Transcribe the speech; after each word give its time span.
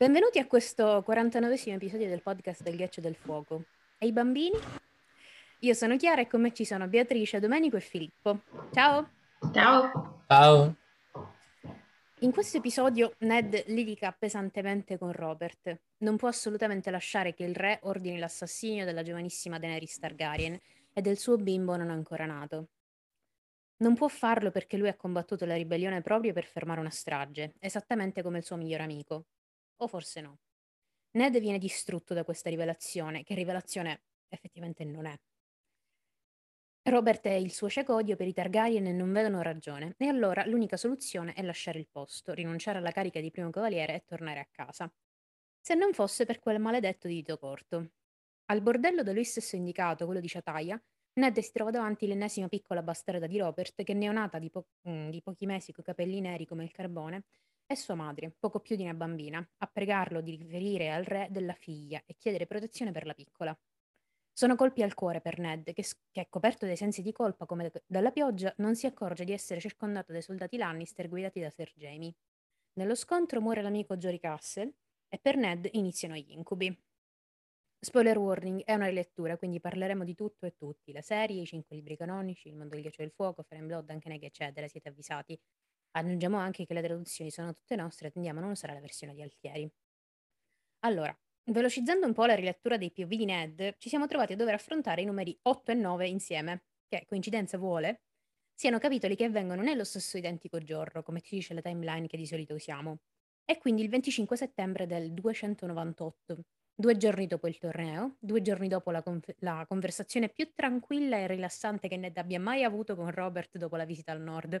Benvenuti 0.00 0.38
a 0.38 0.46
questo 0.46 1.04
49esimo 1.04 1.72
episodio 1.72 2.06
del 2.06 2.22
podcast 2.22 2.62
del 2.62 2.76
Ghiaccio 2.76 3.00
del 3.00 3.16
Fuoco. 3.16 3.64
E 3.98 4.06
i 4.06 4.12
bambini? 4.12 4.56
Io 5.58 5.74
sono 5.74 5.96
Chiara 5.96 6.20
e 6.20 6.28
con 6.28 6.40
me 6.40 6.52
ci 6.52 6.64
sono 6.64 6.86
Beatrice, 6.86 7.40
Domenico 7.40 7.76
e 7.76 7.80
Filippo. 7.80 8.42
Ciao! 8.72 9.10
Ciao! 9.52 10.22
Ciao! 10.28 10.76
In 12.20 12.30
questo 12.30 12.58
episodio 12.58 13.14
Ned 13.18 13.64
litiga 13.66 14.14
pesantemente 14.16 14.98
con 14.98 15.10
Robert. 15.10 15.80
Non 15.96 16.16
può 16.16 16.28
assolutamente 16.28 16.92
lasciare 16.92 17.34
che 17.34 17.42
il 17.42 17.56
re 17.56 17.80
ordini 17.82 18.20
l'assassinio 18.20 18.84
della 18.84 19.02
giovanissima 19.02 19.58
Daenerys 19.58 19.98
Targaryen 19.98 20.56
e 20.92 21.00
del 21.00 21.18
suo 21.18 21.38
bimbo 21.38 21.74
non 21.76 21.90
ancora 21.90 22.24
nato. 22.24 22.68
Non 23.78 23.96
può 23.96 24.06
farlo 24.06 24.52
perché 24.52 24.76
lui 24.76 24.86
ha 24.86 24.94
combattuto 24.94 25.44
la 25.44 25.56
ribellione 25.56 26.02
proprio 26.02 26.32
per 26.32 26.44
fermare 26.44 26.78
una 26.78 26.88
strage, 26.88 27.54
esattamente 27.58 28.22
come 28.22 28.38
il 28.38 28.44
suo 28.44 28.54
migliore 28.54 28.84
amico. 28.84 29.24
O 29.80 29.86
forse 29.86 30.20
no. 30.20 30.38
Ned 31.12 31.38
viene 31.40 31.58
distrutto 31.58 32.14
da 32.14 32.24
questa 32.24 32.50
rivelazione, 32.50 33.22
che 33.22 33.34
rivelazione 33.34 34.02
effettivamente 34.28 34.84
non 34.84 35.06
è. 35.06 35.18
Robert 36.82 37.26
e 37.26 37.40
il 37.40 37.52
suo 37.52 37.68
cieco 37.68 37.94
odio 37.94 38.16
per 38.16 38.26
i 38.26 38.32
Targaryen 38.32 38.96
non 38.96 39.12
vedono 39.12 39.42
ragione, 39.42 39.94
e 39.98 40.06
allora 40.06 40.44
l'unica 40.46 40.76
soluzione 40.76 41.34
è 41.34 41.42
lasciare 41.42 41.78
il 41.78 41.88
posto, 41.90 42.32
rinunciare 42.32 42.78
alla 42.78 42.92
carica 42.92 43.20
di 43.20 43.30
primo 43.30 43.50
cavaliere 43.50 43.94
e 43.94 44.04
tornare 44.04 44.40
a 44.40 44.48
casa. 44.50 44.90
Se 45.60 45.74
non 45.74 45.92
fosse 45.92 46.24
per 46.24 46.38
quel 46.38 46.60
maledetto 46.60 47.06
di 47.06 47.14
dito 47.14 47.36
corto. 47.36 47.92
Al 48.46 48.62
bordello 48.62 49.02
da 49.02 49.12
lui 49.12 49.24
stesso 49.24 49.56
indicato, 49.56 50.06
quello 50.06 50.20
di 50.20 50.28
Ciataia, 50.28 50.82
Ned 51.14 51.38
si 51.40 51.52
trova 51.52 51.70
davanti 51.70 52.06
l'ennesima 52.06 52.48
piccola 52.48 52.82
bastarda 52.82 53.26
di 53.26 53.38
Robert 53.38 53.82
che 53.82 53.92
neonata 53.92 54.38
di, 54.38 54.50
po- 54.50 54.68
mm, 54.88 55.10
di 55.10 55.20
pochi 55.20 55.46
mesi 55.46 55.72
coi 55.72 55.84
capelli 55.84 56.20
neri 56.20 56.46
come 56.46 56.64
il 56.64 56.70
carbone 56.70 57.24
è 57.68 57.74
sua 57.74 57.94
madre, 57.94 58.34
poco 58.38 58.60
più 58.60 58.76
di 58.76 58.82
una 58.82 58.94
bambina, 58.94 59.46
a 59.58 59.66
pregarlo 59.66 60.22
di 60.22 60.36
riferire 60.36 60.90
al 60.90 61.04
re 61.04 61.28
della 61.30 61.52
figlia 61.52 62.02
e 62.06 62.16
chiedere 62.16 62.46
protezione 62.46 62.92
per 62.92 63.04
la 63.04 63.12
piccola. 63.12 63.56
Sono 64.32 64.56
colpi 64.56 64.82
al 64.82 64.94
cuore 64.94 65.20
per 65.20 65.38
Ned, 65.38 65.74
che, 65.74 65.84
che 66.10 66.26
coperto 66.30 66.64
dai 66.64 66.76
sensi 66.76 67.02
di 67.02 67.12
colpa 67.12 67.44
come 67.44 67.70
dalla 67.84 68.10
pioggia, 68.10 68.54
non 68.58 68.74
si 68.74 68.86
accorge 68.86 69.24
di 69.24 69.32
essere 69.32 69.60
circondato 69.60 70.12
dai 70.12 70.22
soldati 70.22 70.56
Lannister 70.56 71.08
guidati 71.10 71.40
da 71.40 71.50
Ser 71.50 71.70
Jamie. 71.74 72.14
Nello 72.74 72.94
scontro 72.94 73.42
muore 73.42 73.60
l'amico 73.60 73.98
Jory 73.98 74.18
Castle 74.18 74.72
e 75.06 75.18
per 75.18 75.36
Ned 75.36 75.68
iniziano 75.72 76.14
gli 76.14 76.30
incubi. 76.30 76.74
Spoiler 77.80 78.16
warning, 78.16 78.62
è 78.64 78.72
una 78.72 78.86
rilettura, 78.86 79.36
quindi 79.36 79.60
parleremo 79.60 80.04
di 80.04 80.14
tutto 80.14 80.46
e 80.46 80.56
tutti, 80.56 80.90
la 80.90 81.02
serie, 81.02 81.42
i 81.42 81.46
cinque 81.46 81.76
libri 81.76 81.96
canonici, 81.98 82.48
il 82.48 82.54
mondo 82.56 82.74
del 82.74 82.82
ghiaccio 82.82 83.02
del 83.02 83.12
fuoco, 83.12 83.42
Fire 83.42 83.62
Blood, 83.62 83.90
anche 83.90 84.08
Neg, 84.08 84.22
eccetera, 84.22 84.66
siete 84.68 84.88
avvisati. 84.88 85.38
Aggiungiamo 85.92 86.36
anche 86.38 86.64
che 86.66 86.74
le 86.74 86.82
traduzioni 86.82 87.30
sono 87.30 87.52
tutte 87.52 87.76
nostre 87.76 88.08
e 88.08 88.10
tendiamo 88.10 88.38
a 88.38 88.42
non 88.42 88.52
usare 88.52 88.72
la 88.74 88.80
versione 88.80 89.14
di 89.14 89.22
Altieri. 89.22 89.70
Allora, 90.80 91.16
velocizzando 91.50 92.06
un 92.06 92.12
po' 92.12 92.24
la 92.26 92.34
rilettura 92.34 92.76
dei 92.76 92.92
POV 92.92 93.08
di 93.08 93.24
Ned, 93.24 93.76
ci 93.78 93.88
siamo 93.88 94.06
trovati 94.06 94.32
a 94.34 94.36
dover 94.36 94.54
affrontare 94.54 95.02
i 95.02 95.04
numeri 95.04 95.36
8 95.42 95.72
e 95.72 95.74
9 95.74 96.08
insieme, 96.08 96.64
che, 96.88 97.04
coincidenza 97.06 97.58
vuole, 97.58 98.02
siano 98.54 98.78
capitoli 98.78 99.16
che 99.16 99.24
avvengono 99.24 99.62
nello 99.62 99.84
stesso 99.84 100.16
identico 100.16 100.58
giorno, 100.58 101.02
come 101.02 101.20
ci 101.20 101.36
dice 101.36 101.54
la 101.54 101.60
timeline 101.60 102.06
che 102.06 102.16
di 102.16 102.26
solito 102.26 102.54
usiamo, 102.54 102.98
e 103.44 103.58
quindi 103.58 103.82
il 103.82 103.88
25 103.88 104.36
settembre 104.36 104.86
del 104.86 105.12
298, 105.12 106.42
due 106.74 106.96
giorni 106.96 107.26
dopo 107.26 107.48
il 107.48 107.58
torneo, 107.58 108.16
due 108.20 108.40
giorni 108.42 108.68
dopo 108.68 108.90
la, 108.90 109.02
conf- 109.02 109.34
la 109.38 109.64
conversazione 109.66 110.28
più 110.28 110.52
tranquilla 110.54 111.16
e 111.18 111.26
rilassante 111.26 111.88
che 111.88 111.96
Ned 111.96 112.16
abbia 112.18 112.38
mai 112.40 112.62
avuto 112.64 112.94
con 112.94 113.10
Robert 113.10 113.56
dopo 113.58 113.76
la 113.76 113.84
visita 113.84 114.12
al 114.12 114.20
nord, 114.20 114.60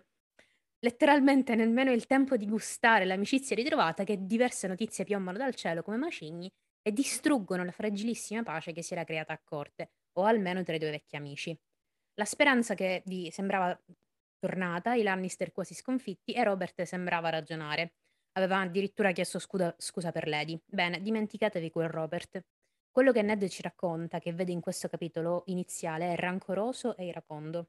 letteralmente 0.80 1.54
nemmeno 1.54 1.92
il 1.92 2.06
tempo 2.06 2.36
di 2.36 2.46
gustare 2.46 3.04
l'amicizia 3.04 3.56
ritrovata 3.56 4.04
che 4.04 4.24
diverse 4.26 4.66
notizie 4.68 5.04
piombano 5.04 5.38
dal 5.38 5.54
cielo 5.54 5.82
come 5.82 5.96
macigni 5.96 6.50
e 6.82 6.92
distruggono 6.92 7.64
la 7.64 7.72
fragilissima 7.72 8.42
pace 8.42 8.72
che 8.72 8.82
si 8.82 8.92
era 8.94 9.04
creata 9.04 9.32
a 9.32 9.40
corte, 9.42 9.90
o 10.18 10.24
almeno 10.24 10.62
tra 10.62 10.74
i 10.74 10.78
due 10.78 10.90
vecchi 10.90 11.16
amici. 11.16 11.58
La 12.14 12.24
speranza 12.24 12.74
che 12.74 13.02
vi 13.06 13.30
sembrava 13.30 13.78
tornata, 14.38 14.94
i 14.94 15.02
Lannister 15.02 15.52
quasi 15.52 15.74
sconfitti, 15.74 16.32
e 16.32 16.42
Robert 16.44 16.82
sembrava 16.82 17.28
ragionare. 17.30 17.94
Aveva 18.32 18.60
addirittura 18.60 19.12
chiesto 19.12 19.38
scuda, 19.38 19.74
scusa 19.78 20.12
per 20.12 20.28
Lady. 20.28 20.60
Bene, 20.64 21.00
dimenticatevi 21.00 21.70
quel 21.70 21.88
Robert. 21.88 22.44
Quello 22.90 23.12
che 23.12 23.22
Ned 23.22 23.46
ci 23.48 23.62
racconta, 23.62 24.18
che 24.18 24.32
vede 24.32 24.52
in 24.52 24.60
questo 24.60 24.88
capitolo 24.88 25.42
iniziale, 25.46 26.12
è 26.12 26.16
rancoroso 26.16 26.96
e 26.96 27.06
iracondo. 27.06 27.68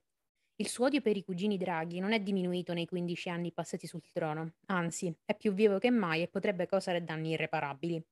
Il 0.62 0.68
suo 0.68 0.88
odio 0.88 1.00
per 1.00 1.16
i 1.16 1.24
cugini 1.24 1.56
Draghi 1.56 2.02
non 2.02 2.12
è 2.12 2.20
diminuito 2.20 2.74
nei 2.74 2.86
15 2.86 3.30
anni 3.30 3.54
passati 3.54 3.88
sul 3.88 4.04
trono, 4.12 4.56
anzi, 4.66 5.10
è 5.24 5.34
più 5.34 5.54
vivo 5.54 5.80
che 5.80 5.90
mai 5.90 6.22
e 6.22 6.28
potrebbe 6.28 6.66
causare 6.66 7.02
danni 7.02 7.30
irreparabili. 7.30 8.06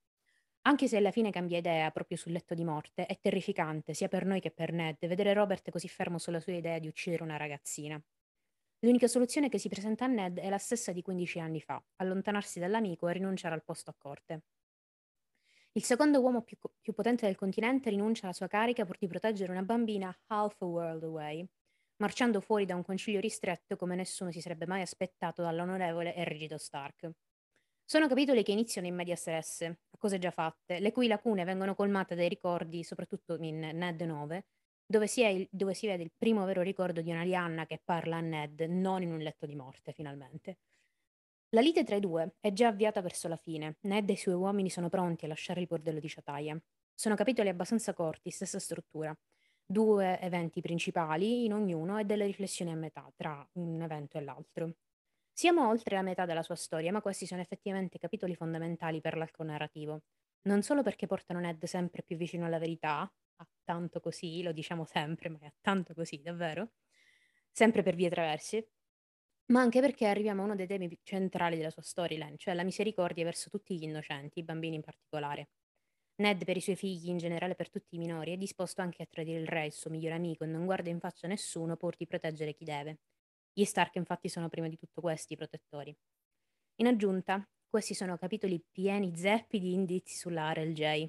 Anche 0.62 0.88
se 0.88 0.96
alla 0.96 1.12
fine 1.12 1.30
cambia 1.30 1.58
idea 1.58 1.92
proprio 1.92 2.16
sul 2.16 2.32
letto 2.32 2.54
di 2.54 2.64
morte, 2.64 3.06
è 3.06 3.20
terrificante, 3.20 3.94
sia 3.94 4.08
per 4.08 4.26
noi 4.26 4.40
che 4.40 4.52
per 4.52 4.72
Ned, 4.72 4.96
vedere 5.08 5.34
Robert 5.34 5.70
così 5.72 5.90
fermo 5.90 6.20
sulla 6.20 6.40
sua 6.40 6.54
idea 6.54 6.80
di 6.80 6.88
uccidere 6.88 7.22
una 7.22 7.36
ragazzina. 7.36 8.02
L'unica 8.80 9.08
soluzione 9.08 9.50
che 9.50 9.58
si 9.58 9.68
presenta 9.68 10.06
a 10.06 10.08
Ned 10.08 10.40
è 10.40 10.48
la 10.48 10.58
stessa 10.58 10.94
di 10.94 11.02
15 11.02 11.42
anni 11.42 11.60
fa, 11.60 11.84
allontanarsi 11.98 12.60
dall'amico 12.60 13.10
e 13.10 13.14
rinunciare 13.14 13.56
al 13.56 13.64
posto 13.66 13.90
a 13.90 13.96
corte. 13.98 14.44
Il 15.74 15.84
secondo 15.84 16.22
uomo 16.22 16.44
più, 16.44 16.56
più 16.80 16.94
potente 16.94 17.26
del 17.26 17.36
continente 17.36 17.90
rinuncia 17.90 18.24
alla 18.24 18.34
sua 18.34 18.48
carica 18.48 18.86
pur 18.86 18.98
di 18.98 19.08
proteggere 19.08 19.52
una 19.52 19.64
bambina 19.64 20.18
half 20.28 20.62
a 20.62 20.66
world 20.66 21.04
away, 21.04 21.46
marciando 21.98 22.42
fuori 22.42 22.66
da 22.66 22.76
un 22.76 22.84
concilio 22.84 23.20
ristretto 23.20 23.76
come 23.76 23.96
nessuno 23.96 24.32
si 24.32 24.42
sarebbe 24.42 24.68
mai 24.68 24.82
aspettato 24.82 25.42
dall'onorevole 25.42 26.16
e 26.16 26.24
rigido 26.24 26.58
Stark. 26.58 27.12
Sono 27.86 28.08
capitoli 28.08 28.44
che 28.44 28.52
iniziano 28.52 28.88
in 28.88 28.96
medias 28.96 29.26
res, 29.28 29.62
a 29.62 29.98
cose 29.98 30.20
già 30.20 30.32
fatte, 30.32 30.80
le 30.80 30.92
cui 30.92 31.08
lacune 31.08 31.46
vengono 31.46 31.74
colmate 31.74 32.16
dai 32.16 32.28
ricordi, 32.28 32.84
soprattutto 32.84 33.38
in 33.38 33.60
Ned 33.60 34.02
9, 34.02 34.46
dove 34.86 35.08
si, 35.08 35.22
il, 35.24 35.48
dove 35.50 35.74
si 35.74 35.88
vede 35.88 36.04
il 36.04 36.12
primo 36.18 36.44
vero 36.46 36.62
ricordo 36.62 37.02
di 37.02 37.12
una 37.12 37.24
Lianna 37.24 37.66
che 37.66 37.82
parla 37.84 38.18
a 38.18 38.22
Ned, 38.22 38.60
non 38.62 39.04
in 39.04 39.12
un 39.14 39.20
letto 39.20 39.46
di 39.46 39.56
morte, 39.56 39.94
finalmente. 39.94 40.58
La 41.52 41.62
lite 41.62 41.86
tra 41.86 41.96
i 41.96 42.02
due 42.02 42.36
è 42.42 42.52
già 42.52 42.68
avviata 42.68 43.02
verso 43.02 43.30
la 43.30 43.38
fine. 43.38 43.78
Ned 43.84 44.10
e 44.10 44.14
i 44.14 44.18
suoi 44.18 44.36
uomini 44.36 44.70
sono 44.70 44.90
pronti 44.90 45.24
a 45.24 45.30
lasciare 45.30 45.62
il 45.62 45.68
bordello 45.68 46.00
di 46.00 46.10
Ciataia. 46.10 46.62
Sono 46.94 47.16
capitoli 47.16 47.48
abbastanza 47.48 47.94
corti, 47.94 48.32
stessa 48.32 48.60
struttura 48.60 49.18
due 49.68 50.20
eventi 50.22 50.62
principali 50.62 51.46
in 51.46 51.54
ognuno 51.54 51.98
e 52.00 52.06
delle 52.06 52.26
riflessioni 52.26 52.72
a 52.72 52.76
metà 52.76 53.12
tra 53.16 53.48
un 53.54 53.82
evento 53.82 54.18
e 54.18 54.22
l'altro. 54.22 54.76
Siamo 55.32 55.68
oltre 55.70 55.96
la 55.96 56.02
metà 56.02 56.26
della 56.26 56.44
sua 56.44 56.56
storia, 56.56 56.92
ma 56.92 57.02
questi 57.02 57.28
sono 57.28 57.42
effettivamente 57.42 58.00
capitoli 58.00 58.36
fondamentali 58.36 59.02
per 59.02 59.18
l'arco 59.18 59.44
narrativo. 59.44 60.04
Non 60.44 60.64
solo 60.64 60.84
perché 60.84 61.06
portano 61.08 61.40
Ned 61.40 61.64
sempre 61.66 62.04
più 62.04 62.18
vicino 62.18 62.46
alla 62.46 62.60
verità, 62.60 63.02
a 63.02 63.48
tanto 63.64 64.00
così, 64.00 64.42
lo 64.42 64.52
diciamo 64.54 64.86
sempre, 64.86 65.30
ma 65.30 65.40
è 65.42 65.46
a 65.48 65.54
tanto 65.62 65.94
così, 65.94 66.22
davvero, 66.22 66.72
sempre 67.52 67.84
per 67.84 67.96
vie 67.96 68.10
traverse, 68.10 68.72
ma 69.48 69.62
anche 69.62 69.82
perché 69.82 70.08
arriviamo 70.08 70.42
a 70.42 70.46
uno 70.46 70.56
dei 70.56 70.68
temi 70.68 71.00
centrali 71.04 71.58
della 71.58 71.70
sua 71.72 71.82
storyline, 71.84 72.38
cioè 72.38 72.54
la 72.54 72.64
misericordia 72.64 73.24
verso 73.26 73.50
tutti 73.50 73.78
gli 73.78 73.84
innocenti, 73.84 74.40
i 74.40 74.44
bambini 74.44 74.76
in 74.78 74.82
particolare. 74.84 75.50
Ned, 76.20 76.46
per 76.46 76.58
i 76.58 76.62
suoi 76.62 76.76
figli, 76.76 77.10
in 77.10 77.18
generale 77.18 77.56
per 77.56 77.70
tutti 77.70 77.96
i 77.96 78.00
minori, 78.00 78.34
è 78.34 78.38
disposto 78.38 78.82
anche 78.82 79.04
a 79.04 79.08
tradire 79.08 79.40
il 79.40 79.48
re, 79.48 79.68
il 79.68 79.72
suo 79.72 79.90
migliore 79.92 80.16
amico, 80.16 80.44
e 80.44 80.48
non 80.48 80.66
guarda 80.66 80.90
in 80.90 81.00
faccia 81.00 81.28
a 81.28 81.30
nessuno 81.30 81.76
pur 81.76 81.96
di 81.96 82.08
proteggere 82.08 82.54
chi 82.54 82.66
deve. 82.66 83.00
Gli 83.54 83.64
Stark 83.64 83.96
infatti 83.96 84.30
sono 84.30 84.50
prima 84.50 84.68
di 84.68 84.78
tutto 84.78 85.02
questi 85.02 85.34
i 85.34 85.38
protettori. 85.38 85.96
In 86.78 86.88
aggiunta, 86.88 87.48
questi 87.70 87.94
sono 87.94 88.18
capitoli 88.18 88.64
pieni 88.72 89.16
zeppi 89.16 89.60
di 89.60 89.74
indizi 89.74 90.16
sulla 90.16 90.52
RLJ. 90.54 91.08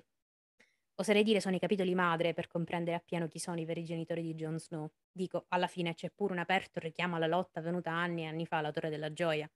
Oserei 0.96 1.22
dire 1.22 1.40
sono 1.40 1.56
i 1.56 1.60
capitoli 1.60 1.94
madre 1.94 2.34
per 2.34 2.48
comprendere 2.48 2.96
appieno 2.96 3.28
chi 3.28 3.38
sono 3.38 3.60
i 3.60 3.64
veri 3.64 3.84
genitori 3.84 4.22
di 4.22 4.34
Jon 4.34 4.58
Snow. 4.58 4.90
Dico, 5.10 5.46
alla 5.48 5.68
fine 5.68 5.94
c'è 5.94 6.10
pure 6.10 6.32
un 6.32 6.40
aperto 6.40 6.80
richiamo 6.80 7.16
alla 7.16 7.26
lotta 7.26 7.60
avvenuta 7.60 7.92
anni 7.92 8.22
e 8.22 8.26
anni 8.26 8.46
fa 8.46 8.58
alla 8.58 8.72
Torre 8.72 8.90
della 8.90 9.12
Gioia, 9.12 9.50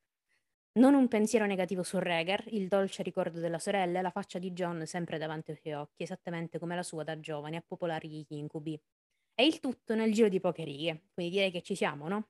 non 0.74 0.94
un 0.94 1.08
pensiero 1.08 1.46
negativo 1.46 1.82
su 1.82 1.98
Rhaegar, 1.98 2.44
il 2.48 2.68
dolce 2.68 3.02
ricordo 3.02 3.40
della 3.40 3.58
sorella 3.58 3.98
e 3.98 4.02
la 4.02 4.10
faccia 4.10 4.38
di 4.38 4.52
John 4.52 4.86
sempre 4.86 5.18
davanti 5.18 5.50
ai 5.52 5.56
suoi 5.56 5.74
occhi, 5.74 6.02
esattamente 6.02 6.58
come 6.58 6.74
la 6.76 6.82
sua 6.82 7.04
da 7.04 7.18
giovane 7.20 7.56
a 7.56 7.64
popolare 7.66 8.08
gli 8.08 8.24
incubi. 8.28 8.78
E 9.34 9.46
il 9.46 9.60
tutto 9.60 9.94
nel 9.94 10.12
giro 10.12 10.28
di 10.28 10.40
poche 10.40 10.64
righe, 10.64 11.08
quindi 11.14 11.32
direi 11.34 11.50
che 11.50 11.62
ci 11.62 11.74
siamo, 11.74 12.08
no? 12.08 12.28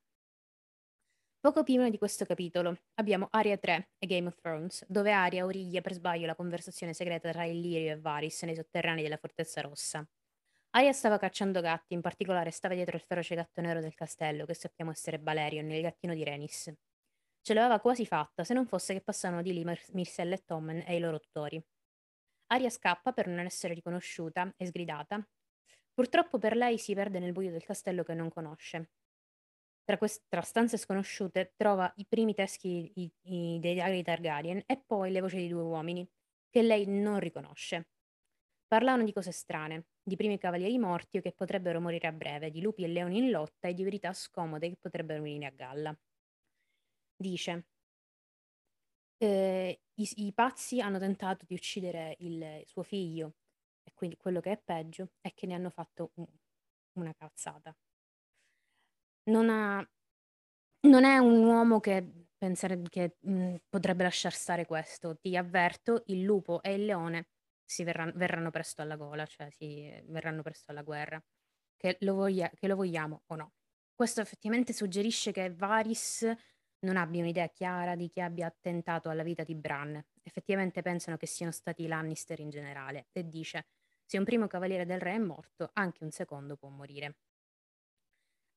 Poco 1.39 1.63
prima 1.63 1.89
di 1.89 1.97
questo 1.97 2.25
capitolo 2.25 2.75
abbiamo 2.95 3.27
Aria 3.31 3.57
3 3.57 3.91
e 3.97 4.07
Game 4.07 4.27
of 4.27 4.35
Thrones, 4.35 4.85
dove 4.87 5.11
Aria 5.11 5.45
origlia 5.45 5.81
per 5.81 5.93
sbaglio 5.93 6.25
la 6.25 6.35
conversazione 6.35 6.93
segreta 6.93 7.31
tra 7.31 7.43
Illyrio 7.45 7.91
e 7.91 7.99
Varys 7.99 8.43
nei 8.43 8.55
sotterranei 8.55 9.03
della 9.03 9.17
Fortezza 9.17 9.61
Rossa. 9.61 10.07
Aria 10.71 10.93
stava 10.93 11.17
cacciando 11.19 11.61
gatti, 11.61 11.93
in 11.93 12.01
particolare 12.01 12.51
stava 12.51 12.75
dietro 12.75 12.95
il 12.97 13.03
feroce 13.03 13.35
gatto 13.35 13.61
nero 13.61 13.81
del 13.81 13.93
castello, 13.95 14.45
che 14.45 14.53
sappiamo 14.55 14.91
essere 14.91 15.19
Balerion, 15.19 15.69
il 15.71 15.81
gattino 15.81 16.13
di 16.13 16.23
Renis. 16.23 16.73
Ce 17.45 17.53
l'aveva 17.53 17.79
quasi 17.79 18.05
fatta, 18.05 18.43
se 18.43 18.53
non 18.53 18.65
fosse 18.65 18.93
che 18.93 19.01
passavano 19.01 19.41
di 19.41 19.53
lì 19.53 19.63
Myrcella 19.65 20.35
e 20.35 20.43
Tommen 20.45 20.83
e 20.87 20.95
i 20.95 20.99
loro 20.99 21.19
tutori. 21.19 21.61
Aria 22.47 22.69
scappa 22.69 23.13
per 23.13 23.27
non 23.27 23.39
essere 23.45 23.73
riconosciuta 23.73 24.53
e 24.57 24.65
sgridata. 24.67 25.27
Purtroppo 25.93 26.39
per 26.39 26.55
lei 26.55 26.77
si 26.77 26.93
perde 26.95 27.19
nel 27.19 27.33
buio 27.33 27.51
del 27.51 27.63
castello 27.63 28.03
che 28.03 28.13
non 28.13 28.29
conosce. 28.29 28.91
Tra, 29.83 29.97
quest- 29.97 30.25
tra 30.29 30.41
stanze 30.41 30.77
sconosciute 30.77 31.53
trova 31.57 31.91
i 31.97 32.05
primi 32.07 32.33
teschi 32.33 32.91
i- 32.95 33.13
i- 33.23 33.59
dei 33.59 33.73
diari 33.73 34.03
Targaryen 34.03 34.63
e 34.65 34.83
poi 34.85 35.11
le 35.11 35.21
voci 35.21 35.37
di 35.37 35.47
due 35.49 35.63
uomini. 35.63 36.09
che 36.53 36.61
lei 36.61 36.85
non 36.85 37.19
riconosce. 37.19 37.89
Parlavano 38.67 39.03
di 39.05 39.13
cose 39.13 39.31
strane, 39.31 39.87
di 40.03 40.15
primi 40.15 40.37
cavalieri 40.37 40.77
morti 40.79 41.17
o 41.17 41.21
che 41.21 41.33
potrebbero 41.33 41.81
morire 41.81 42.07
a 42.07 42.11
breve, 42.13 42.51
di 42.51 42.61
lupi 42.61 42.83
e 42.83 42.87
leoni 42.89 43.17
in 43.19 43.31
lotta 43.31 43.67
e 43.69 43.73
di 43.73 43.83
verità 43.83 44.13
scomode 44.13 44.69
che 44.69 44.77
potrebbero 44.79 45.23
venire 45.23 45.47
a 45.47 45.51
galla. 45.51 45.97
Dice, 47.25 47.53
eh, 49.17 49.81
i, 49.95 50.09
i 50.27 50.33
pazzi 50.33 50.79
hanno 50.81 50.99
tentato 50.99 51.45
di 51.45 51.53
uccidere 51.53 52.15
il 52.19 52.61
suo 52.65 52.83
figlio 52.83 53.35
e 53.83 53.91
quindi 53.93 54.17
quello 54.17 54.39
che 54.39 54.51
è 54.51 54.61
peggio 54.63 55.11
è 55.21 55.33
che 55.33 55.45
ne 55.47 55.53
hanno 55.55 55.69
fatto 55.69 56.11
un- 56.15 56.27
una 56.93 57.13
cazzata. 57.13 57.75
Non, 59.25 59.49
ha, 59.49 59.85
non 60.87 61.03
è 61.05 61.17
un 61.17 61.43
uomo 61.45 61.79
che, 61.79 62.27
pensare, 62.37 62.81
che 62.89 63.17
mh, 63.21 63.55
potrebbe 63.69 64.03
lasciar 64.03 64.33
stare 64.33 64.65
questo. 64.65 65.17
Ti 65.17 65.35
avverto, 65.37 66.03
il 66.07 66.23
lupo 66.23 66.61
e 66.61 66.73
il 66.75 66.85
leone 66.85 67.29
si 67.63 67.83
verranno, 67.83 68.11
verranno 68.15 68.51
presto 68.51 68.81
alla 68.81 68.95
gola, 68.97 69.25
cioè 69.25 69.49
si 69.51 69.89
verranno 70.07 70.41
presto 70.41 70.71
alla 70.71 70.81
guerra, 70.83 71.23
che 71.77 71.97
lo, 72.01 72.15
voglia- 72.15 72.49
che 72.53 72.67
lo 72.67 72.75
vogliamo 72.75 73.23
o 73.27 73.35
no. 73.35 73.53
Questo 73.95 74.21
effettivamente 74.21 74.73
suggerisce 74.73 75.31
che 75.31 75.53
Varys 75.53 76.29
non 76.83 76.97
abbia 76.97 77.21
un'idea 77.21 77.47
chiara 77.49 77.95
di 77.95 78.07
chi 78.07 78.21
abbia 78.21 78.47
attentato 78.47 79.09
alla 79.09 79.23
vita 79.23 79.43
di 79.43 79.55
Bran. 79.55 80.01
Effettivamente 80.21 80.81
pensano 80.81 81.17
che 81.17 81.27
siano 81.27 81.51
stati 81.51 81.83
i 81.83 81.87
Lannister 81.87 82.39
in 82.39 82.49
generale 82.49 83.07
e 83.11 83.27
dice 83.27 83.67
se 84.05 84.17
un 84.17 84.25
primo 84.25 84.47
cavaliere 84.47 84.85
del 84.85 84.99
re 84.99 85.13
è 85.13 85.17
morto, 85.17 85.69
anche 85.73 86.03
un 86.03 86.11
secondo 86.11 86.55
può 86.55 86.69
morire. 86.69 87.15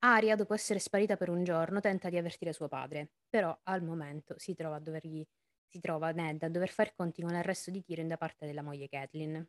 Aria, 0.01 0.37
dopo 0.37 0.55
essere 0.55 0.79
sparita 0.79 1.17
per 1.17 1.29
un 1.31 1.43
giorno, 1.45 1.81
tenta 1.81 2.09
di 2.09 2.17
avvertire 2.17 2.53
suo 2.53 2.69
padre, 2.69 3.13
però 3.29 3.59
al 3.65 3.83
momento 3.83 4.39
si 4.39 4.55
trova, 4.55 4.77
a 4.77 4.81
dovergli, 4.81 5.27
si 5.67 5.81
trova 5.81 6.11
Ned 6.13 6.43
a 6.43 6.49
dover 6.49 6.71
far 6.71 6.95
conti 6.95 7.23
con 7.23 7.33
l'arresto 7.33 7.71
di 7.71 7.83
Tyrion 7.83 8.09
da 8.09 8.17
parte 8.17 8.47
della 8.47 8.63
moglie 8.63 8.89
Catelyn. 8.89 9.47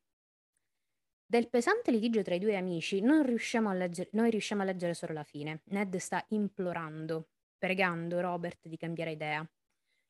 Del 1.30 1.50
pesante 1.50 1.92
litigio 1.92 2.22
tra 2.22 2.36
i 2.36 2.40
due 2.40 2.56
amici 2.56 3.02
riusciamo 3.02 3.70
a 3.70 3.74
leggere, 3.74 4.10
noi 4.14 4.30
riusciamo 4.30 4.62
a 4.62 4.66
leggere 4.66 4.94
solo 4.94 5.14
la 5.14 5.24
fine. 5.24 5.62
Ned 5.66 5.96
sta 5.98 6.26
implorando, 6.30 7.30
pregando 7.58 8.20
Robert 8.20 8.68
di 8.68 8.78
cambiare 8.78 9.12
idea. 9.12 9.48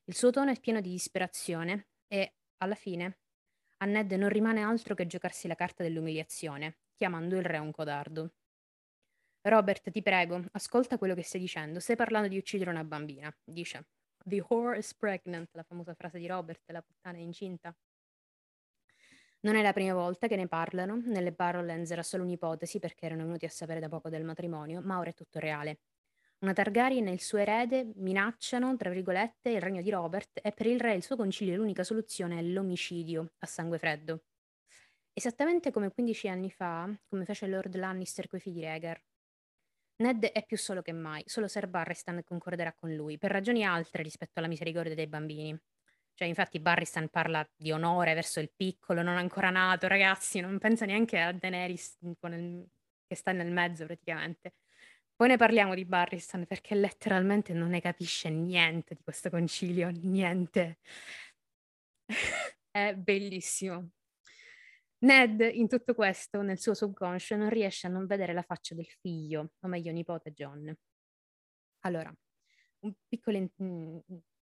Il 0.04 0.14
suo 0.14 0.30
tono 0.30 0.50
è 0.50 0.60
pieno 0.60 0.80
di 0.80 0.90
disperazione 0.90 1.88
e, 2.06 2.34
alla 2.58 2.74
fine, 2.74 3.18
a 3.78 3.86
Ned 3.86 4.12
non 4.12 4.28
rimane 4.28 4.62
altro 4.62 4.94
che 4.94 5.06
giocarsi 5.06 5.46
la 5.48 5.54
carta 5.54 5.82
dell'umiliazione, 5.82 6.78
chiamando 6.94 7.36
il 7.36 7.44
re 7.44 7.58
un 7.58 7.70
codardo. 7.70 8.32
Robert, 9.42 9.90
ti 9.90 10.02
prego, 10.02 10.44
ascolta 10.52 10.98
quello 10.98 11.14
che 11.14 11.22
stai 11.22 11.40
dicendo. 11.40 11.80
Stai 11.80 11.96
parlando 11.96 12.28
di 12.28 12.36
uccidere 12.36 12.70
una 12.70 12.84
bambina, 12.84 13.34
dice. 13.44 13.86
The 14.24 14.44
whore 14.48 14.78
is 14.78 14.94
pregnant, 14.94 15.48
la 15.54 15.62
famosa 15.62 15.94
frase 15.94 16.18
di 16.18 16.26
Robert, 16.26 16.62
la 16.70 16.82
puttana 16.82 17.18
è 17.18 17.20
incinta. 17.20 17.74
Non 19.40 19.54
è 19.54 19.62
la 19.62 19.72
prima 19.72 19.94
volta 19.94 20.26
che 20.26 20.36
ne 20.36 20.48
parlano, 20.48 20.96
nelle 20.96 21.32
Barrowlands 21.32 21.90
era 21.90 22.02
solo 22.02 22.24
un'ipotesi 22.24 22.80
perché 22.80 23.06
erano 23.06 23.24
venuti 23.24 23.44
a 23.44 23.50
sapere 23.50 23.78
da 23.80 23.88
poco 23.88 24.08
del 24.08 24.24
matrimonio, 24.24 24.80
ma 24.82 24.98
ora 24.98 25.10
è 25.10 25.14
tutto 25.14 25.38
reale. 25.38 25.78
Una 26.40 26.52
Targaryen 26.52 27.08
e 27.08 27.12
il 27.12 27.20
suo 27.20 27.38
erede 27.38 27.90
minacciano, 27.96 28.76
tra 28.76 28.90
virgolette, 28.90 29.50
il 29.50 29.60
regno 29.60 29.82
di 29.82 29.90
Robert 29.90 30.38
e 30.40 30.52
per 30.52 30.66
il 30.66 30.78
re 30.78 30.92
e 30.92 30.96
il 30.96 31.02
suo 31.02 31.16
concilio 31.16 31.56
l'unica 31.56 31.82
soluzione 31.82 32.38
è 32.38 32.42
l'omicidio 32.42 33.32
a 33.38 33.46
sangue 33.46 33.78
freddo. 33.78 34.22
Esattamente 35.12 35.72
come 35.72 35.90
15 35.90 36.28
anni 36.28 36.48
fa, 36.50 36.88
come 37.08 37.24
fece 37.24 37.48
Lord 37.48 37.74
Lannister 37.74 38.28
coi 38.28 38.38
figli 38.38 38.62
Rhaegar. 38.62 39.02
Ned 39.96 40.26
è 40.26 40.46
più 40.46 40.56
solo 40.56 40.80
che 40.80 40.92
mai, 40.92 41.24
solo 41.26 41.48
Ser 41.48 41.66
Barristan 41.66 42.22
concorderà 42.22 42.72
con 42.72 42.94
lui, 42.94 43.18
per 43.18 43.32
ragioni 43.32 43.64
altre 43.64 44.04
rispetto 44.04 44.38
alla 44.38 44.46
misericordia 44.46 44.94
dei 44.94 45.08
bambini. 45.08 45.60
Cioè, 46.14 46.28
infatti, 46.28 46.60
Barristan 46.60 47.08
parla 47.08 47.48
di 47.56 47.72
onore 47.72 48.14
verso 48.14 48.38
il 48.38 48.52
piccolo, 48.54 49.02
non 49.02 49.16
ancora 49.16 49.50
nato, 49.50 49.88
ragazzi, 49.88 50.38
non 50.38 50.58
pensa 50.58 50.84
neanche 50.84 51.18
a 51.18 51.32
Daenerys 51.32 51.98
che 53.08 53.16
sta 53.16 53.32
nel 53.32 53.50
mezzo 53.50 53.86
praticamente. 53.86 54.54
Poi 55.18 55.26
ne 55.26 55.36
parliamo 55.36 55.74
di 55.74 55.84
Barristan 55.84 56.46
perché 56.46 56.76
letteralmente 56.76 57.52
non 57.52 57.70
ne 57.70 57.80
capisce 57.80 58.30
niente 58.30 58.94
di 58.94 59.02
questo 59.02 59.30
concilio, 59.30 59.90
niente. 59.90 60.78
È 62.70 62.94
bellissimo. 62.94 63.90
Ned, 64.98 65.40
in 65.40 65.66
tutto 65.66 65.94
questo, 65.94 66.42
nel 66.42 66.60
suo 66.60 66.72
subconscio, 66.72 67.34
non 67.34 67.48
riesce 67.48 67.88
a 67.88 67.90
non 67.90 68.06
vedere 68.06 68.32
la 68.32 68.42
faccia 68.42 68.76
del 68.76 68.86
figlio, 68.86 69.54
o 69.58 69.66
meglio 69.66 69.90
nipote 69.90 70.30
John. 70.30 70.72
Allora, 71.80 72.14
un 72.84 72.94
piccolo 73.08 73.38
in- 73.38 73.50
mm, 73.60 73.98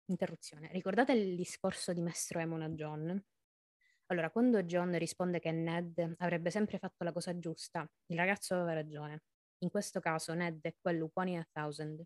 interruzione. 0.04 0.68
Ricordate 0.70 1.14
il 1.14 1.34
discorso 1.34 1.92
di 1.92 2.00
Mastro 2.00 2.38
Emon 2.38 2.62
a 2.62 2.68
John? 2.68 3.20
Allora, 4.06 4.30
quando 4.30 4.62
John 4.62 4.96
risponde 4.98 5.40
che 5.40 5.50
Ned 5.50 6.14
avrebbe 6.18 6.50
sempre 6.50 6.78
fatto 6.78 7.02
la 7.02 7.12
cosa 7.12 7.36
giusta, 7.36 7.84
il 8.06 8.16
ragazzo 8.16 8.54
aveva 8.54 8.74
ragione. 8.74 9.22
In 9.62 9.70
questo 9.70 10.00
caso 10.00 10.32
Ned 10.34 10.60
è 10.62 10.74
quello 10.80 11.10
one 11.12 11.30
in 11.32 11.38
a 11.38 11.48
thousand. 11.50 12.02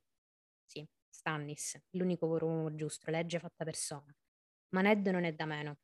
Sì, 0.64 0.86
Stannis, 1.08 1.80
l'unico 1.90 2.26
uomo 2.26 2.74
giusto, 2.74 3.10
legge 3.10 3.38
fatta 3.38 3.64
persona. 3.64 4.12
Ma 4.70 4.80
Ned 4.80 5.06
non 5.08 5.24
è 5.24 5.32
da 5.32 5.46
meno. 5.46 5.78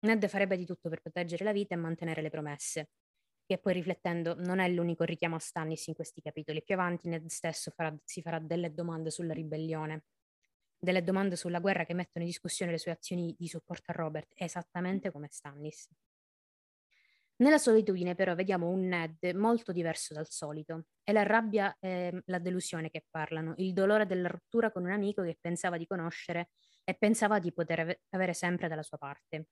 Ned 0.00 0.26
farebbe 0.28 0.56
di 0.56 0.64
tutto 0.64 0.88
per 0.88 1.00
proteggere 1.00 1.44
la 1.44 1.52
vita 1.52 1.74
e 1.74 1.78
mantenere 1.78 2.22
le 2.22 2.30
promesse. 2.30 2.90
Che 3.44 3.58
poi 3.58 3.72
riflettendo 3.72 4.34
non 4.34 4.60
è 4.60 4.68
l'unico 4.68 5.04
richiamo 5.04 5.36
a 5.36 5.40
Stannis 5.40 5.86
in 5.88 5.94
questi 5.94 6.20
capitoli. 6.20 6.62
Più 6.62 6.74
avanti 6.74 7.08
Ned 7.08 7.26
stesso 7.26 7.70
farà, 7.72 7.96
si 8.04 8.22
farà 8.22 8.38
delle 8.38 8.72
domande 8.72 9.10
sulla 9.10 9.32
ribellione, 9.32 10.04
delle 10.78 11.02
domande 11.02 11.34
sulla 11.36 11.60
guerra 11.60 11.84
che 11.84 11.94
mettono 11.94 12.24
in 12.24 12.30
discussione 12.30 12.70
le 12.72 12.78
sue 12.78 12.92
azioni 12.92 13.34
di 13.36 13.48
supporto 13.48 13.90
a 13.90 13.94
Robert, 13.94 14.32
esattamente 14.36 15.10
come 15.10 15.28
Stannis. 15.30 15.88
Nella 17.40 17.58
solitudine 17.58 18.14
però 18.14 18.34
vediamo 18.34 18.68
un 18.68 18.86
Ned 18.88 19.32
molto 19.34 19.72
diverso 19.72 20.12
dal 20.14 20.28
solito. 20.28 20.86
È 21.02 21.12
la 21.12 21.22
rabbia 21.22 21.76
e 21.78 22.22
la 22.26 22.38
delusione 22.38 22.90
che 22.90 23.04
parlano, 23.08 23.54
il 23.58 23.72
dolore 23.72 24.06
della 24.06 24.28
rottura 24.28 24.72
con 24.72 24.84
un 24.84 24.90
amico 24.90 25.22
che 25.22 25.38
pensava 25.40 25.76
di 25.76 25.86
conoscere 25.86 26.50
e 26.84 26.94
pensava 26.94 27.38
di 27.38 27.52
poter 27.52 28.00
avere 28.10 28.34
sempre 28.34 28.68
dalla 28.68 28.82
sua 28.82 28.98
parte. 28.98 29.46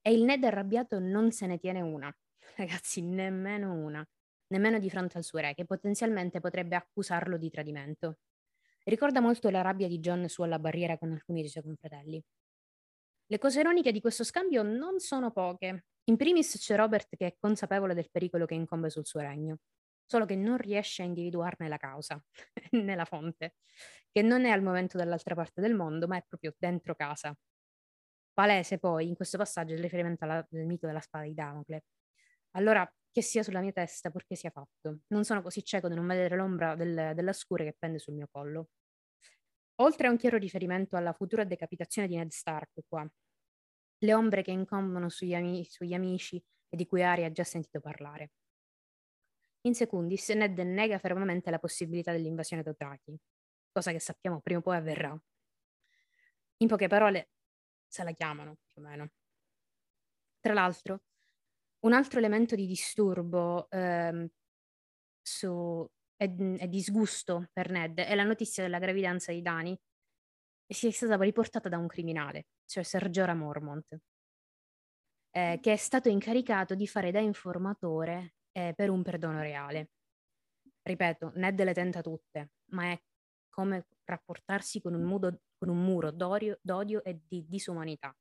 E 0.00 0.12
il 0.12 0.22
Ned 0.24 0.44
arrabbiato 0.44 0.98
non 0.98 1.30
se 1.32 1.46
ne 1.46 1.58
tiene 1.58 1.80
una, 1.80 2.14
ragazzi, 2.56 3.02
nemmeno 3.02 3.72
una, 3.72 4.06
nemmeno 4.48 4.78
di 4.78 4.90
fronte 4.90 5.18
al 5.18 5.24
suo 5.24 5.38
re, 5.40 5.54
che 5.54 5.64
potenzialmente 5.64 6.40
potrebbe 6.40 6.76
accusarlo 6.76 7.36
di 7.38 7.50
tradimento. 7.50 8.18
Ricorda 8.84 9.20
molto 9.20 9.50
la 9.50 9.62
rabbia 9.62 9.88
di 9.88 10.00
John 10.00 10.28
su 10.28 10.42
alla 10.42 10.58
barriera 10.58 10.98
con 10.98 11.12
alcuni 11.12 11.40
dei 11.40 11.50
suoi 11.50 11.64
confratelli. 11.64 12.22
Le 13.26 13.38
cose 13.38 13.60
ironiche 13.60 13.92
di 13.92 14.00
questo 14.00 14.24
scambio 14.24 14.62
non 14.62 14.98
sono 14.98 15.30
poche. 15.30 15.86
In 16.04 16.16
primis 16.16 16.56
c'è 16.58 16.76
Robert 16.76 17.16
che 17.16 17.26
è 17.26 17.36
consapevole 17.38 17.94
del 17.94 18.10
pericolo 18.10 18.46
che 18.46 18.54
incombe 18.54 18.90
sul 18.90 19.06
suo 19.06 19.20
regno, 19.20 19.58
solo 20.04 20.26
che 20.26 20.36
non 20.36 20.58
riesce 20.58 21.02
a 21.02 21.06
individuarne 21.06 21.68
la 21.68 21.78
causa, 21.78 22.22
né 22.72 22.94
la 22.94 23.04
fonte, 23.04 23.54
che 24.12 24.22
non 24.22 24.44
è 24.44 24.50
al 24.50 24.62
momento 24.62 24.98
dall'altra 24.98 25.34
parte 25.34 25.60
del 25.60 25.74
mondo, 25.74 26.06
ma 26.06 26.16
è 26.16 26.24
proprio 26.28 26.54
dentro 26.58 26.94
casa, 26.94 27.34
Palese 28.34 28.78
poi 28.78 29.06
in 29.06 29.14
questo 29.14 29.38
passaggio 29.38 29.74
il 29.74 29.80
riferimento 29.80 30.24
al 30.24 30.44
mito 30.50 30.86
della 30.86 31.00
spada 31.00 31.24
di 31.24 31.34
Damocle. 31.34 31.84
Allora, 32.56 32.88
che 33.12 33.22
sia 33.22 33.44
sulla 33.44 33.60
mia 33.60 33.72
testa, 33.72 34.10
purché 34.10 34.34
sia 34.34 34.50
fatto. 34.50 35.00
Non 35.08 35.24
sono 35.24 35.40
così 35.40 35.62
cieco 35.64 35.88
da 35.88 35.94
non 35.94 36.06
vedere 36.06 36.36
l'ombra 36.36 36.74
del, 36.74 37.12
della 37.14 37.32
scura 37.32 37.62
che 37.64 37.76
pende 37.78 38.00
sul 38.00 38.14
mio 38.14 38.28
collo. 38.30 38.68
Oltre 39.76 40.06
a 40.06 40.10
un 40.10 40.16
chiaro 40.16 40.38
riferimento 40.38 40.96
alla 40.96 41.12
futura 41.12 41.44
decapitazione 41.44 42.06
di 42.06 42.16
Ned 42.16 42.30
Stark 42.30 42.80
qua, 42.86 43.08
le 43.98 44.14
ombre 44.14 44.42
che 44.42 44.52
incombono 44.52 45.08
sugli, 45.08 45.34
ami- 45.34 45.64
sugli 45.64 45.94
amici 45.94 46.36
e 46.68 46.76
di 46.76 46.86
cui 46.86 47.02
Arya 47.02 47.26
ha 47.26 47.32
già 47.32 47.44
sentito 47.44 47.80
parlare. 47.80 48.30
In 49.62 49.74
secundis, 49.74 50.28
Ned 50.30 50.58
nega 50.58 50.98
fermamente 50.98 51.50
la 51.50 51.58
possibilità 51.58 52.12
dell'invasione 52.12 52.62
Dothraki, 52.62 53.18
cosa 53.72 53.92
che 53.92 53.98
sappiamo 53.98 54.40
prima 54.40 54.60
o 54.60 54.62
poi 54.62 54.76
avverrà. 54.76 55.18
In 56.58 56.68
poche 56.68 56.86
parole, 56.86 57.30
se 57.86 58.04
la 58.04 58.12
chiamano 58.12 58.56
più 58.72 58.82
o 58.82 58.84
meno. 58.84 59.10
Tra 60.38 60.52
l'altro, 60.52 61.02
un 61.80 61.94
altro 61.94 62.18
elemento 62.18 62.54
di 62.54 62.66
disturbo 62.66 63.68
ehm, 63.70 64.28
su, 65.22 65.88
e, 66.16 66.56
e 66.58 66.68
disgusto 66.68 67.48
per 67.52 67.70
Ned 67.70 67.98
è 67.98 68.14
la 68.14 68.24
notizia 68.24 68.62
della 68.62 68.78
gravidanza 68.78 69.32
di 69.32 69.42
Dani 69.42 69.78
e 70.66 70.74
sia 70.74 70.90
stata 70.90 71.22
riportata 71.22 71.68
da 71.68 71.78
un 71.78 71.86
criminale, 71.86 72.46
cioè 72.64 72.82
Sergio 72.82 73.26
Mormont, 73.34 73.98
eh, 75.30 75.58
che 75.60 75.72
è 75.72 75.76
stato 75.76 76.08
incaricato 76.08 76.74
di 76.74 76.86
fare 76.86 77.10
da 77.10 77.20
informatore 77.20 78.34
eh, 78.52 78.72
per 78.74 78.90
un 78.90 79.02
perdono 79.02 79.40
reale. 79.40 79.90
Ripeto, 80.82 81.32
Ned 81.36 81.62
le 81.62 81.74
tenta 81.74 82.00
tutte, 82.00 82.52
ma 82.72 82.92
è 82.92 83.02
come 83.48 83.86
rapportarsi 84.04 84.80
con 84.80 84.94
un, 84.94 85.02
mudo, 85.02 85.40
con 85.56 85.68
un 85.68 85.82
muro 85.82 86.10
d'odio, 86.10 86.58
d'odio, 86.60 87.02
e 87.02 87.20
di 87.26 87.44
disumanità. 87.48 88.14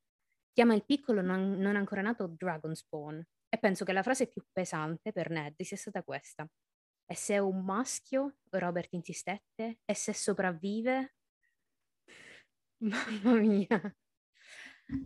Chiama 0.51 0.75
il 0.75 0.85
piccolo 0.85 1.21
non, 1.21 1.57
non 1.57 1.75
ancora 1.75 2.01
nato 2.01 2.27
Dragonspawn 2.27 3.23
e 3.49 3.57
penso 3.57 3.85
che 3.85 3.93
la 3.93 4.03
frase 4.03 4.27
più 4.27 4.43
pesante 4.51 5.11
per 5.11 5.29
Ned 5.29 5.61
sia 5.61 5.77
stata 5.77 6.03
questa. 6.03 6.47
E 7.13 7.15
se 7.15 7.35
è 7.35 7.37
un 7.37 7.63
maschio, 7.63 8.37
Robert 8.49 8.91
insistette, 8.93 9.81
e 9.85 9.93
se 9.93 10.13
sopravvive... 10.13 11.13
Mamma 12.81 13.35
mia. 13.35 13.95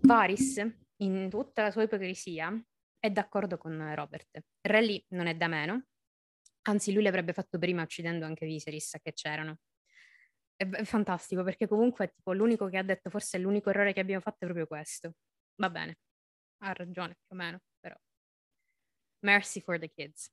Varys, 0.04 0.66
in 1.02 1.30
tutta 1.30 1.64
la 1.64 1.72
sua 1.72 1.84
ipocrisia, 1.84 2.66
è 2.98 3.12
d'accordo 3.12 3.58
con 3.58 3.94
Robert. 3.94 4.40
Rally 4.62 5.04
non 5.10 5.28
è 5.28 5.36
da 5.36 5.50
meno, 5.50 5.88
anzi 6.62 6.94
lui 6.94 7.04
l'avrebbe 7.04 7.34
fatto 7.34 7.58
prima 7.58 7.82
uccidendo 7.82 8.24
anche 8.24 8.46
Viserys 8.46 9.00
che 9.04 9.12
c'erano. 9.12 9.58
È, 10.56 10.66
è 10.66 10.86
fantastico 10.86 11.44
perché 11.44 11.68
comunque 11.68 12.14
tipo, 12.16 12.32
l'unico 12.32 12.70
che 12.70 12.78
ha 12.78 12.84
detto 12.84 13.10
forse 13.10 13.36
è 13.36 13.42
l'unico 13.42 13.70
errore 13.70 13.92
che 13.92 14.00
abbiamo 14.00 14.22
fatto 14.22 14.38
è 14.40 14.46
proprio 14.46 14.66
questo. 14.66 15.16
Va 15.56 15.70
bene, 15.70 15.98
ha 16.60 16.72
ragione 16.72 17.16
più 17.16 17.36
o 17.36 17.36
meno, 17.36 17.60
però. 17.82 17.98
Mercy 19.26 19.60
for 19.60 19.78
the 19.78 19.90
kids. 19.90 20.32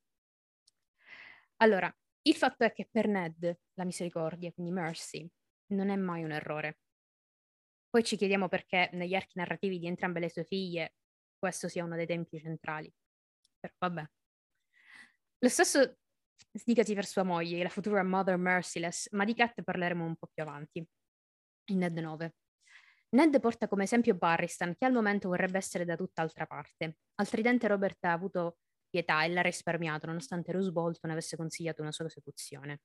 Allora, 1.58 1.94
il 2.23 2.34
fatto 2.34 2.64
è 2.64 2.73
che 2.73 2.88
per 2.90 3.06
Ned 3.08 3.58
la 3.75 3.84
misericordia, 3.84 4.52
quindi 4.52 4.73
mercy, 4.73 5.28
non 5.73 5.90
è 5.90 5.96
mai 5.96 6.25
un 6.25 6.32
errore. 6.32 6.78
Poi 7.88 8.02
ci 8.02 8.16
chiediamo 8.16 8.49
perché 8.49 8.90
negli 8.92 9.14
archi 9.14 9.38
narrativi 9.38 9.78
di 9.78 9.87
entrambe 9.87 10.20
le 10.20 10.30
sue 10.30 10.44
figlie 10.44 10.94
questo 11.38 11.68
sia 11.68 11.84
uno 11.84 11.96
dei 11.96 12.06
tempi 12.06 12.38
centrali. 12.38 12.90
Però 13.61 13.73
vabbè. 13.78 14.04
Lo 15.38 15.49
stesso 15.49 15.99
dicasi 16.64 16.94
per 16.94 17.04
sua 17.04 17.23
moglie, 17.23 17.62
la 17.62 17.68
futura 17.68 18.02
Mother 18.02 18.37
Merciless, 18.37 19.11
ma 19.12 19.25
di 19.25 19.34
Cat 19.34 19.62
parleremo 19.62 20.04
un 20.04 20.16
po' 20.16 20.28
più 20.32 20.42
avanti, 20.42 20.87
in 21.70 21.78
Ned 21.78 21.99
9. 21.99 22.34
Ned 23.11 23.38
porta 23.40 23.68
come 23.68 23.84
esempio 23.84 24.14
Barristan, 24.14 24.75
che 24.75 24.87
al 24.87 24.92
momento 24.92 25.28
vorrebbe 25.28 25.58
essere 25.58 25.84
da 25.84 25.96
tutt'altra 25.96 26.46
parte. 26.46 26.96
Al 27.16 27.28
tridente 27.28 27.68
Robert 27.68 28.02
ha 28.04 28.12
avuto 28.12 28.56
pietà 28.94 29.24
e 29.24 29.28
l'ha 29.28 29.42
risparmiato, 29.42 30.06
nonostante 30.06 30.52
Rose 30.52 30.70
Bolton 30.70 31.10
avesse 31.10 31.36
consigliato 31.36 31.82
una 31.82 31.90
sua 31.90 32.04
esecuzione. 32.06 32.82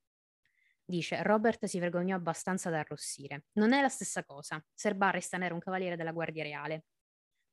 Dice, 0.83 1.21
Robert 1.21 1.65
si 1.65 1.77
vergognò 1.77 2.15
abbastanza 2.15 2.71
da 2.71 2.79
arrossire. 2.79 3.45
Non 3.53 3.73
è 3.73 3.81
la 3.81 3.89
stessa 3.89 4.23
cosa. 4.23 4.63
Sir 4.73 4.95
Barristan 4.95 5.43
era 5.43 5.53
un 5.53 5.59
cavaliere 5.59 5.95
della 5.95 6.11
Guardia 6.11 6.41
Reale. 6.41 6.85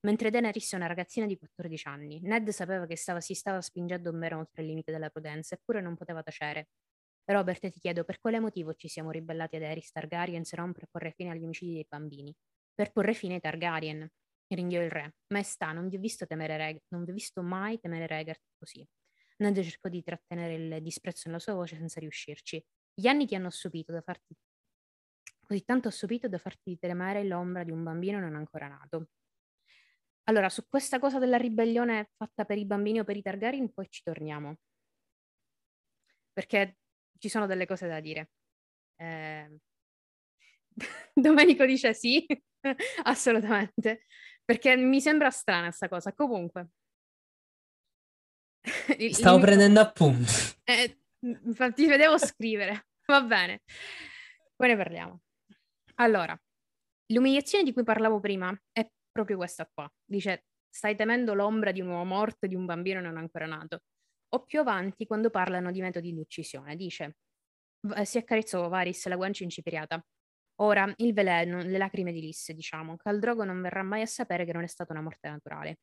Mentre 0.06 0.30
Daenerys 0.30 0.72
è 0.72 0.76
una 0.76 0.86
ragazzina 0.86 1.26
di 1.26 1.36
14 1.36 1.88
anni, 1.88 2.20
Ned 2.22 2.48
sapeva 2.48 2.86
che 2.86 2.96
stava, 2.96 3.20
si 3.20 3.34
stava 3.34 3.60
spingendo 3.60 4.10
un 4.10 4.18
vero 4.20 4.38
oltre 4.38 4.62
il 4.62 4.68
limite 4.68 4.90
della 4.90 5.10
prudenza, 5.10 5.54
eppure 5.54 5.82
non 5.82 5.94
poteva 5.96 6.22
tacere. 6.22 6.68
Robert, 7.26 7.68
ti 7.68 7.78
chiedo, 7.78 8.04
per 8.04 8.20
quale 8.20 8.40
motivo 8.40 8.72
ci 8.72 8.88
siamo 8.88 9.10
ribellati 9.10 9.56
ad 9.56 9.62
Aerys 9.62 9.90
Targaryen 9.90 10.44
se 10.44 10.56
non 10.56 10.72
per 10.72 10.86
porre 10.90 11.10
fine 11.10 11.30
agli 11.32 11.44
omicidi 11.44 11.74
dei 11.74 11.86
bambini? 11.86 12.34
Per 12.72 12.92
porre 12.92 13.12
fine 13.12 13.34
ai 13.34 13.40
Targaryen, 13.40 14.08
ringhiò 14.54 14.80
il 14.82 14.90
re. 14.90 15.14
Maestà, 15.28 15.72
non 15.72 15.88
vi 15.88 15.96
ho 15.96 16.00
visto 16.00 16.26
temere 16.26 16.56
Reg- 16.56 16.82
non 16.88 17.04
vi 17.04 17.10
ho 17.10 17.14
visto 17.14 17.42
mai 17.42 17.78
temere 17.80 18.06
Regard 18.06 18.40
così. 18.58 18.86
Ned 19.38 19.60
cercò 19.60 19.88
di 19.88 20.02
trattenere 20.02 20.54
il 20.54 20.82
disprezzo 20.82 21.22
nella 21.26 21.40
sua 21.40 21.54
voce 21.54 21.76
senza 21.76 22.00
riuscirci. 22.00 22.64
Gli 22.94 23.06
anni 23.06 23.26
ti 23.26 23.34
hanno 23.34 23.48
assopito 23.48 23.92
da 23.92 24.00
farti 24.00 24.34
così 25.46 25.64
tanto 25.64 25.88
assopito 25.88 26.28
da 26.28 26.38
farti 26.38 26.76
temere 26.78 27.24
l'ombra 27.24 27.62
di 27.62 27.70
un 27.70 27.82
bambino 27.82 28.18
non 28.18 28.34
ancora 28.34 28.66
nato. 28.68 29.08
Allora, 30.28 30.48
su 30.48 30.66
questa 30.68 30.98
cosa 30.98 31.20
della 31.20 31.36
ribellione 31.36 32.10
fatta 32.16 32.44
per 32.44 32.58
i 32.58 32.66
bambini 32.66 32.98
o 32.98 33.04
per 33.04 33.16
i 33.16 33.22
Targaryen, 33.22 33.72
poi 33.72 33.86
ci 33.88 34.02
torniamo. 34.02 34.56
Perché 36.32 36.78
ci 37.18 37.28
sono 37.28 37.46
delle 37.46 37.64
cose 37.64 37.86
da 37.86 38.00
dire. 38.00 38.30
Eh... 38.96 39.58
Domenico 41.14 41.64
dice 41.64 41.94
sì, 41.94 42.26
assolutamente. 43.04 44.04
Perché 44.46 44.76
mi 44.76 45.00
sembra 45.00 45.28
strana 45.30 45.66
questa 45.66 45.88
cosa. 45.88 46.12
Comunque. 46.12 46.68
Stavo 49.10 49.40
prendendo 49.40 49.80
appunti. 49.80 50.32
Eh, 50.64 51.00
infatti 51.20 51.86
vedevo 51.86 52.16
scrivere. 52.16 52.86
Va 53.06 53.22
bene. 53.22 53.62
Poi 54.54 54.68
ne 54.68 54.76
parliamo. 54.76 55.20
Allora, 55.96 56.40
l'umiliazione 57.12 57.64
di 57.64 57.72
cui 57.72 57.82
parlavo 57.82 58.20
prima 58.20 58.56
è 58.70 58.88
proprio 59.10 59.36
questa 59.36 59.68
qua. 59.72 59.90
Dice, 60.04 60.46
stai 60.68 60.94
temendo 60.94 61.34
l'ombra 61.34 61.72
di 61.72 61.80
un 61.80 61.88
uomo 61.88 62.04
morto 62.04 62.46
di 62.46 62.54
un 62.54 62.66
bambino 62.66 63.00
non 63.00 63.16
ancora 63.16 63.46
nato. 63.46 63.82
O 64.34 64.44
più 64.44 64.60
avanti, 64.60 65.06
quando 65.06 65.30
parlano 65.30 65.72
di 65.72 65.80
metodi 65.80 66.12
di 66.12 66.20
uccisione, 66.20 66.76
dice, 66.76 67.16
si 68.02 68.18
accarezzò 68.18 68.68
Varis 68.68 69.06
la 69.06 69.16
guancia 69.16 69.42
incipriata. 69.42 70.04
Ora, 70.60 70.90
il 70.96 71.12
veleno, 71.12 71.62
le 71.62 71.78
lacrime 71.78 72.12
di 72.12 72.20
Lisse, 72.20 72.54
diciamo, 72.54 72.96
Caldrogo 72.96 73.44
non 73.44 73.60
verrà 73.60 73.82
mai 73.82 74.02
a 74.02 74.06
sapere 74.06 74.44
che 74.44 74.52
non 74.52 74.62
è 74.62 74.66
stata 74.66 74.92
una 74.92 75.02
morte 75.02 75.28
naturale. 75.28 75.78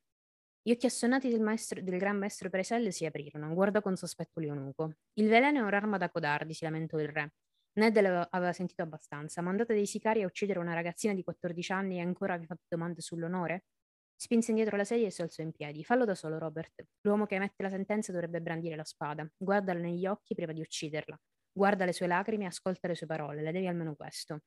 Gli 0.62 0.72
occhi 0.72 0.86
assonnati 0.86 1.28
del, 1.28 1.40
maestro, 1.40 1.80
del 1.80 1.98
gran 1.98 2.16
maestro 2.16 2.48
Pereselle 2.50 2.90
si 2.90 3.04
aprirono, 3.04 3.52
guardò 3.54 3.80
con 3.82 3.96
sospetto 3.96 4.40
Leonuco. 4.40 4.94
Il 5.14 5.28
veleno 5.28 5.60
è 5.60 5.62
un'arma 5.62 5.98
da 5.98 6.08
codardi, 6.08 6.54
si 6.54 6.64
lamentò 6.64 6.98
il 6.98 7.08
re. 7.08 7.34
Ned 7.74 7.96
aveva 7.96 8.52
sentito 8.52 8.82
abbastanza. 8.82 9.42
Mandate 9.42 9.74
dei 9.74 9.86
sicari 9.86 10.22
a 10.22 10.26
uccidere 10.26 10.58
una 10.60 10.74
ragazzina 10.74 11.12
di 11.12 11.22
14 11.22 11.72
anni 11.72 11.96
e 11.98 12.00
ancora 12.00 12.36
vi 12.36 12.46
fate 12.46 12.62
domande 12.68 13.00
sull'onore? 13.00 13.64
Spinse 14.16 14.50
indietro 14.52 14.76
la 14.76 14.84
sedia 14.84 15.08
e 15.08 15.10
si 15.10 15.22
alzò 15.22 15.42
in 15.42 15.52
piedi. 15.52 15.84
Fallo 15.84 16.04
da 16.04 16.14
solo, 16.14 16.38
Robert. 16.38 16.84
L'uomo 17.02 17.26
che 17.26 17.34
emette 17.34 17.62
la 17.62 17.68
sentenza 17.68 18.12
dovrebbe 18.12 18.40
brandire 18.40 18.76
la 18.76 18.84
spada. 18.84 19.28
Guardala 19.36 19.80
negli 19.80 20.06
occhi 20.06 20.34
prima 20.34 20.52
di 20.52 20.60
ucciderla. 20.60 21.20
Guarda 21.52 21.84
le 21.84 21.92
sue 21.92 22.06
lacrime 22.06 22.44
e 22.44 22.46
ascolta 22.46 22.88
le 22.88 22.94
sue 22.94 23.06
parole. 23.06 23.42
Le 23.42 23.52
devi 23.52 23.66
almeno 23.66 23.94
questo. 23.96 24.40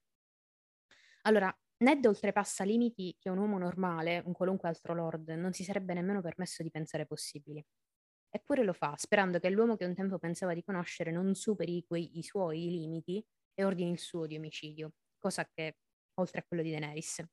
Allora, 1.28 1.54
Ned 1.80 2.04
oltrepassa 2.04 2.64
limiti 2.64 3.16
che 3.20 3.30
un 3.30 3.38
uomo 3.38 3.60
normale, 3.60 4.24
un 4.26 4.34
qualunque 4.34 4.68
altro 4.68 4.96
lord, 4.96 5.30
non 5.30 5.54
si 5.54 5.64
sarebbe 5.64 5.94
nemmeno 5.94 6.22
permesso 6.22 6.64
di 6.64 6.72
pensare 6.72 7.06
possibili. 7.06 7.64
Eppure 8.30 8.64
lo 8.64 8.74
fa, 8.74 8.96
sperando 8.98 9.38
che 9.38 9.50
l'uomo 9.52 9.76
che 9.76 9.86
un 9.86 9.94
tempo 9.94 10.18
pensava 10.18 10.56
di 10.56 10.64
conoscere 10.64 11.12
non 11.12 11.36
superi 11.36 11.86
quei, 11.86 12.18
i 12.18 12.24
suoi 12.24 12.70
limiti 12.72 13.24
e 13.54 13.64
ordini 13.64 13.92
il 13.92 14.00
suo 14.00 14.26
di 14.26 14.38
omicidio, 14.38 14.94
cosa 15.20 15.48
che 15.54 15.78
oltre 16.16 16.40
a 16.40 16.46
quello 16.48 16.64
di 16.64 16.72
Daenerys. 16.72 17.24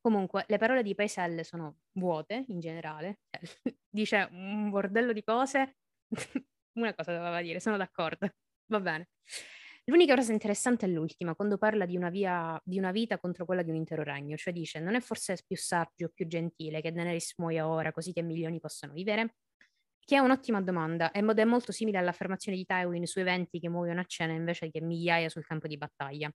Comunque, 0.00 0.46
le 0.48 0.58
parole 0.58 0.82
di 0.82 0.94
Paiselle 0.94 1.44
sono 1.44 1.80
vuote 1.98 2.44
in 2.48 2.60
generale, 2.60 3.20
cioè, 3.28 3.42
dice 3.86 4.28
un 4.30 4.70
bordello 4.70 5.12
di 5.12 5.22
cose, 5.22 5.76
una 6.78 6.94
cosa 6.94 7.12
doveva 7.12 7.42
dire, 7.42 7.60
sono 7.60 7.76
d'accordo, 7.76 8.30
va 8.70 8.80
bene. 8.80 9.08
L'unica 9.86 10.14
cosa 10.14 10.32
interessante 10.32 10.86
è 10.86 10.88
l'ultima, 10.88 11.34
quando 11.34 11.58
parla 11.58 11.84
di 11.84 11.96
una, 11.96 12.08
via, 12.08 12.58
di 12.64 12.78
una 12.78 12.90
vita 12.90 13.18
contro 13.18 13.44
quella 13.44 13.62
di 13.62 13.68
un 13.70 13.76
intero 13.76 14.02
regno, 14.02 14.34
cioè 14.36 14.52
dice 14.52 14.80
non 14.80 14.94
è 14.94 15.00
forse 15.00 15.36
più 15.46 15.56
saggio, 15.56 16.08
più 16.08 16.26
gentile 16.26 16.80
che 16.80 16.90
Daenerys 16.90 17.34
muoia 17.36 17.68
ora 17.68 17.92
così 17.92 18.12
che 18.12 18.22
milioni 18.22 18.60
possano 18.60 18.94
vivere? 18.94 19.36
Che 19.98 20.16
è 20.16 20.18
un'ottima 20.20 20.62
domanda 20.62 21.10
ed 21.12 21.38
è 21.38 21.44
molto 21.44 21.72
simile 21.72 21.98
all'affermazione 21.98 22.56
di 22.56 22.64
Tywin 22.64 23.06
sui 23.06 23.22
eventi 23.22 23.60
che 23.60 23.68
muoiono 23.68 24.00
a 24.00 24.04
cena 24.04 24.32
invece 24.32 24.70
che 24.70 24.80
migliaia 24.80 25.28
sul 25.28 25.44
campo 25.46 25.66
di 25.66 25.76
battaglia. 25.76 26.30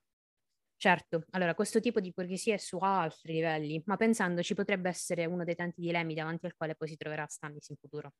Certo, 0.78 1.26
allora 1.32 1.56
questo 1.56 1.80
tipo 1.82 2.00
di 2.00 2.10
ipocrisia 2.10 2.54
è 2.56 2.58
su 2.58 2.78
altri 2.80 3.34
livelli, 3.34 3.82
ma 3.86 3.98
pensandoci 3.98 4.54
potrebbe 4.56 4.90
essere 4.90 5.26
uno 5.26 5.44
dei 5.44 5.56
tanti 5.56 5.82
dilemmi 5.82 6.14
davanti 6.16 6.46
al 6.46 6.56
quale 6.56 6.76
poi 6.76 6.88
si 6.88 6.96
troverà 6.98 7.26
Stannis 7.28 7.70
in 7.70 7.76
futuro. 7.78 8.14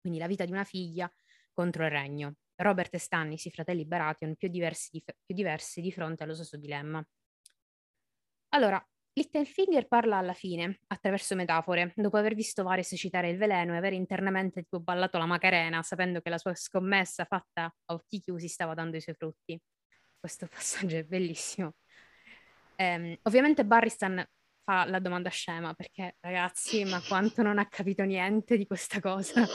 Quindi 0.00 0.18
la 0.18 0.26
vita 0.26 0.44
di 0.44 0.52
una 0.52 0.64
figlia 0.64 1.10
contro 1.54 1.84
il 1.84 1.90
regno. 1.90 2.34
Robert 2.56 2.94
e 2.94 2.98
Stannis, 2.98 3.44
i 3.46 3.50
fratelli 3.50 3.86
Baratheon, 3.86 4.36
più 4.36 4.48
diversi 4.48 4.90
di, 4.92 5.02
più 5.02 5.34
diversi 5.34 5.80
di 5.80 5.90
fronte 5.90 6.22
allo 6.22 6.34
stesso 6.34 6.56
dilemma. 6.56 7.04
Allora, 8.50 8.84
Littlefinger 9.16 9.86
parla 9.86 10.18
alla 10.18 10.32
fine, 10.32 10.80
attraverso 10.88 11.36
metafore, 11.36 11.92
dopo 11.94 12.16
aver 12.16 12.34
visto 12.34 12.64
Varys 12.64 12.94
citare 12.96 13.30
il 13.30 13.38
veleno 13.38 13.72
e 13.72 13.76
aver 13.76 13.92
internamente 13.92 14.62
tipo 14.62 14.80
ballato 14.80 15.18
la 15.18 15.26
Macarena, 15.26 15.82
sapendo 15.82 16.20
che 16.20 16.30
la 16.30 16.38
sua 16.38 16.54
scommessa 16.54 17.24
fatta 17.24 17.64
a 17.64 17.94
occhi 17.94 18.20
chiusi 18.20 18.48
stava 18.48 18.74
dando 18.74 18.96
i 18.96 19.00
suoi 19.00 19.14
frutti. 19.14 19.60
Questo 20.18 20.46
passaggio 20.50 20.96
è 20.96 21.04
bellissimo. 21.04 21.74
Ehm, 22.76 23.16
ovviamente 23.22 23.64
Barristan 23.64 24.24
fa 24.64 24.84
la 24.84 24.98
domanda 24.98 25.30
scema, 25.30 25.74
perché 25.74 26.16
ragazzi, 26.20 26.84
ma 26.84 27.00
quanto 27.06 27.42
non 27.42 27.58
ha 27.58 27.68
capito 27.68 28.02
niente 28.02 28.56
di 28.56 28.66
questa 28.66 28.98
cosa? 28.98 29.46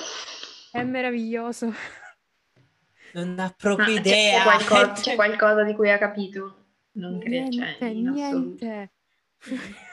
È 0.71 0.83
meraviglioso. 0.83 1.73
Non 3.13 3.39
ha 3.39 3.53
proprio 3.57 3.93
ma 3.93 3.99
idea. 3.99 4.37
C'è 4.37 4.43
qualcosa, 4.43 5.01
c'è 5.01 5.15
qualcosa, 5.15 5.63
di 5.63 5.73
cui 5.73 5.89
ha 5.89 5.97
capito? 5.97 6.65
Non 6.91 7.19
credo. 7.19 7.49
Cioè, 7.51 7.93
niente. 7.93 8.91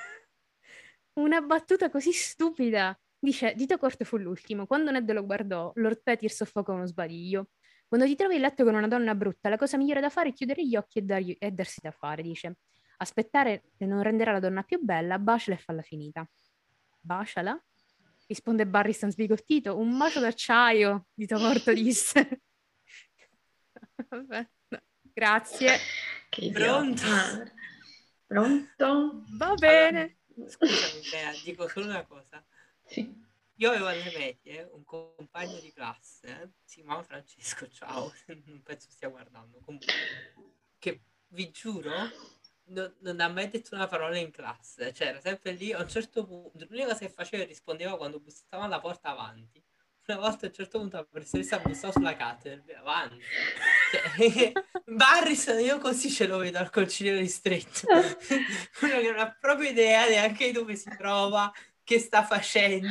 Una 1.15 1.41
battuta 1.41 1.89
così 1.89 2.13
stupida. 2.13 2.99
Dice, 3.19 3.55
dito 3.55 3.79
corto 3.79 4.05
fu 4.05 4.19
l'ultimo. 4.19 4.67
Quando 4.67 4.91
Ned 4.91 5.11
lo 5.11 5.25
guardò, 5.25 5.73
Lord 5.77 6.03
Petir 6.03 6.31
soffocò 6.31 6.75
uno 6.75 6.87
sbadiglio. 6.87 7.49
Quando 7.89 8.07
ti 8.07 8.17
trovi 8.17 8.35
in 8.35 8.43
letto 8.43 8.65
con 8.65 8.75
una 8.75 8.89
donna 8.89 9.15
brutta, 9.15 9.49
la 9.49 9.57
cosa 9.57 9.77
migliore 9.77 10.01
da 10.01 10.11
fare 10.11 10.31
è 10.31 10.33
chiudere 10.33 10.67
gli 10.67 10.77
occhi 10.77 10.99
e, 10.99 11.03
dargli, 11.03 11.37
e 11.39 11.51
darsi 11.53 11.81
da 11.81 11.93
fare, 11.93 12.23
dice. 12.23 12.59
Aspettare 12.99 13.71
che 13.77 13.87
non 13.87 14.03
renderà 14.03 14.33
la 14.33 14.41
donna 14.41 14.63
più 14.63 14.79
bella, 14.83 15.19
baciala 15.19 15.57
e 15.57 15.61
falla 15.61 15.83
finita. 15.83 16.29
Baciala? 17.01 17.59
Risponde 18.27 18.67
Barristan 18.67 19.11
sbigottito. 19.11 19.79
Un 19.79 19.97
bacio 19.97 20.21
d'acciaio, 20.21 21.07
dito 21.15 21.39
corto 21.39 21.73
disse. 21.73 22.43
Vabbè, 24.09 24.49
grazie. 25.01 25.79
Che 26.29 26.51
Pronto? 26.51 27.07
Pronto? 28.27 29.25
Va 29.39 29.55
bene. 29.55 30.19
Allora, 30.35 30.51
scusami, 30.51 31.09
Bea, 31.11 31.33
dico 31.45 31.69
solo 31.69 31.87
una 31.87 32.05
cosa. 32.05 32.45
Sì. 32.85 33.25
Io 33.59 33.71
avevo 33.71 33.87
alle 33.87 34.13
medie 34.15 34.69
un 34.73 34.85
compagno 34.85 35.59
di 35.61 35.73
classe, 35.73 36.57
si 36.63 36.77
chiamava 36.83 37.03
Francesco, 37.03 37.67
ciao, 37.71 38.13
non 38.45 38.63
penso 38.63 38.91
stia 38.91 39.09
guardando, 39.09 39.61
comunque, 39.65 39.95
che 40.79 41.01
vi 41.29 41.51
giuro 41.51 41.91
non, 42.69 42.95
non 43.01 43.21
ha 43.21 43.29
mai 43.29 43.49
detto 43.49 43.75
una 43.75 43.87
parola 43.87 44.17
in 44.19 44.31
classe, 44.31 44.93
cioè 44.93 45.09
era 45.09 45.21
sempre 45.21 45.53
lì, 45.53 45.73
a 45.73 45.81
un 45.81 45.89
certo 45.89 46.25
punto, 46.25 46.67
l'unica 46.69 46.89
cosa 46.89 46.99
che 47.07 47.11
faceva 47.11 47.45
rispondeva 47.45 47.97
quando 47.97 48.21
bussava 48.21 48.65
alla 48.65 48.81
porta 48.81 49.11
avanti. 49.11 49.63
Una 50.09 50.19
volta 50.19 50.47
a 50.47 50.49
un 50.51 50.55
certo 50.55 50.79
punto 50.79 50.97
la 50.99 51.05
professoressa 51.05 51.59
bussava 51.59 51.93
sulla 51.93 52.15
cattedra, 52.15 52.79
avanti. 52.79 53.19
Cioè, 53.91 54.53
Barrison, 54.87 55.59
io 55.59 55.79
così 55.79 56.11
ce 56.11 56.29
lo 56.29 56.39
vedo 56.39 56.59
al 56.59 56.71
concilio 56.71 57.17
ristretto. 57.19 57.89
Uno 57.91 59.01
che 59.01 59.11
non 59.11 59.19
ha 59.19 59.37
proprio 59.41 59.69
idea 59.69 60.09
neanche 60.09 60.47
di 60.47 60.53
dove 60.53 60.77
si 60.77 60.91
trova, 60.97 61.53
che 61.83 61.99
sta 61.99 62.25
facendo. 62.25 62.87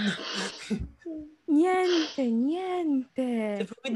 Niente, 1.45 2.21
niente. 2.23 3.67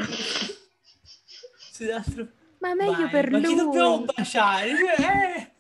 Sull'altro... 1.74 2.28
Ma 2.60 2.74
meglio 2.74 3.02
Vai, 3.02 3.10
per 3.10 3.32
ma 3.32 3.38
lui. 3.38 3.48
chi 3.48 3.56
dobbiamo 3.56 4.00
baciare? 4.02 4.96
Eh! 4.98 5.52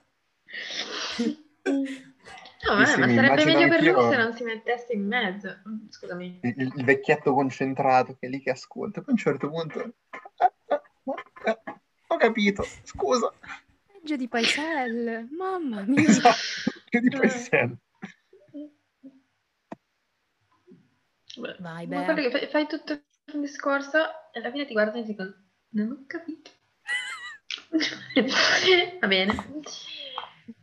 No, 2.67 2.85
sì, 2.85 2.99
ma 2.99 3.07
sarebbe 3.07 3.45
meglio 3.45 3.67
per 3.67 3.81
lui 3.81 4.09
se 4.09 4.17
non 4.17 4.33
si 4.33 4.43
mettesse 4.43 4.93
in 4.93 5.07
mezzo. 5.07 5.61
Mm, 5.67 5.87
Scusami. 5.89 6.39
Il, 6.43 6.71
il 6.75 6.83
vecchietto 6.83 7.33
concentrato 7.33 8.15
che 8.19 8.27
è 8.27 8.29
lì 8.29 8.41
che 8.41 8.51
ascolta. 8.51 9.01
Poi 9.01 9.09
a 9.09 9.11
un 9.11 9.17
certo 9.17 9.49
punto... 9.49 9.93
"Ah, 10.09 10.53
ah, 10.67 10.81
ah, 11.45 11.61
ah, 11.65 11.81
ho 12.07 12.17
capito, 12.17 12.63
scusa. 12.83 13.31
Peggio 13.91 14.15
di 14.15 14.27
Paisel. 14.27 15.27
Mamma 15.31 15.81
mia. 15.87 16.01
Esatto, 16.01 16.37
che 16.89 16.99
di 16.99 17.07
Eh. 17.07 17.17
paesello. 17.17 17.77
Beh, 21.37 21.55
Vai, 21.59 21.87
ma 21.87 22.13
che 22.13 22.31
fai, 22.31 22.47
fai 22.47 22.67
tutto 22.67 22.93
il 22.93 23.39
discorso 23.39 23.97
e 24.33 24.39
alla 24.39 24.51
fine 24.51 24.65
ti 24.65 24.73
guardano 24.73 24.97
e 24.97 25.01
ti 25.03 25.11
dicono 25.11 25.33
non 25.69 25.91
ho 25.91 26.03
capito. 26.07 26.51
Va 28.99 29.07
bene. 29.07 29.33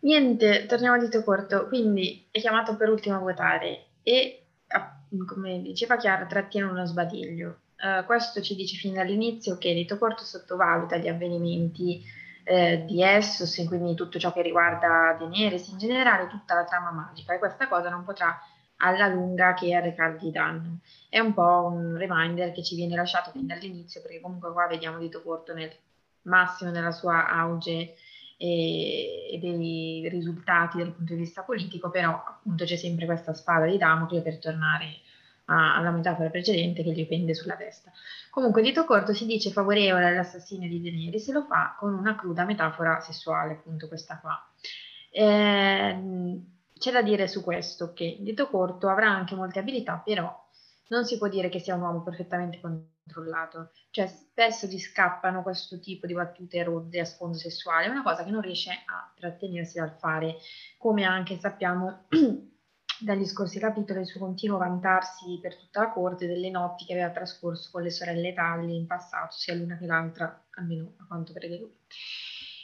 Niente, 0.01 0.67
torniamo 0.67 0.97
a 0.97 0.99
dito 0.99 1.23
corto. 1.23 1.67
Quindi 1.69 2.27
è 2.31 2.41
chiamato 2.41 2.77
per 2.77 2.89
ultimo 2.89 3.17
a 3.17 3.21
votare 3.21 3.87
e, 4.03 4.47
come 5.27 5.63
diceva 5.63 5.97
Chiara, 5.97 6.27
trattiene 6.27 6.69
uno 6.69 6.85
sbadiglio. 6.85 7.59
Eh, 7.77 8.05
questo 8.05 8.41
ci 8.41 8.55
dice 8.55 8.77
fin 8.77 8.95
dall'inizio 8.95 9.59
che 9.59 9.75
Dito 9.75 9.99
Corto 9.99 10.25
sottovaluta 10.25 10.97
gli 10.97 11.09
avvenimenti 11.09 12.03
eh, 12.45 12.85
di 12.87 13.03
Essos, 13.03 13.63
quindi 13.67 13.95
tutto 13.95 14.19
ciò 14.19 14.33
che 14.33 14.43
riguarda 14.43 15.17
Daenerys, 15.19 15.69
in 15.69 15.79
generale 15.79 16.29
tutta 16.29 16.55
la 16.55 16.65
trama 16.65 16.91
magica, 16.91 17.35
e 17.35 17.39
questa 17.39 17.69
cosa 17.69 17.91
non 17.91 18.05
potrà 18.05 18.41
alla 18.79 19.09
lunga 19.09 19.55
che 19.55 19.75
arrecargli 19.75 20.31
danno. 20.31 20.79
È 21.09 21.19
un 21.19 21.35
po' 21.35 21.71
un 21.73 21.97
reminder 21.97 22.53
che 22.53 22.63
ci 22.63 22.77
viene 22.77 22.95
lasciato 22.95 23.31
fin 23.31 23.47
dall'inizio, 23.47 24.01
perché 24.01 24.21
comunque 24.21 24.53
qua 24.53 24.67
vediamo 24.67 24.99
Dito 24.99 25.23
Corto 25.23 25.53
nel 25.53 25.73
massimo 26.23 26.71
della 26.71 26.93
sua 26.93 27.29
auge 27.29 27.95
e, 28.37 29.31
e 29.33 29.39
dei 29.39 30.09
risultati 30.09 30.79
dal 30.79 30.93
punto 30.93 31.15
di 31.15 31.21
vista 31.21 31.43
politico, 31.43 31.91
però 31.91 32.11
appunto 32.11 32.65
c'è 32.65 32.77
sempre 32.77 33.07
questa 33.07 33.35
spada 33.35 33.67
di 33.67 33.79
Damocle 33.79 34.21
per 34.21 34.39
tornare 34.39 35.01
alla 35.49 35.93
metafora 35.93 36.29
precedente 36.29 36.83
che 36.83 36.93
gli 36.93 37.07
pende 37.07 37.33
sulla 37.33 37.55
testa. 37.55 37.93
Comunque, 38.31 38.63
dito 38.63 38.85
corto, 38.85 39.15
si 39.15 39.27
dice 39.27 39.51
favorevole 39.51 40.07
all'assassinio 40.07 40.69
di 40.69 40.83
Daenerys 40.83 41.29
e 41.29 41.33
lo 41.33 41.45
fa 41.45 41.77
con 41.79 41.95
una 41.95 42.17
cruda 42.17 42.45
metafora 42.45 43.01
sessuale, 43.01 43.53
appunto 43.53 43.87
questa 43.87 44.19
qua. 44.19 44.45
Ehm, 45.11 46.45
c'è 46.79 46.91
da 46.93 47.01
dire 47.01 47.29
su 47.29 47.43
questo 47.43 47.93
che 47.93 48.17
dito 48.21 48.49
corto 48.49 48.89
avrà 48.89 49.09
anche 49.09 49.35
molte 49.35 49.61
abilità, 49.61 50.03
però 50.05 50.45
non 50.89 51.05
si 51.05 51.17
può 51.17 51.29
dire 51.29 51.49
che 51.49 51.61
sia 51.61 51.75
un 51.75 51.83
uomo 51.83 52.03
perfettamente 52.03 52.61
controllato, 53.07 53.71
cioè 53.91 54.07
spesso 54.09 54.67
gli 54.67 54.79
scappano 54.79 55.43
questo 55.43 55.79
tipo 55.79 56.07
di 56.07 56.15
battute 56.15 56.63
rozze 56.65 57.01
a 57.01 57.05
sfondo 57.05 57.39
sessuale, 57.39 57.87
è 57.87 57.89
una 57.89 58.03
cosa 58.03 58.25
che 58.25 58.31
non 58.31 58.41
riesce 58.41 58.71
a 58.71 59.13
trattenersi 59.15 59.79
dal 59.79 59.97
fare, 59.97 60.37
come 60.77 61.05
anche 61.05 61.39
sappiamo 61.39 62.07
dagli 63.01 63.25
scorsi 63.25 63.59
capitoli 63.59 64.01
il 64.01 64.07
suo 64.07 64.21
continuo 64.21 64.59
vantarsi 64.59 65.39
per 65.41 65.57
tutta 65.57 65.81
la 65.81 65.91
corte 65.91 66.27
delle 66.27 66.51
notti 66.51 66.85
che 66.85 66.93
aveva 66.93 67.11
trascorso 67.11 67.71
con 67.71 67.83
le 67.83 67.91
sorelle 67.91 68.33
Talli 68.33 68.77
in 68.77 68.87
passato, 68.87 69.37
sia 69.37 69.55
l'una 69.55 69.79
che 69.79 69.87
l'altra, 69.87 70.47
almeno 70.57 70.95
a 70.99 71.07
quanto 71.07 71.33
crede 71.33 71.59
lui. 71.59 71.75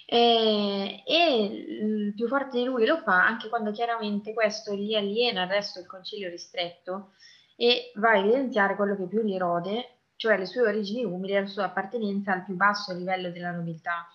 E, 0.05 1.03
e 1.07 1.45
il 1.45 2.12
più 2.14 2.29
forte 2.29 2.59
di 2.59 2.64
lui 2.64 2.85
lo 2.85 2.99
fa 2.99 3.25
anche 3.25 3.49
quando 3.49 3.71
chiaramente 3.71 4.35
questo 4.35 4.75
gli 4.75 4.95
aliena 4.95 5.45
il 5.45 5.49
resto 5.49 5.79
del 5.79 5.88
concilio 5.88 6.29
ristretto 6.29 7.12
e 7.57 7.93
va 7.95 8.11
a 8.11 8.19
evidenziare 8.19 8.75
quello 8.77 8.95
che 8.97 9.07
più 9.07 9.23
gli 9.23 9.38
rode, 9.38 10.02
cioè 10.23 10.39
le 10.39 10.47
sue 10.47 10.63
origini 10.63 11.03
umili 11.03 11.33
e 11.33 11.41
la 11.41 11.47
sua 11.47 11.65
appartenenza 11.65 12.33
al 12.33 12.45
più 12.45 12.55
basso 12.55 12.95
livello 12.95 13.33
della 13.33 13.51
nobiltà. 13.51 14.07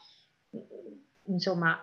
Insomma, 1.25 1.77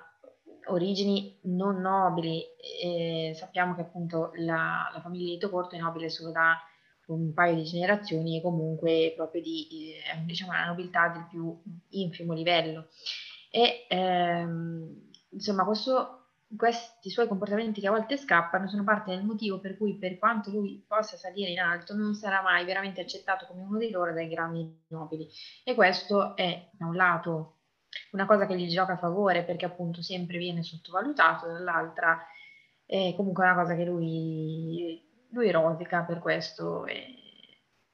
origini 0.69 1.41
non 1.43 1.83
nobili. 1.83 2.43
Eh, 2.83 3.35
sappiamo 3.35 3.75
che 3.75 3.83
appunto 3.83 4.31
la, 4.37 4.91
la 4.95 5.01
famiglia 5.03 5.35
di 5.35 5.39
Tocorto 5.39 5.75
è 5.75 5.79
nobile 5.79 6.09
solo 6.09 6.31
da 6.31 6.57
un 7.09 7.35
paio 7.35 7.57
di 7.57 7.65
generazioni 7.65 8.39
e 8.39 8.41
comunque 8.41 9.13
proprio 9.15 9.43
di 9.43 9.93
eh, 9.93 10.25
diciamo, 10.25 10.53
la 10.53 10.69
nobiltà 10.69 11.09
del 11.09 11.27
più 11.29 11.61
infimo 11.91 12.33
livello. 12.33 12.87
E 13.51 13.85
ehm, 13.91 15.11
insomma, 15.33 15.67
questo 15.67 16.24
questi 16.57 17.11
suoi 17.11 17.27
comportamenti 17.29 17.81
che 17.81 17.89
a 17.89 17.91
volte 17.93 18.17
scappano 18.17 18.69
sono 18.69 18.85
parte 18.85 19.11
del 19.11 19.25
motivo 19.25 19.61
per 19.61 19.77
cui, 19.77 19.97
per 19.97 20.19
quanto 20.19 20.51
lui 20.51 20.85
possa 20.87 21.17
salire 21.17 21.51
in 21.51 21.59
alto, 21.59 21.95
non 21.95 22.15
sarà 22.15 22.43
mai 22.43 22.65
veramente 22.65 23.01
accettato 23.01 23.47
come 23.47 23.63
uno 23.63 23.79
di 23.79 23.91
loro 23.91 24.13
dai 24.13 24.29
grandi 24.29 24.85
nobili. 24.89 25.29
E 25.65 25.75
questo 25.75 26.37
è, 26.37 26.69
da 26.73 26.87
un 26.87 26.97
lato, 26.97 27.59
una 28.13 28.27
cosa 28.27 28.47
che 28.47 28.57
gli 28.57 28.69
gioca 28.69 28.95
a 28.95 28.99
favore 28.99 29.45
perché 29.45 29.65
appunto 29.65 30.03
sempre 30.03 30.39
viene 30.39 30.63
sottovalutato, 30.63 31.47
dall'altra 31.47 32.21
è 32.87 33.15
comunque 33.17 33.45
una 33.45 33.55
cosa 33.55 33.75
che 33.75 33.85
lui, 33.85 35.03
lui 35.31 35.51
rosica 35.51 36.03
per 36.03 36.19
questo 36.19 36.85
e, 36.87 37.07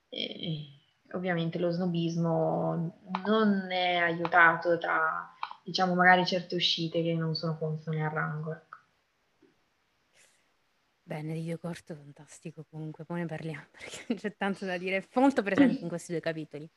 e 0.09 0.67
ovviamente 1.13 1.59
lo 1.59 1.71
snobismo 1.71 3.01
non 3.25 3.71
è 3.71 3.97
aiutato 3.97 4.77
da 4.77 5.30
diciamo 5.65 5.95
magari 5.95 6.25
certe 6.27 6.55
uscite 6.55 7.03
che 7.03 7.15
non 7.15 7.35
sono 7.35 7.57
consone 7.59 8.05
al 8.05 8.11
rango. 8.11 8.53
Ecco. 8.53 8.79
Bene, 11.03 11.35
Dio 11.35 11.59
corto, 11.59 11.95
fantastico 11.97 12.65
comunque, 12.71 13.05
poi 13.05 13.21
ne 13.21 13.27
parliamo 13.27 13.67
perché 13.73 14.15
c'è 14.15 14.37
tanto 14.37 14.65
da 14.65 14.79
dire, 14.79 15.09
molto 15.15 15.43
presente 15.43 15.83
in 15.83 15.89
questi 15.89 16.13
due 16.13 16.21
capitoli. 16.21 16.71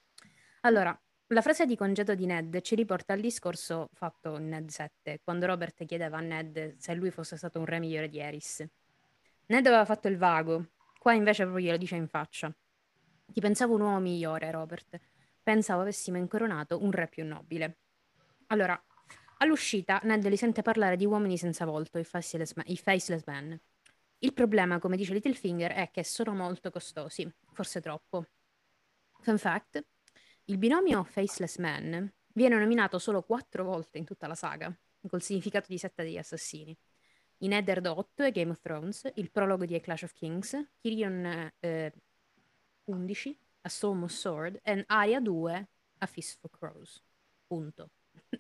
Allora, 0.61 0.99
la 1.27 1.41
frase 1.41 1.65
di 1.65 1.75
congedo 1.75 2.15
di 2.15 2.25
Ned 2.25 2.61
ci 2.61 2.73
riporta 2.73 3.13
al 3.13 3.19
discorso 3.19 3.89
fatto 3.93 4.37
in 4.37 4.47
Ned 4.47 4.69
7, 4.69 5.21
quando 5.23 5.45
Robert 5.45 5.85
chiedeva 5.85 6.17
a 6.17 6.21
Ned 6.21 6.77
se 6.77 6.93
lui 6.95 7.11
fosse 7.11 7.37
stato 7.37 7.59
un 7.59 7.65
re 7.65 7.79
migliore 7.79 8.09
di 8.09 8.19
Eris. 8.19 8.65
Ned 9.45 9.67
aveva 9.67 9.85
fatto 9.85 10.07
il 10.07 10.17
vago, 10.17 10.69
qua 10.97 11.13
invece 11.13 11.43
proprio 11.43 11.65
glielo 11.65 11.77
dice 11.77 11.95
in 11.95 12.07
faccia. 12.07 12.51
Ti 13.25 13.39
pensavo 13.39 13.75
un 13.75 13.81
uomo 13.81 13.99
migliore, 13.99 14.49
Robert. 14.51 14.99
Pensavo 15.43 15.81
avessimo 15.81 16.17
incoronato 16.17 16.81
un 16.81 16.91
re 16.91 17.07
più 17.07 17.25
nobile. 17.25 17.82
Allora, 18.53 18.79
all'uscita 19.37 19.99
Ned 20.03 20.27
li 20.27 20.37
sente 20.37 20.61
parlare 20.61 20.95
di 20.95 21.07
uomini 21.07 21.39
senza 21.39 21.65
volto, 21.65 21.97
i 21.97 22.03
faceless, 22.03 22.53
man, 22.53 22.65
i 22.67 22.77
faceless 22.77 23.23
man. 23.25 23.59
Il 24.19 24.31
problema, 24.31 24.77
come 24.77 24.95
dice 24.95 25.11
Littlefinger, 25.11 25.71
è 25.71 25.89
che 25.89 26.03
sono 26.03 26.35
molto 26.35 26.69
costosi, 26.69 27.27
forse 27.51 27.81
troppo. 27.81 28.27
Fun 29.21 29.39
fact, 29.39 29.83
il 30.45 30.59
binomio 30.59 31.03
Faceless 31.03 31.57
Man 31.57 32.13
viene 32.33 32.59
nominato 32.59 32.99
solo 32.99 33.23
quattro 33.23 33.63
volte 33.63 33.97
in 33.97 34.05
tutta 34.05 34.27
la 34.27 34.35
saga, 34.35 34.71
col 35.07 35.23
significato 35.23 35.65
di 35.69 35.79
setta 35.79 36.03
degli 36.03 36.19
assassini. 36.19 36.77
In 37.39 37.53
Eddard 37.53 37.87
8 37.87 38.21
e 38.21 38.31
Game 38.31 38.51
of 38.51 38.59
Thrones, 38.59 39.09
il 39.15 39.31
prologo 39.31 39.65
di 39.65 39.73
A 39.73 39.79
Clash 39.79 40.03
of 40.03 40.13
Kings, 40.13 40.55
Tyrion 40.79 41.51
eh, 41.59 41.93
11, 42.83 43.39
A 43.61 43.69
Storm 43.69 44.03
of 44.03 44.11
Sword, 44.11 44.59
e 44.61 44.83
Arya 44.85 45.19
2, 45.19 45.67
A 45.97 46.05
Feast 46.05 46.37
for 46.39 46.51
Crows. 46.51 47.01
Punto. 47.47 47.89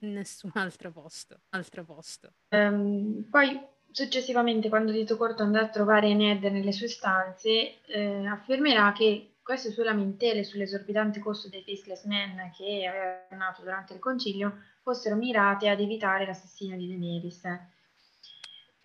Nessun 0.01 0.51
altro 0.55 0.91
posto. 0.91 1.41
Altro 1.49 1.83
posto. 1.83 2.33
Um, 2.49 3.27
poi 3.29 3.59
successivamente, 3.91 4.69
quando 4.69 4.91
Dito 4.91 5.17
Corto 5.17 5.43
andrà 5.43 5.61
a 5.61 5.69
trovare 5.69 6.13
Ned 6.13 6.43
nelle 6.43 6.71
sue 6.71 6.87
stanze, 6.87 7.81
eh, 7.85 8.25
affermerà 8.25 8.91
che 8.91 9.35
queste 9.43 9.71
sue 9.71 9.83
lamentele 9.83 10.43
sull'esorbitante 10.43 11.19
costo 11.19 11.49
dei 11.49 11.63
Faceless 11.63 12.05
Men 12.05 12.51
che 12.55 12.87
aveva 12.87 13.25
nato 13.31 13.61
durante 13.61 13.93
il 13.93 13.99
concilio 13.99 14.57
fossero 14.81 15.15
mirate 15.15 15.69
ad 15.69 15.79
evitare 15.79 16.25
l'assassinio 16.25 16.77
di 16.77 16.87
Daenerys. 16.87 17.43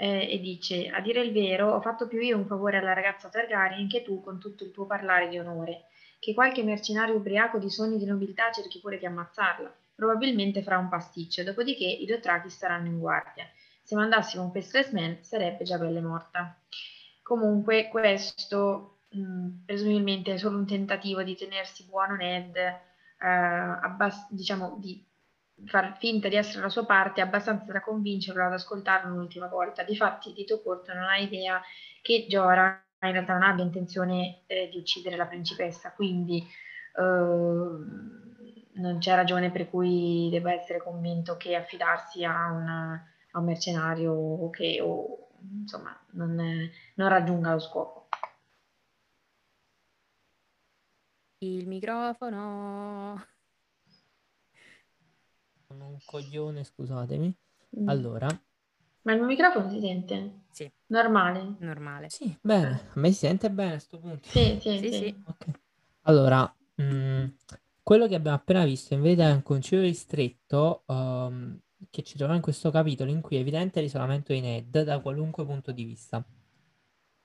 Eh, 0.00 0.32
e 0.32 0.40
dice, 0.40 0.88
a 0.88 1.00
dire 1.00 1.22
il 1.22 1.32
vero, 1.32 1.72
ho 1.72 1.80
fatto 1.80 2.06
più 2.06 2.20
io 2.20 2.36
un 2.36 2.46
favore 2.46 2.76
alla 2.76 2.92
ragazza 2.92 3.28
Targaryen 3.28 3.88
che 3.88 4.02
tu 4.02 4.20
con 4.20 4.38
tutto 4.38 4.64
il 4.64 4.70
tuo 4.70 4.86
parlare 4.86 5.28
di 5.28 5.38
onore. 5.38 5.86
Che 6.20 6.34
qualche 6.34 6.62
mercenario 6.62 7.14
ubriaco 7.14 7.58
di 7.58 7.70
sogni 7.70 7.98
di 7.98 8.04
nobiltà 8.04 8.50
cerchi 8.50 8.80
pure 8.80 8.98
di 8.98 9.06
ammazzarla. 9.06 9.74
Probabilmente 9.98 10.62
farà 10.62 10.78
un 10.78 10.88
pasticcio, 10.88 11.42
dopodiché 11.42 11.84
i 11.84 12.06
Dothraki 12.06 12.48
staranno 12.50 12.86
in 12.86 13.00
guardia. 13.00 13.50
Se 13.82 13.96
mandassimo 13.96 14.44
un 14.44 14.52
Faceless 14.52 14.92
Man 14.92 15.18
sarebbe 15.22 15.64
già 15.64 15.76
belle 15.76 16.00
morta. 16.00 16.56
Comunque 17.20 17.88
questo 17.88 19.00
mh, 19.08 19.64
presumibilmente 19.66 20.34
è 20.34 20.38
solo 20.38 20.58
un 20.58 20.66
tentativo 20.66 21.24
di 21.24 21.34
tenersi 21.34 21.84
buono 21.86 22.14
Ned, 22.14 22.54
eh, 22.54 22.76
abbas- 23.18 24.30
diciamo 24.30 24.76
di 24.78 25.04
far 25.66 25.96
finta 25.98 26.28
di 26.28 26.36
essere 26.36 26.62
la 26.62 26.68
sua 26.68 26.86
parte 26.86 27.20
abbastanza 27.20 27.72
da 27.72 27.80
convincerlo 27.80 28.44
ad 28.44 28.52
ascoltarlo 28.52 29.12
un'ultima 29.12 29.48
volta. 29.48 29.82
Difatti 29.82 30.32
Dito 30.32 30.62
Corto 30.62 30.94
non 30.94 31.08
ha 31.08 31.16
idea 31.16 31.60
che 32.02 32.26
Giora 32.28 32.80
in 33.00 33.10
realtà 33.10 33.32
non 33.32 33.42
abbia 33.42 33.64
intenzione 33.64 34.42
eh, 34.46 34.68
di 34.70 34.78
uccidere 34.78 35.16
la 35.16 35.26
principessa, 35.26 35.90
quindi 35.90 36.38
eh, 36.38 38.27
non 38.78 38.98
c'è 38.98 39.14
ragione 39.14 39.50
per 39.50 39.68
cui 39.70 40.28
debba 40.30 40.52
essere 40.52 40.78
convinto 40.82 41.36
che 41.36 41.54
affidarsi 41.54 42.24
a, 42.24 42.50
una, 42.52 43.06
a 43.32 43.38
un 43.38 43.44
mercenario 43.44 44.12
o 44.12 44.50
che 44.50 44.80
o, 44.80 45.28
insomma, 45.60 45.96
non, 46.12 46.34
non 46.94 47.08
raggiunga 47.08 47.52
lo 47.52 47.58
scopo. 47.60 48.08
Il 51.40 51.66
microfono. 51.66 53.24
Sono 55.66 55.86
un 55.88 55.98
coglione, 56.04 56.64
scusatemi. 56.64 57.34
Mm. 57.78 57.88
Allora, 57.88 58.28
Ma 59.02 59.12
il 59.12 59.18
mio 59.18 59.26
microfono 59.26 59.68
si 59.70 59.80
sente? 59.80 60.40
Sì, 60.50 60.70
Normale? 60.86 61.54
normale. 61.58 62.08
sì, 62.08 62.36
bene, 62.40 62.88
a 62.94 63.00
me 63.00 63.08
si 63.12 63.18
sente 63.18 63.50
bene 63.50 63.74
a 63.74 63.78
sto 63.78 63.98
punto. 63.98 64.28
Sì, 64.28 64.58
sì, 64.60 64.78
Sì, 64.78 64.90
sì. 64.90 64.92
sì. 64.92 65.22
Ok. 65.26 65.46
Allora, 66.02 66.56
mh, 66.76 67.24
quello 67.88 68.06
che 68.06 68.16
abbiamo 68.16 68.36
appena 68.36 68.66
visto 68.66 68.92
in 68.92 69.00
verità 69.00 69.28
è 69.30 69.32
un 69.32 69.42
concilio 69.42 69.82
ristretto 69.82 70.84
ehm, 70.88 71.58
che 71.88 72.02
ci 72.02 72.16
troviamo 72.16 72.34
in 72.34 72.42
questo 72.42 72.70
capitolo 72.70 73.10
in 73.10 73.22
cui 73.22 73.36
è 73.36 73.40
evidente 73.40 73.80
l'isolamento 73.80 74.34
di 74.34 74.42
Ned 74.42 74.82
da 74.82 75.00
qualunque 75.00 75.46
punto 75.46 75.72
di 75.72 75.84
vista. 75.84 76.22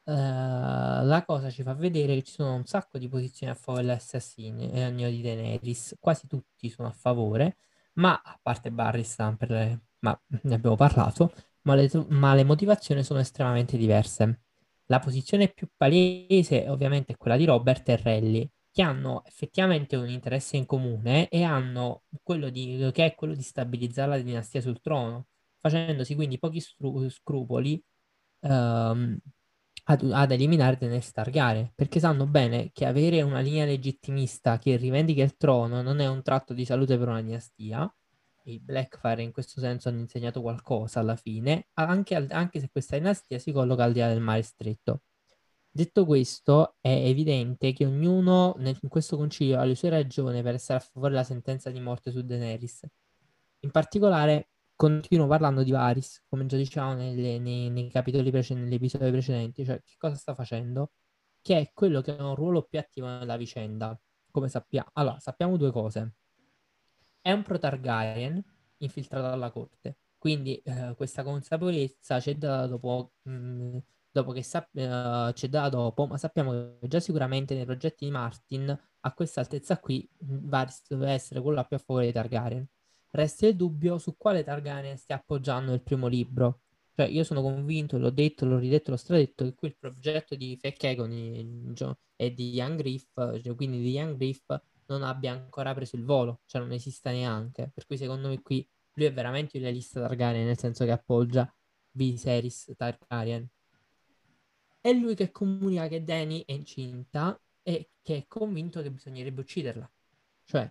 Eh, 0.05 0.11
la 0.13 1.23
cosa 1.25 1.49
ci 1.49 1.63
fa 1.63 1.73
vedere 1.73 2.15
che 2.15 2.23
ci 2.23 2.31
sono 2.31 2.55
un 2.55 2.63
sacco 2.65 2.97
di 2.97 3.09
posizioni 3.09 3.51
a 3.51 3.55
favore 3.55 3.83
dell'assassino 3.83 5.09
di 5.09 5.21
Daenerys, 5.21 5.97
quasi 5.99 6.27
tutti 6.27 6.69
sono 6.69 6.87
a 6.87 6.91
favore, 6.91 7.57
ma 7.95 8.21
a 8.23 8.39
parte 8.41 8.71
Barristan, 8.71 9.35
per 9.35 9.49
le- 9.49 9.81
ma 9.99 10.17
ne 10.43 10.55
abbiamo 10.55 10.77
parlato, 10.77 11.33
ma 11.63 11.75
le, 11.75 11.89
ma 12.07 12.33
le 12.35 12.45
motivazioni 12.45 13.03
sono 13.03 13.19
estremamente 13.19 13.75
diverse. 13.75 14.43
La 14.85 14.99
posizione 14.99 15.49
più 15.49 15.67
palese 15.75 16.69
ovviamente 16.69 17.11
è 17.13 17.17
quella 17.17 17.35
di 17.35 17.43
Robert 17.43 17.89
e 17.89 17.97
Relly, 17.97 18.49
che 18.73 18.81
hanno 18.81 19.23
effettivamente 19.25 19.95
un 19.95 20.09
interesse 20.09 20.57
in 20.57 20.65
comune 20.65 21.29
e 21.29 21.43
hanno 21.43 22.05
quello 22.23 22.49
di, 22.49 22.89
che 22.91 23.05
è 23.05 23.15
quello 23.15 23.35
di 23.35 23.43
stabilizzare 23.43 24.09
la 24.09 24.19
dinastia 24.19 24.61
sul 24.61 24.81
trono, 24.81 25.27
facendosi 25.59 26.15
quindi 26.15 26.39
pochi 26.39 26.59
stru- 26.59 27.07
scrupoli 27.09 27.81
ehm, 28.41 29.19
ad, 29.85 30.11
ad 30.11 30.31
eliminare 30.31 30.77
Daenerys 30.77 31.11
Targaryen, 31.11 31.71
perché 31.75 31.99
sanno 31.99 32.25
bene 32.25 32.71
che 32.73 32.85
avere 32.85 33.21
una 33.21 33.41
linea 33.41 33.65
legittimista 33.65 34.57
che 34.57 34.75
rivendica 34.75 35.21
il 35.23 35.35
trono 35.37 35.81
non 35.83 35.99
è 35.99 36.07
un 36.07 36.23
tratto 36.23 36.53
di 36.53 36.65
salute 36.65 36.97
per 36.97 37.09
una 37.09 37.21
dinastia. 37.21 37.93
I 38.45 38.59
Blackfire 38.59 39.21
in 39.21 39.31
questo 39.31 39.59
senso 39.61 39.89
hanno 39.89 39.99
insegnato 39.99 40.41
qualcosa 40.41 40.99
alla 40.99 41.15
fine, 41.15 41.67
anche, 41.73 42.15
anche 42.15 42.59
se 42.59 42.69
questa 42.71 42.97
dinastia 42.97 43.39
si 43.39 43.51
colloca 43.51 43.83
al 43.83 43.93
di 43.93 43.99
là 43.99 44.07
del 44.09 44.19
mare 44.19 44.41
stretto. 44.41 45.01
Detto 45.75 46.05
questo, 46.05 46.75
è 46.81 46.89
evidente 46.89 47.73
che 47.73 47.85
ognuno 47.85 48.53
nel- 48.57 48.77
in 48.79 48.89
questo 48.89 49.17
concilio 49.17 49.59
ha 49.59 49.63
le 49.63 49.73
sue 49.75 49.89
ragioni 49.89 50.43
per 50.43 50.53
essere 50.53 50.77
a 50.77 50.81
favore 50.81 51.11
della 51.11 51.23
sentenza 51.23 51.71
di 51.71 51.79
morte 51.79 52.11
su 52.11 52.21
Daenerys. 52.21 52.85
In 53.61 53.71
particolare, 53.71 54.49
continuo 54.75 55.25
parlando 55.27 55.63
di 55.63 55.71
Varys, 55.71 56.23
come 56.29 56.45
già 56.45 56.57
dicevamo 56.57 56.93
nelle- 56.95 57.39
nei, 57.39 57.69
nei 57.71 57.89
capitoli 57.89 58.29
precedenti, 58.29 58.69
negli 58.69 58.75
episodi 58.77 59.09
precedenti, 59.11 59.65
cioè 59.65 59.81
che 59.83 59.95
cosa 59.97 60.15
sta 60.15 60.35
facendo? 60.35 60.91
Che 61.41 61.57
è 61.57 61.71
quello 61.73 62.01
che 62.01 62.15
ha 62.15 62.27
un 62.27 62.35
ruolo 62.35 62.63
più 62.63 62.77
attivo 62.79 63.07
nella 63.07 63.37
vicenda. 63.37 63.99
Come 64.31 64.49
sappiamo? 64.49 64.89
Allora, 64.93 65.19
sappiamo 65.19 65.57
due 65.57 65.71
cose. 65.71 66.13
È 67.21 67.31
un 67.31 67.41
pro-Targaryen 67.43 68.43
infiltrato 68.77 69.27
alla 69.27 69.49
corte, 69.51 69.97
quindi 70.17 70.57
eh, 70.57 70.93
questa 70.95 71.23
consapevolezza 71.23 72.19
c'è 72.19 72.35
data 72.35 72.67
dopo, 72.67 73.13
mh, 73.23 73.77
dopo 74.13 74.31
che 74.31 74.43
sap- 74.43 74.75
eh, 74.77 75.31
c'è 75.33 75.49
data 75.49 75.69
dopo, 75.69 76.05
ma 76.05 76.17
sappiamo 76.17 76.77
che 76.79 76.87
già 76.87 76.99
sicuramente 76.99 77.55
nei 77.55 77.65
progetti 77.65 78.05
di 78.05 78.11
Martin 78.11 78.79
a 79.05 79.13
questa 79.13 79.41
altezza 79.41 79.79
qui 79.79 80.07
Varys 80.19 80.83
doveva 80.87 81.11
essere 81.11 81.41
quello 81.41 81.63
più 81.65 81.75
a 81.75 81.79
favore 81.79 82.05
dei 82.05 82.13
Targaryen. 82.13 82.65
Resta 83.09 83.47
il 83.47 83.55
dubbio 83.55 83.97
su 83.97 84.15
quale 84.15 84.43
Targaryen 84.43 84.97
stia 84.97 85.15
appoggiando 85.15 85.71
nel 85.71 85.81
primo 85.83 86.07
libro. 86.07 86.61
Cioè, 86.95 87.07
io 87.07 87.23
sono 87.23 87.41
convinto, 87.41 87.97
l'ho 87.97 88.11
detto, 88.11 88.45
l'ho 88.45 88.59
ridetto, 88.59 88.91
l'ho 88.91 88.97
stradetto, 88.97 89.43
che 89.45 89.55
qui 89.55 89.67
il 89.69 89.77
progetto 89.77 90.35
di 90.35 90.57
Fekkegon 90.59 91.11
e 92.15 92.33
di 92.33 92.49
Young 92.51 92.77
Griff, 92.77 93.13
cioè, 93.41 93.55
quindi 93.55 93.81
di 93.81 93.91
Young 93.91 94.15
Griff, 94.15 94.45
non 94.87 95.01
abbia 95.01 95.31
ancora 95.31 95.73
preso 95.73 95.95
il 95.95 96.05
volo, 96.05 96.41
cioè 96.45 96.61
non 96.61 96.71
esista 96.71 97.09
neanche. 97.11 97.71
Per 97.73 97.85
cui 97.87 97.97
secondo 97.97 98.27
me 98.27 98.41
qui 98.41 98.67
lui 98.93 99.05
è 99.07 99.13
veramente 99.13 99.57
un 99.57 99.63
realista 99.63 100.01
Targaryen, 100.01 100.45
nel 100.45 100.57
senso 100.57 100.85
che 100.85 100.91
appoggia 100.91 101.51
Viserys 101.91 102.73
Targaryen. 102.77 103.47
È 104.85 104.91
lui 104.91 105.15
che 105.15 105.31
comunica 105.31 105.87
che 105.87 106.03
Dany 106.03 106.43
è 106.45 106.51
incinta 106.51 107.39
e 107.61 107.91
che 108.01 108.17
è 108.17 108.25
convinto 108.27 108.81
che 108.81 108.91
bisognerebbe 108.91 109.39
ucciderla. 109.39 109.89
Cioè, 110.43 110.69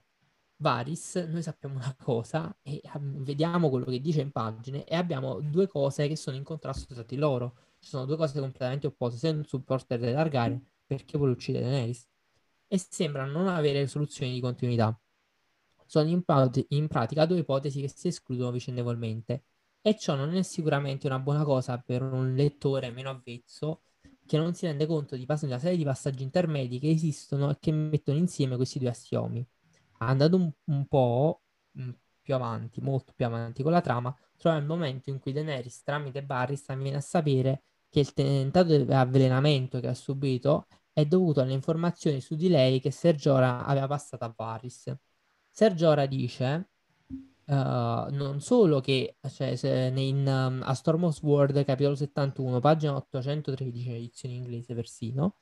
Varys, 0.57 1.15
noi 1.31 1.41
sappiamo 1.43 1.77
una 1.77 1.97
cosa 1.99 2.55
e 2.61 2.83
vediamo 2.93 3.71
quello 3.71 3.87
che 3.87 4.03
dice 4.03 4.21
in 4.21 4.31
pagine 4.31 4.85
e 4.85 4.97
abbiamo 4.97 5.41
due 5.41 5.67
cose 5.67 6.09
che 6.09 6.17
sono 6.17 6.37
in 6.37 6.45
contrasto 6.45 6.93
tra 6.93 7.05
di 7.05 7.17
loro. 7.17 7.57
Ci 7.79 7.89
sono 7.89 8.05
due 8.05 8.19
cose 8.19 8.39
completamente 8.39 8.87
opposte. 8.87 9.19
Sei 9.19 9.33
un 9.33 9.47
supporter 9.47 9.99
dei 9.99 10.13
Targaryen 10.13 10.63
perché 10.85 11.17
vuole 11.17 11.33
uccidere 11.33 11.65
Daenerys 11.65 12.07
e 12.69 12.79
sembra 12.79 13.25
non 13.25 13.49
avere 13.49 13.87
soluzioni 13.87 14.33
di 14.35 14.41
continuità. 14.41 14.95
Sono 15.87 16.11
in, 16.11 16.23
pat- 16.23 16.67
in 16.69 16.87
pratica 16.87 17.25
due 17.25 17.39
ipotesi 17.39 17.81
che 17.81 17.89
si 17.89 18.09
escludono 18.09 18.51
vicendevolmente 18.51 19.45
e 19.81 19.97
ciò 19.97 20.17
non 20.17 20.35
è 20.35 20.43
sicuramente 20.43 21.07
una 21.07 21.19
buona 21.19 21.45
cosa 21.45 21.79
per 21.79 22.03
un 22.03 22.35
lettore 22.35 22.91
meno 22.91 23.09
avvezzo 23.09 23.81
che 24.27 24.37
non 24.39 24.55
si 24.55 24.67
rende 24.67 24.87
conto 24.87 25.17
di 25.17 25.27
una 25.29 25.59
serie 25.59 25.77
di 25.77 25.85
passaggi 25.85 26.23
intermedi 26.23 26.79
che 26.79 26.91
esistono 26.91 27.51
e 27.51 27.57
che 27.61 27.73
mettono 27.73 28.19
insieme 28.19 28.57
questi 28.57 28.79
due 28.79 28.89
assiomi. 28.91 29.47
Andando 29.99 30.37
un, 30.37 30.53
un 30.67 30.87
po' 30.87 31.43
mh, 31.73 31.91
più 32.21 32.35
avanti, 32.35 32.81
molto 32.81 33.13
più 33.15 33.27
avanti 33.27 33.63
con 33.63 33.73
la 33.73 33.81
trama, 33.81 34.15
trova 34.37 34.57
il 34.57 34.65
momento 34.65 35.11
in 35.11 35.19
cui 35.19 35.33
Daenerys 35.33 35.83
tramite 35.83 36.23
Barristan 36.23 36.81
viene 36.81 36.97
a 36.99 37.01
sapere 37.01 37.63
che 37.89 38.01
il 38.01 38.13
tentato 38.13 38.77
di 38.77 38.93
avvelenamento 38.93 39.81
che 39.81 39.89
ha 39.89 39.95
subito 39.95 40.67
è 40.93 41.05
dovuto 41.05 41.41
alle 41.41 41.53
informazioni 41.53 42.21
su 42.21 42.35
di 42.35 42.49
lei 42.49 42.81
che 42.81 42.91
Sergiora 42.91 43.65
aveva 43.65 43.87
passato 43.87 44.25
a 44.25 44.33
Varys. 44.35 44.95
Sergiora 45.51 46.07
dice 46.07 46.71
uh, 47.57 48.11
non 48.15 48.41
solo 48.41 48.81
che 48.81 49.17
cioè, 49.31 49.93
in, 49.97 50.27
um, 50.27 50.63
a 50.65 50.75
Storm 50.75 51.05
of 51.05 51.15
Sword, 51.15 51.65
capitolo 51.65 51.95
71, 51.95 52.61
pagina 52.61 52.97
813, 52.97 53.91
edizione 53.95 54.35
inglese 54.35 54.75
persino, 54.75 55.37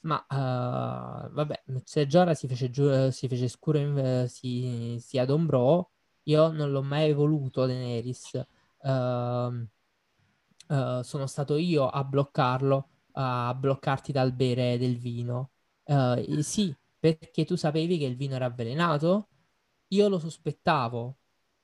ma 0.00 0.24
uh, 0.28 1.30
vabbè, 1.32 1.64
Sergiora 1.84 2.34
si 2.34 2.46
fece, 2.48 2.70
giu- 2.70 3.08
si 3.08 3.28
fece 3.28 3.48
scuro, 3.48 3.78
in, 3.78 4.26
si, 4.28 4.96
si 5.00 5.18
adombrò. 5.18 5.88
Io 6.24 6.50
non 6.52 6.70
l'ho 6.72 6.82
mai 6.82 7.12
voluto, 7.12 7.66
Daenerys. 7.66 8.44
Uh, 8.78 9.66
sono 11.02 11.26
stato 11.26 11.56
io 11.56 11.88
a 11.88 12.02
bloccarlo 12.04 12.88
a 13.18 13.54
bloccarti 13.54 14.12
dal 14.12 14.32
bere 14.32 14.76
del 14.78 14.98
vino. 14.98 15.50
Sì, 16.40 16.74
perché 16.98 17.44
tu 17.44 17.56
sapevi 17.56 17.98
che 17.98 18.04
il 18.04 18.16
vino 18.16 18.34
era 18.34 18.46
avvelenato? 18.46 19.28
Io 19.88 20.08
lo 20.08 20.18
sospettavo. 20.18 21.16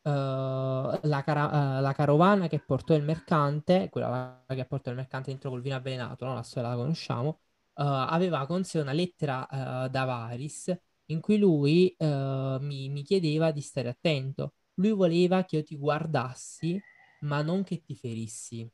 Uh, 0.04 0.98
la, 1.02 1.22
cara- 1.24 1.78
uh, 1.78 1.80
la, 1.80 1.92
carovana 1.92 2.48
che 2.48 2.58
portò 2.58 2.94
il 2.94 3.04
mercante, 3.04 3.88
quella 3.88 4.44
che 4.48 4.64
portò 4.64 4.90
il 4.90 4.96
mercante 4.96 5.30
dentro 5.30 5.50
col 5.50 5.62
vino 5.62 5.76
avvelenato, 5.76 6.24
no? 6.24 6.34
la 6.34 6.42
storia 6.42 6.70
la 6.70 6.76
conosciamo, 6.76 7.40
aveva 7.74 8.44
con 8.46 8.64
sé 8.64 8.80
una 8.80 8.92
lettera 8.92 9.46
da 9.90 10.04
Varys 10.04 10.76
in 11.06 11.20
cui 11.20 11.38
lui 11.38 11.96
mi, 11.98 12.88
mi 12.88 13.02
chiedeva 13.02 13.50
di 13.50 13.60
stare 13.60 13.88
attento. 13.88 14.54
Lui 14.74 14.90
voleva 14.90 15.44
che 15.44 15.56
io 15.56 15.62
ti 15.62 15.76
guardassi, 15.76 16.80
ma 17.20 17.42
non 17.42 17.62
che 17.62 17.82
ti 17.82 17.94
ferissi. 17.94 18.70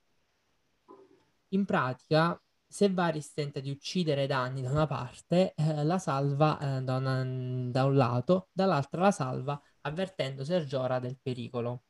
In 1.51 1.64
pratica, 1.64 2.41
se 2.67 2.91
Varys 2.91 3.33
tenta 3.33 3.61
di 3.61 3.71
uccidere 3.71 4.27
Danny 4.27 4.61
da 4.61 4.71
una 4.71 4.87
parte, 4.87 5.55
eh, 5.55 5.85
la 5.85 5.99
salva 5.99 6.59
eh, 6.79 6.83
da, 6.83 6.97
una, 6.97 7.25
da, 7.71 7.85
un 7.85 7.97
lato, 7.97 8.49
dall'altra 8.53 9.01
la 9.01 9.11
salva 9.11 9.61
avvertendo 9.83 10.45
Sergiora 10.45 10.99
del 10.99 11.17
pericolo. 11.21 11.83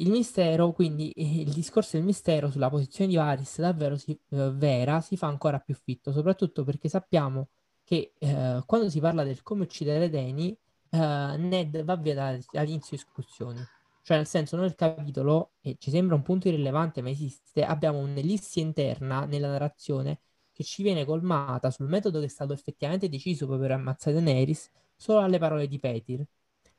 Il 0.00 0.10
mistero, 0.10 0.72
quindi 0.72 1.12
il 1.16 1.52
discorso 1.52 1.96
del 1.96 2.04
mistero 2.04 2.50
sulla 2.50 2.70
posizione 2.70 3.10
di 3.10 3.16
Varys 3.16 3.58
davvero 3.60 3.96
si, 3.96 4.12
eh, 4.30 4.50
vera 4.52 5.00
si 5.00 5.16
fa 5.16 5.26
ancora 5.26 5.58
più 5.58 5.74
fitto, 5.74 6.12
soprattutto 6.12 6.64
perché 6.64 6.88
sappiamo 6.88 7.48
che 7.84 8.12
eh, 8.18 8.62
quando 8.66 8.90
si 8.90 9.00
parla 9.00 9.24
del 9.24 9.42
come 9.42 9.62
uccidere 9.64 10.08
Danny, 10.10 10.56
eh, 10.90 11.36
Ned 11.38 11.82
va 11.84 11.96
via 11.96 12.14
dall'inizio 12.14 12.96
discussioni. 12.96 13.60
Cioè, 14.02 14.16
nel 14.16 14.26
senso, 14.26 14.56
nel 14.56 14.74
capitolo, 14.74 15.52
e 15.60 15.76
ci 15.78 15.90
sembra 15.90 16.14
un 16.14 16.22
punto 16.22 16.48
irrilevante, 16.48 17.02
ma 17.02 17.10
esiste, 17.10 17.64
abbiamo 17.64 17.98
un'ellissia 17.98 18.62
interna 18.62 19.26
nella 19.26 19.48
narrazione 19.48 20.20
che 20.52 20.64
ci 20.64 20.82
viene 20.82 21.04
colmata 21.04 21.70
sul 21.70 21.88
metodo 21.88 22.18
che 22.18 22.24
è 22.24 22.28
stato 22.28 22.52
effettivamente 22.52 23.08
deciso 23.08 23.46
per 23.46 23.70
ammazzare 23.70 24.16
Daenerys 24.16 24.70
solo 24.96 25.20
alle 25.20 25.38
parole 25.38 25.68
di 25.68 25.78
Petir, 25.78 26.26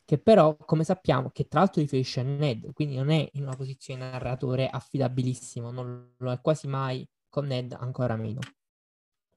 che 0.10 0.18
però, 0.18 0.56
come 0.56 0.84
sappiamo, 0.84 1.30
che 1.30 1.48
tra 1.48 1.60
l'altro 1.60 1.82
riferisce 1.82 2.22
a 2.22 2.24
Ned, 2.24 2.74
quindi 2.74 2.96
non 2.96 3.12
è 3.12 3.30
in 3.34 3.44
una 3.44 3.56
posizione 3.56 4.10
narratore 4.10 4.68
affidabilissimo, 4.68 5.70
non 5.70 6.16
lo 6.18 6.32
è 6.32 6.42
quasi 6.42 6.66
mai 6.66 7.08
con 7.30 7.46
Ned, 7.46 7.74
ancora 7.74 8.16
meno. 8.16 8.40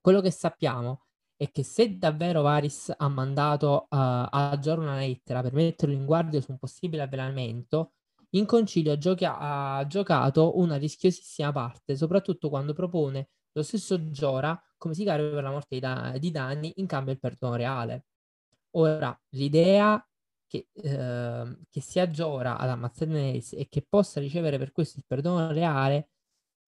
Quello 0.00 0.22
che 0.22 0.30
sappiamo 0.30 1.02
è 1.37 1.50
che 1.50 1.62
se 1.62 1.98
davvero 1.98 2.40
Varys 2.40 2.90
ha 2.96 3.08
mandato 3.08 3.82
uh, 3.82 3.87
a 3.90 4.56
Jor 4.58 4.78
una 4.78 4.96
lettera 4.96 5.42
per 5.42 5.52
metterlo 5.52 5.94
in 5.94 6.06
guardia 6.06 6.40
su 6.40 6.52
un 6.52 6.58
possibile 6.58 7.02
avvelenamento, 7.02 7.92
in 8.30 8.46
concilio 8.46 8.96
gioca- 8.96 9.37
ha 9.38 9.87
giocato 9.87 10.58
una 10.58 10.76
rischiosissima 10.76 11.52
parte, 11.52 11.96
soprattutto 11.96 12.48
quando 12.48 12.72
propone 12.72 13.28
lo 13.52 13.62
stesso 13.62 14.08
Giora 14.11 14.58
come 14.78 14.94
sicario 14.94 15.35
per 15.35 15.42
la 15.42 15.50
morte 15.50 15.74
di, 15.74 15.80
da- 15.80 16.16
di 16.16 16.30
Dani 16.30 16.72
in 16.76 16.87
cambio 16.87 17.12
del 17.12 17.20
perdono 17.20 17.56
reale. 17.56 18.06
Ora, 18.76 19.14
l'idea 19.32 20.02
che, 20.53 20.69
eh, 20.75 21.57
che 21.71 21.81
sia 21.81 22.11
Giora 22.11 22.59
ad 22.59 22.69
ammazzare 22.69 23.11
Daenerys 23.11 23.55
e 23.55 23.69
che 23.69 23.85
possa 23.88 24.21
ricevere 24.21 24.59
per 24.59 24.73
questo 24.73 24.99
il 24.99 25.05
perdono 25.07 25.51
reale 25.51 26.11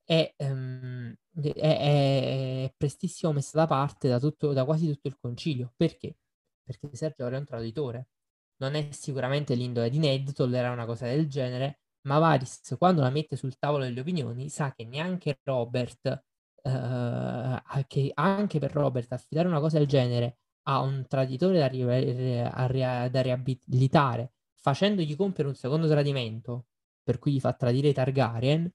è, 0.05 0.35
um, 0.39 1.15
è, 1.35 1.51
è, 1.53 2.75
prestissimo 2.77 3.33
messa 3.33 3.59
da 3.59 3.67
parte 3.67 4.09
da, 4.09 4.19
tutto, 4.19 4.53
da 4.53 4.65
quasi 4.65 4.91
tutto 4.91 5.09
il 5.09 5.19
concilio. 5.21 5.73
Perché? 5.77 6.17
Perché 6.63 6.89
Sergio 6.97 7.27
è 7.27 7.37
un 7.37 7.45
traditore. 7.45 8.09
Non 8.57 8.75
è 8.75 8.89
sicuramente 8.93 9.55
l'indole 9.55 9.91
di 9.91 9.99
Ned 9.99 10.33
tollerare 10.33 10.73
una 10.73 10.87
cosa 10.87 11.07
del 11.07 11.29
genere, 11.29 11.81
ma 12.07 12.19
Varys, 12.19 12.77
quando 12.79 13.03
la 13.03 13.11
mette 13.11 13.37
sul 13.37 13.59
tavolo 13.59 13.85
delle 13.85 14.01
opinioni, 14.01 14.49
sa 14.49 14.73
che 14.73 14.85
neanche 14.85 15.41
Robert, 15.43 16.25
uh, 16.63 17.85
che 17.87 18.11
anche 18.15 18.59
per 18.59 18.73
Robert 18.73 19.13
affidare 19.13 19.49
una 19.49 19.61
cosa 19.61 19.79
del 19.79 19.87
genere 19.89 20.39
ha 20.65 20.81
un 20.81 21.05
traditore 21.09 21.59
da, 21.59 21.67
ri- 21.69 23.11
da 23.11 23.21
riabilitare, 23.23 24.33
facendogli 24.57 25.17
compiere 25.17 25.49
un 25.49 25.55
secondo 25.57 25.89
tradimento, 25.89 26.67
per 27.03 27.19
cui 27.19 27.33
gli 27.33 27.41
fa 27.41 27.53
tradire 27.53 27.89
i 27.89 27.93
Targaryen, 27.93 28.71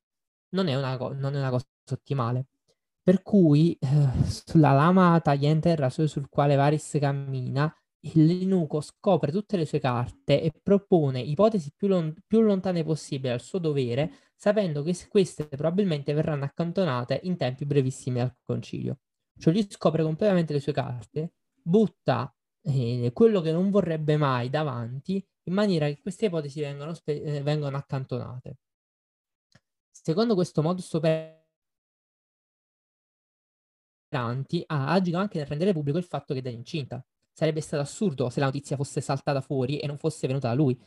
non 0.49 0.67
è 0.67 0.75
una, 0.75 0.97
co- 0.97 1.13
non 1.13 1.35
è 1.35 1.39
una 1.39 1.49
cosa 1.49 1.65
ottimale. 1.91 2.47
Per 3.01 3.21
cui 3.23 3.73
eh, 3.79 3.87
sulla 4.25 4.71
lama 4.73 5.19
tagliente 5.21 5.69
del 5.69 5.77
rasoio 5.77 6.07
sul 6.07 6.29
quale 6.29 6.55
Varys 6.55 6.97
cammina, 6.99 7.73
il 8.01 8.47
Nuco 8.47 8.81
scopre 8.81 9.31
tutte 9.31 9.57
le 9.57 9.65
sue 9.65 9.79
carte 9.79 10.41
e 10.41 10.51
propone 10.61 11.19
ipotesi 11.19 11.71
più, 11.75 11.87
lon- 11.87 12.13
più 12.27 12.41
lontane 12.41 12.83
possibile 12.83 13.33
al 13.33 13.41
suo 13.41 13.59
dovere, 13.59 14.11
sapendo 14.35 14.83
che 14.83 14.95
queste 15.09 15.47
probabilmente 15.47 16.13
verranno 16.13 16.45
accantonate 16.45 17.19
in 17.23 17.35
tempi 17.37 17.65
brevissimi 17.65 18.19
al 18.21 18.35
concilio. 18.43 18.99
Cioè 19.37 19.53
lui 19.53 19.65
scopre 19.69 20.03
completamente 20.03 20.53
le 20.53 20.59
sue 20.59 20.73
carte 20.73 21.33
butta 21.69 22.33
eh, 22.63 23.11
quello 23.13 23.41
che 23.41 23.51
non 23.51 23.69
vorrebbe 23.69 24.17
mai 24.17 24.49
davanti 24.49 25.23
in 25.43 25.53
maniera 25.53 25.87
che 25.87 25.99
queste 26.01 26.25
ipotesi 26.25 26.59
vengano, 26.59 26.93
spe- 26.93 27.21
eh, 27.21 27.41
vengano 27.41 27.77
accantonate. 27.77 28.57
Secondo 29.91 30.33
questo 30.35 30.61
modus 30.61 30.91
operandi 30.93 31.43
ha 34.67 34.91
agito 34.91 35.17
anche 35.17 35.37
nel 35.37 35.47
rendere 35.47 35.73
pubblico 35.73 35.97
il 35.97 36.03
fatto 36.03 36.33
che 36.33 36.41
è 36.41 36.49
incinta. 36.49 37.03
Sarebbe 37.31 37.61
stato 37.61 37.81
assurdo 37.83 38.29
se 38.29 38.39
la 38.39 38.47
notizia 38.47 38.75
fosse 38.75 39.01
saltata 39.01 39.41
fuori 39.41 39.79
e 39.79 39.87
non 39.87 39.97
fosse 39.97 40.27
venuta 40.27 40.49
da 40.49 40.53
lui. 40.55 40.77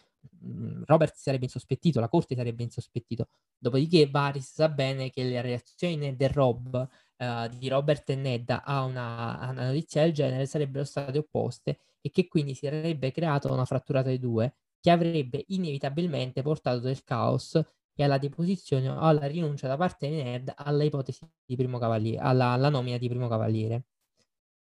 Mm, 0.45 0.83
Robert 0.87 1.15
sarebbe 1.17 1.45
insospettito, 1.45 2.01
la 2.01 2.09
corte 2.09 2.35
sarebbe 2.35 2.63
insospettito. 2.63 3.29
Dopodiché 3.57 4.09
Varys 4.09 4.53
sa 4.53 4.69
bene 4.69 5.11
che 5.11 5.25
le 5.25 5.41
reazioni 5.41 6.15
del 6.17 6.31
Rob 6.31 6.89
uh, 7.23 7.49
di 7.57 7.69
Robert 7.69 8.09
e 8.11 8.17
Ned 8.17 8.51
a 8.51 8.85
una, 8.85 9.39
a 9.39 9.51
una, 9.51 9.67
notizia 9.67 10.03
del 10.03 10.13
genere 10.13 10.47
sarebbero 10.47 10.85
state 10.85 11.19
opposte 11.19 11.79
e 12.01 12.11
che 12.11 12.29
quindi 12.29 12.55
si 12.55 12.67
sarebbe 12.67 13.13
creata 13.13 13.53
una 13.53 13.65
frattura 13.65 14.03
tra 14.03 14.11
i 14.11 14.19
due 14.19 14.55
che 14.81 14.91
avrebbe 14.91 15.45
inevitabilmente 15.49 16.43
portato 16.43 16.81
del 16.81 17.05
caos 17.05 17.61
e 17.95 18.03
alla 18.03 18.19
deposizione 18.19 18.89
o 18.89 18.99
alla 18.99 19.27
rinuncia 19.27 19.69
da 19.69 19.77
parte 19.77 20.09
di 20.09 20.23
Ned 20.23 20.53
alla 20.57 20.83
ipotesi 20.83 21.29
di 21.45 21.57
primo 21.57 21.79
cavaliere, 21.79 22.19
alla, 22.19 22.47
alla 22.49 22.69
nomina 22.69 22.99
di 22.99 23.09
primo 23.09 23.29
cavaliere. 23.29 23.85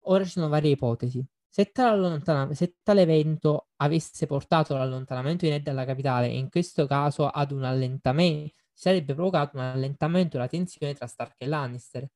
Ora 0.09 0.25
ci 0.25 0.31
sono 0.31 0.49
varie 0.49 0.73
ipotesi. 0.73 1.25
Se 1.49 1.73
tale, 1.73 2.23
se 2.55 2.77
tale, 2.83 3.03
evento 3.03 3.69
avesse 3.77 4.27
portato 4.27 4.75
all'allontanamento 4.75 5.47
di 5.47 5.51
Ned 5.51 5.63
dalla 5.63 5.85
capitale, 5.85 6.29
e 6.29 6.37
in 6.37 6.51
questo 6.51 6.87
caso 6.87 7.29
ad 7.29 7.51
un 7.51 7.65
allentamento, 7.65 8.53
sarebbe 8.73 9.15
provocato 9.15 9.57
un 9.57 9.63
allentamento 9.63 10.37
della 10.37 10.49
tensione 10.49 10.95
tra 10.95 11.07
Stark 11.07 11.35
e 11.39 11.47
Lannister, 11.47 12.07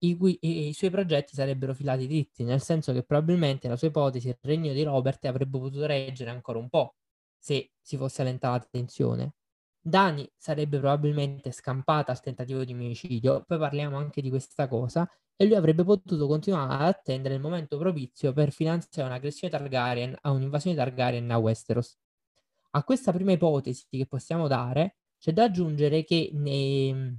i, 0.00 0.16
cui, 0.16 0.38
i, 0.42 0.68
i, 0.68 0.72
suoi 0.72 0.90
progetti 0.90 1.34
sarebbero 1.34 1.74
filati 1.74 2.06
dritti, 2.06 2.44
nel 2.44 2.60
senso 2.60 2.92
che 2.92 3.02
probabilmente 3.02 3.68
la 3.68 3.76
sua 3.76 3.88
ipotesi, 3.88 4.28
il 4.28 4.38
regno 4.42 4.72
di 4.72 4.82
Robert, 4.82 5.24
avrebbe 5.24 5.58
potuto 5.58 5.86
reggere 5.86 6.30
ancora 6.30 6.58
un 6.58 6.68
po' 6.68 6.96
se 7.38 7.72
si 7.80 7.96
fosse 7.96 8.22
allentata 8.22 8.58
la 8.58 8.68
tensione. 8.70 9.34
Dani 9.80 10.28
sarebbe 10.36 10.78
probabilmente 10.78 11.52
scampata 11.52 12.10
al 12.12 12.20
tentativo 12.20 12.64
di 12.64 12.72
omicidio, 12.72 13.44
poi 13.46 13.58
parliamo 13.58 13.96
anche 13.96 14.20
di 14.20 14.30
questa 14.30 14.66
cosa, 14.68 15.08
e 15.36 15.44
lui 15.44 15.54
avrebbe 15.54 15.84
potuto 15.84 16.26
continuare 16.26 16.74
ad 16.74 16.80
attendere 16.88 17.34
il 17.34 17.40
momento 17.40 17.78
propizio 17.78 18.32
per 18.32 18.50
finanziare 18.50 19.08
un'aggressione 19.08 19.56
Targaryen 19.56 20.18
a 20.22 20.30
un'invasione 20.30 20.76
Targaryen 20.76 21.30
a 21.30 21.38
Westeros. 21.38 21.96
A 22.70 22.82
questa 22.84 23.12
prima 23.12 23.32
ipotesi 23.32 23.86
che 23.88 24.06
possiamo 24.06 24.48
dare, 24.48 24.96
c'è 25.18 25.32
da 25.32 25.44
aggiungere 25.44 26.04
che 26.04 26.30
nei, 26.32 27.16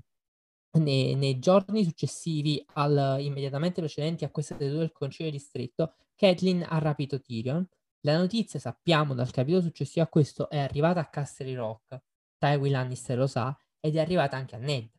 nei, 0.78 1.16
nei 1.16 1.40
giorni 1.40 1.84
successivi, 1.84 2.64
al, 2.74 3.18
immediatamente 3.20 3.82
precedenti 3.82 4.24
a 4.24 4.30
questa 4.30 4.58
seduta 4.58 4.80
del 4.80 4.92
Concilio 4.92 5.32
di 5.32 5.40
Stretto, 5.40 5.96
Catelyn 6.16 6.66
ha 6.68 6.78
rapito 6.80 7.20
Tyrion. 7.20 7.68
La 8.02 8.18
notizia, 8.18 8.60
sappiamo 8.60 9.14
dal 9.14 9.32
capitolo 9.32 9.62
successivo 9.62 10.06
a 10.06 10.10
questo, 10.10 10.50
è 10.50 10.58
arrivata 10.58 11.00
a 11.00 11.10
Castle 11.10 11.56
Rock. 11.56 12.02
Tywin 12.38 12.72
Lannister 12.72 13.18
lo 13.18 13.28
sa 13.28 13.58
ed 13.80 13.96
è 13.96 14.00
arrivata 14.00 14.38
anche 14.38 14.56
a 14.56 14.60
Ned. 14.60 14.90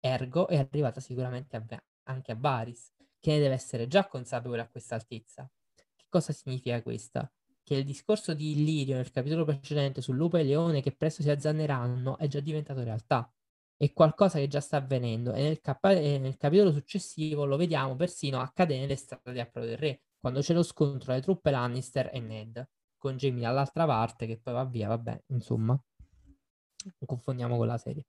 Ergo 0.00 0.46
è 0.48 0.56
arrivata 0.56 1.00
sicuramente 1.00 1.56
a, 1.56 1.64
anche 2.04 2.32
a 2.32 2.36
Varys, 2.36 2.92
che 3.18 3.32
ne 3.32 3.38
deve 3.38 3.54
essere 3.54 3.88
già 3.88 4.06
consapevole 4.06 4.62
a 4.62 4.68
questa 4.68 4.94
altezza. 4.94 5.50
Che 5.74 6.04
cosa 6.08 6.32
significa 6.32 6.82
questa? 6.82 7.30
Che 7.62 7.74
il 7.74 7.84
discorso 7.84 8.34
di 8.34 8.52
Illirio 8.52 8.96
nel 8.96 9.10
capitolo 9.10 9.44
precedente 9.44 10.00
sul 10.00 10.16
lupo 10.16 10.36
e 10.36 10.44
leone 10.44 10.80
che 10.80 10.92
presto 10.92 11.22
si 11.22 11.30
azzanneranno 11.30 12.18
è 12.18 12.26
già 12.26 12.40
diventato 12.40 12.82
realtà 12.82 13.30
è 13.78 13.92
qualcosa 13.92 14.38
che 14.38 14.48
già 14.48 14.60
sta 14.60 14.76
avvenendo 14.76 15.32
e 15.32 15.40
nel, 15.40 15.60
cap- 15.60 15.86
nel 15.86 16.36
capitolo 16.36 16.72
successivo 16.72 17.44
lo 17.44 17.56
vediamo 17.56 17.94
persino 17.94 18.40
accadere 18.40 18.80
nelle 18.80 18.96
strade 18.96 19.40
a 19.40 19.46
Pro 19.46 19.64
del 19.64 19.78
Re, 19.78 20.02
quando 20.18 20.40
c'è 20.40 20.52
lo 20.52 20.64
scontro 20.64 20.98
tra 20.98 21.14
le 21.14 21.22
truppe 21.22 21.52
Lannister 21.52 22.10
e 22.12 22.18
Ned, 22.18 22.68
con 22.98 23.16
Jamie 23.16 23.42
dall'altra 23.42 23.86
parte 23.86 24.26
che 24.26 24.40
poi 24.42 24.52
va 24.52 24.64
via, 24.64 24.88
vabbè, 24.88 25.22
insomma, 25.28 25.72
non 25.74 26.92
confondiamo 27.06 27.56
con 27.56 27.68
la 27.68 27.78
serie. 27.78 28.06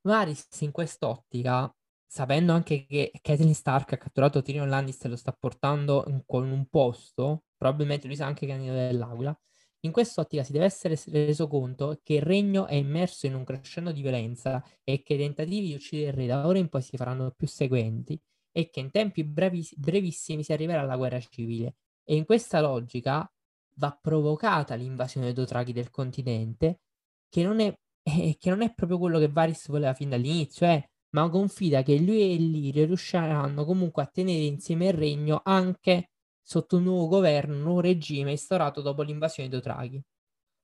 Varys 0.00 0.48
in 0.60 0.70
quest'ottica, 0.70 1.70
sapendo 2.06 2.54
anche 2.54 2.86
che 2.86 3.12
Catelyn 3.20 3.54
Stark 3.54 3.92
ha 3.92 3.98
catturato 3.98 4.40
Tyrion 4.40 4.70
Lannister 4.70 5.08
e 5.08 5.10
lo 5.10 5.16
sta 5.16 5.32
portando 5.32 6.04
in, 6.06 6.22
con 6.24 6.50
un 6.50 6.66
posto, 6.66 7.44
probabilmente 7.58 8.06
lui 8.06 8.16
sa 8.16 8.24
anche 8.24 8.46
che 8.46 8.54
è 8.54 8.58
dell'Aquila, 8.58 9.38
in 9.84 9.92
quest'ottica 9.92 10.42
si 10.42 10.52
deve 10.52 10.64
essere 10.64 10.98
reso 11.06 11.46
conto 11.46 12.00
che 12.02 12.14
il 12.14 12.22
regno 12.22 12.66
è 12.66 12.74
immerso 12.74 13.26
in 13.26 13.34
un 13.34 13.44
crescendo 13.44 13.92
di 13.92 14.00
violenza 14.00 14.64
e 14.82 15.02
che 15.02 15.14
i 15.14 15.18
tentativi 15.18 15.68
di 15.68 15.74
uccidere 15.74 16.08
il 16.08 16.16
re 16.16 16.26
da 16.26 16.46
ora 16.46 16.58
in 16.58 16.68
poi 16.68 16.82
si 16.82 16.96
faranno 16.96 17.30
più 17.36 17.46
seguenti 17.46 18.18
e 18.50 18.70
che 18.70 18.80
in 18.80 18.90
tempi 18.90 19.24
brevis- 19.24 19.74
brevissimi 19.76 20.42
si 20.42 20.52
arriverà 20.52 20.80
alla 20.80 20.96
guerra 20.96 21.20
civile. 21.20 21.76
E 22.04 22.16
in 22.16 22.24
questa 22.24 22.60
logica 22.60 23.30
va 23.76 23.98
provocata 24.00 24.74
l'invasione 24.74 25.26
dei 25.26 25.34
Dothraki 25.34 25.72
del 25.72 25.90
continente, 25.90 26.80
che 27.28 27.42
non 27.42 27.60
è, 27.60 27.66
eh, 28.02 28.36
che 28.38 28.50
non 28.50 28.62
è 28.62 28.72
proprio 28.72 28.98
quello 28.98 29.18
che 29.18 29.28
Varys 29.28 29.68
voleva 29.68 29.92
fin 29.92 30.08
dall'inizio, 30.08 30.66
eh, 30.66 30.88
ma 31.10 31.28
confida 31.28 31.82
che 31.82 31.98
lui 31.98 32.22
e 32.22 32.36
Lirio 32.36 32.86
riusciranno 32.86 33.64
comunque 33.64 34.02
a 34.02 34.06
tenere 34.06 34.44
insieme 34.44 34.86
il 34.86 34.94
regno 34.94 35.40
anche 35.44 36.10
sotto 36.44 36.76
un 36.76 36.84
nuovo 36.84 37.08
governo, 37.08 37.54
un 37.56 37.62
nuovo 37.62 37.80
regime 37.80 38.32
instaurato 38.32 38.82
dopo 38.82 39.02
l'invasione 39.02 39.48
dei 39.48 39.58
Dothraki. 39.58 40.02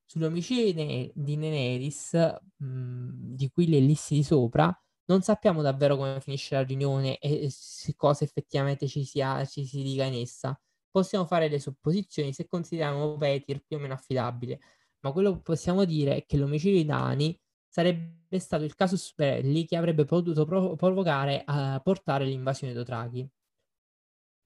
Sull'omicidio 0.06 0.72
di 0.74 1.12
Daenerys, 1.14 2.14
mh, 2.58 3.34
di 3.34 3.48
cui 3.50 3.68
le 3.68 3.78
lissi 3.80 4.14
di 4.14 4.22
sopra, 4.24 4.72
non 5.06 5.22
sappiamo 5.22 5.62
davvero 5.62 5.96
come 5.96 6.20
finisce 6.20 6.54
la 6.56 6.62
riunione 6.62 7.18
e 7.18 7.48
se 7.50 7.94
cosa 7.96 8.24
effettivamente 8.24 8.86
ci, 8.88 9.04
sia, 9.04 9.44
ci 9.44 9.64
si 9.66 9.82
dica 9.82 10.04
in 10.04 10.14
essa. 10.14 10.58
Possiamo 10.90 11.24
fare 11.26 11.48
le 11.48 11.60
supposizioni 11.60 12.32
se 12.32 12.46
consideriamo 12.46 13.16
Petir 13.16 13.62
più 13.64 13.76
o 13.76 13.80
meno 13.80 13.94
affidabile, 13.94 14.60
ma 15.00 15.12
quello 15.12 15.32
che 15.34 15.40
possiamo 15.42 15.84
dire 15.84 16.16
è 16.16 16.26
che 16.26 16.36
l'omicidio 16.36 16.78
di 16.78 16.84
Dani 16.84 17.40
sarebbe 17.68 18.38
stato 18.40 18.64
il 18.64 18.74
casus 18.74 19.14
belli 19.14 19.64
che 19.64 19.76
avrebbe 19.76 20.04
potuto 20.04 20.44
prov- 20.44 20.76
provocare 20.76 21.42
a 21.44 21.80
portare 21.80 22.24
l'invasione 22.24 22.72
Dothraki. 22.72 23.28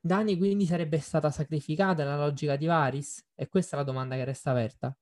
Dani 0.05 0.37
quindi 0.37 0.67
sarebbe 0.67 0.99
stata 0.99 1.31
sacrificata 1.31 2.05
nella 2.05 2.19
logica 2.19 2.57
di 2.57 2.67
Varys? 2.67 3.25
E 3.35 3.49
questa 3.49 3.75
è 3.75 3.79
la 3.79 3.87
domanda 3.87 4.17
che 4.17 4.25
resta 4.25 4.51
aperta. 4.51 4.95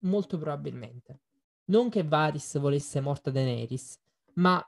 Molto 0.00 0.38
probabilmente. 0.38 1.20
Non 1.66 1.88
che 1.88 2.02
Varys 2.02 2.58
volesse 2.58 3.00
morta 3.00 3.30
Daenerys, 3.30 3.96
ma 4.34 4.60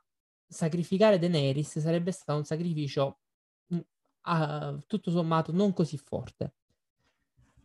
sacrificare 0.47 1.19
Daenerys 1.19 1.81
sarebbe 1.81 2.13
stato 2.13 2.39
un 2.39 2.45
sacrificio 2.45 3.19
uh, 3.67 4.79
tutto 4.87 5.11
sommato 5.11 5.51
non 5.51 5.73
così 5.73 5.99
forte. 5.99 6.53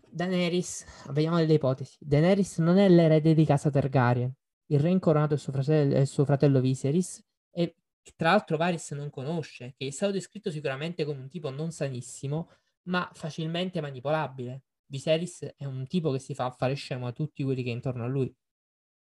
Daenerys, 0.10 0.84
vediamo 1.10 1.38
delle 1.38 1.54
ipotesi. 1.54 1.98
Daenerys 2.00 2.58
non 2.58 2.80
è 2.80 2.90
l'erede 2.90 3.36
di 3.36 3.46
casa 3.46 3.70
Targaryen. 3.70 4.34
Il 4.66 4.80
re 4.80 4.90
incoronato 4.90 5.36
è 5.36 5.38
suo 5.38 5.52
fratello, 5.52 5.94
è 5.94 6.06
suo 6.06 6.26
fratello 6.26 6.62
Viserys 6.62 7.24
e 7.52 7.76
tra 8.16 8.32
l'altro 8.32 8.58
Varys 8.58 8.92
non 8.92 9.10
conosce, 9.10 9.74
che 9.78 9.88
è 9.88 9.92
stato 9.92 10.12
descritto 10.12 10.52
sicuramente 10.52 11.06
come 11.06 11.20
un 11.20 11.30
tipo 11.30 11.50
non 11.50 11.72
sanissimo, 11.72 12.50
ma 12.84 13.10
facilmente 13.14 13.82
manipolabile. 13.82 14.64
Viserys 14.86 15.54
è 15.56 15.66
un 15.66 15.88
tipo 15.88 16.12
che 16.12 16.20
si 16.20 16.34
fa 16.34 16.52
fare 16.52 16.74
scemo 16.74 17.08
a 17.08 17.12
tutti 17.12 17.44
quelli 17.44 17.64
che 17.64 17.70
intorno 17.70 18.04
a 18.04 18.08
lui. 18.08 18.34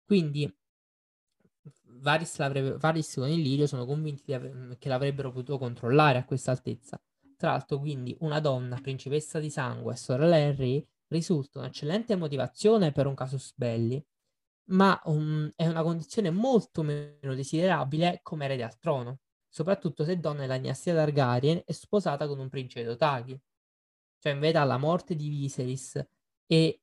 Quindi 0.05 0.51
Varys, 1.83 2.77
Varys 2.77 3.15
con 3.15 3.29
Illyrio 3.29 3.67
sono 3.67 3.85
convinti 3.85 4.33
av- 4.33 4.77
che 4.77 4.89
l'avrebbero 4.89 5.31
potuto 5.31 5.57
controllare 5.57 6.17
a 6.17 6.25
questa 6.25 6.51
altezza. 6.51 6.99
Tra 7.37 7.51
l'altro, 7.51 7.79
quindi, 7.79 8.15
una 8.19 8.39
donna, 8.39 8.79
principessa 8.79 9.39
di 9.39 9.49
sangue 9.49 9.95
sorella 9.95 10.53
re 10.53 10.87
risulta 11.07 11.59
un'eccellente 11.59 12.15
motivazione 12.15 12.91
per 12.91 13.07
un 13.07 13.13
casus 13.13 13.53
belli, 13.55 14.03
ma 14.65 14.99
um, 15.05 15.51
è 15.55 15.67
una 15.67 15.83
condizione 15.83 16.29
molto 16.31 16.81
meno 16.83 17.33
desiderabile 17.35 18.19
come 18.23 18.45
erede 18.45 18.63
al 18.63 18.77
trono, 18.79 19.19
soprattutto 19.47 20.03
se 20.03 20.19
donna 20.19 20.41
della 20.41 20.57
dinastia 20.57 20.93
Targaryen 20.93 21.61
è 21.65 21.71
sposata 21.71 22.27
con 22.27 22.39
un 22.39 22.49
principe 22.49 22.83
d'Otaki. 22.83 23.39
Cioè, 24.19 24.33
in 24.33 24.39
verità, 24.39 24.63
la 24.63 24.77
morte 24.77 25.15
di 25.15 25.29
Viserys 25.29 26.03
e 26.47 26.81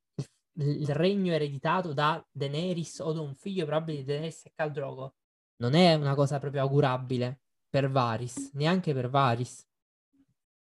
il 0.55 0.95
regno 0.95 1.33
ereditato 1.33 1.93
da 1.93 2.25
Daenerys 2.31 2.99
o 3.01 3.13
da 3.13 3.21
un 3.21 3.35
figlio 3.35 3.65
probabile 3.65 3.99
di 3.99 4.05
Daenerys 4.05 4.47
e 4.47 4.53
Caldrogo 4.55 5.15
non 5.57 5.75
è 5.75 5.95
una 5.95 6.15
cosa 6.15 6.39
proprio 6.39 6.63
augurabile 6.63 7.41
per 7.69 7.91
Varys, 7.91 8.51
neanche 8.55 8.93
per 8.93 9.09
Varys. 9.09 9.67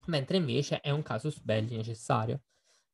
Mentre 0.06 0.36
invece 0.36 0.80
è 0.80 0.90
un 0.90 1.02
casus 1.02 1.40
belli 1.40 1.76
necessario. 1.76 2.42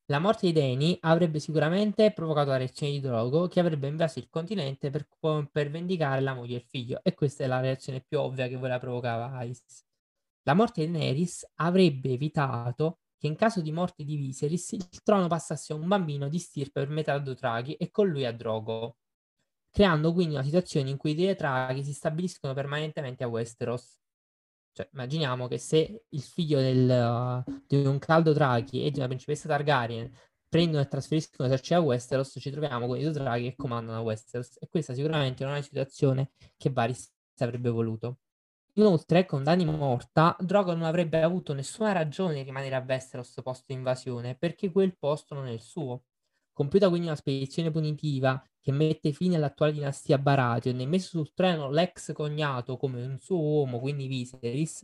La 0.09 0.19
morte 0.19 0.47
di 0.47 0.53
Dany 0.53 0.97
avrebbe 1.01 1.39
sicuramente 1.39 2.13
provocato 2.13 2.51
la 2.51 2.57
reazione 2.57 2.93
di 2.93 3.01
Drogo 3.01 3.47
che 3.49 3.59
avrebbe 3.59 3.87
invaso 3.87 4.19
il 4.19 4.29
continente 4.29 4.89
per, 4.89 5.05
per 5.51 5.69
vendicare 5.69 6.21
la 6.21 6.33
moglie 6.33 6.55
e 6.55 6.57
il 6.59 6.63
figlio 6.63 7.01
e 7.03 7.13
questa 7.13 7.43
è 7.43 7.47
la 7.47 7.59
reazione 7.59 7.99
più 7.99 8.19
ovvia 8.19 8.47
che 8.47 8.55
voleva 8.55 8.79
provocare 8.79 9.29
Varys. 9.29 9.85
La 10.43 10.53
morte 10.53 10.85
di 10.85 10.93
Daenerys 10.93 11.45
avrebbe 11.55 12.11
evitato 12.11 12.99
che 13.17 13.27
in 13.27 13.35
caso 13.35 13.59
di 13.59 13.73
morte 13.73 14.05
di 14.05 14.15
Viserys 14.15 14.71
il 14.71 15.03
trono 15.03 15.27
passasse 15.27 15.73
a 15.73 15.75
un 15.75 15.85
bambino 15.85 16.29
di 16.29 16.39
stirpe 16.39 16.79
per 16.79 16.89
metà 16.89 17.17
Dothraki 17.17 17.73
e 17.73 17.91
con 17.91 18.07
lui 18.07 18.25
a 18.25 18.31
Drogo, 18.31 18.99
creando 19.71 20.13
quindi 20.13 20.35
una 20.35 20.43
situazione 20.43 20.89
in 20.89 20.95
cui 20.95 21.11
i 21.11 21.25
Dothraki 21.25 21.83
si 21.83 21.91
stabiliscono 21.91 22.53
permanentemente 22.53 23.25
a 23.25 23.27
Westeros. 23.27 23.99
Cioè, 24.77 24.89
immaginiamo 24.93 25.47
che 25.47 25.57
se 25.57 26.03
il 26.07 26.21
figlio 26.21 26.59
del, 26.59 26.87
uh, 26.87 27.61
di 27.65 27.83
un 27.83 27.97
caldo 27.97 28.31
Draghi 28.31 28.85
e 28.85 28.91
di 28.91 28.99
una 28.99 29.07
principessa 29.07 29.47
Targaryen 29.47 30.07
prendono 30.47 30.83
e 30.83 30.87
trasferiscono 30.87 31.47
eserciti 31.47 31.73
a 31.73 31.79
Westeros, 31.79 32.37
ci 32.39 32.51
troviamo 32.51 32.85
con 32.85 32.95
i 32.95 33.01
due 33.01 33.11
Draghi 33.11 33.49
che 33.49 33.55
comandano 33.55 33.97
a 33.97 34.01
Westeros. 34.01 34.57
E 34.59 34.67
questa 34.69 34.93
sicuramente 34.93 35.43
non 35.43 35.53
è 35.53 35.55
una 35.55 35.65
situazione 35.65 36.29
che 36.57 36.69
Varys 36.69 37.11
avrebbe 37.39 37.71
voluto. 37.71 38.19
Inoltre, 38.73 39.25
con 39.25 39.43
Dani 39.43 39.65
morta, 39.65 40.35
Drogo 40.39 40.73
non 40.73 40.83
avrebbe 40.83 41.23
avuto 41.23 41.55
nessuna 41.55 41.91
ragione 41.91 42.35
di 42.35 42.43
rimanere 42.43 42.75
a 42.75 42.85
Westeros 42.87 43.33
posto 43.41 43.71
invasione, 43.71 44.35
perché 44.35 44.71
quel 44.71 44.95
posto 44.95 45.33
non 45.33 45.47
è 45.47 45.51
il 45.53 45.61
suo. 45.61 46.03
Compiuta 46.57 46.89
quindi 46.89 47.05
una 47.05 47.15
spedizione 47.15 47.69
punitiva 47.69 48.43
che 48.59 48.71
mette 48.71 49.11
fine 49.11 49.35
all'attuale 49.35 49.73
dinastia 49.73 50.17
Baratheon 50.17 50.79
e 50.79 50.87
messo 50.87 51.09
sul 51.09 51.31
treno 51.35 51.69
l'ex 51.69 52.13
cognato 52.13 52.77
come 52.77 53.05
un 53.05 53.19
suo 53.19 53.39
uomo, 53.39 53.79
quindi 53.79 54.07
Viserys, 54.07 54.83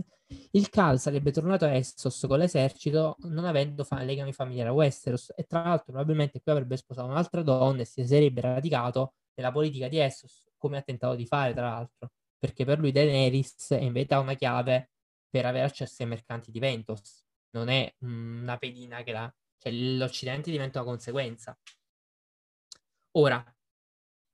il 0.52 0.70
Cal 0.70 1.00
sarebbe 1.00 1.32
tornato 1.32 1.66
a 1.66 1.72
Essos 1.72 2.26
con 2.28 2.38
l'esercito 2.38 3.16
non 3.22 3.46
avendo 3.46 3.84
fa- 3.84 4.04
legami 4.04 4.34
familiari 4.34 4.70
a 4.70 4.74
Westeros 4.74 5.34
e 5.36 5.46
tra 5.46 5.64
l'altro 5.64 5.94
probabilmente 5.94 6.40
qui 6.44 6.52
avrebbe 6.52 6.78
sposato 6.78 7.08
un'altra 7.08 7.42
donna 7.42 7.82
e 7.82 7.86
si 7.86 8.06
sarebbe 8.06 8.42
radicato 8.42 9.16
nella 9.34 9.52
politica 9.52 9.88
di 9.88 9.98
Essos, 9.98 10.44
come 10.60 10.78
ha 10.78 10.84
tentato 10.84 11.16
di 11.16 11.26
fare 11.26 11.54
tra 11.54 11.70
l'altro 11.70 12.12
perché 12.38 12.66
per 12.66 12.78
lui 12.78 12.92
Daenerys 12.92 13.72
è 13.72 13.82
in 13.82 13.94
verità 13.94 14.20
una 14.20 14.36
chiave 14.36 14.92
per 15.28 15.48
avere 15.48 15.66
accesso 15.66 16.04
ai 16.04 16.10
mercanti 16.10 16.52
di 16.52 16.60
Ventos. 16.60 17.24
Non 17.56 17.70
è 17.70 17.92
una 18.02 18.58
pedina 18.58 19.02
che 19.02 19.12
la... 19.12 19.34
cioè 19.64 19.72
l'Occidente 19.72 20.52
diventa 20.52 20.82
una 20.82 20.90
conseguenza. 20.90 21.58
Ora, 23.12 23.44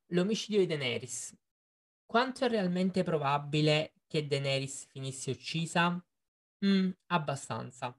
l'omicidio 0.08 0.60
di 0.60 0.65
Daenerys. 0.65 1.38
Quanto 2.06 2.46
è 2.46 2.50
realmente 2.50 3.04
probabile 3.04 3.94
che 4.08 4.26
Daenerys 4.26 4.88
finisse 4.88 5.30
uccisa? 5.30 6.04
Mm, 6.65 6.89
abbastanza. 7.08 7.96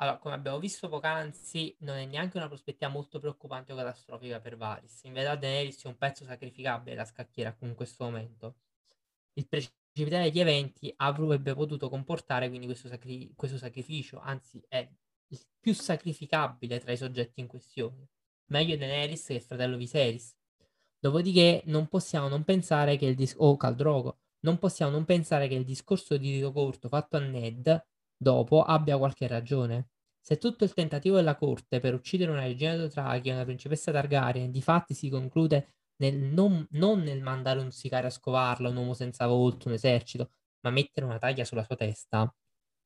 Allora, 0.00 0.18
come 0.18 0.34
abbiamo 0.34 0.58
visto 0.58 0.88
poc'anzi, 0.88 1.76
non 1.80 1.96
è 1.96 2.06
neanche 2.06 2.38
una 2.38 2.48
prospettiva 2.48 2.90
molto 2.90 3.20
preoccupante 3.20 3.72
o 3.72 3.76
catastrofica 3.76 4.40
per 4.40 4.56
Varys. 4.56 5.04
In 5.04 5.12
verità 5.12 5.36
Daenerys 5.36 5.84
è 5.84 5.86
un 5.86 5.96
pezzo 5.96 6.24
sacrificabile 6.24 6.96
da 6.96 7.04
scacchiera 7.04 7.56
in 7.60 7.74
questo 7.74 8.04
momento 8.04 8.56
il 9.34 9.46
precipitare 9.46 10.24
degli 10.24 10.40
eventi 10.40 10.92
avrebbe 10.96 11.54
potuto 11.54 11.88
comportare 11.88 12.48
quindi 12.48 12.66
questo, 12.66 12.88
sacri- 12.88 13.32
questo 13.34 13.56
sacrificio, 13.56 14.18
anzi 14.18 14.62
è 14.68 14.88
il 15.28 15.40
più 15.58 15.74
sacrificabile 15.74 16.78
tra 16.80 16.92
i 16.92 16.96
soggetti 16.96 17.40
in 17.40 17.46
questione. 17.46 18.08
Meglio 18.46 18.76
Daenerys 18.76 19.26
che 19.26 19.34
il 19.34 19.42
fratello 19.42 19.76
Viserys. 19.76 20.34
Dopodiché 20.98 21.62
non 21.66 21.86
possiamo 21.86 22.28
non 22.28 22.44
pensare 22.44 22.96
che 22.96 23.06
il 23.06 23.14
discorso, 23.14 23.50
oh, 23.50 23.56
Caldrogo, 23.56 24.18
non 24.40 24.58
possiamo 24.58 24.92
non 24.92 25.04
pensare 25.04 25.48
che 25.48 25.54
il 25.54 25.64
discorso 25.64 26.16
di 26.16 26.32
Rito 26.32 26.52
Corto 26.52 26.88
fatto 26.88 27.16
a 27.16 27.20
Ned 27.20 27.86
dopo 28.16 28.62
abbia 28.62 28.98
qualche 28.98 29.26
ragione. 29.26 29.90
Se 30.20 30.38
tutto 30.38 30.64
il 30.64 30.74
tentativo 30.74 31.16
della 31.16 31.36
corte 31.36 31.80
per 31.80 31.94
uccidere 31.94 32.30
una 32.30 32.42
regina 32.42 32.76
Dothraki 32.76 33.28
e 33.28 33.32
una 33.32 33.44
principessa 33.44 33.92
Targaryen 33.92 34.50
di 34.50 34.60
fatti 34.60 34.94
si 34.94 35.08
conclude 35.08 35.74
nel 35.98 36.16
non, 36.16 36.66
non, 36.72 37.00
nel 37.00 37.22
mandare 37.22 37.60
un 37.60 37.70
sicario 37.70 38.08
a 38.08 38.10
scovarla, 38.10 38.68
un 38.68 38.76
uomo 38.76 38.94
senza 38.94 39.26
volto, 39.26 39.68
un 39.68 39.74
esercito, 39.74 40.32
ma 40.60 40.70
mettere 40.70 41.06
una 41.06 41.18
taglia 41.18 41.44
sulla 41.44 41.64
sua 41.64 41.76
testa, 41.76 42.32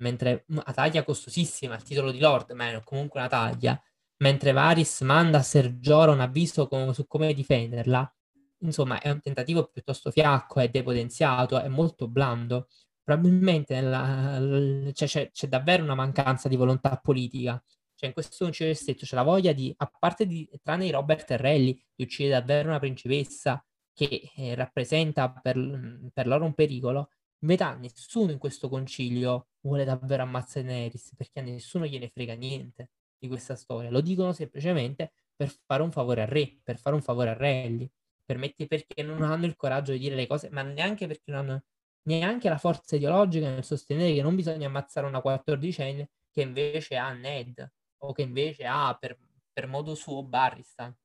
mentre 0.03 0.45
una 0.49 0.73
taglia 0.75 1.05
costosissima, 1.05 1.75
il 1.77 1.83
titolo 1.83 2.11
di 2.11 2.19
Lord, 2.19 2.53
ma 2.53 2.71
è 2.71 2.83
comunque 2.85 3.21
una 3.21 3.29
taglia, 3.29 3.81
mentre 4.19 4.53
Varys 4.53 5.01
manda 5.01 5.39
a 5.39 5.43
Ser 5.43 5.79
Jorah 5.79 6.13
un 6.13 6.21
avviso 6.21 6.69
com- 6.69 6.91
su 6.91 7.07
come 7.07 7.33
difenderla, 7.33 8.15
insomma 8.59 9.01
è 9.01 9.11
un 9.11 9.21
tentativo 9.21 9.69
piuttosto 9.69 10.11
fiacco, 10.11 10.61
è 10.61 10.69
depotenziato, 10.69 11.59
è 11.61 11.69
molto 11.69 12.09
blando. 12.09 12.69
Probabilmente 13.03 13.75
nella, 13.81 14.93
cioè, 14.93 15.09
c'è, 15.09 15.31
c'è 15.33 15.49
davvero 15.49 15.83
una 15.83 15.97
mancanza 15.97 16.49
di 16.49 16.57
volontà 16.57 16.97
politica 17.03 17.61
cioè, 18.03 18.09
in 18.09 18.13
questo 18.17 18.45
concilio 18.45 18.75
stretto 18.75 19.07
c'è 19.07 19.15
la 19.15 19.23
voglia 19.23 19.53
di, 19.53 19.73
a 19.77 19.89
parte 19.97 20.27
di, 20.27 20.49
tranne 20.61 20.87
i 20.87 20.91
Robert 20.91 21.25
Terrelli, 21.25 21.81
di 21.95 22.03
uccidere 22.03 22.41
davvero 22.41 22.69
una 22.69 22.81
principessa 22.81 23.65
che 23.95 24.29
eh, 24.35 24.57
rappresenta 24.57 25.31
per, 25.31 26.11
per, 26.13 26.27
loro 26.27 26.45
un 26.45 26.53
pericolo, 26.53 27.11
verità 27.47 27.75
nessuno 27.75 28.31
in 28.33 28.39
questo 28.39 28.69
concilio 28.69 29.49
vuole 29.61 29.85
davvero 29.85 30.23
ammazzare 30.23 30.67
Daenerys, 30.67 31.15
perché 31.17 31.41
a 31.41 31.43
nessuno 31.43 31.87
gliene 31.87 32.09
frega 32.09 32.35
niente 32.35 32.91
di 33.19 33.29
questa 33.29 33.57
storia. 33.57 33.91
Lo 33.91 34.01
dicono 34.01 34.33
semplicemente 34.33 35.13
per 35.35 35.55
fare 35.67 35.83
un 35.83 35.93
favore 35.93 36.23
al 36.23 36.29
re, 36.29 36.61
per 36.63 36.79
fare 36.79 36.95
un 36.97 37.03
favore 37.03 37.31
a 37.31 37.35
Relli, 37.35 37.91
perché 38.25 39.03
non 39.03 39.23
hanno 39.23 39.47
il 39.47 39.57
coraggio 39.57 39.93
di 39.93 39.99
dire 39.99 40.15
le 40.15 40.27
cose, 40.27 40.49
ma 40.51 40.63
neanche 40.63 41.07
perché 41.07 41.31
non 41.31 41.41
hanno 41.41 41.65
neanche 42.05 42.49
la 42.49 42.59
forza 42.59 42.97
ideologica 42.97 43.49
nel 43.49 43.65
sostenere 43.65 44.15
che 44.15 44.23
non 44.23 44.35
bisogna 44.35 44.67
ammazzare 44.67 45.07
una 45.07 45.21
quattordicenne 45.21 46.11
che 46.31 46.43
invece 46.43 46.97
ha 46.97 47.13
Ned 47.13 47.71
o 47.99 48.13
che 48.13 48.23
invece 48.23 48.67
ha 48.67 48.97
per, 48.99 49.19
per 49.53 49.67
modo 49.67 49.95
suo 49.95 50.23
Barristan, 50.25 50.97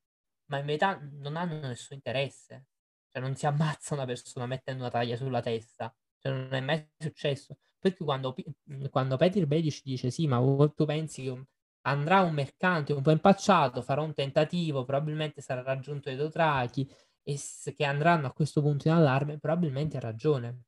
ma 0.45 0.58
in 0.60 0.65
verità 0.65 1.00
non 1.19 1.36
hanno 1.36 1.67
nessun 1.67 1.97
interesse. 1.97 2.67
Cioè 3.12 3.21
non 3.21 3.36
si 3.36 3.45
ammazza 3.45 3.93
una 3.93 4.06
persona 4.06 4.45
mettendo 4.45 4.84
una 4.84 4.91
taglia 4.91 5.15
sulla 5.15 5.41
testa. 5.41 5.93
Non 6.30 6.54
è 6.54 6.62
mai 6.62 6.88
successo. 6.98 7.58
Perché 7.80 8.04
quando, 8.04 8.36
quando 8.90 9.18
Peter 9.18 9.46
Bedici 9.46 9.82
dice 9.84 10.10
sì, 10.10 10.28
ma 10.28 10.40
tu 10.76 10.86
pensi 10.86 11.24
che 11.24 11.46
andrà 11.82 12.22
un 12.22 12.34
mercante 12.34 12.94
un 12.94 13.02
po' 13.02 13.12
impacciato, 13.12 13.82
farà 13.82 14.02
un 14.02 14.13
tentativo, 14.13 14.84
probabilmente 14.84 15.42
sarà 15.42 15.62
raggiunto 15.62 16.10
dai 16.10 16.18
Dotrachi 16.18 16.90
e 17.24 17.40
che 17.76 17.84
andranno 17.86 18.28
a 18.28 18.34
questo 18.34 18.62
punto 18.62 18.88
in 18.88 18.94
allarme, 18.94 19.38
probabilmente 19.40 19.98
ha 19.98 20.00
ragione. 20.00 20.63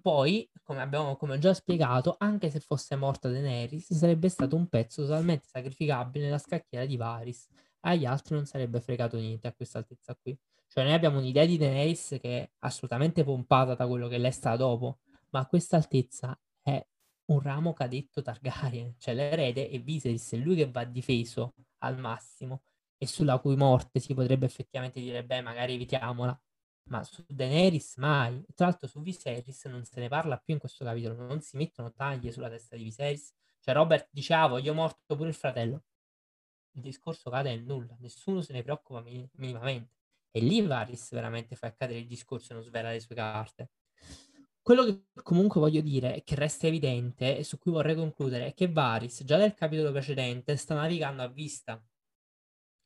Poi, 0.00 0.48
come 0.62 0.80
abbiamo 0.80 1.16
come 1.16 1.38
già 1.38 1.52
spiegato, 1.54 2.16
anche 2.18 2.50
se 2.50 2.60
fosse 2.60 2.96
morta 2.96 3.28
Daenerys, 3.28 3.92
sarebbe 3.92 4.28
stato 4.28 4.56
un 4.56 4.68
pezzo 4.68 5.02
totalmente 5.02 5.46
sacrificabile 5.46 6.24
nella 6.24 6.38
scacchiera 6.38 6.86
di 6.86 6.96
Varys. 6.96 7.48
Agli 7.80 8.04
altri 8.04 8.34
non 8.34 8.46
sarebbe 8.46 8.80
fregato 8.80 9.16
niente 9.18 9.48
a 9.48 9.52
questa 9.52 9.78
altezza 9.78 10.14
qui. 10.14 10.38
Cioè, 10.68 10.84
noi 10.84 10.92
abbiamo 10.92 11.18
un'idea 11.18 11.44
di 11.46 11.56
Daenerys 11.56 12.18
che 12.20 12.40
è 12.42 12.50
assolutamente 12.60 13.24
pompata 13.24 13.74
da 13.74 13.86
quello 13.86 14.06
che 14.08 14.18
lei 14.18 14.32
sta 14.32 14.54
dopo, 14.56 15.00
ma 15.30 15.40
a 15.40 15.46
questa 15.46 15.76
altezza 15.76 16.38
è 16.62 16.84
un 17.26 17.40
ramo 17.40 17.72
cadetto 17.72 18.22
Targaryen, 18.22 18.94
cioè 18.98 19.14
l'erede 19.14 19.68
è 19.68 19.80
Viserys, 19.80 20.32
è 20.32 20.36
lui 20.36 20.56
che 20.56 20.70
va 20.70 20.84
difeso 20.84 21.54
al 21.78 21.98
massimo 21.98 22.62
e 22.96 23.06
sulla 23.06 23.38
cui 23.38 23.56
morte 23.56 24.00
si 24.00 24.14
potrebbe 24.14 24.46
effettivamente 24.46 25.00
dire, 25.00 25.24
beh, 25.24 25.40
magari 25.42 25.74
evitiamola, 25.74 26.38
ma 26.90 27.02
su 27.04 27.24
Daenerys 27.28 27.96
mai. 27.96 28.44
Tra 28.54 28.66
l'altro 28.66 28.88
su 28.88 29.00
Viserys 29.02 29.64
non 29.66 29.84
se 29.84 30.00
ne 30.00 30.08
parla 30.08 30.36
più 30.38 30.54
in 30.54 30.60
questo 30.60 30.84
capitolo, 30.84 31.14
non 31.26 31.40
si 31.40 31.56
mettono 31.56 31.92
taglie 31.92 32.32
sulla 32.32 32.48
testa 32.48 32.76
di 32.76 32.84
Viserys. 32.84 33.32
Cioè 33.60 33.74
Robert 33.74 34.08
diceva, 34.10 34.42
ah, 34.42 34.48
voglio 34.48 34.74
morto 34.74 35.16
pure 35.16 35.28
il 35.28 35.34
fratello. 35.34 35.82
il 36.76 36.82
discorso 36.82 37.28
cade 37.30 37.50
nel 37.50 37.64
nulla, 37.64 37.94
nessuno 38.00 38.40
se 38.40 38.52
ne 38.54 38.62
preoccupa 38.62 39.00
mi- 39.02 39.28
minimamente. 39.34 39.97
E 40.30 40.40
lì 40.40 40.60
Varys 40.62 41.10
veramente 41.12 41.56
fa 41.56 41.68
accadere 41.68 42.00
il 42.00 42.06
discorso 42.06 42.52
e 42.52 42.54
non 42.54 42.64
svela 42.64 42.90
le 42.90 43.00
sue 43.00 43.14
carte. 43.14 43.70
Quello 44.62 44.84
che 44.84 45.04
comunque 45.22 45.60
voglio 45.60 45.80
dire 45.80 46.22
che 46.24 46.34
resta 46.34 46.66
evidente 46.66 47.38
e 47.38 47.44
su 47.44 47.58
cui 47.58 47.72
vorrei 47.72 47.94
concludere 47.96 48.46
è 48.48 48.54
che 48.54 48.70
Varys, 48.70 49.24
già 49.24 49.38
nel 49.38 49.54
capitolo 49.54 49.90
precedente, 49.92 50.56
sta 50.56 50.74
navigando 50.74 51.22
a 51.22 51.28
vista, 51.28 51.82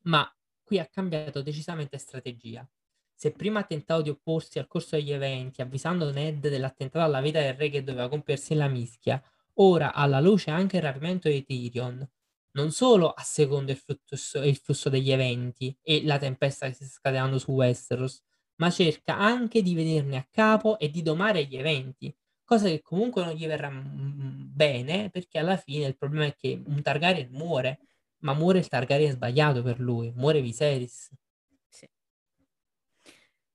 ma 0.03 0.29
qui 0.61 0.79
ha 0.79 0.87
cambiato 0.87 1.41
decisamente 1.41 1.97
strategia. 1.97 2.67
Se 3.13 3.31
prima 3.31 3.59
ha 3.59 3.63
tentato 3.63 4.01
di 4.01 4.09
opporsi 4.09 4.59
al 4.59 4.67
corso 4.67 4.95
degli 4.95 5.11
eventi, 5.11 5.61
avvisando 5.61 6.11
Ned 6.11 6.47
dell'attentato 6.47 7.05
alla 7.05 7.21
vita 7.21 7.39
del 7.41 7.53
re 7.53 7.69
che 7.69 7.83
doveva 7.83 8.09
compiersi 8.09 8.53
nella 8.53 8.67
mischia, 8.67 9.21
ora 9.55 9.93
alla 9.93 10.19
luce 10.19 10.51
anche 10.51 10.77
il 10.77 10.83
rapimento 10.83 11.29
di 11.29 11.43
Tyrion, 11.43 12.05
non 12.53 12.71
solo 12.71 13.09
a 13.11 13.21
secondo 13.21 13.71
il 13.71 13.77
flusso, 13.77 14.41
il 14.43 14.57
flusso 14.57 14.89
degli 14.89 15.11
eventi 15.11 15.75
e 15.81 16.03
la 16.03 16.17
tempesta 16.17 16.67
che 16.67 16.73
si 16.73 16.85
sta 16.85 16.99
scatenando 16.99 17.37
su 17.39 17.51
Westeros, 17.51 18.21
ma 18.55 18.69
cerca 18.69 19.17
anche 19.17 19.61
di 19.61 19.73
venirne 19.73 20.17
a 20.17 20.27
capo 20.29 20.77
e 20.79 20.89
di 20.89 21.01
domare 21.01 21.45
gli 21.45 21.57
eventi, 21.57 22.15
cosa 22.43 22.67
che 22.67 22.81
comunque 22.81 23.23
non 23.23 23.33
gli 23.33 23.47
verrà 23.47 23.69
mm, 23.69 24.53
bene 24.53 25.09
perché 25.09 25.39
alla 25.39 25.57
fine 25.57 25.85
il 25.87 25.97
problema 25.97 26.25
è 26.25 26.35
che 26.35 26.61
un 26.65 26.81
Targaryen 26.81 27.29
muore, 27.31 27.79
ma 28.19 28.33
muore 28.33 28.59
il 28.59 28.67
Targaryen 28.67 29.11
sbagliato 29.13 29.63
per 29.63 29.79
lui, 29.79 30.11
muore 30.15 30.41
Viserys. 30.41 31.11
Sì. 31.69 31.89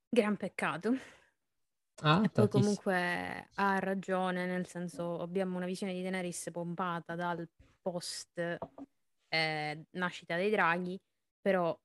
Gran 0.08 0.36
peccato. 0.36 0.94
Ah, 2.00 2.22
E 2.24 2.28
poi 2.28 2.48
comunque 2.48 3.48
ha 3.54 3.78
ragione, 3.78 4.46
nel 4.46 4.66
senso 4.66 5.20
abbiamo 5.20 5.56
una 5.56 5.66
visione 5.66 5.92
di 5.92 6.02
Daenerys 6.02 6.50
pompata 6.52 7.16
dal 7.16 7.48
post 7.80 8.58
eh, 9.28 9.84
nascita 9.90 10.36
dei 10.36 10.50
draghi, 10.50 10.98
però 11.40 11.78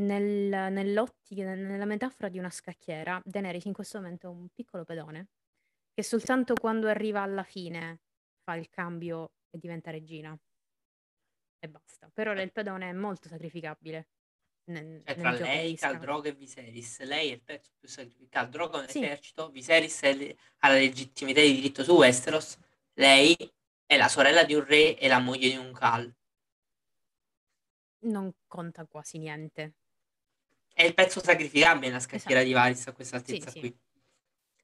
nel- 0.00 0.72
nell'ottica, 0.72 1.54
nella 1.54 1.84
metafora 1.84 2.28
di 2.28 2.38
una 2.38 2.50
scacchiera, 2.50 3.20
Daenerys 3.24 3.64
in 3.64 3.72
questo 3.72 3.98
momento 3.98 4.26
è 4.26 4.30
un 4.30 4.48
piccolo 4.48 4.84
pedone 4.84 5.28
che 5.94 6.02
soltanto 6.02 6.54
quando 6.54 6.88
arriva 6.88 7.22
alla 7.22 7.42
fine 7.44 8.00
fa 8.42 8.54
il 8.56 8.68
cambio 8.68 9.32
e 9.50 9.58
diventa 9.58 9.90
regina. 9.90 10.38
E 11.58 11.68
basta. 11.68 12.10
Per 12.12 12.28
ora 12.28 12.42
il 12.42 12.52
pedone 12.52 12.90
è 12.90 12.92
molto 12.92 13.28
sacrificabile. 13.28 14.08
Nel, 14.68 15.02
Cioè, 15.04 15.14
nel 15.16 15.36
tra 15.36 15.46
lei, 15.46 15.66
degli 15.68 15.76
Khal 15.76 15.90
scacchi. 15.92 16.04
Drogo 16.04 16.28
e 16.28 16.32
Viserys, 16.34 17.00
lei 17.04 17.30
è 17.30 17.32
il 17.34 17.42
pezzo 17.42 17.70
più 17.78 17.88
sacrificato. 17.88 18.28
Khal 18.30 18.48
Drogo 18.50 18.78
è 18.78 18.82
un 18.82 18.88
Sì. 18.88 18.98
esercito, 19.02 19.50
Viserys 19.50 20.02
le- 20.14 20.36
ha 20.58 20.68
la 20.68 20.74
legittimità 20.74 21.40
di 21.40 21.54
diritto 21.54 21.82
su 21.84 21.92
Westeros, 21.94 22.58
lei 22.94 23.36
è 23.86 23.96
la 23.96 24.08
sorella 24.08 24.42
di 24.44 24.54
un 24.54 24.64
re 24.64 24.98
e 24.98 25.08
la 25.08 25.20
moglie 25.20 25.48
di 25.48 25.56
un 25.56 25.72
Khal. 25.72 26.12
Non 28.00 28.32
conta 28.46 28.84
quasi 28.86 29.18
niente. 29.18 29.74
È 30.72 30.82
il 30.82 30.92
pezzo 30.92 31.22
sacrificabile 31.22 31.86
nella 31.86 32.00
scacchiera 32.00 32.40
Esatto. 32.40 32.46
di 32.46 32.52
Varys 32.52 32.86
a 32.88 32.92
questa 32.92 33.16
Sì, 33.24 33.32
altezza 33.32 33.50
sì. 33.50 33.60
qui. 33.60 33.78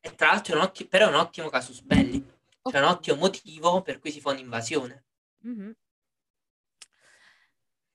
E 0.01 0.14
tra 0.14 0.27
l'altro 0.29 0.55
è 0.55 0.57
un 0.57 0.62
otti- 0.64 0.87
però 0.87 1.07
è 1.07 1.09
un 1.09 1.14
ottimo 1.14 1.49
casus 1.49 1.81
belli. 1.81 2.20
C'è 2.62 2.79
un 2.79 2.85
ottimo 2.85 3.16
motivo 3.16 3.83
per 3.83 3.99
cui 3.99 4.11
si 4.11 4.20
fa 4.20 4.31
un'invasione. 4.31 5.05
Mhm. 5.45 5.75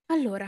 Allora, 0.08 0.48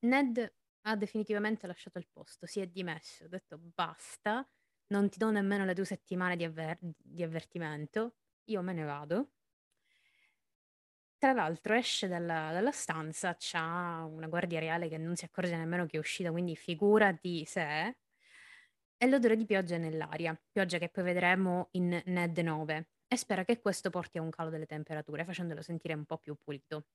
Ned 0.00 0.54
ha 0.82 0.96
definitivamente 0.96 1.66
lasciato 1.66 1.98
il 1.98 2.06
posto, 2.10 2.46
si 2.46 2.60
è 2.60 2.66
dimesso, 2.68 3.24
ha 3.24 3.28
detto 3.28 3.58
basta, 3.58 4.48
non 4.88 5.08
ti 5.08 5.18
do 5.18 5.30
nemmeno 5.30 5.64
le 5.64 5.74
due 5.74 5.84
settimane 5.84 6.36
di, 6.36 6.44
avver- 6.44 6.78
di 6.80 7.22
avvertimento, 7.24 8.14
io 8.44 8.62
me 8.62 8.72
ne 8.72 8.84
vado. 8.84 9.32
Tra 11.18 11.32
l'altro 11.32 11.74
esce 11.74 12.08
dalla, 12.08 12.50
dalla 12.52 12.72
stanza, 12.72 13.36
c'ha 13.38 14.04
una 14.04 14.26
guardia 14.28 14.60
reale 14.60 14.88
che 14.88 14.98
non 14.98 15.16
si 15.16 15.24
accorge 15.24 15.56
nemmeno 15.56 15.86
che 15.86 15.96
è 15.96 16.00
uscita, 16.00 16.30
quindi 16.30 16.56
figurati 16.56 17.44
se... 17.46 17.96
E 18.98 19.06
l'odore 19.08 19.36
di 19.36 19.44
pioggia 19.46 19.76
è 19.76 19.78
nell'aria, 19.78 20.38
pioggia 20.50 20.78
che 20.78 20.88
poi 20.88 21.04
vedremo 21.04 21.68
in 21.72 22.02
Ned 22.06 22.38
9, 22.38 22.88
e 23.08 23.16
spera 23.16 23.44
che 23.44 23.60
questo 23.60 23.90
porti 23.90 24.18
a 24.18 24.22
un 24.22 24.30
calo 24.30 24.50
delle 24.50 24.66
temperature, 24.66 25.24
facendolo 25.24 25.62
sentire 25.62 25.94
un 25.94 26.04
po' 26.04 26.18
più 26.18 26.34
pulito. 26.42 26.86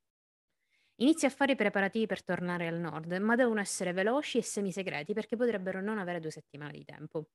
Inizia 1.02 1.28
a 1.28 1.32
fare 1.32 1.54
i 1.54 1.56
preparativi 1.56 2.06
per 2.06 2.24
tornare 2.24 2.68
al 2.68 2.80
nord, 2.80 3.12
ma 3.14 3.36
devono 3.36 3.60
essere 3.60 3.92
veloci 3.92 4.38
e 4.38 4.44
semisegreti 4.44 5.14
perché 5.14 5.36
potrebbero 5.36 5.82
non 5.82 5.98
avere 5.98 6.20
due 6.20 6.32
settimane 6.32 6.74
di 6.74 6.86
tempo. 6.86 7.30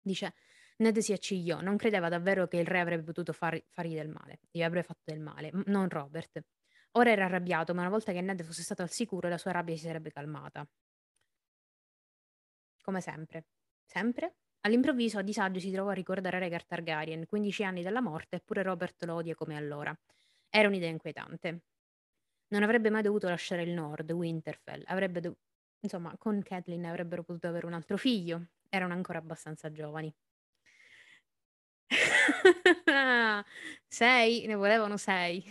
Dice, 0.00 0.34
Ned 0.78 0.98
si 0.98 1.12
accigliò, 1.12 1.60
non 1.60 1.76
credeva 1.76 2.08
davvero 2.08 2.48
che 2.48 2.56
il 2.58 2.66
re 2.66 2.80
avrebbe 2.80 3.04
potuto 3.04 3.32
far- 3.32 3.62
fargli 3.68 3.94
del 3.94 4.08
male, 4.08 4.40
gli 4.50 4.62
avrebbe 4.62 4.84
fatto 4.86 5.02
del 5.04 5.20
male, 5.20 5.50
non 5.66 5.88
Robert. 5.88 6.42
Ora 6.92 7.10
era 7.10 7.24
arrabbiato, 7.24 7.74
ma 7.74 7.80
una 7.82 7.90
volta 7.90 8.12
che 8.12 8.20
Ned 8.20 8.42
fosse 8.42 8.62
stato 8.62 8.82
al 8.82 8.90
sicuro 8.90 9.28
la 9.28 9.38
sua 9.38 9.52
rabbia 9.52 9.76
si 9.76 9.86
sarebbe 9.86 10.10
calmata. 10.10 10.66
Come 12.82 13.00
sempre. 13.00 13.46
Sempre? 13.84 14.36
All'improvviso, 14.62 15.18
a 15.18 15.22
disagio, 15.22 15.58
si 15.60 15.70
trovò 15.72 15.90
a 15.90 15.94
ricordare 15.94 16.38
Rhaegar 16.38 16.64
Targaryen, 16.66 17.26
15 17.26 17.64
anni 17.64 17.82
dalla 17.82 18.00
morte, 18.00 18.36
eppure 18.36 18.62
Robert 18.62 19.02
lo 19.04 19.14
odia 19.14 19.34
come 19.34 19.56
allora. 19.56 19.96
Era 20.48 20.68
un'idea 20.68 20.88
inquietante. 20.90 21.62
Non 22.48 22.62
avrebbe 22.62 22.90
mai 22.90 23.02
dovuto 23.02 23.28
lasciare 23.28 23.62
il 23.62 23.70
nord, 23.72 24.10
Winterfell. 24.12 24.82
Avrebbe 24.86 25.20
dov- 25.20 25.36
Insomma, 25.80 26.16
con 26.16 26.42
Catelyn 26.42 26.84
avrebbero 26.86 27.24
potuto 27.24 27.48
avere 27.48 27.66
un 27.66 27.72
altro 27.72 27.96
figlio. 27.96 28.50
Erano 28.68 28.94
ancora 28.94 29.18
abbastanza 29.18 29.72
giovani. 29.72 30.12
sei, 33.88 34.46
ne 34.46 34.54
volevano 34.54 34.96
sei. 34.96 35.44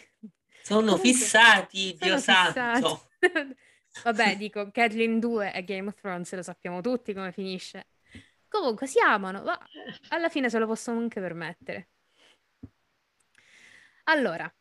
Sono 0.64 0.96
Comunque, 0.98 1.12
fissati, 1.12 1.98
Dio 2.00 2.18
sono 2.18 2.20
santo. 2.20 3.10
fissati. 3.20 3.56
Vabbè, 4.04 4.38
dico, 4.38 4.72
Catelyn 4.72 5.20
2 5.20 5.52
è 5.52 5.64
Game 5.64 5.88
of 5.90 5.96
Thrones, 5.96 6.34
lo 6.34 6.44
sappiamo 6.44 6.82
tutti 6.82 7.14
come 7.14 7.32
finisce. 7.32 7.88
Comunque, 8.48 8.88
si 8.88 9.00
amano, 9.00 9.44
ma 9.44 9.58
alla 10.10 10.30
fine 10.30 10.50
se 10.50 10.60
lo 10.60 10.68
possono 10.68 11.00
anche 11.00 11.20
permettere. 11.20 11.90
Allora, 14.06 14.52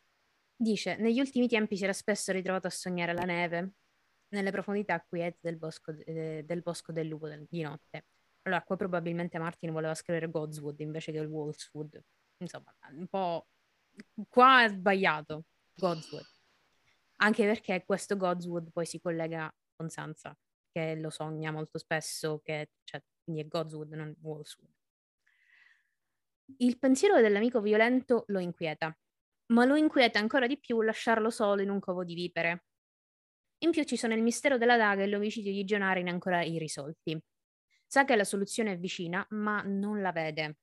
dice, 0.55 0.95
negli 0.97 1.19
ultimi 1.19 1.47
tempi 1.47 1.75
si 1.77 1.83
era 1.83 1.93
spesso 1.93 2.31
ritrovato 2.31 2.67
a 2.67 2.69
sognare 2.69 3.13
la 3.13 3.23
neve, 3.23 3.71
nelle 4.29 4.51
profondità 4.51 5.01
quiete 5.01 5.37
del 5.41 5.57
bosco, 5.57 5.91
eh, 6.05 6.43
del 6.45 6.61
bosco 6.61 6.91
del 6.91 7.07
lupo 7.07 7.27
del- 7.27 7.45
di 7.49 7.61
notte. 7.61 8.05
Allora, 8.43 8.63
qua 8.63 8.75
probabilmente 8.75 9.37
Martin 9.37 9.71
voleva 9.71 9.93
scrivere 9.93 10.29
Godswood 10.29 10.79
invece 10.79 11.11
che 11.11 11.19
Wolfswood. 11.19 12.03
Insomma, 12.37 12.73
un 12.91 13.07
po'... 13.07 13.47
Qua 14.27 14.63
è 14.63 14.69
sbagliato, 14.69 15.45
Godswood. 15.75 16.25
Anche 17.17 17.45
perché 17.45 17.83
questo 17.85 18.17
Godswood 18.17 18.71
poi 18.71 18.85
si 18.85 18.99
collega 18.99 19.53
con 19.75 19.89
Sansa, 19.89 20.35
che 20.71 20.95
lo 20.95 21.09
sogna 21.09 21.51
molto 21.51 21.77
spesso, 21.77 22.39
che, 22.43 22.71
cioè, 22.83 23.03
quindi 23.23 23.43
è 23.43 23.47
Godswood, 23.47 23.91
non 23.93 24.15
Wolfswood. 24.21 24.71
Il 26.57 26.79
pensiero 26.79 27.21
dell'amico 27.21 27.61
violento 27.61 28.23
lo 28.27 28.39
inquieta, 28.39 28.97
ma 29.47 29.65
lo 29.65 29.75
inquieta 29.75 30.19
ancora 30.19 30.47
di 30.47 30.59
più 30.59 30.81
lasciarlo 30.81 31.29
solo 31.29 31.61
in 31.61 31.69
un 31.69 31.79
covo 31.79 32.03
di 32.03 32.15
vipere. 32.15 32.65
In 33.59 33.71
più 33.71 33.83
ci 33.83 33.97
sono 33.97 34.15
il 34.15 34.23
mistero 34.23 34.57
della 34.57 34.77
daga 34.77 35.03
e 35.03 35.07
l'omicidio 35.07 35.51
di 35.51 35.63
Gionarin 35.63 36.07
ancora 36.07 36.43
irrisolti. 36.43 37.21
Sa 37.93 38.05
che 38.05 38.15
la 38.15 38.23
soluzione 38.23 38.71
è 38.71 38.77
vicina, 38.79 39.25
ma 39.31 39.61
non 39.63 39.99
la 39.99 40.13
vede. 40.13 40.59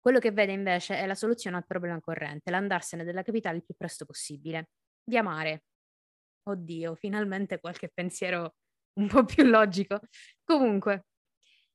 Quello 0.00 0.18
che 0.18 0.32
vede 0.32 0.50
invece 0.50 0.96
è 0.98 1.06
la 1.06 1.14
soluzione 1.14 1.56
al 1.56 1.64
problema 1.64 2.00
corrente, 2.00 2.50
l'andarsene 2.50 3.04
dalla 3.04 3.22
capitale 3.22 3.58
il 3.58 3.64
più 3.64 3.76
presto 3.76 4.04
possibile. 4.04 4.70
Di 5.04 5.16
amare. 5.16 5.62
Oddio, 6.42 6.96
finalmente 6.96 7.60
qualche 7.60 7.88
pensiero 7.88 8.56
un 8.94 9.06
po' 9.06 9.24
più 9.24 9.44
logico. 9.44 10.00
Comunque, 10.42 11.06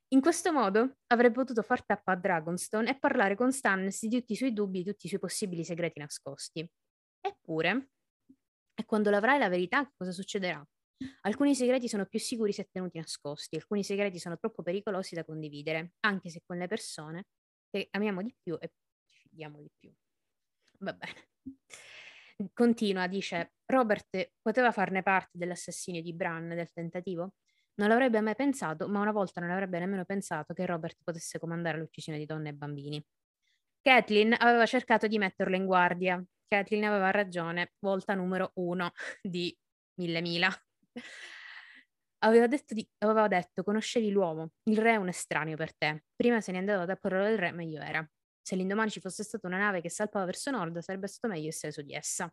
in 0.10 0.20
questo 0.20 0.52
modo 0.52 0.98
avrebbe 1.08 1.36
potuto 1.36 1.62
far 1.62 1.86
tappa 1.86 2.12
a 2.12 2.18
Dragonstone 2.18 2.89
e 2.89 3.00
parlare 3.00 3.36
con 3.36 3.54
Stannis 3.54 4.06
di 4.06 4.20
tutti 4.20 4.34
i 4.34 4.36
suoi 4.36 4.52
dubbi 4.52 4.82
e 4.82 4.84
tutti 4.84 5.06
i 5.06 5.10
suoi 5.10 5.22
possibili 5.22 5.64
segreti 5.64 6.00
nascosti. 6.00 6.70
Eppure, 7.22 7.92
e 8.76 8.84
quando 8.86 9.10
l'avrai 9.10 9.39
la 9.39 9.48
verità, 9.48 9.89
cosa 9.96 10.12
succederà? 10.12 10.62
Alcuni 11.22 11.56
segreti 11.56 11.88
sono 11.88 12.06
più 12.06 12.20
sicuri 12.20 12.52
se 12.52 12.70
tenuti 12.72 12.97
nascosti, 12.97 13.56
alcuni 13.56 13.84
segreti 13.84 14.20
sono 14.20 14.38
troppo 14.38 14.62
pericolosi 14.62 15.16
da 15.16 15.24
condividere, 15.24 15.93
anche 16.02 16.30
se 16.30 16.41
con 16.45 16.58
le 16.58 16.68
persone 16.68 17.26
che 17.70 17.88
amiamo 17.91 18.22
di 18.22 18.36
più 18.41 18.58
e 18.60 18.72
ci 19.06 19.28
fidiamo 19.30 19.60
di 19.60 19.72
più. 19.78 19.91
Va 20.80 20.93
bene. 20.93 21.30
Continua, 22.54 23.08
dice, 23.08 23.54
Robert 23.66 24.32
poteva 24.41 24.72
farne 24.72 25.04
parte 25.04 25.38
dell'assassinio 25.38 26.02
di 26.02 26.14
Bran, 26.14 26.49
del 26.49 26.72
tentativo? 26.72 27.36
Non 27.76 27.89
l'avrebbe 27.89 28.20
mai 28.22 28.36
pensato, 28.36 28.88
ma 28.88 28.99
una 28.99 29.12
volta 29.12 29.41
non 29.41 29.52
avrebbe 29.52 29.80
nemmeno 29.80 30.06
pensato 30.06 30.54
che 30.54 30.66
Robert 30.66 30.97
potesse 31.04 31.39
comandare 31.39 31.78
l'uccisione 31.78 32.18
di 32.18 32.26
donne 32.26 32.49
e 32.49 32.54
bambini. 32.54 33.04
Catelyn 33.82 34.36
aveva 34.38 34.66
cercato 34.66 35.08
di 35.08 35.18
metterlo 35.18 35.56
in 35.56 35.66
guardia. 35.66 36.24
Catelyn 36.47 36.86
aveva 36.86 37.12
ragione, 37.12 37.74
volta 37.80 38.14
numero 38.14 38.52
uno 38.56 38.91
di 39.22 39.56
mille 39.95 40.22
mila. 40.22 40.49
Aveva 42.24 42.48
detto, 42.48 42.74
di- 42.76 42.88
aveva 43.00 43.28
detto, 43.28 43.64
conoscevi 43.64 44.12
l'uomo, 44.12 44.52
il 44.70 44.78
re 44.78 44.92
è 44.94 44.96
un 44.96 45.08
estraneo 45.08 45.56
per 45.56 45.76
te. 45.76 46.04
Prima 46.16 46.39
se 46.39 46.52
ne 46.52 46.60
andava 46.60 46.86
da 46.86 46.96
parola 46.96 47.28
del 47.28 47.38
re, 47.39 47.52
meglio 47.52 47.82
era. 47.82 48.08
Se 48.42 48.56
l'indomani 48.56 48.92
ci 48.92 49.00
fosse 49.00 49.24
stata 49.24 49.48
una 49.48 49.58
nave 49.58 49.82
che 49.82 49.89
salpava 49.89 50.26
verso 50.26 50.52
nord, 50.52 50.78
sarebbe 50.80 51.08
stato 51.08 51.34
meglio 51.34 51.48
essere 51.48 51.72
su 51.72 51.82
di 51.82 51.94
essa. 51.94 52.32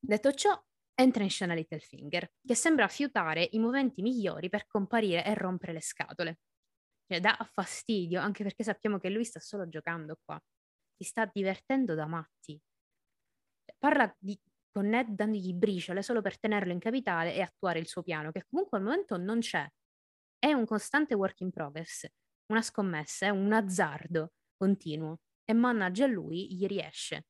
Detto 0.00 0.32
ciò, 0.32 0.60
entra 0.94 1.22
in 1.22 1.30
scena 1.30 1.54
Littlefinger, 1.54 2.32
che 2.44 2.54
sembra 2.54 2.88
fiutare 2.88 3.48
i 3.52 3.58
moventi 3.58 4.02
migliori 4.02 4.48
per 4.48 4.66
comparire 4.66 5.24
e 5.24 5.34
rompere 5.34 5.72
le 5.72 5.80
scatole. 5.80 6.38
Cioè, 7.06 7.20
dà 7.20 7.36
fastidio, 7.52 8.20
anche 8.20 8.42
perché 8.42 8.64
sappiamo 8.64 8.98
che 8.98 9.10
lui 9.10 9.24
sta 9.24 9.40
solo 9.40 9.68
giocando 9.68 10.18
qua. 10.24 10.40
Si 10.96 11.04
sta 11.04 11.30
divertendo 11.32 11.94
da 11.94 12.06
matti. 12.06 12.60
Parla 13.78 14.14
di, 14.18 14.38
con 14.78 14.86
Ned 14.90 15.08
dandogli 15.08 15.52
briciole 15.54 16.02
solo 16.02 16.22
per 16.22 16.38
tenerlo 16.38 16.72
in 16.72 16.78
capitale 16.78 17.34
e 17.34 17.40
attuare 17.40 17.80
il 17.80 17.88
suo 17.88 18.02
piano, 18.02 18.30
che 18.30 18.44
comunque 18.48 18.78
al 18.78 18.84
momento 18.84 19.16
non 19.16 19.40
c'è. 19.40 19.68
È 20.38 20.52
un 20.52 20.64
costante 20.66 21.14
work 21.14 21.40
in 21.40 21.50
progress, 21.50 22.06
una 22.52 22.62
scommessa, 22.62 23.26
è 23.26 23.30
un 23.30 23.52
azzardo 23.52 24.34
continuo 24.56 25.18
e 25.44 25.52
mannaggia 25.52 26.04
a 26.04 26.08
lui 26.08 26.54
gli 26.54 26.64
riesce. 26.66 27.26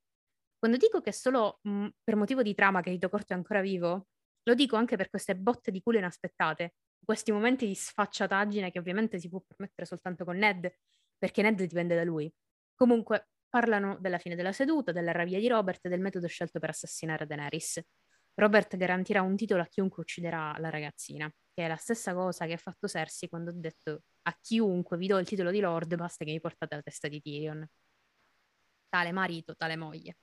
Quando 0.59 0.77
dico 0.77 1.01
che 1.01 1.11
solo 1.13 1.61
mh, 1.63 1.89
per 2.05 2.17
motivo 2.17 2.43
di 2.43 2.53
trama 2.53 2.83
che 2.83 2.91
Hito 2.91 3.09
Corto 3.09 3.33
è 3.33 3.37
ancora 3.37 3.63
vivo, 3.63 4.09
lo 4.43 4.55
dico 4.55 4.77
anche 4.77 4.97
per 4.97 5.09
queste 5.09 5.35
botte 5.35 5.71
di 5.71 5.81
culo 5.81 5.97
inaspettate, 5.97 6.75
questi 7.03 7.33
momenti 7.33 7.67
di 7.67 7.75
sfacciataggine 7.75 8.71
che 8.71 8.79
ovviamente 8.79 9.19
si 9.19 9.31
può 9.31 9.41
permettere 9.41 9.87
soltanto 9.87 10.27
con 10.27 10.37
Ned, 10.37 10.71
perché 11.17 11.41
Ned 11.41 11.63
dipende 11.63 11.95
da 11.95 12.05
lui. 12.05 12.31
Comunque, 12.75 13.29
parlano 13.49 13.97
della 14.01 14.19
fine 14.19 14.35
della 14.35 14.53
seduta, 14.53 14.93
della 14.93 15.13
rabbia 15.13 15.39
di 15.39 15.49
Robert 15.49 15.85
e 15.87 15.89
del 15.89 16.01
metodo 16.01 16.27
scelto 16.27 16.59
per 16.59 16.71
assassinare 16.71 17.27
Daenerys. 17.27 17.81
Robert 18.35 18.77
garantirà 18.77 19.23
un 19.23 19.37
titolo 19.37 19.63
a 19.63 19.67
chiunque 19.67 20.03
ucciderà 20.03 20.55
la 20.59 20.71
ragazzina, 20.71 21.29
che 21.53 21.65
è 21.65 21.69
la 21.69 21.77
stessa 21.77 22.15
cosa 22.15 22.47
che 22.47 22.53
ha 22.53 22.59
fatto 22.59 22.87
Cersei 22.87 23.29
quando 23.29 23.51
ha 23.51 23.55
detto 23.55 24.03
a 24.23 24.39
chiunque 24.41 24.97
vi 24.97 25.09
do 25.09 25.19
il 25.19 25.27
titolo 25.27 25.51
di 25.51 25.61
Lord, 25.61 25.97
basta 25.97 26.25
che 26.25 26.31
mi 26.31 26.41
portate 26.41 26.77
la 26.77 26.83
testa 26.83 27.09
di 27.09 27.21
Tyrion. 27.21 27.69
Tale 28.89 29.13
marito, 29.13 29.55
tale 29.57 29.77
moglie. 29.77 30.19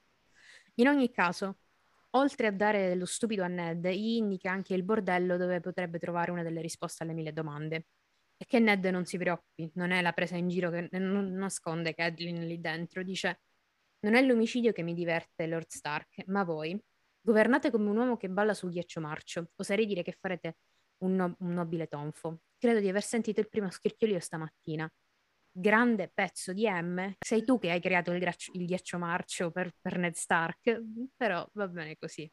In 0.75 0.87
ogni 0.87 1.11
caso, 1.11 1.59
oltre 2.11 2.47
a 2.47 2.51
dare 2.51 2.95
lo 2.95 3.05
stupido 3.05 3.43
a 3.43 3.47
Ned, 3.47 3.87
gli 3.87 4.15
indica 4.15 4.51
anche 4.51 4.73
il 4.73 4.83
bordello 4.83 5.37
dove 5.37 5.59
potrebbe 5.59 5.99
trovare 5.99 6.31
una 6.31 6.43
delle 6.43 6.61
risposte 6.61 7.03
alle 7.03 7.13
mille 7.13 7.33
domande. 7.33 7.87
E 8.37 8.45
che 8.45 8.59
Ned 8.59 8.85
non 8.85 9.05
si 9.05 9.17
preoccupi, 9.17 9.71
non 9.75 9.91
è 9.91 10.01
la 10.01 10.11
presa 10.11 10.35
in 10.35 10.49
giro 10.49 10.69
che 10.69 10.89
non 10.99 11.33
nasconde 11.33 11.93
Catelyn 11.93 12.45
lì 12.45 12.59
dentro. 12.59 13.03
Dice: 13.03 13.41
Non 13.99 14.15
è 14.15 14.21
l'omicidio 14.21 14.71
che 14.71 14.83
mi 14.83 14.93
diverte, 14.93 15.47
Lord 15.47 15.67
Stark, 15.69 16.23
ma 16.27 16.43
voi. 16.43 16.79
Governate 17.21 17.71
come 17.71 17.89
un 17.89 17.97
uomo 17.97 18.17
che 18.17 18.29
balla 18.29 18.53
sul 18.53 18.71
ghiaccio 18.71 18.99
marcio. 18.99 19.49
Oserei 19.55 19.85
dire 19.85 20.03
che 20.03 20.17
farete 20.19 20.57
un, 21.03 21.15
no- 21.15 21.35
un 21.39 21.53
nobile 21.53 21.87
tonfo. 21.87 22.41
Credo 22.57 22.79
di 22.79 22.89
aver 22.89 23.03
sentito 23.03 23.39
il 23.39 23.49
primo 23.49 23.69
scricchiolio 23.71 24.19
stamattina 24.19 24.89
grande 25.57 26.11
pezzo 26.13 26.51
di 26.51 26.67
M, 26.69 27.15
sei 27.17 27.45
tu 27.45 27.57
che 27.57 27.71
hai 27.71 27.79
creato 27.79 28.11
il, 28.11 28.19
graccio, 28.19 28.51
il 28.55 28.65
ghiaccio 28.65 28.97
marcio 28.97 29.51
per, 29.51 29.71
per, 29.79 29.97
Ned 29.97 30.13
Stark, 30.13 30.83
però 31.15 31.47
va 31.53 31.67
bene 31.69 31.95
così. 31.95 32.29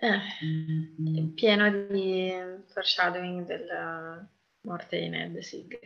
Eh, 0.00 1.32
pieno 1.34 1.86
di 1.88 2.32
foreshadowing 2.68 3.44
della 3.44 4.24
morte 4.60 5.00
di 5.00 5.08
Ned 5.08 5.36
Sig. 5.38 5.76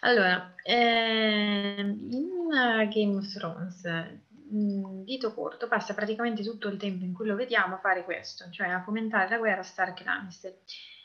Allora, 0.00 0.52
eh, 0.64 1.76
in 1.78 2.48
Game 2.90 3.14
of 3.14 3.32
Thrones, 3.32 3.82
Dito 5.04 5.32
Corto 5.32 5.68
passa 5.68 5.94
praticamente 5.94 6.42
tutto 6.42 6.66
il 6.66 6.76
tempo 6.76 7.04
in 7.04 7.12
cui 7.12 7.26
lo 7.26 7.36
vediamo 7.36 7.76
fare 7.76 8.02
questo, 8.02 8.50
cioè 8.50 8.66
a 8.68 8.82
fomentare 8.82 9.28
la 9.28 9.38
guerra 9.38 9.62
Stark-Lannister. 9.62 10.58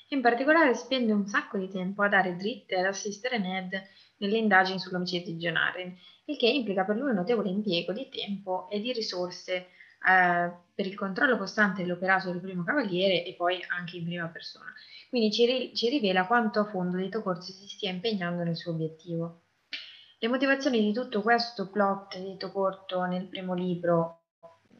In 0.10 0.22
particolare 0.22 0.74
spende 0.74 1.12
un 1.12 1.28
sacco 1.28 1.60
di 1.60 1.70
tempo 1.70 2.02
a 2.02 2.10
dare 2.10 2.36
dritte 2.36 2.80
ad 2.80 2.86
assistere 2.86 3.38
Ned 3.38 3.80
nelle 4.18 4.38
indagini 4.38 4.80
sull'omicidio 4.80 5.34
di 5.34 5.38
John 5.38 5.58
Arryn, 5.58 5.96
il 6.26 6.38
che 6.38 6.48
implica 6.48 6.84
per 6.86 6.96
lui 6.96 7.12
un 7.12 7.16
notevole 7.18 7.50
impiego 7.50 7.94
di 7.94 8.10
tempo 8.10 8.68
e 8.70 8.80
di 8.80 8.92
risorse 8.94 9.68
eh, 10.06 10.52
per 10.74 10.86
il 10.86 10.96
controllo 10.96 11.38
costante 11.38 11.82
dell'operato 11.82 12.32
del 12.32 12.42
primo 12.42 12.64
cavaliere 12.64 13.26
e 13.26 13.34
poi 13.34 13.64
anche 13.70 13.98
in 13.98 14.06
prima 14.06 14.28
persona. 14.28 14.72
Quindi 15.10 15.32
ci, 15.32 15.46
ri- 15.46 15.76
ci 15.76 15.90
rivela 15.90 16.26
quanto 16.26 16.60
a 16.60 16.66
fondo 16.66 16.98
Dito 16.98 17.22
Corsi 17.22 17.52
si 17.52 17.68
stia 17.68 17.90
impegnando 17.90 18.44
nel 18.44 18.58
suo 18.58 18.74
obiettivo. 18.74 19.44
Le 20.20 20.28
motivazioni 20.28 20.82
di 20.82 20.94
tutto 20.94 21.22
questo 21.22 21.70
plot 21.70 22.18
di 22.18 22.32
Dito 22.32 22.52
Corto 22.52 23.06
nel 23.06 23.28
primo 23.28 23.54
libro, 23.54 24.24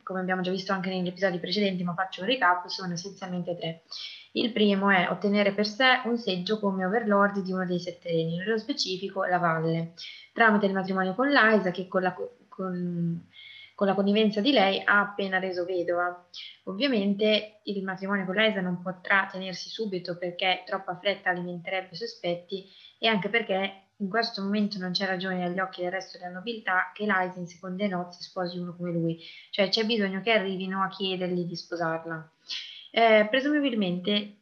come 0.04 0.20
abbiamo 0.20 0.42
già 0.42 0.52
visto 0.52 0.72
anche 0.74 0.90
negli 0.90 1.08
episodi 1.08 1.38
precedenti, 1.38 1.84
ma 1.84 1.94
faccio 1.94 2.22
un 2.22 2.28
recap, 2.28 2.66
sono 2.68 2.94
essenzialmente 2.94 3.56
tre. 3.56 3.84
Il 4.32 4.52
primo 4.52 4.90
è 4.90 5.08
ottenere 5.10 5.54
per 5.54 5.68
sé 5.68 6.02
un 6.06 6.18
seggio 6.18 6.60
come 6.60 6.86
overlord 6.86 7.40
di 7.42 7.52
uno 7.52 7.66
dei 7.66 7.80
sette 7.80 8.10
regni, 8.10 8.38
nello 8.38 8.58
specifico 8.58 9.24
la 9.26 9.38
valle, 9.38 9.94
tramite 10.34 10.66
il 10.66 10.74
matrimonio 10.74 11.14
con 11.14 11.30
Liza 11.30 11.72
che 11.72 11.88
con 11.88 12.02
la, 12.02 12.16
con, 12.48 13.28
con 13.78 13.86
la 13.86 13.94
connivenza 13.94 14.42
di 14.42 14.52
lei 14.52 14.82
ha 14.84 15.02
appena 15.02 15.38
reso 15.38 15.64
vedova. 15.64 16.28
Ovviamente 16.64 17.60
il 17.66 17.84
matrimonio 17.84 18.26
con 18.26 18.34
Liza 18.34 18.60
non 18.60 18.82
potrà 18.82 19.30
tenersi 19.32 19.70
subito 19.70 20.18
perché 20.18 20.64
troppa 20.66 20.98
fretta 20.98 21.30
alimenterebbe 21.30 21.94
sospetti 21.94 22.68
e 22.98 23.08
anche 23.08 23.30
perché 23.30 23.90
in 23.98 24.10
questo 24.10 24.42
momento 24.42 24.80
non 24.80 24.94
c'è 24.94 25.06
ragione 25.06 25.46
agli 25.46 25.60
occhi 25.60 25.84
del 25.84 25.92
resto 25.92 26.18
della 26.18 26.32
nobiltà 26.32 26.92
che 26.92 27.04
Liza 27.04 27.38
in 27.38 27.46
seconde 27.46 27.88
nozze 27.88 28.24
sposi 28.24 28.58
uno 28.58 28.76
come 28.76 28.92
lui, 28.92 29.20
cioè 29.52 29.70
c'è 29.70 29.86
bisogno 29.86 30.22
che 30.22 30.32
arrivino 30.32 30.82
a 30.82 30.88
chiedergli 30.88 31.44
di 31.44 31.56
sposarla. 31.56 32.32
Eh, 32.90 33.28
presumibilmente, 33.30 34.38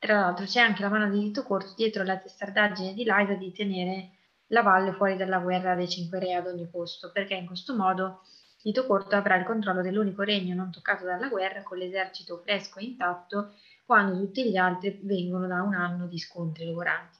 tra 0.00 0.18
l'altro, 0.18 0.44
c'è 0.44 0.58
anche 0.58 0.82
la 0.82 0.88
mano 0.88 1.08
di 1.08 1.20
dito 1.20 1.44
corto 1.44 1.72
dietro 1.76 2.02
la 2.02 2.18
testardaggine 2.18 2.94
di 2.94 3.04
Liza 3.04 3.34
di 3.34 3.52
tenere 3.52 4.10
la 4.48 4.62
valle 4.62 4.92
fuori 4.94 5.16
dalla 5.16 5.38
guerra 5.38 5.76
dei 5.76 5.88
cinque 5.88 6.18
re 6.18 6.34
ad 6.34 6.48
ogni 6.48 6.68
costo, 6.68 7.12
perché 7.12 7.34
in 7.34 7.46
questo 7.46 7.76
modo 7.76 8.22
Dito 8.62 8.86
Corto 8.86 9.16
avrà 9.16 9.36
il 9.36 9.44
controllo 9.44 9.82
dell'unico 9.82 10.22
regno 10.22 10.54
non 10.54 10.70
toccato 10.70 11.04
dalla 11.04 11.28
guerra 11.28 11.62
con 11.62 11.78
l'esercito 11.78 12.38
fresco 12.38 12.78
e 12.78 12.84
intatto 12.84 13.54
quando 13.84 14.18
tutti 14.18 14.48
gli 14.48 14.56
altri 14.56 15.00
vengono 15.02 15.46
da 15.46 15.62
un 15.62 15.74
anno 15.74 16.06
di 16.06 16.18
scontri 16.18 16.64
logoranti. 16.64 17.18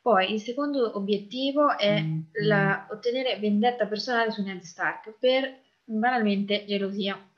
Poi 0.00 0.32
il 0.32 0.40
secondo 0.40 0.96
obiettivo 0.96 1.76
è 1.78 2.00
mm, 2.00 2.20
la, 2.46 2.88
ottenere 2.90 3.38
vendetta 3.38 3.86
personale 3.86 4.32
su 4.32 4.42
Ned 4.42 4.62
Stark 4.62 5.14
per 5.18 5.60
banalmente 5.84 6.64
gelosia. 6.66 7.20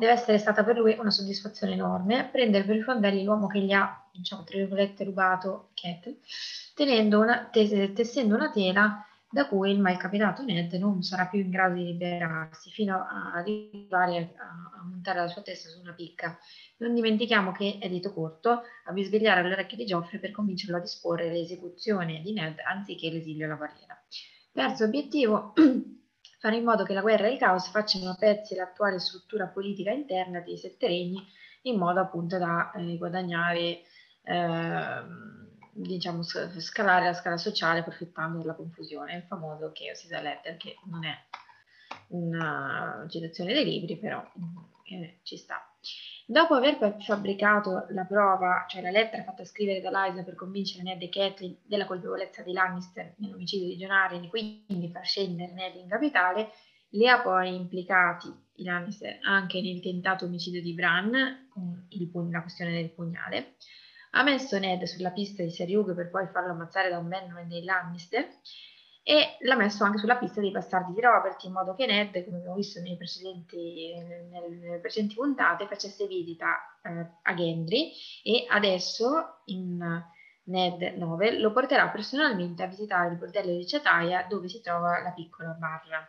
deve 0.00 0.12
essere 0.12 0.38
stata 0.38 0.64
per 0.64 0.78
lui 0.78 0.96
una 0.98 1.10
soddisfazione 1.10 1.74
enorme 1.74 2.26
prendere 2.32 2.64
per 2.64 2.74
i 2.74 2.82
fondelli 2.82 3.22
l'uomo 3.22 3.46
che 3.46 3.60
gli 3.60 3.72
ha, 3.72 4.02
diciamo, 4.10 4.44
tra 4.44 4.56
virgolette, 4.56 5.04
rubato 5.04 5.68
Cat, 5.74 6.14
una, 7.14 7.48
tes- 7.52 7.92
tessendo 7.92 8.34
una 8.34 8.50
tela 8.50 9.04
da 9.32 9.46
cui 9.46 9.70
il 9.70 9.78
malcapitato 9.78 10.42
Ned 10.42 10.72
non 10.74 11.02
sarà 11.02 11.26
più 11.26 11.38
in 11.38 11.50
grado 11.50 11.74
di 11.74 11.84
liberarsi 11.84 12.70
fino 12.70 12.96
a 12.96 13.32
arrivare 13.32 14.34
a, 14.36 14.84
montare 14.84 15.20
la 15.20 15.28
sua 15.28 15.42
testa 15.42 15.68
su 15.68 15.78
una 15.78 15.92
picca. 15.92 16.36
Non 16.78 16.94
dimentichiamo 16.94 17.52
che 17.52 17.78
è 17.80 17.88
dito 17.88 18.12
corto 18.12 18.62
a 18.84 18.92
bisvegliare 18.92 19.42
le 19.42 19.52
orecchie 19.52 19.76
di 19.76 19.86
Geoffrey 19.86 20.18
per 20.18 20.32
convincerlo 20.32 20.78
a 20.78 20.80
disporre 20.80 21.30
l'esecuzione 21.30 22.20
di 22.22 22.32
Ned 22.32 22.58
anziché 22.66 23.08
l'esilio 23.08 23.46
alla 23.46 23.54
barriera. 23.54 24.02
Terzo 24.52 24.84
obiettivo, 24.84 25.52
fare 26.40 26.56
in 26.56 26.64
modo 26.64 26.82
che 26.82 26.92
la 26.92 27.00
guerra 27.00 27.28
e 27.28 27.32
il 27.32 27.38
caos 27.38 27.68
facciano 27.68 28.10
a 28.10 28.16
pezzi 28.16 28.56
l'attuale 28.56 28.98
struttura 28.98 29.46
politica 29.46 29.92
interna 29.92 30.40
dei 30.40 30.58
sette 30.58 30.88
regni 30.88 31.24
in 31.62 31.78
modo 31.78 32.00
appunto 32.00 32.36
da 32.36 32.72
eh, 32.72 32.96
guadagnare, 32.96 33.82
eh, 34.22 35.02
diciamo, 35.72 36.22
scalare 36.22 37.04
la 37.04 37.14
scala 37.14 37.36
sociale 37.36 37.80
approfittando 37.80 38.38
della 38.38 38.54
confusione, 38.54 39.16
il 39.16 39.22
famoso 39.22 39.70
chaos 39.72 40.02
is 40.04 40.12
a 40.12 40.20
letter 40.20 40.56
che 40.56 40.76
non 40.84 41.04
è 41.04 41.16
una 42.08 43.06
citazione 43.08 43.52
dei 43.52 43.64
libri, 43.64 43.98
però 43.98 44.22
eh, 44.84 45.18
ci 45.22 45.36
sta. 45.36 45.64
Dopo 46.26 46.54
aver 46.54 46.96
fabbricato 47.00 47.86
la 47.90 48.04
prova, 48.04 48.64
cioè 48.68 48.82
la 48.82 48.90
lettera 48.90 49.24
fatta 49.24 49.44
scrivere 49.44 49.80
da 49.80 50.06
Liza 50.06 50.22
per 50.22 50.34
convincere 50.34 50.82
Ned 50.82 51.02
e 51.02 51.08
Catelyn 51.08 51.56
della 51.64 51.86
colpevolezza 51.86 52.42
di 52.42 52.52
Lannister 52.52 53.14
nell'omicidio 53.18 53.66
di 53.66 53.76
Jon 53.76 53.90
Arryn 53.90 54.24
e 54.24 54.28
quindi 54.28 54.90
far 54.92 55.04
scendere 55.04 55.52
Ned 55.52 55.74
in 55.76 55.88
capitale, 55.88 56.52
li 56.90 57.08
ha 57.08 57.20
poi 57.20 57.54
implicati 57.54 58.28
i 58.56 58.64
Lannister 58.64 59.18
anche 59.22 59.60
nel 59.60 59.80
tentato 59.80 60.24
omicidio 60.24 60.60
di 60.60 60.72
Bran, 60.72 61.48
con 61.50 61.86
il, 61.88 62.10
la 62.30 62.42
questione 62.42 62.72
del 62.72 62.90
pugnale, 62.90 63.54
ha 64.10 64.22
messo 64.22 64.58
Ned 64.58 64.84
sulla 64.84 65.10
pista 65.10 65.42
di 65.42 65.50
Seriug 65.50 65.94
per 65.94 66.10
poi 66.10 66.26
farlo 66.28 66.52
ammazzare 66.52 66.88
da 66.88 66.98
un 66.98 67.08
Benjamin 67.08 67.48
dei 67.48 67.62
Lannister 67.62 68.28
e 69.02 69.36
l'ha 69.40 69.56
messo 69.56 69.84
anche 69.84 69.98
sulla 69.98 70.16
pista 70.16 70.40
dei 70.40 70.50
bastardi 70.50 70.92
di 70.92 71.00
Robert 71.00 71.42
in 71.44 71.52
modo 71.52 71.74
che 71.74 71.86
Ned, 71.86 72.24
come 72.24 72.36
abbiamo 72.38 72.56
visto 72.56 72.80
nei 72.80 72.96
precedenti, 72.96 73.94
nelle 74.30 74.78
precedenti 74.78 75.14
puntate, 75.14 75.66
facesse 75.66 76.06
visita 76.06 76.56
eh, 76.82 77.06
a 77.22 77.34
Gendry 77.34 77.92
e 78.22 78.44
adesso 78.48 79.40
in 79.46 79.78
Ned 80.44 80.82
9 80.96 81.38
lo 81.38 81.52
porterà 81.52 81.88
personalmente 81.88 82.62
a 82.62 82.66
visitare 82.66 83.10
il 83.12 83.18
bordello 83.18 83.56
di 83.56 83.66
Ciataia 83.66 84.26
dove 84.28 84.48
si 84.48 84.60
trova 84.60 85.00
la 85.00 85.12
piccola 85.12 85.50
barra. 85.50 86.06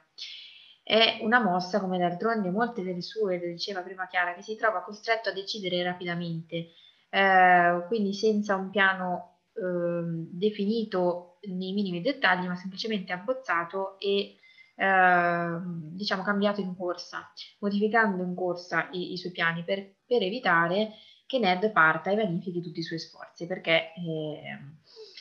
È 0.84 1.20
una 1.22 1.40
mossa, 1.40 1.80
come 1.80 2.00
d'altronde 2.00 2.50
molte 2.50 2.82
delle 2.82 3.02
sue, 3.02 3.38
le 3.38 3.52
diceva 3.52 3.82
prima 3.82 4.08
Chiara, 4.08 4.34
che 4.34 4.42
si 4.42 4.56
trova 4.56 4.82
costretto 4.82 5.30
a 5.30 5.34
decidere 5.34 5.84
rapidamente, 5.84 6.72
eh, 7.12 7.84
quindi 7.88 8.14
senza 8.14 8.56
un 8.56 8.70
piano 8.70 9.40
eh, 9.54 10.02
definito 10.32 11.40
nei 11.42 11.74
minimi 11.74 12.02
dettagli, 12.02 12.48
ma 12.48 12.56
semplicemente 12.56 13.12
abbozzato 13.12 14.00
e 14.00 14.38
eh, 14.76 15.58
diciamo, 15.94 16.24
cambiato 16.24 16.62
in 16.62 16.76
corsa, 16.76 17.32
modificando 17.60 18.24
in 18.24 18.34
corsa 18.34 18.90
i, 18.92 19.12
i 19.12 19.18
suoi 19.18 19.32
piani 19.34 19.64
per, 19.64 19.96
per, 20.06 20.24
evitare 20.24 20.94
che 21.26 21.40
Ned 21.40 21.72
parta 21.72 22.12
e 22.12 22.16
vanifichi 22.16 22.62
tutti 22.62 22.80
i 22.80 22.84
suoi 22.84 23.00
sforzi, 23.00 23.46
perché 23.46 23.94
eh, 23.94 24.60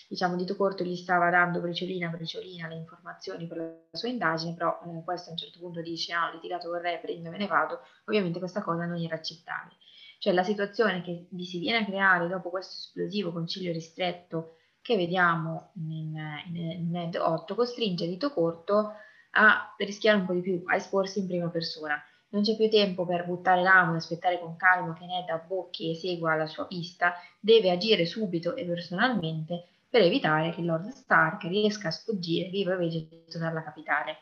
diciamo 0.08 0.36
Dito 0.36 0.56
Corto 0.56 0.84
gli 0.84 0.96
stava 0.96 1.28
dando 1.30 1.60
briciolina 1.60 2.08
briciolina 2.08 2.68
le 2.68 2.76
informazioni 2.76 3.46
per 3.46 3.56
la 3.58 3.98
sua 3.98 4.08
indagine, 4.08 4.54
però 4.54 4.80
eh, 4.84 5.02
questo 5.04 5.30
a 5.30 5.32
un 5.32 5.38
certo 5.38 5.58
punto 5.58 5.80
dice 5.82 6.12
ah, 6.12 6.28
ho 6.28 6.34
litigato 6.34 6.68
con 6.68 6.80
re, 6.80 6.98
prendo 7.02 7.30
me 7.30 7.38
ne 7.38 7.46
vado, 7.46 7.80
ovviamente 8.06 8.38
questa 8.38 8.62
cosa 8.62 8.86
non 8.86 9.00
era 9.00 9.16
accettabile. 9.16 9.79
Cioè 10.20 10.34
la 10.34 10.42
situazione 10.42 11.00
che 11.00 11.28
vi 11.30 11.46
si 11.46 11.58
viene 11.60 11.78
a 11.78 11.84
creare 11.86 12.28
dopo 12.28 12.50
questo 12.50 12.74
esplosivo 12.74 13.32
concilio 13.32 13.72
ristretto 13.72 14.56
che 14.82 14.94
vediamo 14.94 15.70
in, 15.76 16.14
in, 16.48 16.56
in 16.56 16.90
Ned 16.90 17.16
8 17.16 17.54
costringe 17.54 18.06
Dito 18.06 18.30
Corto 18.30 18.92
a 19.30 19.74
rischiare 19.78 20.18
un 20.18 20.26
po' 20.26 20.34
di 20.34 20.42
più, 20.42 20.62
a 20.66 20.76
esporsi 20.76 21.20
in 21.20 21.26
prima 21.26 21.48
persona. 21.48 21.98
Non 22.32 22.42
c'è 22.42 22.54
più 22.54 22.68
tempo 22.68 23.06
per 23.06 23.24
buttare 23.24 23.62
l'amo 23.62 23.94
e 23.94 23.96
aspettare 23.96 24.38
con 24.38 24.56
calma 24.56 24.92
che 24.92 25.06
Ned 25.06 25.30
abbocchi 25.30 25.90
e 25.90 25.94
segua 25.94 26.34
la 26.34 26.46
sua 26.46 26.66
pista, 26.66 27.14
deve 27.40 27.70
agire 27.70 28.04
subito 28.04 28.54
e 28.56 28.66
personalmente 28.66 29.68
per 29.88 30.02
evitare 30.02 30.50
che 30.50 30.60
Lord 30.60 30.90
Stark 30.90 31.44
riesca 31.44 31.88
a 31.88 31.92
sfuggire 31.92 32.50
vivo 32.50 32.74
e 32.74 32.76
vegeto 32.76 33.38
dalla 33.38 33.62
capitale 33.62 34.18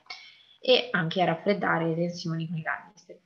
e 0.61 0.91
anche 0.93 1.21
a 1.23 1.25
raffreddare 1.25 1.89
le 1.89 1.97
tensioni 1.97 2.47
con 2.47 2.57
i 2.57 2.63
Lannister. 2.63 3.19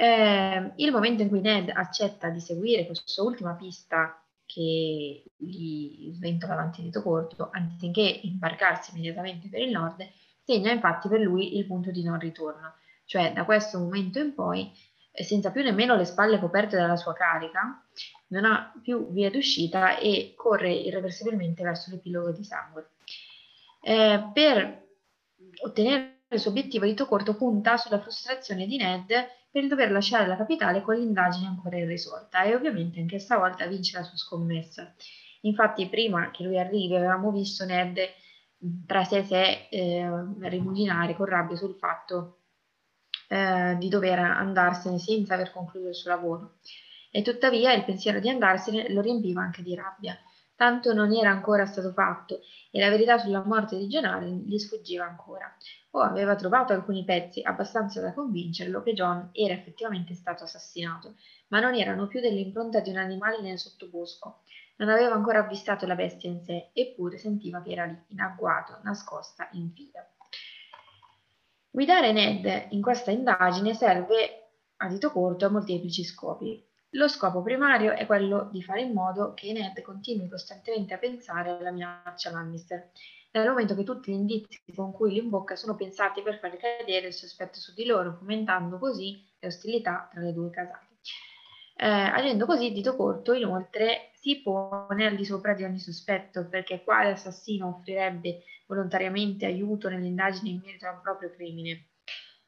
Eh, 0.00 0.72
il 0.76 0.92
momento 0.92 1.22
in 1.22 1.28
cui 1.28 1.40
Ned 1.40 1.70
accetta 1.74 2.28
di 2.28 2.38
seguire 2.38 2.86
questa 2.86 3.20
ultima 3.20 3.54
pista 3.54 4.22
che 4.46 5.24
gli 5.36 6.12
sventola 6.12 6.54
davanti 6.54 6.82
di 6.82 6.92
corto, 6.92 7.48
anziché 7.50 8.20
imbarcarsi 8.22 8.92
immediatamente 8.92 9.48
per 9.48 9.60
il 9.60 9.72
nord, 9.72 10.08
segna 10.44 10.70
infatti 10.70 11.08
per 11.08 11.18
lui 11.18 11.56
il 11.56 11.66
punto 11.66 11.90
di 11.90 12.04
non 12.04 12.16
ritorno, 12.20 12.74
cioè 13.06 13.32
da 13.32 13.44
questo 13.44 13.80
momento 13.80 14.20
in 14.20 14.34
poi, 14.34 14.70
senza 15.10 15.50
più 15.50 15.64
nemmeno 15.64 15.96
le 15.96 16.04
spalle 16.04 16.38
coperte 16.38 16.76
dalla 16.76 16.94
sua 16.94 17.12
carica, 17.14 17.84
non 18.28 18.44
ha 18.44 18.72
più 18.80 19.10
via 19.10 19.30
d'uscita 19.30 19.98
e 19.98 20.32
corre 20.36 20.72
irreversibilmente 20.72 21.64
verso 21.64 21.90
l'epilogo 21.90 22.30
di 22.30 22.44
sangue. 22.44 22.90
Eh, 23.82 24.30
per 24.32 24.86
ottenere 25.64 26.20
il 26.28 26.38
suo 26.38 26.50
obiettivo, 26.50 26.84
Dito 26.84 27.06
Corto 27.06 27.34
punta 27.34 27.76
sulla 27.76 27.98
frustrazione 27.98 28.64
di 28.64 28.76
Ned 28.76 29.36
per 29.50 29.66
dover 29.66 29.90
lasciare 29.90 30.26
la 30.26 30.36
capitale 30.36 30.82
con 30.82 30.96
l'indagine 30.96 31.46
ancora 31.46 31.78
irrisolta 31.78 32.42
e 32.42 32.54
ovviamente 32.54 33.00
anche 33.00 33.18
stavolta 33.18 33.66
vince 33.66 33.96
la 33.96 34.04
sua 34.04 34.16
scommessa. 34.16 34.94
Infatti 35.42 35.88
prima 35.88 36.30
che 36.30 36.44
lui 36.44 36.58
arrivi 36.58 36.96
avevamo 36.96 37.30
visto 37.30 37.64
Ned 37.64 37.98
tra 38.86 39.04
sé 39.04 39.18
e 39.18 39.24
sé 39.24 39.68
eh, 39.70 40.08
rimuginare 40.40 41.14
con 41.14 41.26
rabbia 41.26 41.56
sul 41.56 41.76
fatto 41.76 42.38
eh, 43.28 43.76
di 43.78 43.88
dover 43.88 44.18
andarsene 44.18 44.98
senza 44.98 45.34
aver 45.34 45.52
concluso 45.52 45.88
il 45.88 45.94
suo 45.94 46.10
lavoro. 46.10 46.58
E 47.10 47.22
tuttavia 47.22 47.72
il 47.72 47.84
pensiero 47.84 48.20
di 48.20 48.28
andarsene 48.28 48.90
lo 48.92 49.00
riempiva 49.00 49.40
anche 49.40 49.62
di 49.62 49.74
rabbia, 49.74 50.18
tanto 50.58 50.92
non 50.92 51.14
era 51.14 51.30
ancora 51.30 51.66
stato 51.66 51.92
fatto 51.92 52.40
e 52.72 52.80
la 52.80 52.90
verità 52.90 53.16
sulla 53.16 53.44
morte 53.44 53.78
di 53.78 53.86
John 53.86 54.42
gli 54.44 54.58
sfuggiva 54.58 55.04
ancora 55.04 55.56
o 55.90 56.00
aveva 56.00 56.34
trovato 56.34 56.72
alcuni 56.72 57.04
pezzi 57.04 57.42
abbastanza 57.42 58.00
da 58.00 58.12
convincerlo 58.12 58.82
che 58.82 58.92
John 58.92 59.28
era 59.30 59.54
effettivamente 59.54 60.14
stato 60.14 60.42
assassinato, 60.42 61.14
ma 61.48 61.60
non 61.60 61.76
erano 61.76 62.08
più 62.08 62.18
dell'impronta 62.18 62.80
di 62.80 62.90
un 62.90 62.96
animale 62.96 63.40
nel 63.40 63.56
sottobosco. 63.56 64.40
Non 64.78 64.88
aveva 64.88 65.14
ancora 65.14 65.38
avvistato 65.38 65.86
la 65.86 65.94
bestia 65.94 66.28
in 66.28 66.42
sé, 66.42 66.70
eppure 66.72 67.18
sentiva 67.18 67.62
che 67.62 67.70
era 67.70 67.84
lì, 67.84 67.96
in 68.08 68.20
agguato, 68.20 68.80
nascosta 68.82 69.48
in 69.52 69.70
fila. 69.72 70.04
Guidare 71.70 72.10
Ned 72.10 72.66
in 72.70 72.82
questa 72.82 73.12
indagine 73.12 73.74
serve 73.74 74.48
a 74.78 74.88
dito 74.88 75.12
corto 75.12 75.46
a 75.46 75.50
molteplici 75.50 76.02
scopi. 76.02 76.67
Lo 76.92 77.06
scopo 77.06 77.42
primario 77.42 77.92
è 77.92 78.06
quello 78.06 78.48
di 78.50 78.62
fare 78.62 78.80
in 78.80 78.92
modo 78.92 79.34
che 79.34 79.52
Ned 79.52 79.80
continui 79.82 80.28
costantemente 80.28 80.94
a 80.94 80.98
pensare 80.98 81.50
alla 81.50 81.70
minaccia 81.70 82.30
Lannister 82.30 82.90
dal 83.30 83.46
momento 83.46 83.74
che 83.74 83.84
tutti 83.84 84.10
gli 84.10 84.14
indizi 84.14 84.62
con 84.74 84.92
cui 84.92 85.12
li 85.12 85.18
imbocca 85.18 85.54
sono 85.54 85.74
pensati 85.74 86.22
per 86.22 86.38
far 86.38 86.56
cadere 86.56 87.08
il 87.08 87.12
sospetto 87.12 87.58
su 87.58 87.74
di 87.74 87.84
loro, 87.84 88.14
fomentando 88.14 88.78
così 88.78 89.22
le 89.38 89.48
ostilità 89.48 90.08
tra 90.10 90.20
le 90.22 90.32
due 90.32 90.50
casate. 90.50 90.86
Eh, 91.76 91.86
agendo 91.86 92.46
così, 92.46 92.72
dito 92.72 92.96
corto, 92.96 93.34
inoltre, 93.34 94.10
si 94.14 94.40
pone 94.42 95.06
al 95.06 95.14
di 95.14 95.24
sopra 95.24 95.54
di 95.54 95.64
ogni 95.64 95.78
sospetto, 95.78 96.48
perché 96.48 96.82
quale 96.82 97.10
assassino 97.10 97.68
offrirebbe 97.68 98.42
volontariamente 98.66 99.46
aiuto 99.46 99.88
nell'indagine 99.88 100.50
in 100.50 100.60
merito 100.64 100.86
a 100.86 100.92
un 100.92 101.00
proprio 101.02 101.30
crimine? 101.30 101.87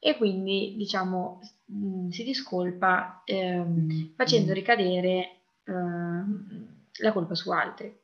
E 0.03 0.17
quindi, 0.17 0.73
diciamo, 0.75 1.39
mh, 1.65 2.09
si 2.09 2.23
discolpa 2.23 3.21
ehm, 3.23 4.13
facendo 4.15 4.51
ricadere 4.51 5.41
ehm, 5.63 6.87
la 7.01 7.11
colpa 7.11 7.35
su 7.35 7.51
altri. 7.51 7.99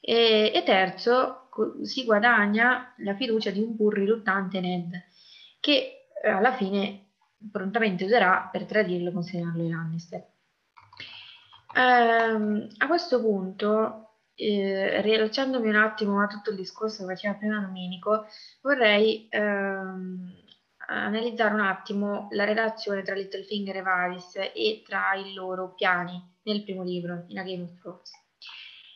E, 0.00 0.50
e 0.52 0.62
terzo, 0.64 1.48
si 1.82 2.04
guadagna 2.04 2.92
la 2.98 3.14
fiducia 3.14 3.50
di 3.50 3.60
un 3.60 3.76
pur 3.76 3.94
riluttante 3.94 4.58
Ned, 4.58 4.92
che 5.60 6.08
eh, 6.20 6.28
alla 6.28 6.52
fine 6.52 7.10
prontamente 7.52 8.04
userà 8.04 8.48
per 8.50 8.64
tradirlo 8.64 9.10
e 9.10 9.12
consegnarlo 9.12 9.62
ai 9.62 9.68
Lannister. 9.68 10.26
Ehm, 11.76 12.68
a 12.78 12.86
questo 12.88 13.20
punto, 13.20 14.14
eh, 14.34 15.00
riallacciandomi 15.00 15.68
un 15.68 15.76
attimo 15.76 16.20
a 16.20 16.26
tutto 16.26 16.50
il 16.50 16.56
discorso 16.56 17.06
che 17.06 17.14
faceva 17.14 17.34
prima 17.34 17.60
Domenico, 17.60 18.26
vorrei 18.62 19.28
ehm, 19.30 20.44
analizzare 20.86 21.54
un 21.54 21.60
attimo 21.60 22.28
la 22.30 22.44
relazione 22.44 23.02
tra 23.02 23.14
Littlefinger 23.14 23.76
e 23.76 23.82
Varys 23.82 24.34
e 24.54 24.82
tra 24.84 25.14
i 25.14 25.32
loro 25.34 25.74
piani 25.74 26.34
nel 26.42 26.62
primo 26.62 26.82
libro, 26.82 27.24
in 27.28 27.38
A 27.38 27.42
Game 27.42 27.62
of 27.62 27.80
Thrones. 27.80 28.10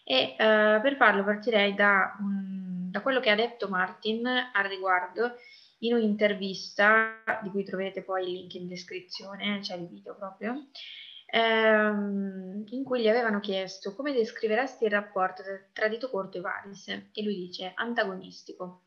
E 0.04 0.32
uh, 0.32 0.80
per 0.80 0.96
farlo 0.96 1.22
partirei 1.24 1.74
da, 1.74 2.16
um, 2.18 2.90
da, 2.90 3.00
quello 3.00 3.20
che 3.20 3.30
ha 3.30 3.36
detto 3.36 3.68
Martin 3.68 4.26
al 4.26 4.64
riguardo 4.64 5.34
in 5.80 5.94
un'intervista, 5.94 7.22
di 7.42 7.50
cui 7.50 7.64
troverete 7.64 8.02
poi 8.02 8.24
il 8.24 8.32
link 8.32 8.54
in 8.54 8.68
descrizione, 8.68 9.58
c'è 9.58 9.62
cioè 9.62 9.76
il 9.78 9.88
video 9.88 10.14
proprio, 10.14 10.66
ehm, 11.26 12.64
in 12.68 12.84
cui 12.84 13.00
gli 13.00 13.08
avevano 13.08 13.40
chiesto 13.40 13.94
come 13.94 14.12
descriveresti 14.12 14.84
il 14.84 14.90
rapporto 14.90 15.42
tra 15.72 15.88
Dito 15.88 16.10
Corto 16.10 16.38
e 16.38 16.40
Varis, 16.40 16.88
e 16.88 17.22
lui 17.22 17.36
dice 17.36 17.72
antagonistico. 17.74 18.82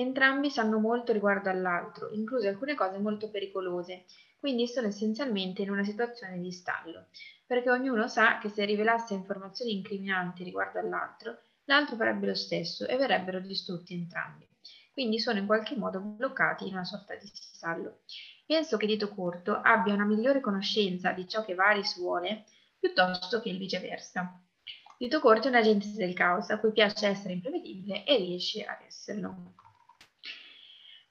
Entrambi 0.00 0.50
sanno 0.50 0.78
molto 0.78 1.12
riguardo 1.12 1.50
all'altro, 1.50 2.10
incluse 2.10 2.48
alcune 2.48 2.74
cose 2.74 2.98
molto 2.98 3.28
pericolose, 3.28 4.06
quindi 4.38 4.66
sono 4.66 4.86
essenzialmente 4.86 5.60
in 5.60 5.70
una 5.70 5.84
situazione 5.84 6.40
di 6.40 6.50
stallo 6.50 7.08
perché 7.50 7.68
ognuno 7.68 8.06
sa 8.06 8.38
che 8.38 8.48
se 8.48 8.64
rivelasse 8.64 9.12
informazioni 9.12 9.72
incriminanti 9.72 10.44
riguardo 10.44 10.78
all'altro, 10.78 11.36
l'altro 11.64 11.96
farebbe 11.96 12.28
lo 12.28 12.34
stesso 12.36 12.86
e 12.86 12.96
verrebbero 12.96 13.40
distrutti 13.40 13.92
entrambi. 13.92 14.48
Quindi 14.92 15.18
sono 15.18 15.40
in 15.40 15.46
qualche 15.46 15.76
modo 15.76 15.98
bloccati 15.98 16.68
in 16.68 16.74
una 16.74 16.84
sorta 16.84 17.16
di 17.16 17.26
stallo. 17.26 18.02
Penso 18.46 18.76
che 18.76 18.86
Dito 18.86 19.08
Corto 19.08 19.60
abbia 19.60 19.92
una 19.92 20.06
migliore 20.06 20.40
conoscenza 20.40 21.10
di 21.10 21.26
ciò 21.26 21.44
che 21.44 21.54
Varys 21.54 21.98
vuole 21.98 22.44
piuttosto 22.78 23.40
che 23.40 23.48
il 23.48 23.58
viceversa. 23.58 24.40
Dito 24.96 25.18
Corto 25.18 25.48
è 25.48 25.50
un 25.50 25.56
agente 25.56 25.90
del 25.92 26.14
caos 26.14 26.50
a 26.50 26.58
cui 26.60 26.70
piace 26.70 27.08
essere 27.08 27.34
imprevedibile 27.34 28.04
e 28.04 28.16
riesce 28.16 28.64
ad 28.64 28.78
esserlo. 28.86 29.59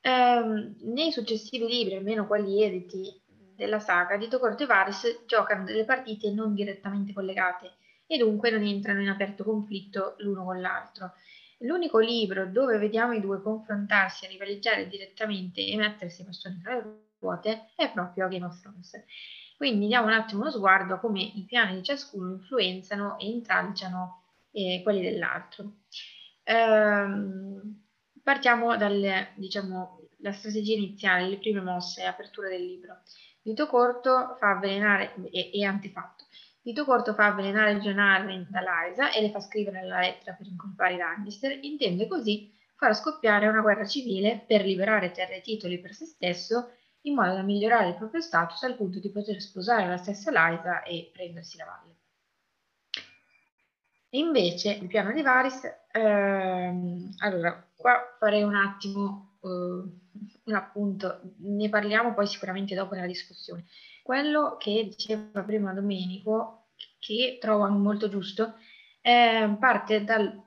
Ehm, 0.01 0.75
nei 0.81 1.11
successivi 1.11 1.67
libri, 1.67 1.95
almeno 1.95 2.25
quelli 2.25 2.63
editi 2.63 3.21
della 3.55 3.79
saga, 3.79 4.17
Dito 4.17 4.39
Corto 4.39 4.63
e 4.63 4.65
Varys 4.65 5.23
giocano 5.27 5.65
delle 5.65 5.83
partite 5.83 6.31
non 6.31 6.53
direttamente 6.53 7.13
collegate 7.13 7.73
e 8.07 8.17
dunque 8.17 8.49
non 8.49 8.63
entrano 8.63 9.01
in 9.01 9.09
aperto 9.09 9.43
conflitto 9.43 10.15
l'uno 10.19 10.45
con 10.45 10.61
l'altro. 10.61 11.11
L'unico 11.59 11.99
libro 11.99 12.47
dove 12.47 12.77
vediamo 12.77 13.11
i 13.11 13.19
due 13.19 13.41
confrontarsi, 13.41 14.25
a 14.25 14.29
rivalizzare 14.29 14.87
direttamente 14.87 15.65
e 15.65 15.75
mettersi 15.75 16.23
bastoni 16.23 16.61
tra 16.61 16.75
le 16.75 17.01
ruote 17.19 17.71
è 17.75 17.91
proprio 17.91 18.29
Game 18.29 18.45
of 18.45 18.59
Thrones. 18.61 19.03
Quindi 19.57 19.87
diamo 19.87 20.07
un 20.07 20.13
attimo 20.13 20.39
uno 20.39 20.51
sguardo 20.51 20.93
a 20.93 20.99
come 20.99 21.21
i 21.21 21.43
piani 21.45 21.75
di 21.75 21.83
ciascuno 21.83 22.31
influenzano 22.31 23.19
e 23.19 23.25
intralciano 23.27 24.23
eh, 24.51 24.79
quelli 24.83 25.01
dell'altro. 25.01 25.73
Ehm, 26.43 27.88
partiamo 28.29 28.77
dalle, 28.77 29.31
diciamo, 29.37 30.01
strategia 30.33 30.75
iniziale, 30.75 31.27
le 31.27 31.39
prime 31.39 31.61
mosse, 31.61 32.03
apertura 32.03 32.47
del 32.47 32.63
libro. 32.63 33.01
Dito 33.41 33.65
corto 33.65 34.35
fa 34.37 34.51
avvelenare, 34.51 35.15
e, 35.31 35.49
e 35.51 35.65
antefatto, 35.65 36.25
Dito 36.61 36.85
corto 36.85 37.15
fa 37.15 37.25
avvelenare 37.25 37.79
John 37.79 37.97
Arryn 37.97 38.45
da 38.51 38.59
Liza 38.59 39.11
e 39.11 39.21
le 39.21 39.31
fa 39.31 39.39
scrivere 39.39 39.83
la 39.83 40.01
lettera 40.01 40.33
per 40.33 40.45
incolpare 40.45 40.93
i 40.93 40.97
Lannister, 40.97 41.57
intende 41.63 42.05
così 42.05 42.53
far 42.75 42.95
scoppiare 42.95 43.47
una 43.47 43.61
guerra 43.61 43.87
civile 43.87 44.43
per 44.45 44.63
liberare 44.63 45.09
terre 45.09 45.37
e 45.37 45.41
titoli 45.41 45.79
per 45.79 45.95
se 45.95 46.05
stesso 46.05 46.73
in 47.03 47.15
modo 47.15 47.33
da 47.33 47.41
migliorare 47.41 47.89
il 47.89 47.95
proprio 47.95 48.21
status 48.21 48.61
al 48.61 48.75
punto 48.75 48.99
di 48.99 49.09
poter 49.09 49.41
sposare 49.41 49.87
la 49.87 49.97
stessa 49.97 50.29
Liza 50.29 50.83
e 50.83 51.09
prendersi 51.11 51.57
la 51.57 51.65
valle. 51.65 51.88
Invece 54.11 54.71
il 54.71 54.87
piano 54.87 55.11
di 55.11 55.21
Varys, 55.21 55.61
ehm, 55.91 57.09
allora 57.19 57.67
qua 57.75 58.15
farei 58.17 58.43
un 58.43 58.55
attimo 58.55 59.37
uh, 59.41 60.53
appunto, 60.53 61.21
ne 61.37 61.69
parliamo 61.69 62.13
poi 62.13 62.27
sicuramente 62.27 62.75
dopo 62.75 62.95
nella 62.95 63.07
discussione. 63.07 63.65
Quello 64.03 64.57
che 64.57 64.85
diceva 64.89 65.43
prima 65.43 65.73
Domenico, 65.73 66.69
che 66.99 67.37
trovo 67.39 67.67
molto 67.69 68.09
giusto, 68.09 68.55
eh, 69.01 69.55
parte, 69.59 70.03
dal, 70.03 70.41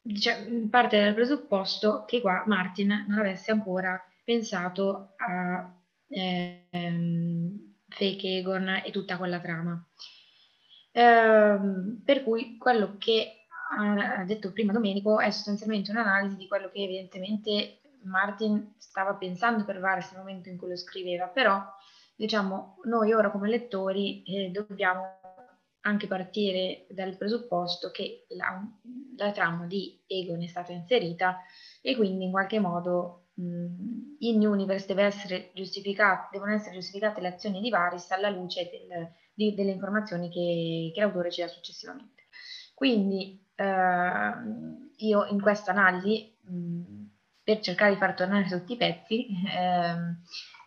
diciamo, 0.00 0.68
parte 0.68 1.00
dal 1.00 1.14
presupposto 1.14 2.04
che 2.06 2.20
qua 2.20 2.44
Martin 2.46 3.06
non 3.08 3.18
avesse 3.18 3.50
ancora 3.50 4.00
pensato 4.24 5.14
a 5.16 5.72
ehm, 6.08 7.74
Fake 7.88 8.28
Egon 8.38 8.82
e 8.84 8.90
tutta 8.90 9.16
quella 9.16 9.40
trama. 9.40 9.82
Ehm, 10.98 12.00
per 12.02 12.22
cui 12.22 12.56
quello 12.56 12.96
che 12.96 13.48
ha 13.68 14.24
detto 14.24 14.52
prima 14.52 14.72
Domenico 14.72 15.20
è 15.20 15.30
sostanzialmente 15.30 15.90
un'analisi 15.90 16.36
di 16.36 16.48
quello 16.48 16.70
che 16.70 16.82
evidentemente 16.84 17.80
Martin 18.04 18.76
stava 18.78 19.14
pensando 19.14 19.66
per 19.66 19.78
Varys 19.78 20.12
nel 20.12 20.20
momento 20.20 20.48
in 20.48 20.56
cui 20.56 20.70
lo 20.70 20.76
scriveva, 20.76 21.26
però 21.26 21.62
diciamo 22.14 22.78
noi 22.84 23.12
ora 23.12 23.30
come 23.30 23.50
lettori 23.50 24.22
eh, 24.22 24.50
dobbiamo 24.50 25.02
anche 25.80 26.06
partire 26.06 26.86
dal 26.88 27.14
presupposto 27.18 27.90
che 27.90 28.24
la, 28.30 28.66
la, 29.18 29.32
trama 29.32 29.66
di 29.66 30.02
Egon 30.06 30.42
è 30.42 30.46
stata 30.46 30.72
inserita 30.72 31.40
e 31.82 31.94
quindi 31.94 32.24
in 32.24 32.30
qualche 32.30 32.58
modo 32.58 33.26
mh, 33.34 34.16
in 34.20 34.46
Universe 34.46 34.86
essere 34.94 35.50
devono 36.32 36.52
essere 36.54 36.76
giustificate 36.76 37.20
le 37.20 37.28
azioni 37.28 37.60
di 37.60 37.68
Varys 37.68 38.10
alla 38.12 38.30
luce 38.30 38.70
del, 38.70 39.12
di, 39.36 39.54
delle 39.54 39.72
informazioni 39.72 40.30
che, 40.30 40.90
che 40.94 41.00
l'autore 41.00 41.30
ci 41.30 41.42
dà 41.42 41.48
successivamente. 41.48 42.24
Quindi 42.74 43.38
eh, 43.54 44.32
io 44.96 45.26
in 45.26 45.40
questa 45.40 45.70
analisi, 45.70 46.34
per 47.42 47.60
cercare 47.60 47.92
di 47.92 47.98
far 47.98 48.14
tornare 48.14 48.48
tutti 48.48 48.72
i 48.72 48.76
pezzi, 48.76 49.26
eh, 49.28 49.94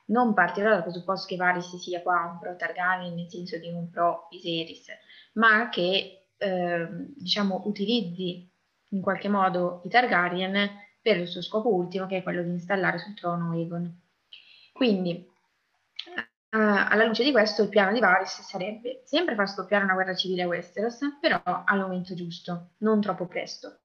non 0.06 0.34
partirò 0.34 0.70
dal 0.70 0.84
presupposto 0.84 1.28
che 1.28 1.36
Varys 1.36 1.76
sia 1.78 2.02
qua 2.02 2.30
un 2.32 2.40
pro 2.40 2.56
Targaryen 2.56 3.14
nel 3.14 3.30
senso 3.30 3.58
di 3.58 3.70
un 3.70 3.90
pro 3.90 4.28
Viserys, 4.30 4.88
ma 5.34 5.70
che 5.70 6.28
eh, 6.38 6.88
diciamo 7.16 7.64
utilizzi 7.66 8.50
in 8.92 9.02
qualche 9.02 9.30
modo 9.30 9.82
i 9.86 9.90
Targaryen 9.90 10.70
per 11.02 11.18
il 11.18 11.28
suo 11.28 11.42
scopo 11.42 11.74
ultimo 11.74 12.08
che 12.08 12.18
è 12.18 12.24
quello 12.24 12.42
di 12.42 12.50
installare 12.50 12.98
sul 12.98 13.14
trono 13.14 13.52
Aegon. 13.52 14.02
Quindi 14.74 15.28
alla 16.52 17.06
luce 17.06 17.24
di 17.24 17.32
questo, 17.32 17.64
il 17.64 17.70
piano 17.70 17.92
di 17.92 18.00
Varys 18.00 18.42
sarebbe 18.42 19.02
sempre 19.06 19.36
far 19.36 19.48
scoppiare 19.48 19.84
una 19.84 19.94
guerra 19.94 20.16
civile 20.16 20.44
a 20.44 20.48
Westeros, 20.48 21.00
però 21.20 21.42
al 21.44 21.80
momento 21.80 22.16
giusto, 22.16 22.72
non 22.78 23.02
troppo 23.02 23.28
presto. 23.28 23.80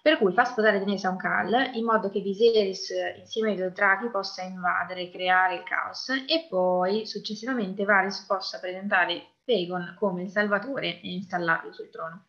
Per 0.00 0.18
cui 0.18 0.34
fa 0.34 0.44
sposare 0.44 0.76
Daenerys 0.76 1.04
a 1.06 1.10
un 1.10 1.16
Cal, 1.16 1.70
in 1.72 1.84
modo 1.84 2.10
che 2.10 2.20
Viserys 2.20 2.92
insieme 3.16 3.52
ai 3.52 3.56
Dothraki 3.56 4.10
possa 4.10 4.42
invadere 4.42 5.02
e 5.02 5.10
creare 5.10 5.54
il 5.56 5.62
caos, 5.62 6.10
e 6.10 6.46
poi 6.48 7.06
successivamente 7.06 7.84
Varys 7.84 8.20
possa 8.26 8.60
presentare 8.60 9.28
Aegon 9.46 9.96
come 9.98 10.24
il 10.24 10.30
salvatore 10.30 11.00
e 11.00 11.12
installarlo 11.14 11.72
sul 11.72 11.90
trono. 11.90 12.26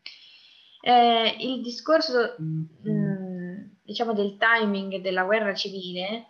Eh, 0.82 1.36
il 1.40 1.62
discorso, 1.62 2.36
mh, 2.38 2.90
mm, 2.90 3.56
diciamo, 3.84 4.14
del 4.14 4.38
timing 4.38 5.02
della 5.02 5.24
guerra 5.24 5.54
civile 5.54 6.28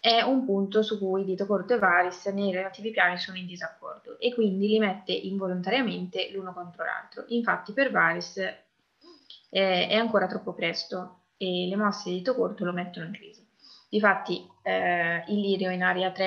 è 0.00 0.22
un 0.22 0.46
punto 0.46 0.82
su 0.82 0.98
cui 0.98 1.24
Dito 1.24 1.46
Corto 1.46 1.74
e 1.74 1.78
Varis 1.78 2.24
nei 2.26 2.52
relativi 2.52 2.90
piani 2.90 3.18
sono 3.18 3.36
in 3.36 3.46
disaccordo 3.46 4.18
e 4.18 4.32
quindi 4.32 4.66
li 4.66 4.78
mette 4.78 5.12
involontariamente 5.12 6.30
l'uno 6.32 6.54
contro 6.54 6.84
l'altro. 6.84 7.24
Infatti 7.28 7.72
per 7.74 7.90
Varis 7.90 8.38
eh, 8.38 9.88
è 9.88 9.94
ancora 9.94 10.26
troppo 10.26 10.54
presto 10.54 11.24
e 11.36 11.66
le 11.68 11.76
mosse 11.76 12.08
di 12.08 12.16
Dito 12.16 12.34
Corto 12.34 12.64
lo 12.64 12.72
mettono 12.72 13.06
in 13.06 13.12
crisi. 13.12 13.46
Difatti 13.90 14.48
eh, 14.62 15.22
Illirio 15.26 15.70
in 15.70 15.82
Aria 15.82 16.10
3 16.10 16.24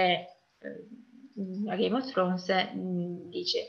eh, 0.60 0.88
a 1.68 1.76
Game 1.76 1.96
of 1.96 2.12
Thrones 2.12 2.48
mh, 2.48 2.80
mm, 2.80 3.30
dice 3.30 3.68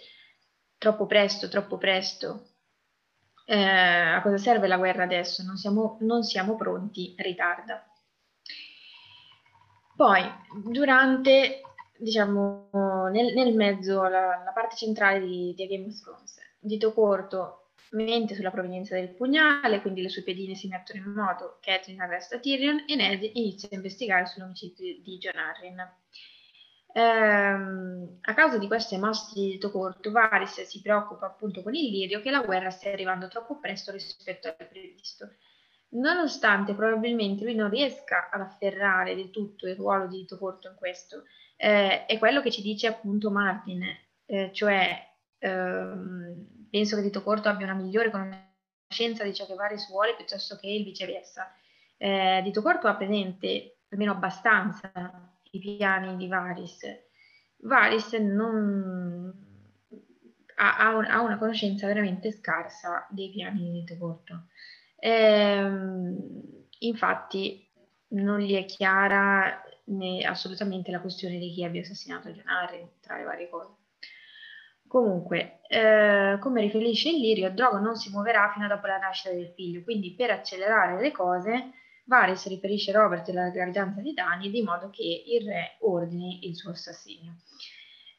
troppo 0.77 1.07
presto, 1.07 1.49
troppo 1.49 1.79
presto, 1.79 2.49
eh, 3.47 3.59
a 3.59 4.21
cosa 4.23 4.37
serve 4.37 4.67
la 4.67 4.77
guerra 4.77 5.05
adesso? 5.05 5.43
Non 5.43 5.57
siamo, 5.57 5.97
non 6.01 6.23
siamo 6.23 6.57
pronti, 6.57 7.15
ritarda. 7.19 7.87
Poi, 9.97 10.23
durante, 10.65 11.61
diciamo, 11.97 12.69
nel, 13.11 13.33
nel 13.35 13.55
mezzo, 13.55 14.03
la, 14.03 14.43
la, 14.45 14.53
parte 14.53 14.77
centrale 14.77 15.21
di, 15.21 15.55
di 15.57 15.67
Game 15.67 15.87
of 15.87 16.01
Thrones, 16.01 16.39
Dito 16.59 16.93
Corto 16.93 17.65
mente 17.95 18.35
sulla 18.35 18.51
provenienza 18.51 18.95
del 18.95 19.15
pugnale, 19.15 19.81
quindi 19.81 20.03
le 20.03 20.09
sue 20.09 20.23
pedine 20.23 20.55
si 20.55 20.69
mettono 20.69 20.99
in 20.99 21.13
moto, 21.13 21.59
Catelyn 21.61 22.01
arresta 22.01 22.39
Tyrion 22.39 22.85
e 22.87 22.97
Ned 22.97 23.23
inizia 23.35 23.69
a 23.71 23.77
investigare 23.77 24.27
sull'omicidio 24.27 25.01
di 25.01 25.19
John 25.19 25.37
Arryn. 25.37 25.93
Ehm, 26.97 28.19
a 28.21 28.35
causa 28.35 28.59
di 28.59 28.67
queste 28.67 28.99
mosse 28.99 29.33
di 29.35 29.51
dito 29.53 29.71
corto, 29.71 30.11
Varys 30.11 30.63
si 30.63 30.81
preoccupa 30.81 31.27
appunto 31.27 31.63
con 31.63 31.75
il 31.75 31.91
lirio 31.91 32.21
che 32.21 32.31
la 32.31 32.43
guerra 32.43 32.71
stia 32.71 32.93
arrivando 32.93 33.29
troppo 33.29 33.59
presto 33.59 33.91
rispetto 33.93 34.49
al 34.49 34.69
previsto 34.69 35.29
Nonostante 35.95 36.75
probabilmente 36.75 37.45
lui 37.45 37.55
non 37.55 37.71
riesca 37.71 38.29
ad 38.31 38.41
afferrare 38.41 39.15
del 39.15 39.31
tutto 39.31 39.69
il 39.69 39.77
ruolo 39.77 40.07
di 40.07 40.19
dito 40.19 40.39
corto 40.39 40.69
in 40.69 40.75
questo, 40.75 41.25
eh, 41.57 42.07
è 42.07 42.19
quello 42.19 42.41
che 42.41 42.51
ci 42.51 42.63
dice 42.63 42.89
appunto 42.89 43.31
Martin, 43.31 43.85
eh, 44.27 44.51
cioè 44.53 45.15
ehm, 45.39 46.69
penso 46.71 46.97
che 46.97 47.03
dito 47.03 47.23
corto 47.23 47.49
abbia 47.49 47.67
una 47.67 47.81
migliore 47.81 48.11
conoscenza 48.11 49.23
di 49.23 49.33
ciò 49.35 49.47
che 49.47 49.55
Varys 49.55 49.89
vuole 49.89 50.17
piuttosto 50.17 50.57
che 50.57 50.69
il 50.69 50.85
viceversa. 50.85 51.55
Eh, 51.97 52.41
dito 52.43 52.61
corto 52.61 52.89
ha 52.89 52.97
presente 52.97 53.79
almeno 53.91 54.13
abbastanza 54.13 54.91
i 55.53 55.59
piani 55.61 56.17
di 56.17 56.27
Varys. 56.27 56.81
Varys 57.59 58.13
non 58.15 59.33
ha, 60.57 60.77
ha, 60.77 60.97
un, 60.97 61.05
ha 61.05 61.21
una 61.21 61.39
conoscenza 61.39 61.87
veramente 61.87 62.33
scarsa 62.33 63.07
dei 63.11 63.31
piani 63.31 63.63
di 63.63 63.71
dito 63.71 63.97
corto. 63.97 64.47
Ehm, 65.07 66.17
infatti 66.79 67.69
non 68.15 68.39
gli 68.39 68.55
è 68.55 68.65
chiara 68.65 69.63
né 69.87 70.25
assolutamente 70.25 70.91
la 70.91 71.01
questione 71.01 71.37
di 71.37 71.53
chi 71.53 71.63
abbia 71.63 71.83
assassinato 71.83 72.33
Gianarri, 72.33 72.89
tra 73.01 73.19
le 73.19 73.25
varie 73.25 73.51
cose. 73.51 73.75
Comunque, 74.87 75.61
eh, 75.69 76.39
come 76.41 76.63
riferisce 76.63 77.11
il 77.11 77.21
Lirio, 77.21 77.51
Drogo 77.51 77.79
non 77.81 77.97
si 77.97 78.09
muoverà 78.11 78.51
fino 78.55 78.65
a 78.65 78.69
dopo 78.69 78.87
la 78.87 78.97
nascita 78.97 79.35
del 79.35 79.53
figlio, 79.55 79.83
quindi 79.83 80.15
per 80.15 80.31
accelerare 80.31 80.99
le 80.99 81.13
cose, 81.13 81.73
Varys 82.07 82.47
riferisce 82.47 82.93
Robert 82.93 83.29
la 83.29 83.51
gravidanza 83.51 84.01
di 84.01 84.15
Dani 84.15 84.51
di 84.51 84.63
modo 84.63 84.89
che 84.89 85.03
il 85.27 85.47
re 85.47 85.77
ordini 85.81 86.47
il 86.47 86.57
suo 86.57 86.71
assassinio. 86.71 87.37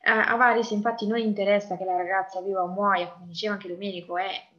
Eh, 0.01 0.11
a 0.11 0.35
Varys 0.35 0.69
infatti 0.69 1.07
non 1.07 1.17
interessa 1.17 1.77
che 1.77 1.85
la 1.85 1.97
ragazza 1.97 2.41
viva 2.41 2.61
o 2.61 2.67
muoia, 2.67 3.07
come 3.07 3.25
diceva 3.25 3.53
anche 3.53 3.69
Domenico, 3.69 4.17
è 4.17 4.53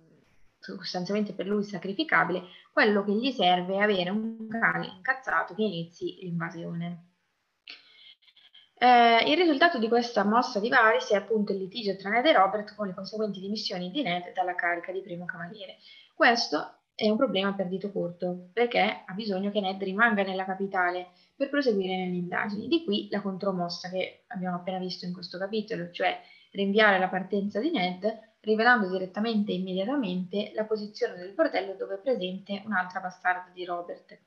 sostanzialmente 0.74 1.32
per 1.32 1.46
lui 1.46 1.62
sacrificabile, 1.64 2.42
quello 2.72 3.04
che 3.04 3.12
gli 3.12 3.30
serve 3.30 3.74
è 3.74 3.78
avere 3.78 4.10
un 4.10 4.48
cane 4.48 4.86
incazzato 4.86 5.54
che 5.54 5.62
inizi 5.62 6.18
l'invasione. 6.22 7.04
Eh, 8.78 9.30
il 9.30 9.36
risultato 9.36 9.78
di 9.78 9.88
questa 9.88 10.22
mossa 10.24 10.60
di 10.60 10.68
Varys 10.68 11.10
è 11.10 11.16
appunto 11.16 11.52
il 11.52 11.58
litigio 11.58 11.96
tra 11.96 12.10
Ned 12.10 12.26
e 12.26 12.32
Robert 12.32 12.74
con 12.74 12.86
le 12.86 12.94
conseguenti 12.94 13.40
dimissioni 13.40 13.90
di 13.90 14.02
Ned 14.02 14.34
dalla 14.34 14.54
carica 14.54 14.92
di 14.92 15.00
primo 15.00 15.24
cavaliere. 15.24 15.78
Questo 16.14 16.80
è 16.94 17.08
un 17.08 17.16
problema 17.16 17.54
per 17.54 17.68
dito 17.68 17.90
corto, 17.92 18.50
perché 18.52 19.02
ha 19.06 19.12
bisogno 19.14 19.50
che 19.50 19.60
Ned 19.60 19.82
rimanga 19.82 20.22
nella 20.22 20.44
capitale 20.44 21.08
per 21.36 21.48
proseguire 21.48 21.96
nelle 21.96 22.16
indagini. 22.16 22.68
Di 22.68 22.84
qui 22.84 23.08
la 23.10 23.22
contromossa 23.22 23.88
che 23.90 24.24
abbiamo 24.28 24.56
appena 24.56 24.78
visto 24.78 25.06
in 25.06 25.12
questo 25.12 25.38
capitolo, 25.38 25.90
cioè 25.90 26.18
rinviare 26.52 26.98
la 26.98 27.08
partenza 27.08 27.60
di 27.60 27.70
Ned 27.70 28.04
rivelando 28.46 28.88
direttamente 28.88 29.50
e 29.50 29.56
immediatamente 29.56 30.52
la 30.54 30.64
posizione 30.64 31.16
del 31.16 31.32
bordello 31.32 31.74
dove 31.74 31.96
è 31.96 31.98
presente 31.98 32.62
un'altra 32.64 33.00
bastarda 33.00 33.50
di 33.52 33.64
Robert. 33.64 34.18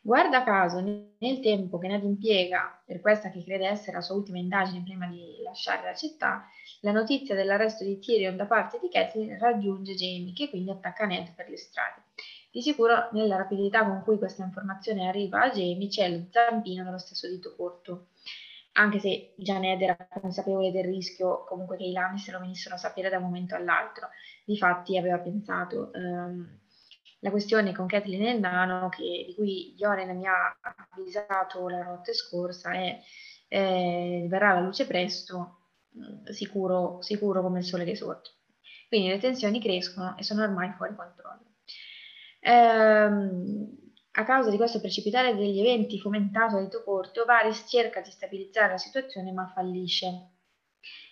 Guarda 0.00 0.44
caso, 0.44 0.78
nel 0.80 1.40
tempo 1.40 1.76
che 1.76 1.88
Ned 1.88 2.04
impiega 2.04 2.80
per 2.86 3.00
questa 3.00 3.30
che 3.30 3.42
crede 3.42 3.66
essere 3.66 3.96
la 3.96 4.00
sua 4.00 4.14
ultima 4.14 4.38
indagine 4.38 4.84
prima 4.84 5.08
di 5.08 5.42
lasciare 5.42 5.84
la 5.84 5.94
città, 5.94 6.46
la 6.82 6.92
notizia 6.92 7.34
dell'arresto 7.34 7.82
di 7.82 7.98
Tyrion 7.98 8.36
da 8.36 8.46
parte 8.46 8.78
di 8.80 8.88
Catelyn 8.88 9.36
raggiunge 9.38 9.94
Jamie, 9.94 10.32
che 10.32 10.48
quindi 10.48 10.70
attacca 10.70 11.04
Ned 11.04 11.34
per 11.34 11.48
le 11.48 11.56
strade. 11.56 12.02
Di 12.52 12.62
sicuro, 12.62 13.08
nella 13.10 13.36
rapidità 13.36 13.84
con 13.84 14.02
cui 14.04 14.18
questa 14.18 14.44
informazione 14.44 15.08
arriva 15.08 15.42
a 15.42 15.50
Jamie, 15.50 15.88
c'è 15.88 16.08
lo 16.08 16.24
zampino 16.30 16.84
dello 16.84 16.98
stesso 16.98 17.28
dito 17.28 17.54
corto 17.56 18.06
anche 18.78 19.00
se 19.00 19.34
già 19.36 19.58
Ned 19.58 19.82
era 19.82 19.96
consapevole 20.20 20.70
del 20.70 20.84
rischio 20.84 21.44
comunque 21.44 21.76
che 21.76 21.84
i 21.84 21.92
Lannister 21.92 22.34
lo 22.34 22.40
venissero 22.40 22.76
a 22.76 22.78
sapere 22.78 23.10
da 23.10 23.18
un 23.18 23.24
momento 23.24 23.54
all'altro. 23.56 24.08
Difatti 24.44 24.96
aveva 24.96 25.18
pensato 25.18 25.90
um, 25.94 26.48
la 27.20 27.30
questione 27.30 27.74
con 27.74 27.86
Kathleen 27.86 28.22
e 28.22 28.32
il 28.34 28.40
nano, 28.40 28.88
che, 28.88 29.24
di 29.26 29.34
cui 29.34 29.74
Joren 29.76 30.16
mi 30.16 30.26
ha 30.26 30.56
avvisato 30.90 31.68
la 31.68 31.82
notte 31.82 32.14
scorsa, 32.14 32.72
è 32.72 33.00
eh, 33.48 34.26
verrà 34.28 34.50
alla 34.50 34.60
luce 34.60 34.86
presto, 34.86 35.58
mm, 35.98 36.26
sicuro, 36.26 37.02
sicuro 37.02 37.42
come 37.42 37.58
il 37.58 37.64
sole 37.64 37.84
che 37.84 37.96
sorge. 37.96 38.32
Quindi 38.86 39.08
le 39.08 39.18
tensioni 39.18 39.60
crescono 39.60 40.16
e 40.16 40.22
sono 40.22 40.42
ormai 40.44 40.72
fuori 40.76 40.94
controllo. 40.94 41.46
Ehm, 42.40 43.87
A 44.18 44.24
causa 44.24 44.50
di 44.50 44.56
questo 44.56 44.80
precipitare 44.80 45.36
degli 45.36 45.60
eventi 45.60 46.00
fomentato 46.00 46.56
da 46.56 46.62
Dito 46.62 46.82
Corto, 46.82 47.24
Varys 47.24 47.66
cerca 47.68 48.00
di 48.00 48.10
stabilizzare 48.10 48.72
la 48.72 48.76
situazione 48.76 49.30
ma 49.30 49.46
fallisce. 49.54 50.30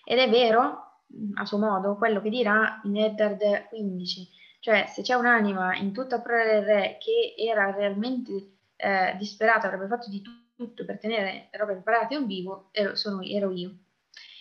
Ed 0.04 0.18
è 0.18 0.28
vero, 0.28 1.02
a 1.34 1.44
suo 1.44 1.59
modo, 1.59 1.94
quello 1.94 2.20
che 2.20 2.30
dirà 2.30 2.80
in 2.82 2.96
Eddard 2.96 3.68
15, 3.68 4.28
cioè 4.59 4.86
se 4.88 5.02
c'è 5.02 5.14
un'anima 5.14 5.76
in 5.76 5.92
tutta 5.92 6.20
Prora 6.20 6.44
del 6.44 6.64
Re 6.64 6.98
che 6.98 7.34
era 7.36 7.70
realmente 7.70 8.32
eh, 8.74 9.14
disperata, 9.16 9.68
avrebbe 9.68 9.86
fatto 9.86 10.11
di 10.11 10.20
tutto 10.57 10.84
per 10.84 10.98
tenere 10.98 11.48
Robert 11.52 11.84
Parate 11.84 12.16
un 12.16 12.26
vivo, 12.26 12.70
ero, 12.72 12.96
sono, 12.96 13.22
ero 13.22 13.52
io. 13.52 13.72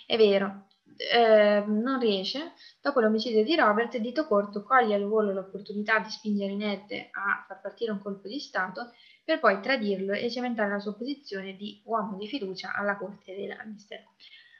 È 0.07 0.17
vero, 0.17 0.69
eh, 0.97 1.63
non 1.65 1.99
riesce. 1.99 2.53
Dopo 2.81 2.99
l'omicidio 2.99 3.43
di 3.43 3.55
Robert, 3.55 3.97
Dito 3.97 4.25
Corto 4.25 4.63
coglie 4.63 4.95
al 4.95 5.05
volo 5.05 5.31
l'opportunità 5.31 5.99
di 5.99 6.09
spingere 6.09 6.55
Ned 6.55 6.91
a 7.11 7.43
far 7.47 7.61
partire 7.61 7.91
un 7.91 7.99
colpo 7.99 8.27
di 8.27 8.39
Stato 8.39 8.91
per 9.23 9.39
poi 9.39 9.59
tradirlo 9.59 10.13
e 10.13 10.29
cementare 10.29 10.69
la 10.69 10.79
sua 10.79 10.95
posizione 10.95 11.55
di 11.55 11.81
uomo 11.85 12.17
di 12.17 12.27
fiducia 12.27 12.73
alla 12.75 12.97
corte 12.97 13.35
dei 13.35 13.47
Lannister. 13.47 14.03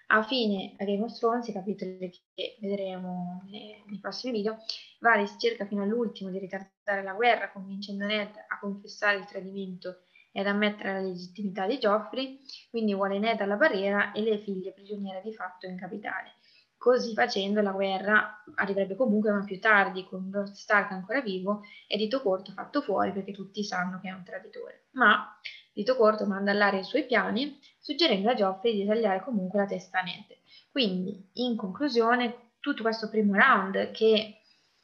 A 0.08 0.22
fine 0.22 0.76
Game 0.78 1.04
of 1.04 1.18
Thrones, 1.18 1.48
i 1.48 1.52
capitoli 1.52 2.12
che 2.36 2.58
vedremo 2.62 3.44
nei 3.50 4.00
prossimi 4.00 4.34
video, 4.34 4.58
Varys 5.00 5.36
cerca 5.40 5.66
fino 5.66 5.82
all'ultimo 5.82 6.30
di 6.30 6.38
ritardare 6.38 7.02
la 7.02 7.14
guerra, 7.14 7.52
convincendo 7.52 8.06
Ned 8.06 8.30
a 8.48 8.60
confessare 8.60 9.18
il 9.18 9.26
tradimento 9.26 10.05
e 10.36 10.42
ad 10.42 10.48
ammettere 10.48 10.92
la 10.92 11.00
legittimità 11.00 11.66
di 11.66 11.80
Geoffrey, 11.80 12.42
quindi 12.70 12.94
vuole 12.94 13.20
Ned 13.20 13.40
alla 13.40 13.56
barriera 13.56 14.12
e 14.12 14.22
le 14.22 14.38
figlie 14.40 14.74
prigioniere 14.74 15.22
di 15.24 15.34
fatto 15.34 15.66
in 15.66 15.78
capitale. 15.78 16.34
Così 16.78 17.14
facendo 17.14 17.62
la 17.62 17.72
guerra 17.72 18.44
arriverebbe 18.56 18.98
comunque 18.98 19.32
ma 19.32 19.46
più 19.46 19.62
tardi, 19.62 20.04
con 20.04 20.30
Lord 20.30 20.52
Stark 20.52 20.92
ancora 20.92 21.22
vivo 21.22 21.62
e 21.88 21.96
Dito 21.96 22.22
Corto 22.22 22.52
fatto 22.52 22.82
fuori 22.82 23.14
perché 23.14 23.32
tutti 23.32 23.64
sanno 23.64 24.02
che 24.02 24.10
è 24.10 24.12
un 24.12 24.24
traditore. 24.26 24.88
Ma 24.92 25.26
Dito 25.72 25.96
Corto 25.96 26.26
manda 26.26 26.52
all'aria 26.52 26.82
i 26.82 26.84
suoi 26.84 27.06
piani, 27.06 27.58
suggerendo 27.80 28.30
a 28.30 28.34
Geoffrey 28.34 28.74
di 28.76 28.86
tagliare 28.86 29.24
comunque 29.24 29.60
la 29.60 29.66
testa 29.66 30.00
a 30.00 30.04
Ned. 30.04 30.38
Quindi, 30.70 31.30
in 31.36 31.56
conclusione, 31.56 32.52
tutto 32.60 32.82
questo 32.82 33.08
primo 33.08 33.36
round, 33.36 33.92
che 33.92 34.42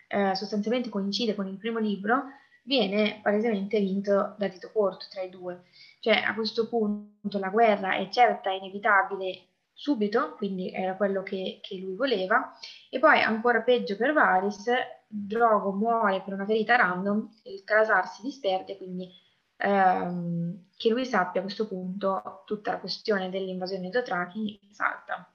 eh, 0.08 0.34
sostanzialmente 0.34 0.88
coincide 0.88 1.36
con 1.36 1.47
il 1.47 1.58
primo 1.58 1.80
libro, 1.80 2.24
viene 2.64 3.20
palesemente 3.22 3.80
vinto 3.80 4.36
da 4.38 4.47
Tito 4.49 4.72
Corto 4.72 5.05
tra 5.09 5.22
i 5.22 5.30
due. 5.30 5.64
Cioè 5.99 6.16
a 6.16 6.34
questo 6.34 6.68
punto 6.68 7.39
la 7.39 7.49
guerra 7.49 7.95
è 7.95 8.09
certa, 8.09 8.49
è 8.49 8.55
inevitabile 8.55 9.47
subito, 9.74 10.36
quindi 10.36 10.72
era 10.72 10.95
quello 10.95 11.24
che, 11.24 11.59
che 11.62 11.78
lui 11.78 11.95
voleva, 11.95 12.55
e 12.89 12.99
poi 12.99 13.20
ancora 13.22 13.62
peggio 13.62 13.95
per 13.95 14.14
Varys, 14.14 14.70
Drogo 15.07 15.72
muore 15.72 16.22
per 16.22 16.34
una 16.34 16.45
ferita 16.45 16.76
random, 16.76 17.30
il 17.43 17.64
Kalasar 17.64 18.07
si 18.07 18.22
disperde, 18.22 18.78
quindi 18.78 19.09
ehm, 19.57 20.68
che 20.78 20.89
lui 20.89 21.05
sappia 21.05 21.41
a 21.41 21.43
questo 21.43 21.68
punto 21.68 22.43
tutta 22.45 22.72
la 22.72 22.80
questione 22.80 23.30
dell'invasione 23.30 23.82
dei 23.82 23.89
Dothraki 23.89 24.59
salta. 24.72 25.34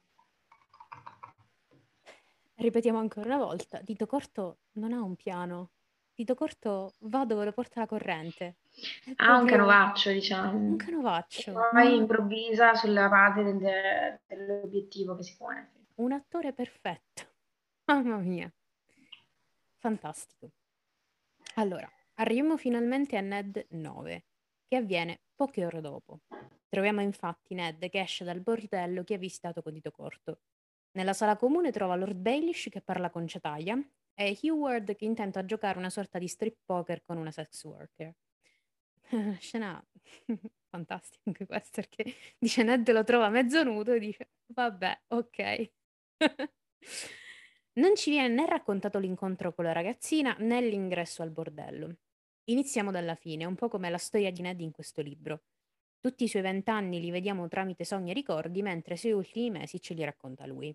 Ripetiamo 2.55 2.99
ancora 2.99 3.35
una 3.35 3.45
volta, 3.45 3.81
Dito 3.83 4.07
Corto 4.07 4.59
non 4.75 4.93
ha 4.93 5.03
un 5.03 5.15
piano, 5.17 5.71
Dito 6.17 6.35
corto 6.35 6.95
va 7.01 7.27
dove 7.27 7.45
lo 7.45 7.53
porta 7.53 7.81
la 7.81 7.87
corrente. 7.87 8.57
È 9.05 9.13
ah, 9.17 9.37
un 9.37 9.47
canovaccio, 9.47 10.11
diciamo. 10.11 10.57
Un 10.57 10.77
canovaccio. 10.77 11.51
E 11.51 11.69
poi 11.71 11.95
improvvisa 11.95 12.75
sulla 12.75 13.07
base 13.11 13.43
del, 13.43 14.19
dell'obiettivo 14.27 15.15
che 15.15 15.23
si 15.23 15.37
pone. 15.37 15.73
Un 15.97 16.13
attore 16.13 16.55
perfetto. 16.55 17.23
Mamma 17.85 18.17
mia. 18.17 18.51
Fantastico. 19.75 20.53
Allora, 21.57 21.87
arriviamo 22.15 22.57
finalmente 22.57 23.19
a 23.19 23.21
Ned 23.21 23.67
9, 23.69 24.25
che 24.69 24.77
avviene 24.77 25.21
poche 25.35 25.67
ore 25.67 25.83
dopo. 25.83 26.21
Troviamo 26.67 27.03
infatti 27.03 27.53
Ned 27.53 27.91
che 27.91 28.01
esce 28.01 28.25
dal 28.25 28.41
bordello 28.41 29.05
che 29.05 29.13
ha 29.13 29.19
visitato 29.19 29.61
con 29.61 29.75
dito 29.75 29.91
corto. 29.91 30.39
Nella 30.93 31.13
sala 31.13 31.37
comune 31.37 31.73
trova 31.73 31.95
Lord 31.95 32.17
Baelish 32.17 32.69
che 32.71 32.81
parla 32.81 33.11
con 33.11 33.27
Cetaglia 33.27 33.79
è 34.17 34.35
Heward 34.41 34.97
che 34.97 35.05
intenta 35.05 35.45
giocare 35.45 35.79
una 35.79 35.91
sorta 35.91 36.19
di 36.19 36.27
strip 36.27 36.57
poker 36.65 37.03
con 37.05 37.19
una 37.19 37.31
sex 37.31 37.63
worker. 37.65 38.15
Scena 39.39 39.85
fantastica 40.71 41.23
anche 41.27 41.47
questa 41.47 41.83
perché 41.83 42.15
dice 42.39 42.63
Ned 42.63 42.91
lo 42.91 43.05
trova 43.05 43.29
mezzo 43.29 43.63
nudo 43.63 43.93
e 43.93 43.99
dice 43.99 44.31
vabbè, 44.47 45.03
ok. 45.09 45.71
non 47.75 47.95
ci 47.95 48.11
viene 48.11 48.35
né 48.35 48.47
raccontato 48.47 48.99
l'incontro 48.99 49.53
con 49.53 49.65
la 49.65 49.73
ragazzina 49.73 50.35
né 50.39 50.63
l'ingresso 50.63 51.23
al 51.23 51.31
bordello. 51.31 51.95
Iniziamo 52.45 52.91
dalla 52.91 53.17
fine, 53.17 53.45
un 53.45 53.55
po' 53.55 53.69
come 53.69 53.91
la 53.91 53.99
storia 53.99 54.31
di 54.31 54.41
Ned 54.41 54.61
in 54.61 54.71
questo 54.71 55.03
libro. 55.03 55.43
Tutti 56.01 56.25
i 56.25 56.29
suoi 56.29 56.43
vent'anni 56.43 57.01
li 57.01 57.11
vediamo 57.11 57.49
tramite 57.49 57.85
sogni 57.85 58.13
e 58.13 58.15
ricordi, 58.15 58.63
mentre 58.63 58.95
i 58.95 58.97
suoi 58.97 59.13
ultimi 59.13 59.51
mesi 59.51 59.79
ce 59.81 59.93
li 59.93 60.05
racconta 60.05 60.47
lui. 60.47 60.75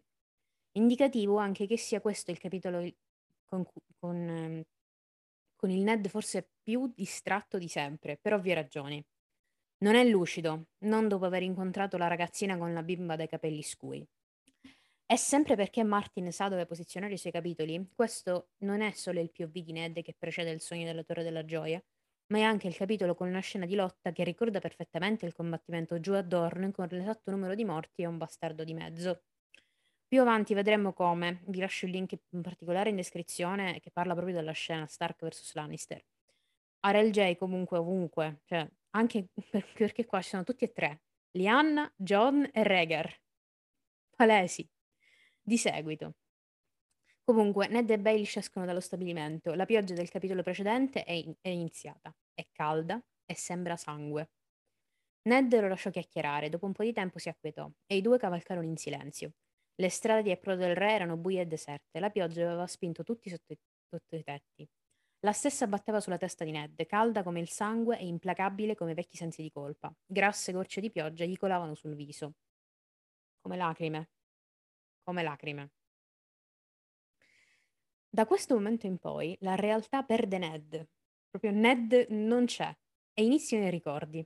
Indicativo 0.73 1.37
anche 1.37 1.65
che 1.65 1.77
sia 1.77 2.01
questo 2.01 2.29
il 2.31 2.37
capitolo 2.37 2.85
con, 3.51 3.65
con, 3.99 4.15
ehm, 4.29 4.61
con 5.55 5.69
il 5.71 5.83
Ned 5.83 6.07
forse 6.09 6.51
più 6.63 6.91
distratto 6.95 7.57
di 7.57 7.67
sempre, 7.67 8.17
per 8.17 8.33
ovvie 8.33 8.53
ragioni. 8.55 9.03
Non 9.79 9.95
è 9.95 10.03
lucido, 10.05 10.67
non 10.85 11.07
dopo 11.07 11.25
aver 11.25 11.43
incontrato 11.43 11.97
la 11.97 12.07
ragazzina 12.07 12.57
con 12.57 12.73
la 12.73 12.83
bimba 12.83 13.15
dai 13.17 13.27
capelli 13.27 13.63
scuri. 13.63 14.07
È 15.05 15.15
sempre 15.15 15.55
perché 15.55 15.83
Martin 15.83 16.31
sa 16.31 16.47
dove 16.49 16.65
posizionare 16.65 17.13
i 17.13 17.17
suoi 17.17 17.31
capitoli. 17.31 17.87
Questo 17.93 18.49
non 18.63 18.81
è 18.81 18.91
solo 18.93 19.19
il 19.19 19.31
POV 19.31 19.51
di 19.51 19.71
Ned 19.73 20.01
che 20.01 20.15
precede 20.17 20.49
il 20.51 20.61
sogno 20.61 20.85
della 20.85 21.03
Torre 21.03 21.21
della 21.23 21.45
Gioia, 21.45 21.79
ma 22.33 22.39
è 22.39 22.41
anche 22.41 22.67
il 22.67 22.75
capitolo 22.75 23.13
con 23.13 23.27
una 23.27 23.41
scena 23.41 23.65
di 23.67 23.75
lotta 23.75 24.11
che 24.11 24.23
ricorda 24.23 24.59
perfettamente 24.59 25.25
il 25.27 25.33
combattimento 25.33 25.99
giù 25.99 26.13
a 26.13 26.23
Dorn 26.23 26.71
con 26.71 26.87
l'esatto 26.89 27.29
numero 27.31 27.53
di 27.55 27.65
morti 27.65 28.01
e 28.03 28.07
un 28.07 28.17
bastardo 28.17 28.63
di 28.63 28.73
mezzo. 28.73 29.21
Più 30.11 30.19
avanti 30.19 30.53
vedremo 30.53 30.91
come, 30.91 31.41
vi 31.45 31.59
lascio 31.59 31.85
il 31.85 31.91
link 31.93 32.17
in 32.31 32.41
particolare 32.41 32.89
in 32.89 32.97
descrizione 32.97 33.79
che 33.79 33.91
parla 33.91 34.11
proprio 34.11 34.35
della 34.35 34.51
scena 34.51 34.85
Stark 34.85 35.23
vs 35.25 35.53
Lannister. 35.53 36.03
Arel 36.81 37.11
J 37.11 37.37
comunque 37.37 37.77
ovunque, 37.77 38.41
cioè 38.43 38.69
anche 38.89 39.29
perché 39.73 40.05
qua 40.05 40.21
ci 40.21 40.27
sono 40.27 40.43
tutti 40.43 40.65
e 40.65 40.73
tre, 40.73 41.03
Lianna, 41.37 41.89
John 41.95 42.45
e 42.51 42.61
Rhaegar. 42.61 43.21
Palesi. 44.13 44.69
Di 45.41 45.57
seguito. 45.57 46.15
Comunque, 47.23 47.69
Ned 47.69 47.89
e 47.89 47.97
Baelish 47.97 48.35
escono 48.35 48.65
dallo 48.65 48.81
stabilimento. 48.81 49.53
La 49.53 49.63
pioggia 49.63 49.93
del 49.93 50.09
capitolo 50.09 50.43
precedente 50.43 51.05
è, 51.05 51.13
in- 51.13 51.35
è 51.39 51.47
iniziata. 51.47 52.13
È 52.33 52.45
calda 52.51 53.01
e 53.25 53.33
sembra 53.37 53.77
sangue. 53.77 54.29
Ned 55.29 55.57
lo 55.57 55.69
lasciò 55.69 55.89
chiacchierare, 55.89 56.49
dopo 56.49 56.65
un 56.65 56.73
po' 56.73 56.83
di 56.83 56.91
tempo 56.91 57.17
si 57.17 57.29
acquietò 57.29 57.71
e 57.85 57.95
i 57.95 58.01
due 58.01 58.17
cavalcarono 58.17 58.67
in 58.67 58.75
silenzio. 58.75 59.31
Le 59.81 59.89
strade 59.89 60.21
di 60.21 60.29
Apro 60.29 60.55
del 60.55 60.75
Re 60.75 60.91
erano 60.91 61.17
buie 61.17 61.41
e 61.41 61.47
deserte, 61.47 61.99
la 61.99 62.11
pioggia 62.11 62.43
aveva 62.43 62.67
spinto 62.67 63.01
tutti 63.01 63.31
sotto 63.31 63.51
i, 63.51 63.59
sotto 63.89 64.15
i 64.15 64.21
tetti. 64.21 64.69
La 65.21 65.31
stessa 65.31 65.65
batteva 65.65 65.99
sulla 65.99 66.19
testa 66.19 66.43
di 66.43 66.51
Ned, 66.51 66.85
calda 66.85 67.23
come 67.23 67.39
il 67.39 67.49
sangue 67.49 67.97
e 67.97 68.05
implacabile 68.05 68.75
come 68.75 68.93
vecchi 68.93 69.17
sensi 69.17 69.41
di 69.41 69.49
colpa. 69.49 69.91
Grasse 70.05 70.51
gocce 70.51 70.81
di 70.81 70.91
pioggia 70.91 71.25
gli 71.25 71.35
colavano 71.35 71.73
sul 71.73 71.95
viso. 71.95 72.35
Come 73.39 73.57
lacrime. 73.57 74.09
Come 75.01 75.23
lacrime. 75.23 75.71
Da 78.07 78.27
questo 78.27 78.53
momento 78.53 78.85
in 78.85 78.99
poi 78.99 79.35
la 79.39 79.55
realtà 79.55 80.03
perde 80.03 80.37
Ned. 80.37 80.89
Proprio 81.27 81.51
Ned 81.59 82.05
non 82.09 82.45
c'è 82.45 82.71
e 83.13 83.23
iniziano 83.23 83.65
i 83.65 83.71
ricordi. 83.71 84.23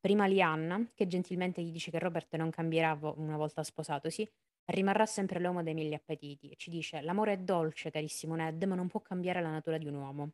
Prima 0.00 0.26
Lianna, 0.26 0.90
che 0.92 1.06
gentilmente 1.06 1.62
gli 1.62 1.70
dice 1.70 1.92
che 1.92 2.00
Robert 2.00 2.34
non 2.34 2.50
cambierà 2.50 2.98
una 3.14 3.36
volta 3.36 3.62
sposatosi, 3.62 4.28
Rimarrà 4.64 5.06
sempre 5.06 5.40
l'uomo 5.40 5.62
dei 5.62 5.74
mille 5.74 5.94
appetiti 5.96 6.50
e 6.50 6.56
ci 6.56 6.70
dice: 6.70 7.00
L'amore 7.02 7.32
è 7.34 7.38
dolce, 7.38 7.90
carissimo 7.90 8.34
Ned, 8.34 8.62
ma 8.64 8.74
non 8.74 8.88
può 8.88 9.00
cambiare 9.00 9.40
la 9.40 9.50
natura 9.50 9.78
di 9.78 9.86
un 9.86 9.94
uomo. 9.94 10.32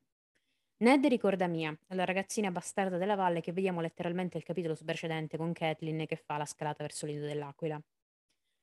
Ned 0.79 1.05
ricorda 1.07 1.47
Mia, 1.49 1.77
la 1.89 2.05
ragazzina 2.05 2.51
bastarda 2.51 2.99
della 2.99 3.17
valle 3.17 3.41
che 3.41 3.53
vediamo 3.53 3.81
letteralmente 3.81 4.39
il 4.39 4.45
capitolo 4.45 4.77
precedente 4.85 5.37
con 5.37 5.53
Catelyn 5.53 6.07
che 6.07 6.17
fa 6.17 6.37
la 6.37 6.47
scalata 6.47 6.85
verso 6.85 7.07
l'ido 7.07 7.27
dell'aquila. 7.27 7.81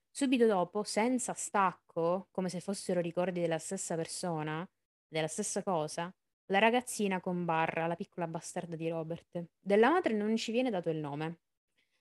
Subito 0.09 0.45
dopo, 0.47 0.83
senza 0.83 1.33
stacco, 1.33 2.27
come 2.31 2.49
se 2.49 2.61
fossero 2.61 3.01
ricordi 3.01 3.41
della 3.41 3.59
stessa 3.59 3.95
persona, 3.95 4.65
della 5.07 5.27
stessa 5.27 5.61
cosa, 5.61 6.13
la 6.51 6.59
ragazzina 6.59 7.19
con 7.19 7.43
Barra, 7.43 7.87
la 7.87 7.95
piccola 7.95 8.27
bastarda 8.27 8.75
di 8.77 8.87
Robert. 8.89 9.45
Della 9.59 9.89
madre 9.89 10.13
non 10.13 10.35
ci 10.37 10.51
viene 10.53 10.69
dato 10.69 10.89
il 10.89 10.97
nome, 10.97 11.39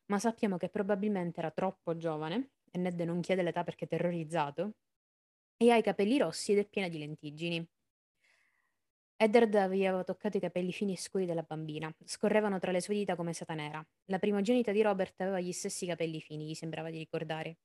ma 0.06 0.18
sappiamo 0.20 0.56
che 0.56 0.68
probabilmente 0.68 1.40
era 1.40 1.50
troppo 1.50 1.96
giovane 1.96 2.53
e 2.75 2.79
Ned 2.79 3.01
non 3.03 3.20
chiede 3.20 3.43
l'età 3.43 3.62
perché 3.62 3.85
è 3.85 3.89
terrorizzato, 3.89 4.72
e 5.57 5.70
ha 5.70 5.77
i 5.77 5.83
capelli 5.83 6.18
rossi 6.18 6.53
ed 6.53 6.59
è 6.59 6.66
piena 6.66 6.89
di 6.89 6.99
lentiggini. 6.99 7.64
Eddard 9.16 9.55
aveva 9.55 10.03
toccato 10.03 10.39
i 10.39 10.41
capelli 10.41 10.72
fini 10.72 10.95
e 10.95 10.97
scuri 10.97 11.25
della 11.25 11.43
bambina, 11.43 11.95
scorrevano 12.05 12.59
tra 12.59 12.72
le 12.72 12.81
sue 12.81 12.95
dita 12.95 13.14
come 13.14 13.33
seta 13.33 13.55
nera. 13.55 13.87
La 14.07 14.18
primogenita 14.18 14.72
di 14.72 14.83
Robert 14.83 15.20
aveva 15.20 15.39
gli 15.39 15.53
stessi 15.53 15.87
capelli 15.87 16.20
fini, 16.20 16.49
gli 16.49 16.55
sembrava 16.55 16.91
di 16.91 16.99
ricordare. 16.99 17.59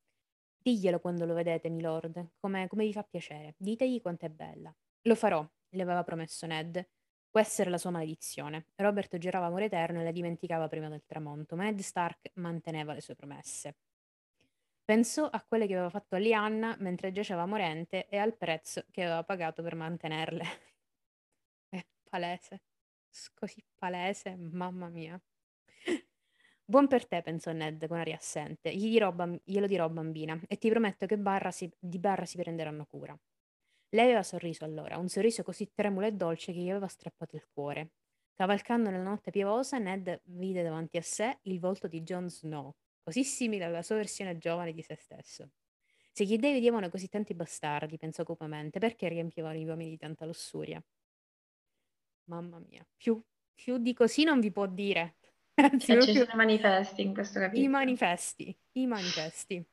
Diglielo 0.61 0.99
quando 0.99 1.25
lo 1.25 1.33
vedete, 1.33 1.69
milord, 1.69 2.33
come, 2.39 2.67
come 2.67 2.85
vi 2.85 2.93
fa 2.93 3.01
piacere. 3.01 3.55
Ditegli 3.57 3.99
quanto 4.01 4.27
è 4.27 4.29
bella. 4.29 4.73
Lo 5.03 5.15
farò, 5.15 5.43
le 5.69 5.81
aveva 5.81 6.03
promesso 6.03 6.45
Ned. 6.45 6.87
Può 7.31 7.39
essere 7.39 7.71
la 7.71 7.79
sua 7.79 7.89
maledizione. 7.89 8.67
Robert 8.75 9.17
giurava 9.17 9.47
amore 9.47 9.65
eterno 9.65 10.01
e 10.01 10.03
la 10.03 10.11
dimenticava 10.11 10.67
prima 10.67 10.87
del 10.87 11.03
tramonto, 11.07 11.55
ma 11.55 11.63
Ned 11.63 11.79
Stark 11.79 12.29
manteneva 12.35 12.93
le 12.93 13.01
sue 13.01 13.15
promesse. 13.15 13.75
Pensò 14.89 15.27
a 15.27 15.45
quelle 15.47 15.67
che 15.67 15.73
aveva 15.73 15.91
fatto 15.91 16.15
a 16.15 16.17
Lianna 16.17 16.75
mentre 16.79 17.11
giaceva 17.11 17.45
morente 17.45 18.07
e 18.07 18.17
al 18.17 18.35
prezzo 18.35 18.85
che 18.89 19.03
aveva 19.03 19.23
pagato 19.23 19.61
per 19.61 19.75
mantenerle. 19.75 20.43
È 21.69 21.85
palese. 22.09 22.63
Così 23.35 23.63
palese, 23.75 24.35
mamma 24.35 24.89
mia. 24.89 25.21
Buon 26.65 26.87
per 26.87 27.05
te, 27.07 27.21
pensò 27.21 27.51
Ned 27.51 27.85
con 27.85 27.99
aria 27.99 28.15
assente. 28.15 28.71
Dirò 28.71 29.13
glielo 29.43 29.67
dirò, 29.67 29.87
bambina, 29.89 30.41
e 30.47 30.57
ti 30.57 30.69
prometto 30.69 31.05
che 31.05 31.19
Barra 31.19 31.51
si- 31.51 31.71
di 31.77 31.99
Barra 31.99 32.25
si 32.25 32.37
prenderanno 32.37 32.87
cura. 32.87 33.15
Lei 33.89 34.05
aveva 34.05 34.23
sorriso 34.23 34.65
allora, 34.65 34.97
un 34.97 35.07
sorriso 35.07 35.43
così 35.43 35.69
tremulo 35.71 36.07
e 36.07 36.13
dolce 36.13 36.51
che 36.51 36.61
gli 36.61 36.69
aveva 36.71 36.87
strappato 36.87 37.35
il 37.35 37.45
cuore. 37.53 37.91
Cavalcando 38.33 38.89
nella 38.89 39.03
notte 39.03 39.29
piovosa, 39.29 39.77
Ned 39.77 40.19
vide 40.23 40.63
davanti 40.63 40.97
a 40.97 41.03
sé 41.03 41.37
il 41.43 41.59
volto 41.59 41.87
di 41.87 42.01
Jon 42.01 42.27
Snow, 42.27 42.73
così 43.09 43.23
simile 43.23 43.65
alla 43.65 43.81
sua 43.81 43.95
versione 43.95 44.37
giovane 44.37 44.71
di 44.71 44.83
se 44.83 44.95
stesso. 44.95 45.49
Se 46.11 46.25
gli 46.25 46.37
dei 46.37 46.53
vedevano 46.53 46.89
così 46.89 47.09
tanti 47.09 47.33
bastardi, 47.33 47.97
pensò 47.97 48.23
cupamente, 48.23 48.77
perché 48.79 49.07
riempivano 49.09 49.57
gli 49.57 49.65
uomini 49.65 49.89
di 49.89 49.97
tanta 49.97 50.25
lussuria? 50.25 50.83
Mamma 52.25 52.59
mia, 52.59 52.85
più, 52.95 53.19
più 53.55 53.77
di 53.79 53.93
così 53.93 54.23
non 54.23 54.39
vi 54.39 54.51
può 54.51 54.67
dire. 54.67 55.15
Anzi, 55.55 55.91
E 55.91 55.97
ci 55.99 56.13
proprio 56.13 56.25
sono 56.25 56.31
i 56.31 56.35
manifesti 56.35 57.01
in 57.01 57.13
questo 57.13 57.39
i 57.39 57.41
capitolo. 57.41 57.67
manifesti, 57.67 58.57
i 58.73 58.85
manifesti. 58.87 59.65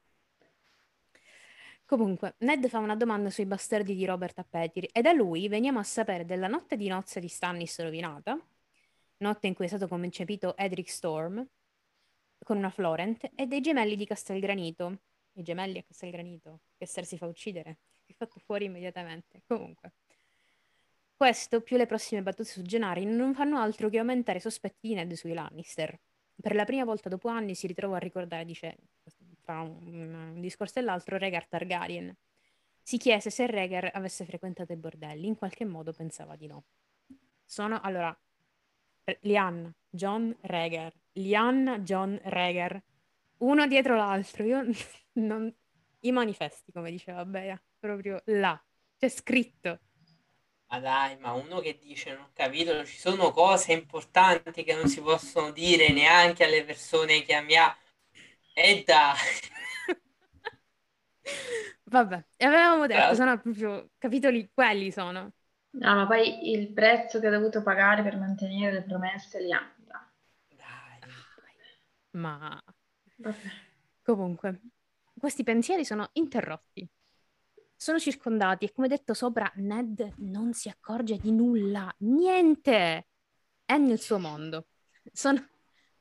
Comunque, 1.85 2.35
Ned 2.39 2.67
fa 2.69 2.79
una 2.79 2.97
domanda 2.97 3.31
sui 3.31 3.47
bastardi 3.47 3.95
di 3.95 4.05
Robert 4.07 4.39
a 4.39 4.45
Petri 4.45 4.87
e 4.87 5.03
da 5.03 5.13
lui 5.13 5.49
veniamo 5.49 5.79
a 5.79 5.85
sapere 5.85 6.25
della 6.25 6.49
notte 6.49 6.77
di 6.77 6.89
nozze 6.89 7.21
di 7.21 7.29
Stannis 7.29 7.81
rovinata, 7.81 8.39
notte 9.19 9.47
in 9.47 9.55
cui 9.55 9.67
è 9.67 9.69
stato 9.69 9.87
concepito 9.89 10.57
Edric 10.57 10.89
Storm 10.91 11.47
con 12.47 12.59
una 12.59 12.71
Florent 12.71 13.29
e 13.35 13.49
dei 13.49 13.61
gemelli 13.61 13.97
di 13.97 14.07
Castelgranito. 14.07 15.01
I 15.33 15.43
gemelli 15.43 15.79
a 15.79 15.83
Castelgranito, 15.83 16.61
che 16.79 16.87
Ser 16.87 17.05
si 17.05 17.19
fa 17.19 17.27
uccidere, 17.27 17.79
è 18.05 18.13
fatto 18.13 18.39
fuori 18.39 18.67
immediatamente. 18.67 19.43
Comunque. 19.49 19.95
Questo, 21.17 21.61
più 21.61 21.77
le 21.77 21.87
prossime 21.87 22.23
battute 22.23 22.49
su 22.49 22.63
Gennari, 22.63 23.05
non 23.05 23.35
fanno 23.35 23.59
altro 23.59 23.89
che 23.89 23.99
aumentare 23.99 24.39
i 24.39 24.41
sospetti 24.41 24.87
di 24.87 24.95
Ned 24.95 25.13
sui 25.15 25.33
Lannister. 25.33 25.99
Per 26.41 26.55
la 26.55 26.65
prima 26.65 26.85
volta 26.85 27.09
dopo 27.09 27.27
anni 27.27 27.57
si 27.57 27.67
ritrova 27.67 27.97
a 27.97 27.99
ricordare, 27.99 28.45
dice, 28.45 28.77
tra 29.41 29.63
un, 29.63 30.15
un 30.15 30.41
discorso 30.41 30.79
e 30.79 30.83
l'altro, 30.83 31.19
Rhaegar 31.19 31.49
Targaryen. 31.49 32.17
Si 32.81 32.97
chiese 32.97 33.29
se 33.29 33.49
Rhaegar 33.49 33.91
avesse 33.93 34.25
frequentato 34.25 34.73
i 34.73 34.77
bordelli, 34.77 35.27
in 35.27 35.35
qualche 35.35 35.65
modo 35.65 35.93
pensava 35.93 36.37
di 36.37 36.47
no. 36.47 36.67
Sono, 37.45 37.81
allora, 37.81 38.17
Lianna, 39.23 39.75
John 39.91 40.37
Rhaegar, 40.43 40.95
Lianna, 41.17 41.79
John 41.81 42.19
Rhaegar, 42.23 42.83
uno 43.39 43.67
dietro 43.67 43.97
l'altro. 43.97 44.45
Io 44.45 44.63
non... 45.15 45.53
I 46.01 46.13
manifesti, 46.13 46.71
come 46.73 46.91
diceva 46.91 47.25
Bea, 47.25 47.61
proprio 47.79 48.23
là, 48.27 48.61
c'è 48.97 49.09
scritto. 49.09 49.81
Ma 50.69 50.79
dai, 50.81 51.17
ma 51.19 51.33
uno 51.33 51.61
che 51.61 51.79
dice 51.79 52.13
non 52.13 52.23
ho 52.25 52.31
capito, 52.33 52.85
ci 52.85 52.97
sono 52.99 53.31
cose 53.33 53.73
importanti 53.73 54.65
che 54.65 54.75
non 54.75 54.89
si 54.89 55.01
possono 55.01 55.51
dire 55.53 55.91
neanche 55.93 56.45
alle 56.45 56.65
persone 56.65 57.23
che 57.23 57.35
amiamo. 57.35 57.75
E 58.55 58.83
dai, 58.85 59.17
Vabbè, 61.85 62.25
e 62.37 62.45
avevamo 62.45 62.87
detto, 62.87 63.07
Tra- 63.09 63.15
sono 63.15 63.41
proprio 63.41 63.91
capitoli, 63.99 64.51
quelli 64.53 64.91
sono. 64.91 65.33
No, 65.79 65.95
ma 65.95 66.07
poi 66.09 66.51
il 66.51 66.73
prezzo 66.73 67.21
che 67.21 67.29
ha 67.29 67.31
dovuto 67.31 67.63
pagare 67.63 68.03
per 68.03 68.17
mantenere 68.19 68.73
le 68.73 68.83
promesse 68.83 69.39
li 69.41 69.53
ha. 69.53 69.63
Ma 72.17 72.63
Vabbè. 73.17 73.37
comunque, 74.03 74.61
questi 75.19 75.43
pensieri 75.43 75.85
sono 75.85 76.09
interrotti. 76.13 76.89
Sono 77.79 77.99
circondati 77.99 78.65
e 78.65 78.73
come 78.73 78.89
detto 78.89 79.13
sopra, 79.13 79.51
Ned 79.57 80.15
non 80.19 80.53
si 80.55 80.69
accorge 80.69 81.19
di 81.19 81.31
nulla, 81.31 81.95
niente. 81.99 83.09
È 83.65 83.77
nel 83.77 84.01
suo 84.01 84.19
mondo. 84.19 84.69
Sono... 85.13 85.47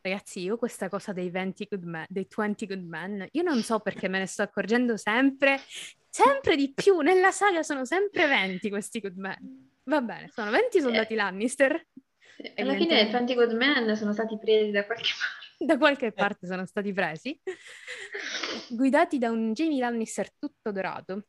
Ragazzi, 0.01 0.39
io 0.41 0.57
questa 0.57 0.87
cosa 0.87 1.13
dei 1.13 1.29
20 1.31 1.65
good 1.69 1.83
men, 1.83 2.05
dei 2.07 2.27
20 2.29 2.67
good 2.67 2.83
men, 2.83 3.27
io 3.31 3.41
non 3.41 3.63
so 3.63 3.79
perché 3.79 4.07
me 4.07 4.19
ne 4.19 4.27
sto 4.27 4.43
accorgendo 4.43 4.97
sempre, 4.97 5.59
sempre 6.07 6.55
di 6.55 6.71
più. 6.71 6.99
Nella 6.99 7.31
saga 7.31 7.63
sono 7.63 7.85
sempre 7.85 8.27
20 8.27 8.69
questi 8.69 8.99
good 8.99 9.17
men. 9.17 9.73
Va 9.85 10.01
bene, 10.01 10.29
sono 10.31 10.51
20 10.51 10.79
soldati 10.79 11.15
Lannister. 11.15 11.87
Sì, 12.35 12.51
Alla 12.57 12.75
fine 12.75 13.01
i 13.01 13.11
20 13.11 13.33
Good 13.33 13.51
Men 13.53 13.95
sono 13.95 14.11
stati 14.13 14.37
presi 14.37 14.71
da 14.71 14.85
qualche 14.85 15.09
parte. 15.17 15.44
da 15.65 15.77
qualche 15.77 16.11
parte 16.11 16.47
sono 16.47 16.65
stati 16.65 16.93
presi, 16.93 17.39
guidati 18.69 19.17
da 19.17 19.29
un 19.31 19.53
Jamie 19.53 19.79
Lannister 19.79 20.31
tutto 20.37 20.71
dorato, 20.71 21.27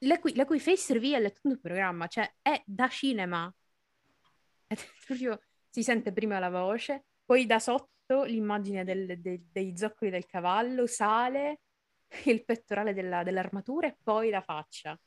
la 0.00 0.18
cui, 0.18 0.34
la 0.34 0.44
cui 0.44 0.60
face 0.60 0.92
reveal 0.94 1.24
è 1.24 1.32
tutto 1.32 1.48
un 1.48 1.60
programma, 1.60 2.06
cioè 2.06 2.30
è 2.42 2.62
da 2.64 2.88
cinema. 2.88 3.52
È 4.68 4.74
proprio, 5.06 5.40
si 5.70 5.82
sente 5.82 6.12
prima 6.12 6.38
la 6.38 6.50
voce, 6.50 7.06
poi 7.24 7.46
da 7.46 7.58
sotto 7.58 8.24
l'immagine 8.24 8.84
del- 8.84 9.20
del- 9.20 9.44
dei 9.50 9.76
zoccoli 9.76 10.10
del 10.10 10.26
cavallo, 10.26 10.86
sale 10.86 11.60
il 12.24 12.44
pettorale 12.44 12.92
della- 12.94 13.22
dell'armatura 13.22 13.86
e 13.88 13.96
poi 14.02 14.30
la 14.30 14.40
faccia. 14.40 14.98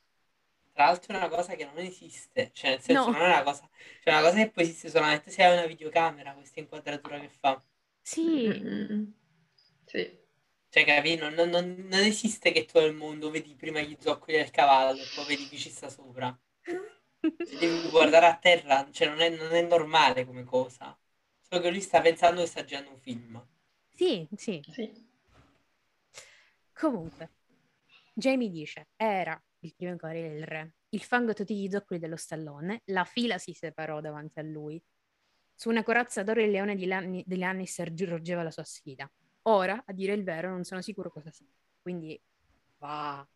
Tra 0.72 0.86
l'altro 0.86 1.12
è 1.14 1.16
una 1.16 1.28
cosa 1.28 1.54
che 1.54 1.64
non 1.64 1.78
esiste, 1.78 2.50
cioè 2.54 2.70
nel 2.70 2.80
senso 2.80 3.10
No. 3.10 3.12
non 3.12 3.22
è 3.22 3.26
una 3.26 3.42
cosa, 3.42 3.68
cioè 4.02 4.14
una 4.14 4.22
cosa 4.22 4.36
che 4.36 4.50
poi 4.50 4.64
esiste 4.64 4.88
solamente 4.88 5.30
se 5.30 5.42
hai 5.44 5.52
una 5.56 5.66
videocamera, 5.66 6.32
questa 6.34 6.60
inquadratura 6.60 7.20
che 7.20 7.28
fa. 7.28 7.62
Sì, 8.02 8.66
Mm-mm. 8.66 9.14
Sì. 9.84 10.18
Cioè, 10.70 10.84
capi? 10.86 11.16
Non, 11.16 11.34
non- 11.34 11.50
non- 11.50 11.92
esiste 11.92 12.52
che 12.52 12.64
tu 12.64 12.78
nel 12.80 12.94
mondo 12.94 13.30
vedi 13.30 13.54
prima 13.56 13.80
gli 13.80 13.96
zoccoli 14.00 14.36
del 14.38 14.50
cavallo 14.50 15.02
e 15.02 15.08
poi 15.08 15.24
vedi 15.26 15.48
chi 15.48 15.58
ci 15.58 15.70
sta 15.70 15.88
sopra. 15.90 16.34
Se 17.42 17.54
devi 17.58 17.86
guardare 17.90 18.24
a 18.24 18.38
terra, 18.38 18.88
cioè 18.90 19.06
non 19.08 19.20
è, 19.20 19.28
non 19.28 19.52
è 19.52 19.60
normale 19.60 20.24
come 20.24 20.42
cosa. 20.44 20.98
Solo 21.40 21.60
che 21.60 21.70
lui 21.70 21.82
sta 21.82 22.00
pensando 22.00 22.40
che 22.40 22.46
sta 22.46 22.64
girando 22.64 22.92
un 22.92 22.98
film. 22.98 23.46
sì, 23.94 24.28
sì. 24.36 24.64
Sì. 24.74 24.90
Comunque, 26.72 27.32
Jamie 28.14 28.50
dice, 28.50 28.88
era 28.96 29.40
il 29.60 29.74
primo 29.76 29.96
cavaliere 29.96 30.34
del 30.34 30.46
re, 30.46 30.74
il 30.90 31.02
fango 31.02 31.32
tutti 31.34 31.56
gli 31.56 31.70
zoccoli 31.70 32.00
dello 32.00 32.16
stallone, 32.16 32.82
la 32.86 33.04
fila 33.04 33.38
si 33.38 33.52
separò 33.52 34.00
davanti 34.00 34.38
a 34.38 34.42
lui. 34.42 34.82
Su 35.60 35.68
una 35.68 35.82
corazza 35.82 36.22
d'oro 36.22 36.40
il 36.40 36.50
leone 36.50 36.74
di 36.74 36.86
Lanni- 36.86 37.22
degli 37.26 37.40
Lannister 37.40 37.92
la 37.92 38.50
sua 38.50 38.64
sfida. 38.64 39.06
Ora, 39.42 39.82
a 39.84 39.92
dire 39.92 40.14
il 40.14 40.24
vero, 40.24 40.48
non 40.48 40.64
sono 40.64 40.80
sicuro 40.80 41.10
cosa 41.10 41.30
sia. 41.30 41.52
Quindi, 41.82 42.18
va. 42.78 43.28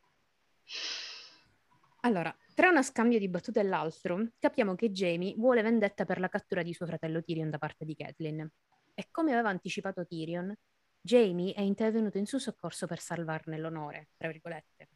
Allora, 2.00 2.34
tra 2.54 2.70
uno 2.70 2.82
scambio 2.82 3.18
di 3.18 3.28
battute 3.28 3.60
e 3.60 3.64
l'altro, 3.64 4.28
capiamo 4.38 4.74
che 4.74 4.90
Jamie 4.90 5.34
vuole 5.36 5.60
vendetta 5.60 6.06
per 6.06 6.18
la 6.18 6.30
cattura 6.30 6.62
di 6.62 6.72
suo 6.72 6.86
fratello 6.86 7.22
Tyrion 7.22 7.50
da 7.50 7.58
parte 7.58 7.84
di 7.84 7.94
Catelyn. 7.94 8.50
E 8.94 9.08
come 9.10 9.32
aveva 9.32 9.50
anticipato 9.50 10.06
Tyrion, 10.06 10.50
Jamie 11.02 11.52
è 11.52 11.60
intervenuto 11.60 12.16
in 12.16 12.24
suo 12.24 12.38
soccorso 12.38 12.86
per 12.86 13.00
salvarne 13.00 13.58
l'onore, 13.58 14.08
tra 14.16 14.28
virgolette. 14.28 14.88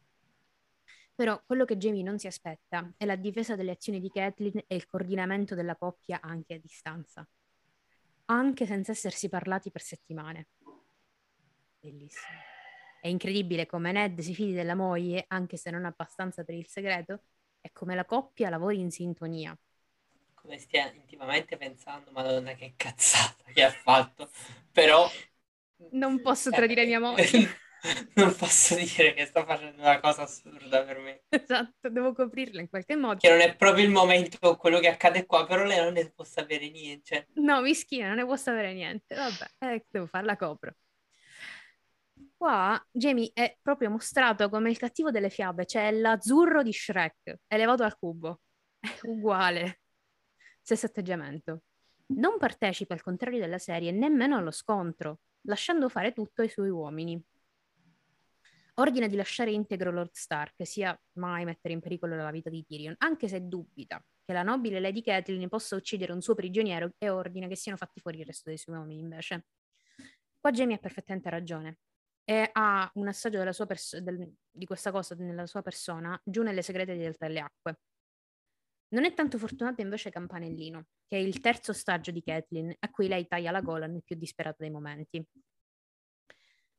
Però 1.19 1.37
quello 1.45 1.65
che 1.65 1.75
Jamie 1.75 2.01
non 2.01 2.17
si 2.17 2.27
aspetta 2.27 2.93
è 2.95 3.03
la 3.03 3.17
difesa 3.17 3.57
delle 3.57 3.71
azioni 3.71 3.99
di 3.99 4.09
Catelyn 4.09 4.63
e 4.65 4.73
il 4.73 4.85
coordinamento 4.85 5.53
della 5.53 5.75
coppia 5.75 6.21
anche 6.21 6.53
a 6.53 6.59
distanza. 6.59 7.27
Anche 8.27 8.65
senza 8.65 8.93
essersi 8.93 9.27
parlati 9.27 9.69
per 9.69 9.81
settimane. 9.81 10.47
Bellissimo. 11.81 12.37
È 13.01 13.09
incredibile 13.09 13.65
come 13.65 13.91
Ned 13.91 14.21
si 14.21 14.33
fidi 14.33 14.53
della 14.53 14.75
moglie, 14.75 15.25
anche 15.27 15.57
se 15.57 15.69
non 15.71 15.83
abbastanza 15.83 16.45
per 16.45 16.55
il 16.55 16.67
segreto, 16.67 17.23
e 17.59 17.69
come 17.73 17.95
la 17.95 18.05
coppia 18.05 18.49
lavori 18.49 18.79
in 18.79 18.89
sintonia. 18.89 19.53
Come 20.35 20.57
stia 20.57 20.89
intimamente 20.93 21.57
pensando, 21.57 22.11
madonna 22.11 22.53
che 22.53 22.75
cazzata 22.77 23.43
che 23.51 23.63
ha 23.65 23.71
fatto. 23.71 24.29
Però... 24.71 25.05
Non 25.91 26.21
posso 26.21 26.47
Eh, 26.47 26.53
tradire 26.53 26.85
mia 26.85 27.01
moglie. 27.01 27.27
non 28.15 28.35
posso 28.35 28.75
dire 28.75 29.13
che 29.13 29.25
sta 29.25 29.45
facendo 29.45 29.81
una 29.81 29.99
cosa 29.99 30.23
assurda 30.23 30.83
per 30.83 30.99
me. 30.99 31.21
Esatto, 31.29 31.89
devo 31.89 32.13
coprirla 32.13 32.61
in 32.61 32.69
qualche 32.69 32.95
modo. 32.95 33.19
Che 33.19 33.29
non 33.29 33.39
è 33.39 33.55
proprio 33.55 33.85
il 33.85 33.91
momento 33.91 34.57
quello 34.57 34.79
che 34.79 34.89
accade 34.89 35.25
qua, 35.25 35.45
però 35.45 35.63
lei 35.63 35.79
non 35.79 35.93
ne 35.93 36.09
può 36.11 36.23
sapere 36.23 36.69
niente. 36.69 37.15
Cioè, 37.15 37.27
No, 37.35 37.61
mischina, 37.61 38.07
non 38.07 38.17
ne 38.17 38.25
può 38.25 38.35
sapere 38.35 38.73
niente. 38.73 39.15
Vabbè, 39.15 39.73
eh, 39.73 39.85
devo 39.89 40.07
farla 40.07 40.35
copro. 40.35 40.73
Qua 42.35 42.81
Jamie 42.91 43.31
è 43.33 43.57
proprio 43.61 43.89
mostrato 43.89 44.49
come 44.49 44.69
il 44.69 44.77
cattivo 44.77 45.11
delle 45.11 45.29
fiabe, 45.29 45.65
cioè 45.65 45.91
l'azzurro 45.91 46.63
di 46.63 46.71
Shrek, 46.71 47.39
elevato 47.47 47.83
al 47.83 47.97
cubo. 47.97 48.41
È 48.79 48.87
uguale. 49.03 49.81
Stesso 50.61 50.85
atteggiamento. 50.85 51.63
Non 52.07 52.37
partecipa, 52.37 52.93
al 52.93 53.01
contrario 53.01 53.39
della 53.39 53.57
serie, 53.57 53.91
nemmeno 53.91 54.37
allo 54.37 54.51
scontro, 54.51 55.19
lasciando 55.41 55.89
fare 55.89 56.13
tutto 56.13 56.41
ai 56.41 56.49
suoi 56.49 56.69
uomini. 56.69 57.21
Ordina 58.79 59.07
di 59.07 59.17
lasciare 59.17 59.51
integro 59.51 59.91
Lord 59.91 60.11
Stark, 60.13 60.65
sia 60.65 60.97
mai 61.17 61.43
mettere 61.43 61.73
in 61.73 61.81
pericolo 61.81 62.15
la 62.15 62.31
vita 62.31 62.49
di 62.49 62.63
Tyrion, 62.63 62.95
anche 62.99 63.27
se 63.27 63.45
dubita 63.45 64.01
che 64.23 64.31
la 64.31 64.41
nobile 64.41 64.79
Lady 64.79 65.01
Catelyn 65.01 65.49
possa 65.49 65.75
uccidere 65.75 66.13
un 66.13 66.21
suo 66.21 66.33
prigioniero 66.33 66.91
e 66.97 67.09
ordina 67.09 67.47
che 67.47 67.57
siano 67.57 67.77
fatti 67.77 67.99
fuori 67.99 68.19
il 68.19 68.25
resto 68.25 68.47
dei 68.47 68.57
suoi 68.57 68.77
uomini 68.77 69.01
invece. 69.01 69.47
Qua 70.39 70.51
Jamie 70.51 70.75
ha 70.75 70.79
perfettamente 70.79 71.29
ragione 71.29 71.79
e 72.23 72.49
ha 72.53 72.89
un 72.93 73.07
assaggio 73.09 73.43
pers- 73.65 73.97
del- 73.97 74.33
di 74.49 74.65
questa 74.65 74.91
cosa 74.91 75.13
nella 75.15 75.45
sua 75.45 75.61
persona 75.61 76.17
giù 76.23 76.41
nelle 76.41 76.61
segrete 76.61 76.93
di 76.93 76.99
Delta 76.99 77.27
delle 77.27 77.39
Acque. 77.41 77.79
Non 78.93 79.03
è 79.03 79.13
tanto 79.13 79.37
fortunato 79.37 79.81
invece 79.81 80.09
Campanellino, 80.09 80.85
che 81.05 81.17
è 81.17 81.19
il 81.19 81.41
terzo 81.41 81.71
ostaggio 81.71 82.11
di 82.11 82.21
Catelyn, 82.21 82.73
a 82.79 82.89
cui 82.89 83.09
lei 83.09 83.27
taglia 83.27 83.51
la 83.51 83.61
gola 83.61 83.87
nel 83.87 84.03
più 84.05 84.15
disperato 84.15 84.57
dei 84.59 84.71
momenti. 84.71 85.21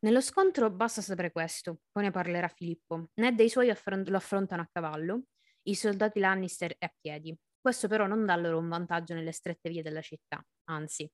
Nello 0.03 0.23
scontro 0.23 0.71
basta 0.71 1.03
sapere 1.03 1.31
questo, 1.31 1.81
poi 1.93 2.05
ne 2.05 2.11
parlerà 2.11 2.49
Filippo. 2.49 3.11
Ned 3.15 3.39
e 3.39 3.45
i 3.45 3.51
suoi 3.51 3.69
affront- 3.69 4.09
lo 4.09 4.17
affrontano 4.17 4.63
a 4.63 4.69
cavallo, 4.71 5.25
i 5.65 5.75
soldati 5.75 6.21
Lannister 6.21 6.75
è 6.79 6.87
a 6.87 6.95
piedi. 6.99 7.37
Questo 7.61 7.87
però 7.87 8.07
non 8.07 8.25
dà 8.25 8.35
loro 8.37 8.59
un 8.59 8.69
vantaggio 8.69 9.13
nelle 9.13 9.33
strette 9.33 9.69
vie 9.69 9.83
della 9.83 10.01
città, 10.01 10.43
anzi. 10.71 11.11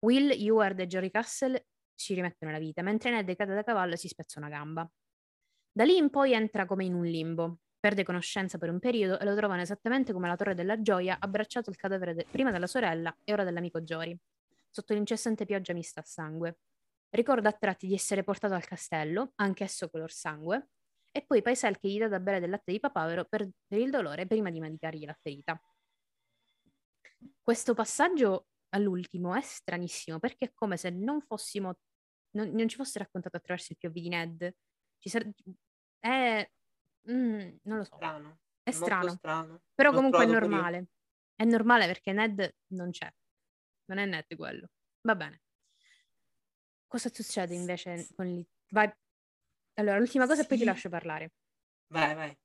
Will, 0.00 0.30
Eward 0.32 0.80
e 0.80 0.86
Jory 0.86 1.10
Castle 1.10 1.66
ci 1.94 2.12
rimettono 2.12 2.52
la 2.52 2.58
vita, 2.58 2.82
mentre 2.82 3.10
Ned 3.10 3.34
cade 3.36 3.54
da 3.54 3.62
cavallo 3.62 3.94
e 3.94 3.96
si 3.96 4.08
spezza 4.08 4.38
una 4.38 4.50
gamba. 4.50 4.86
Da 5.72 5.84
lì 5.84 5.96
in 5.96 6.10
poi 6.10 6.34
entra 6.34 6.66
come 6.66 6.84
in 6.84 6.94
un 6.94 7.04
limbo, 7.04 7.60
perde 7.80 8.02
conoscenza 8.04 8.58
per 8.58 8.68
un 8.68 8.80
periodo 8.80 9.18
e 9.18 9.24
lo 9.24 9.34
trovano 9.34 9.62
esattamente 9.62 10.12
come 10.12 10.28
la 10.28 10.36
Torre 10.36 10.54
della 10.54 10.80
Gioia, 10.82 11.16
abbracciato 11.18 11.70
il 11.70 11.76
cadavere 11.76 12.12
de- 12.14 12.26
prima 12.30 12.50
della 12.50 12.66
sorella 12.66 13.16
e 13.24 13.32
ora 13.32 13.44
dell'amico 13.44 13.80
Jory, 13.80 14.14
sotto 14.70 14.92
l'incessante 14.92 15.46
pioggia 15.46 15.72
mista 15.72 16.00
a 16.00 16.04
sangue. 16.04 16.58
Ricorda 17.14 17.50
a 17.50 17.52
tratti 17.52 17.86
di 17.86 17.94
essere 17.94 18.24
portato 18.24 18.54
al 18.54 18.64
castello, 18.64 19.34
anch'esso 19.36 19.88
color 19.88 20.10
sangue, 20.10 20.70
e 21.12 21.24
poi 21.24 21.42
Paisel 21.42 21.78
che 21.78 21.88
gli 21.88 21.98
dà 21.98 22.08
da 22.08 22.18
bere 22.18 22.40
del 22.40 22.50
latte 22.50 22.72
di 22.72 22.80
papavero 22.80 23.24
per, 23.26 23.48
per 23.68 23.78
il 23.78 23.88
dolore 23.88 24.26
prima 24.26 24.50
di 24.50 24.58
medicargli 24.58 25.04
la 25.04 25.16
ferita. 25.20 25.60
Questo 27.40 27.72
passaggio 27.72 28.48
all'ultimo 28.70 29.32
è 29.32 29.40
stranissimo 29.42 30.18
perché 30.18 30.46
è 30.46 30.52
come 30.52 30.76
se 30.76 30.90
non 30.90 31.20
fossimo, 31.20 31.78
non, 32.30 32.50
non 32.50 32.66
ci 32.66 32.74
fosse 32.74 32.98
raccontato 32.98 33.36
attraverso 33.36 33.72
il 33.72 33.78
POV 33.78 33.92
di 33.92 34.08
Ned. 34.08 34.54
Ci 34.98 35.08
sare- 35.08 35.34
è, 36.00 36.50
mm, 37.12 37.56
non 37.62 37.76
lo 37.78 37.84
so, 37.84 37.94
Strano. 37.94 38.40
è 38.64 38.72
strano, 38.72 39.10
strano. 39.10 39.62
però 39.72 39.90
L'ho 39.90 39.96
comunque 39.96 40.24
è 40.24 40.26
normale. 40.26 40.88
È 41.36 41.44
normale 41.44 41.86
perché 41.86 42.12
Ned 42.12 42.56
non 42.72 42.90
c'è, 42.90 43.08
non 43.84 43.98
è 43.98 44.04
Ned 44.04 44.36
quello. 44.36 44.68
Va 45.02 45.14
bene. 45.14 45.43
Cosa 46.86 47.08
succede 47.12 47.54
invece 47.54 48.06
con 48.14 48.26
il... 48.26 48.46
Vai. 48.70 48.90
Allora, 49.74 49.98
l'ultima 49.98 50.26
cosa 50.26 50.42
e 50.42 50.46
poi 50.46 50.56
ti 50.56 50.62
Sì. 50.62 50.68
lascio 50.68 50.88
parlare. 50.88 51.32
Vai, 51.88 52.14
vai. 52.14 52.36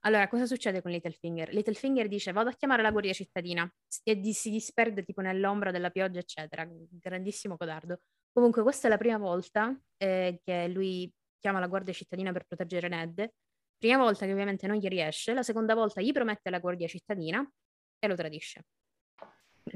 Allora, 0.00 0.28
cosa 0.28 0.46
succede 0.46 0.80
con 0.80 0.90
Littlefinger? 0.90 1.52
Littlefinger 1.52 2.08
dice 2.08 2.32
vado 2.32 2.50
a 2.50 2.52
chiamare 2.52 2.82
la 2.82 2.90
guardia 2.90 3.12
cittadina 3.12 3.70
e 4.04 4.16
di- 4.16 4.32
si 4.32 4.50
disperde 4.50 5.02
tipo 5.02 5.20
nell'ombra 5.20 5.70
della 5.70 5.90
pioggia, 5.90 6.20
eccetera. 6.20 6.66
Grandissimo 6.68 7.56
codardo. 7.56 8.00
Comunque, 8.32 8.62
questa 8.62 8.86
è 8.86 8.90
la 8.90 8.96
prima 8.96 9.18
volta 9.18 9.76
eh, 9.96 10.40
che 10.42 10.68
lui 10.68 11.12
chiama 11.38 11.58
la 11.58 11.66
guardia 11.66 11.92
cittadina 11.92 12.32
per 12.32 12.44
proteggere 12.44 12.88
Ned. 12.88 13.28
Prima 13.76 13.98
volta 13.98 14.24
che 14.24 14.32
ovviamente 14.32 14.66
non 14.66 14.76
gli 14.76 14.88
riesce, 14.88 15.34
la 15.34 15.42
seconda 15.42 15.74
volta 15.74 16.00
gli 16.00 16.12
promette 16.12 16.50
la 16.50 16.58
guardia 16.58 16.88
cittadina 16.88 17.48
e 17.98 18.08
lo 18.08 18.14
tradisce. 18.14 18.62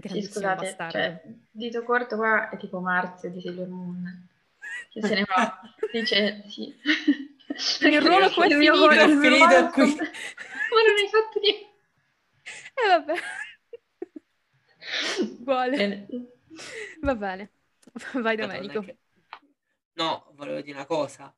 Sì, 0.04 0.22
scusate, 0.22 0.76
cioè, 0.90 1.22
dito 1.50 1.82
corto 1.84 2.16
qua 2.16 2.48
è 2.50 2.56
tipo 2.56 2.80
Marzio 2.80 3.30
di 3.30 3.40
Sailor 3.40 3.68
Moon, 3.68 4.28
che 4.90 5.00
se 5.02 5.14
ne 5.14 5.24
va, 5.26 5.60
dice 5.92 6.44
sì. 6.48 6.74
Il 7.80 8.00
ruolo 8.00 8.30
qua 8.30 8.44
è 8.46 8.48
Il 8.50 8.56
mio 8.58 8.72
finito, 8.74 8.86
ruolo- 8.88 9.00
è 9.00 9.04
il 9.04 9.16
mio 9.16 9.30
finito 9.30 9.46
ruolo- 9.46 9.70
qui. 9.70 9.94
Ma 10.72 10.80
non 10.86 10.96
hai 10.96 11.08
fatto 11.10 11.40
niente. 11.40 11.70
E 12.74 12.86
vabbè. 12.88 13.14
Uguale. 15.40 15.76
Bene. 15.76 16.06
Va 17.02 17.14
bene. 17.14 17.50
Vai 18.14 18.36
Madonna, 18.36 18.46
Domenico. 18.46 18.80
che- 18.80 18.98
No, 19.94 20.30
volevo 20.34 20.60
dire 20.60 20.76
una 20.76 20.86
cosa. 20.86 21.34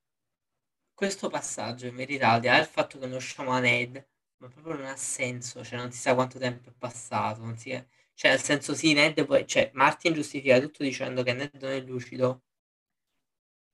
Questo 0.95 1.29
passaggio 1.29 1.87
in 1.87 1.97
verità, 1.97 2.31
al 2.31 2.41
di 2.41 2.47
là 2.47 2.57
del 2.57 2.67
fatto 2.67 2.99
che 2.99 3.07
non 3.07 3.17
usciamo 3.17 3.51
a 3.51 3.59
Ned, 3.59 4.07
ma 4.39 4.49
proprio 4.49 4.75
non 4.75 4.87
ha 4.87 4.97
senso, 4.97 5.65
cioè 5.65 5.79
non 5.79 5.91
si 5.91 5.99
sa 6.01 6.15
quanto 6.15 6.39
tempo 6.39 6.69
è 6.71 6.73
passato, 6.79 7.41
non 7.41 7.57
si... 7.57 7.71
cioè 8.15 8.31
nel 8.33 8.41
senso 8.41 8.75
sì, 8.75 8.93
Ned 8.95 9.25
poi, 9.27 9.47
cioè 9.47 9.71
Martin 9.75 10.15
giustifica 10.15 10.61
tutto 10.61 10.83
dicendo 10.83 11.23
che 11.23 11.33
Ned 11.35 11.51
non 11.61 11.71
è 11.73 11.81
lucido, 11.81 12.43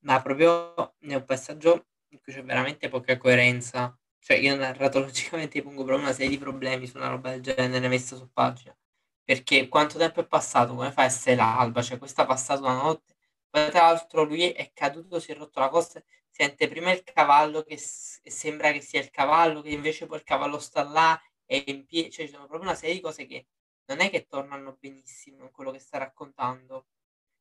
ma 0.01 0.21
proprio 0.23 0.75
è 1.01 1.15
un 1.15 1.25
passaggio 1.25 1.87
in 2.09 2.21
cui 2.21 2.33
c'è 2.33 2.43
veramente 2.43 2.89
poca 2.89 3.17
coerenza, 3.19 3.97
cioè 4.19 4.37
io 4.37 4.57
narratologicamente 4.57 5.63
pongo 5.63 5.85
proprio 5.85 6.05
una 6.07 6.13
serie 6.15 6.31
di 6.31 6.39
problemi 6.39 6.87
su 6.87 6.97
una 6.97 7.09
roba 7.09 7.31
del 7.31 7.41
genere 7.43 7.89
messa 7.89 8.17
su 8.17 8.31
pagina, 8.33 8.77
perché 9.25 9.69
quanto 9.69 9.99
tempo 9.99 10.21
è 10.21 10.27
passato, 10.27 10.75
come 10.75 10.91
fa 10.93 11.03
a 11.03 11.05
essere 11.07 11.37
l'alba, 11.37 11.83
cioè 11.83 11.99
questa 11.99 12.25
è 12.25 12.27
passata 12.27 12.61
una 12.63 12.75
notte, 12.83 13.15
poi 13.49 13.71
tra 13.71 13.83
l'altro 13.83 14.23
lui 14.25 14.51
è 14.51 14.71
caduto, 14.73 15.21
si 15.21 15.33
è 15.33 15.35
rotto 15.37 15.61
la 15.61 15.69
costa, 15.69 16.03
sente 16.29 16.69
prima 16.69 16.91
il 16.93 17.03
cavallo 17.05 17.63
che 17.63 17.77
s- 17.77 18.21
sembra 18.25 18.73
che 18.73 18.81
sia 18.81 19.01
il 19.01 19.11
cavallo, 19.11 19.61
che 19.63 19.71
invece 19.71 20.07
poi 20.07 20.19
il 20.19 20.25
cavallo 20.25 20.59
sta 20.59 20.83
là 20.83 21.21
e 21.47 21.63
in 21.67 21.85
piedi, 21.85 22.11
cioè 22.11 22.27
ci 22.27 22.33
sono 22.33 22.47
proprio 22.47 22.69
una 22.69 22.77
serie 22.79 22.95
di 22.97 23.01
cose 23.01 23.27
che 23.27 23.47
non 23.91 24.01
è 24.01 24.11
che 24.11 24.27
tornano 24.27 24.77
benissimo 24.79 25.45
in 25.45 25.51
quello 25.51 25.71
che 25.73 25.81
sta 25.81 25.99
raccontando. 25.99 26.87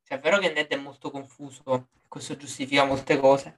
Cioè 0.04 0.18
è 0.18 0.22
vero 0.22 0.39
che 0.39 0.52
Ned 0.52 0.68
è 0.68 0.76
molto 0.76 1.12
confuso, 1.12 1.89
questo 2.08 2.36
giustifica 2.36 2.84
molte 2.86 3.18
cose, 3.20 3.58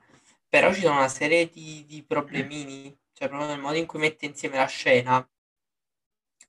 però 0.49 0.73
ci 0.73 0.81
sono 0.81 0.97
una 0.97 1.07
serie 1.07 1.49
di, 1.49 1.85
di 1.85 2.03
problemini, 2.03 2.95
cioè 3.13 3.29
proprio 3.29 3.49
nel 3.49 3.59
modo 3.59 3.77
in 3.77 3.85
cui 3.85 3.99
mette 3.99 4.25
insieme 4.25 4.57
la 4.57 4.65
scena, 4.65 5.25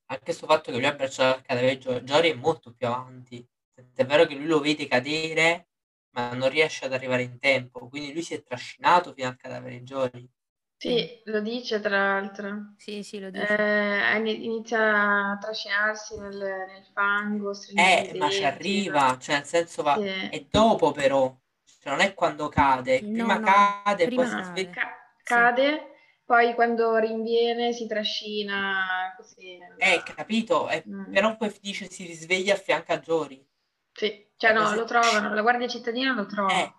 anche 0.06 0.24
questo 0.24 0.46
fatto 0.46 0.70
che 0.72 0.76
lui 0.78 0.86
abbraccia 0.86 1.40
Gio- 1.78 2.00
Jory 2.00 2.30
è 2.30 2.34
molto 2.34 2.72
più 2.72 2.86
avanti. 2.86 3.46
È 3.94 4.04
vero 4.04 4.26
che 4.26 4.34
lui 4.34 4.46
lo 4.46 4.60
vede 4.60 4.86
cadere, 4.86 5.68
ma 6.10 6.34
non 6.34 6.48
riesce 6.50 6.84
ad 6.84 6.92
arrivare 6.92 7.22
in 7.22 7.38
tempo, 7.38 7.88
quindi 7.88 8.12
lui 8.12 8.22
si 8.22 8.34
è 8.34 8.42
trascinato 8.42 9.12
fino 9.12 9.28
al 9.28 9.36
cadavere 9.36 9.82
Jory. 9.82 10.28
Sì, 10.82 11.22
lo 11.26 11.40
dice 11.40 11.80
tra 11.80 11.96
l'altro. 11.96 12.74
Sì, 12.76 13.02
sì, 13.04 13.20
lo 13.20 13.30
dice. 13.30 13.54
Eh, 13.54 14.16
ini- 14.18 14.44
inizia 14.44 15.30
a 15.30 15.38
trascinarsi 15.38 16.18
nel, 16.18 16.36
nel 16.36 16.84
fango, 16.92 17.52
Eh, 17.54 18.12
ma 18.16 18.28
ci 18.30 18.44
arriva, 18.44 19.16
cioè 19.18 19.36
nel 19.36 19.44
senso 19.46 19.82
va... 19.82 19.94
Sì. 19.96 20.08
È 20.30 20.44
dopo 20.50 20.90
però, 20.92 21.34
cioè 21.80 21.92
non 21.92 22.00
è 22.00 22.14
quando 22.14 22.48
cade, 22.48 23.00
No, 23.02 23.10
prima 23.12 23.38
no, 23.38 23.46
cade, 23.84 24.04
prima 24.06 24.24
poi 24.24 24.26
si 24.26 24.36
cade. 24.36 24.44
sveglia. 24.44 24.70
Ca- 24.72 24.96
cade, 25.22 25.80
poi 26.24 26.54
quando 26.54 26.96
rinviene 26.96 27.72
si 27.72 27.86
trascina 27.86 29.14
così. 29.16 29.58
Eh, 29.78 30.02
capito, 30.02 30.68
eh, 30.68 30.82
Mm. 30.88 31.12
però 31.12 31.36
poi 31.36 31.54
dice 31.60 31.90
si 31.90 32.06
risveglia 32.06 32.54
a 32.54 32.56
fianco 32.56 32.92
a 32.92 32.98
Jory. 32.98 33.46
Sì, 33.94 34.26
cioè 34.36 34.52
no, 34.52 34.62
Così- 34.64 34.76
lo 34.76 34.84
trovano, 34.84 35.32
la 35.34 35.42
guardia 35.42 35.68
cittadina 35.68 36.12
lo 36.14 36.26
trova. 36.26 36.50
Eh, 36.52 36.72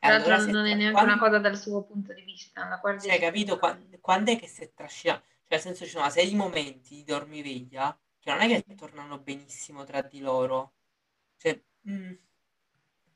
Tra 0.00 0.14
l'altro 0.14 0.34
allora 0.34 0.44
non 0.46 0.66
è 0.66 0.74
neanche 0.74 0.92
quando- 0.92 1.12
una 1.12 1.18
cosa 1.18 1.38
dal 1.38 1.56
suo 1.56 1.84
punto 1.84 2.12
di 2.14 2.22
vista, 2.22 2.66
la 2.68 2.76
guardia 2.78 3.12
Cioè, 3.12 3.20
capito, 3.20 3.58
quando, 3.58 3.98
quando 4.00 4.32
è 4.32 4.38
che 4.38 4.46
si 4.46 4.62
è 4.62 4.72
trascinato? 4.74 5.22
Cioè, 5.26 5.36
nel 5.48 5.60
senso 5.60 5.84
ci 5.84 5.90
sono 5.90 6.02
una 6.04 6.12
serie 6.12 6.28
di 6.30 6.36
momenti 6.36 6.94
di 6.96 7.04
dormiveglia 7.04 7.98
che 8.18 8.30
non 8.30 8.40
è 8.40 8.48
che 8.62 8.74
tornano 8.74 9.18
benissimo 9.18 9.84
tra 9.84 10.02
di 10.02 10.20
loro. 10.20 10.74
Cioè, 11.36 11.62
mm, 11.88 12.12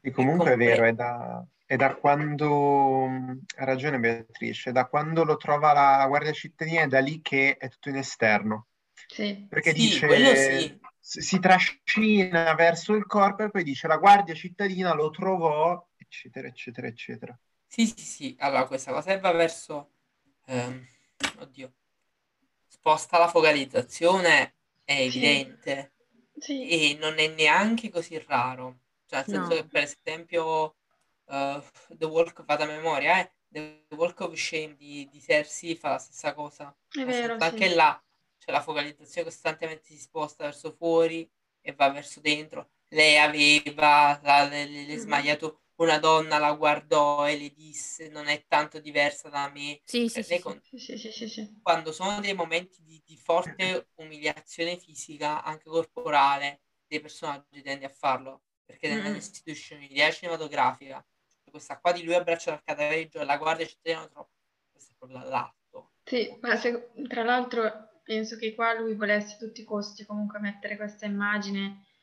E 0.01 0.11
comunque 0.13 0.53
è 0.53 0.57
compre- 0.57 0.57
vero, 0.57 0.85
è 0.85 0.93
da, 0.93 1.45
è 1.65 1.77
da 1.77 1.95
quando, 1.97 3.07
ha 3.57 3.65
ragione 3.65 3.99
Beatrice, 3.99 4.71
è 4.71 4.73
da 4.73 4.87
quando 4.87 5.25
lo 5.25 5.37
trova 5.37 5.73
la 5.73 6.05
Guardia 6.07 6.33
Cittadina, 6.33 6.83
è 6.83 6.87
da 6.87 7.01
lì 7.01 7.21
che 7.23 7.57
è 7.57 7.69
tutto 7.71 7.89
in 7.89 7.97
esterno. 7.97 8.67
Sì, 9.07 9.49
Perché 9.49 9.73
Sì, 9.73 9.81
dice, 9.81 10.07
quello 10.07 10.35
sì. 10.35 10.79
si 11.01 11.21
si 11.21 11.39
trascina 11.39 12.55
verso 12.55 12.95
il 12.95 13.05
corpo 13.07 13.43
e 13.45 13.51
poi 13.51 13.63
dice 13.63 13.87
la 13.89 13.99
Guardia 13.99 14.35
Cittadina 14.35 14.95
lo 14.95 15.11
trovò, 15.11 15.87
eccetera, 16.15 16.49
eccetera, 16.49 16.87
eccetera. 16.87 17.39
Sì, 17.67 17.87
sì, 17.87 18.01
sì. 18.05 18.37
Allora, 18.41 18.67
questa 18.67 18.93
cosa 18.93 19.19
va 19.19 19.33
verso... 19.33 19.91
ehm, 20.47 20.87
oddio. 21.39 21.73
Sposta 22.69 23.19
la 23.19 23.29
focalizzazione, 23.29 24.55
è 24.85 24.95
Sì. 25.07 25.23
evidente. 25.23 25.93
sì, 26.41 26.59
E 26.59 26.97
non 27.01 27.19
è 27.19 27.29
neanche 27.29 27.91
così 27.91 28.19
raro. 28.27 28.81
Cioè, 29.07 29.19
nel 29.21 29.29
senso 29.29 29.49
No. 29.49 29.55
che, 29.55 29.67
per 29.67 29.83
esempio, 29.85 30.77
eh, 31.27 31.63
The 31.89 32.05
Walk, 32.07 32.45
vado 32.45 32.65
a 32.65 32.67
memoria, 32.67 33.21
eh, 33.21 33.33
The 33.51 33.87
Walk 33.97 34.21
of 34.21 34.35
Shame 34.35 34.75
di, 34.77 35.09
di 35.11 35.21
Cersei 35.21 35.77
fa 35.77 35.91
la 35.91 35.99
stessa 35.99 36.35
cosa. 36.35 36.75
è 36.93 37.05
vero, 37.05 37.39
sì. 37.41 37.63
anche 37.63 37.75
là 37.75 38.01
c'è 38.39 38.51
la 38.53 38.61
focalizzazione 38.63 39.27
costantemente 39.29 39.85
si 39.85 39.99
sposta 39.99 40.45
verso 40.45 40.73
fuori 40.73 41.29
e 41.61 41.73
va 41.75 41.91
verso 41.91 42.21
dentro. 42.21 42.71
Lei 42.89 43.17
aveva 43.19 44.19
la- 44.23 44.45
le, 44.49 44.67
le- 44.67 44.87
le 44.87 44.97
Mhm. 44.97 44.99
smagliato, 44.99 45.63
una 45.77 45.99
donna 45.99 46.39
la 46.39 46.53
guardò 46.55 47.27
e 47.29 47.37
le 47.37 47.51
disse 47.53 48.09
non 48.09 48.27
è 48.29 48.45
tanto 48.47 48.81
diversa 48.81 49.29
da 49.29 49.51
me. 49.51 49.81
Sì, 49.85 50.09
sì, 50.09 50.23
lei 50.27 50.39
sì, 50.39 50.43
con- 50.43 50.61
quando 51.63 51.93
sono 51.93 52.21
dei 52.21 52.35
momenti 52.35 52.83
di, 52.83 53.03
di 53.05 53.17
forte 53.17 53.89
umiliazione 53.97 54.77
fisica, 54.79 55.43
anche 55.43 55.69
corporale, 55.69 56.61
dei 56.87 57.01
personaggi 57.01 57.63
tende 57.63 57.87
a 57.87 57.89
farlo, 57.89 58.43
perché 58.65 58.89
Mm. 58.89 59.03
nella 59.03 59.17
istituisce 59.17 59.75
un'idea 59.75 60.11
cinematografica. 60.11 61.05
Cioè, 61.43 61.51
questa 61.51 61.79
qua 61.81 61.93
di 61.93 62.03
lui 62.05 62.15
abbraccia 62.15 62.53
il 62.53 62.63
cadavere 62.63 63.09
e 63.11 63.25
la 63.25 63.37
guardia 63.39 63.67
cittadina 63.67 64.07
troppo. 64.09 64.33
Questo 64.71 64.93
è 64.93 64.97
proprio 64.97 65.19
l'atto. 65.29 65.93
Sì, 66.05 66.37
ma 66.41 66.57
se- 66.57 66.91
tra 67.09 67.23
l'altro 67.25 68.01
penso 68.05 68.37
che 68.37 68.55
qua 68.55 68.79
lui 68.79 68.95
volesse 68.95 69.35
a 69.35 69.39
tutti 69.39 69.63
i 69.63 69.65
costi 69.65 70.05
comunque 70.05 70.39
mettere 70.39 70.77
questa 70.77 71.07
immagine 71.07 71.65
eh, 71.67 71.94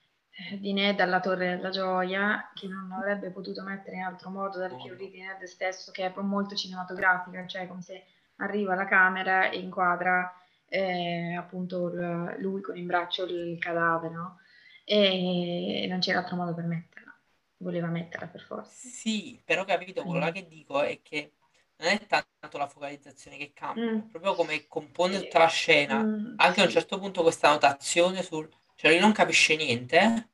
di 0.59 0.73
Ned 0.73 0.99
alla 0.99 1.19
Torre 1.19 1.55
della 1.55 1.69
Gioia, 1.69 2.49
che 2.53 2.67
non 2.67 2.91
avrebbe 2.91 3.29
potuto 3.31 3.63
mettere 3.63 3.97
in 3.97 4.03
altro 4.03 4.29
modo 4.29 4.57
dal 4.59 4.75
POV 4.75 5.09
di 5.09 5.21
Ned 5.21 5.43
stesso, 5.43 5.91
che 5.91 6.05
è 6.05 6.13
molto 6.21 6.55
cinematografica, 6.55 7.45
cioè 7.47 7.67
come 7.67 7.81
se 7.81 8.03
arriva 8.37 8.73
alla 8.73 8.85
camera 8.85 9.49
e 9.49 9.59
inquadra 9.59 10.33
eh, 10.67 11.35
appunto 11.35 11.87
l- 11.87 12.35
lui 12.39 12.61
con 12.61 12.77
in 12.77 12.85
braccio 12.87 13.25
il 13.25 13.57
cadavere, 13.59 14.13
no? 14.13 14.39
E 14.85 15.85
non 15.89 15.99
c'era 15.99 16.19
altro 16.19 16.35
modo 16.37 16.53
per 16.53 16.65
metterla, 16.65 17.13
voleva 17.57 17.87
metterla 17.87 18.27
per 18.27 18.41
forza. 18.41 18.89
Sì, 18.89 19.41
però 19.45 19.63
capito, 19.65 20.03
quello 20.03 20.19
là 20.19 20.31
che 20.31 20.47
dico 20.47 20.81
è 20.81 21.01
che 21.01 21.33
non 21.77 21.89
è 21.89 22.05
tanto 22.07 22.57
la 22.57 22.67
focalizzazione 22.67 23.37
che 23.37 23.53
cambia, 23.53 23.83
Mm. 23.83 23.99
proprio 24.09 24.33
come 24.35 24.67
compone 24.67 25.19
tutta 25.19 25.39
la 25.39 25.47
scena. 25.47 26.01
Mm, 26.03 26.35
Anche 26.37 26.59
a 26.61 26.63
un 26.63 26.69
sì. 26.69 26.75
certo 26.75 26.99
punto 26.99 27.21
questa 27.21 27.49
notazione 27.49 28.23
sul... 28.23 28.49
Cioè 28.81 28.89
lui 28.91 28.99
non 28.99 29.11
capisce 29.13 29.55
niente, 29.55 30.31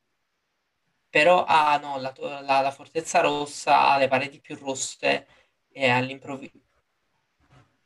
però 1.09 1.43
ha 1.45 1.77
no, 1.79 1.97
la, 1.99 2.13
la- 2.19 2.61
la 2.61 2.71
fortezza 2.71 3.19
rossa, 3.21 3.89
ha 3.89 3.97
le 3.97 4.07
pareti 4.07 4.39
più 4.39 4.55
rosse 4.55 5.27
e 5.69 5.89
all'improvviso... 5.89 6.59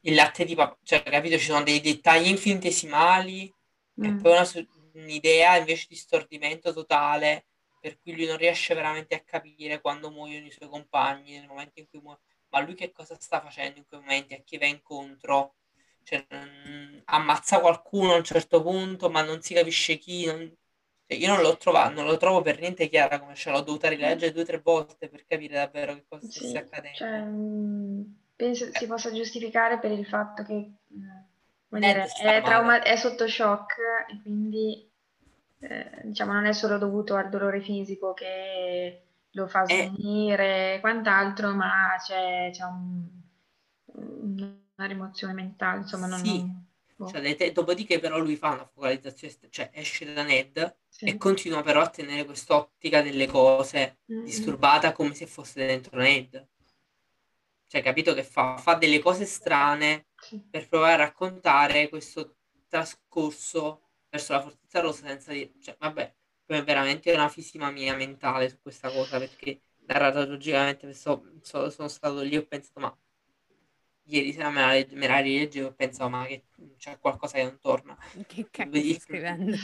Il 0.01 0.15
latte 0.15 0.45
di 0.45 0.55
papà, 0.55 0.77
cioè 0.83 1.01
capito, 1.03 1.37
ci 1.37 1.45
sono 1.45 1.63
dei 1.63 1.79
dettagli 1.79 2.27
infinitesimali 2.27 3.43
e 3.99 4.13
Mm. 4.13 4.17
poi 4.21 4.31
una 4.31 4.47
un'idea 4.93 5.57
invece 5.57 5.85
di 5.89 5.95
stordimento 5.95 6.73
totale, 6.73 7.45
per 7.79 7.97
cui 7.99 8.13
lui 8.15 8.25
non 8.25 8.37
riesce 8.37 8.73
veramente 8.73 9.15
a 9.15 9.21
capire 9.23 9.79
quando 9.79 10.09
muoiono 10.11 10.47
i 10.47 10.51
suoi 10.51 10.69
compagni, 10.69 11.37
nel 11.37 11.47
momento 11.47 11.79
in 11.79 11.87
cui 11.87 11.99
muoiono. 11.99 12.23
Ma 12.49 12.59
lui 12.61 12.73
che 12.75 12.91
cosa 12.91 13.15
sta 13.19 13.39
facendo 13.41 13.77
in 13.79 13.85
quei 13.87 13.99
momenti? 14.01 14.33
A 14.33 14.41
chi 14.43 14.57
va 14.57 14.65
incontro? 14.65 15.55
Cioè, 16.03 16.25
mm, 16.33 16.99
ammazza 17.05 17.59
qualcuno 17.59 18.13
a 18.13 18.17
un 18.17 18.23
certo 18.23 18.61
punto, 18.61 19.09
ma 19.09 19.21
non 19.23 19.41
si 19.41 19.53
capisce 19.53 19.97
chi. 19.97 20.25
non- 20.25 20.55
cioè, 21.07 21.17
io 21.19 21.27
non 21.27 21.41
l'ho 21.41 21.57
trovato, 21.57 21.93
non 21.93 22.05
lo 22.05 22.17
trovo 22.17 22.41
per 22.41 22.59
niente 22.59 22.87
chiara 22.89 23.19
come 23.19 23.35
ce 23.35 23.49
l'ho 23.51 23.61
dovuta 23.61 23.89
rileggere 23.89 24.31
due 24.31 24.41
o 24.43 24.45
tre 24.45 24.59
volte 24.59 25.09
per 25.09 25.25
capire 25.25 25.55
davvero 25.55 25.93
che 25.95 26.05
cosa 26.07 26.23
stesse 26.25 26.57
Sì, 26.57 26.59
accadendo. 26.59 26.89
cioè, 26.91 27.19
mh, 27.25 28.15
penso 28.35 28.71
si 28.73 28.87
possa 28.87 29.11
giustificare 29.11 29.79
per 29.79 29.91
il 29.91 30.05
fatto 30.05 30.43
che 30.43 30.71
Ned 31.71 31.81
dire, 31.81 32.11
è, 32.13 32.41
trauma- 32.43 32.81
è 32.83 32.95
sotto 32.95 33.27
shock 33.27 33.75
e 34.09 34.21
quindi 34.21 34.89
eh, 35.59 36.01
diciamo, 36.03 36.33
non 36.33 36.45
è 36.45 36.53
solo 36.53 36.77
dovuto 36.77 37.15
al 37.15 37.29
dolore 37.29 37.61
fisico 37.61 38.13
che 38.13 39.03
lo 39.31 39.47
fa 39.47 39.65
Eh. 39.67 39.91
svenire 39.95 40.75
e 40.75 40.79
quant'altro, 40.81 41.53
ma 41.53 41.95
c'è, 42.05 42.49
c'è 42.51 42.63
un- 42.65 43.09
una 44.81 44.91
rimozione 44.91 45.33
mentale, 45.33 45.79
insomma, 45.79 46.07
non, 46.07 46.21
Sì. 46.21 46.27
non- 46.27 46.65
boh, 46.97 47.11
Cioè, 47.11 47.35
te- 47.35 47.51
dopodiché 47.51 47.99
però 47.99 48.19
lui 48.19 48.35
fa 48.35 48.51
una 48.51 48.65
focalizzazione, 48.65 49.33
cioè 49.49 49.69
esce 49.73 50.13
da 50.13 50.23
Ned 50.23 50.77
sì. 50.89 51.05
e 51.05 51.17
continua 51.17 51.61
però 51.63 51.81
a 51.81 51.89
tenere 51.89 52.25
quest'ottica 52.25 53.01
delle 53.01 53.27
cose 53.27 53.99
Mm, 54.09 54.21
disturbata 54.21 54.91
come 54.93 55.13
se 55.15 55.25
fosse 55.27 55.65
dentro 55.65 55.97
Ned. 55.99 56.47
Cioè, 57.67 57.81
capito 57.81 58.13
che 58.13 58.23
fa? 58.23 58.57
Fa 58.57 58.75
delle 58.75 58.99
cose 58.99 59.25
strane 59.25 60.07
sì. 60.21 60.41
per 60.49 60.67
provare 60.67 60.93
a 60.93 60.95
raccontare 60.97 61.87
questo 61.89 62.35
trascorso 62.67 63.89
verso 64.09 64.33
la 64.33 64.41
Fortezza 64.41 64.79
Rossa 64.81 65.07
senza 65.07 65.31
dire... 65.31 65.53
Cioè, 65.61 65.75
vabbè, 65.79 66.15
è 66.45 66.63
veramente 66.63 67.11
una 67.13 67.29
fisima 67.29 67.71
mia 67.71 67.95
mentale 67.95 68.49
su 68.49 68.59
questa 68.61 68.91
cosa 68.91 69.17
perché 69.19 69.61
narratologicamente 69.85 70.93
so- 70.93 71.23
so- 71.41 71.69
sono 71.69 71.87
stato 71.87 72.19
lì 72.21 72.35
e 72.35 72.39
ho 72.39 72.45
pensato, 72.45 72.79
ma 72.81 72.97
ieri 74.05 74.33
sera 74.33 74.49
me 74.49 74.61
la, 74.61 74.85
me 74.95 75.07
la 75.07 75.19
rileggevo 75.19 75.69
e 75.69 75.73
pensavo, 75.73 76.09
ma 76.09 76.25
che 76.25 76.45
c'è 76.77 76.97
qualcosa 76.99 77.37
che 77.37 77.43
non 77.43 77.59
torna. 77.59 77.97
Che 78.27 78.49
cacchio 78.51 78.83
Vedi- 78.83 78.99
stai 78.99 78.99
scrivendo? 78.99 79.57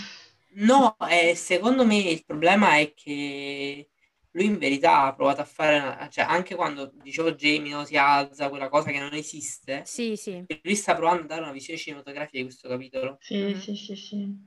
No, 0.60 0.96
eh, 1.10 1.36
secondo 1.36 1.86
me 1.86 1.98
il 1.98 2.26
problema 2.26 2.78
è 2.78 2.94
che 2.94 3.90
lui 4.32 4.46
in 4.46 4.58
verità 4.58 5.04
ha 5.04 5.14
provato 5.16 5.42
a 5.42 5.46
fare, 5.46 5.78
una- 5.80 6.10
cioè 6.10 6.26
anche 6.26 6.56
quando 6.56 6.90
dicevo 6.94 7.34
Jamie 7.34 7.72
no, 7.74 7.86
si 7.86 7.96
alza, 7.98 8.50
quella 8.50 8.70
cosa 8.70 8.90
che 8.92 9.00
non 9.00 9.14
esiste, 9.14 9.92
Sì, 9.92 10.16
sì. 10.16 10.46
lui 10.64 10.76
sta 10.76 10.96
provando 10.96 11.24
a 11.24 11.26
dare 11.28 11.42
una 11.42 11.52
visione 11.52 11.80
cinematografica 11.80 12.38
di 12.38 12.44
questo 12.44 12.68
capitolo. 12.70 13.20
Sì, 13.20 13.54
Mhm. 13.54 13.62
sì, 13.62 13.76
sì, 13.76 13.96
sì. 13.96 14.46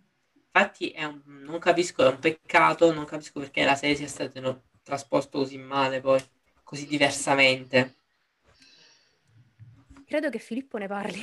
Infatti 0.53 0.91
è 0.91 1.05
un- 1.05 1.23
non 1.25 1.59
capisco, 1.61 2.05
è 2.05 2.09
un 2.09 2.19
peccato, 2.19 2.93
non 2.93 3.05
capisco 3.05 3.41
perché 3.41 3.65
la 3.65 3.75
serie 3.77 3.95
sia 3.97 4.09
stata 4.09 4.41
no, 4.41 4.65
trasposta 4.83 5.39
così 5.39 5.57
male 5.59 6.01
poi, 6.01 6.21
così 6.63 6.87
diversamente. 6.87 7.97
Credo 10.11 10.29
che 10.31 10.39
Filippo 10.39 10.77
ne 10.79 10.89
parli 10.89 11.21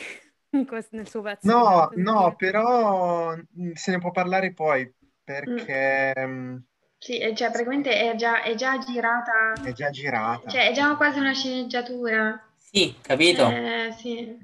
nel 0.92 1.08
suo 1.10 1.22
pezzo. 1.22 1.52
No, 1.52 1.92
no, 1.96 2.36
però 2.36 3.36
mh, 3.36 3.72
se 3.74 3.92
ne 3.92 4.00
può 4.00 4.12
parlare 4.12 4.54
poi, 4.54 4.92
perché 5.24 6.14
mh, 6.28 6.64
Sì, 7.00 7.18
cioè 7.36 7.50
praticamente 7.50 7.92
è 8.12 8.16
già, 8.16 8.44
è 8.44 8.54
già 8.56 8.78
girata, 8.78 9.56
è 9.62 9.72
già 9.72 9.92
girata. 9.92 10.52
cioè 10.52 10.68
è 10.70 10.74
già 10.74 10.96
quasi 10.96 11.20
una 11.20 11.34
sceneggiatura. 11.34 12.40
Sì, 12.56 13.00
capito? 13.02 13.64
Eh, 13.64 13.94
sì. 13.98 14.38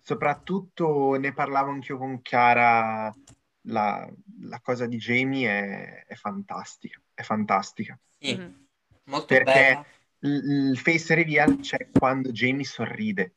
Soprattutto 0.00 1.16
ne 1.16 1.32
parlavo 1.34 1.70
anch'io 1.70 1.98
con 1.98 2.22
Chiara, 2.22 3.14
la, 3.62 4.08
la 4.42 4.60
cosa 4.60 4.86
di 4.86 4.96
Jamie 4.96 5.48
è, 5.48 6.04
è 6.06 6.14
fantastica, 6.14 7.00
è 7.12 7.22
fantastica. 7.22 7.98
Sì, 8.18 8.42
Mhm. 8.42 8.66
molto 9.04 9.36
Perché 9.36 9.42
bella. 9.42 9.84
il, 10.20 10.70
il 10.70 10.78
face 10.78 11.14
reveal 11.14 11.58
c'è 11.58 11.92
quando 11.94 12.30
Jamie 12.32 12.64
sorride, 12.64 13.36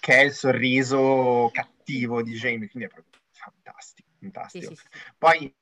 che 0.00 0.14
è 0.14 0.20
il 0.24 0.32
sorriso 0.32 1.50
cattivo 1.52 2.22
di 2.22 2.32
Jamie, 2.34 2.68
quindi 2.68 2.88
è 2.88 2.92
proprio 2.92 3.20
fantastico, 3.30 4.08
Sì, 4.10 4.20
fantastico. 4.20 4.74
sì, 4.74 4.76
sì. 4.76 4.86
Poi 5.16 5.54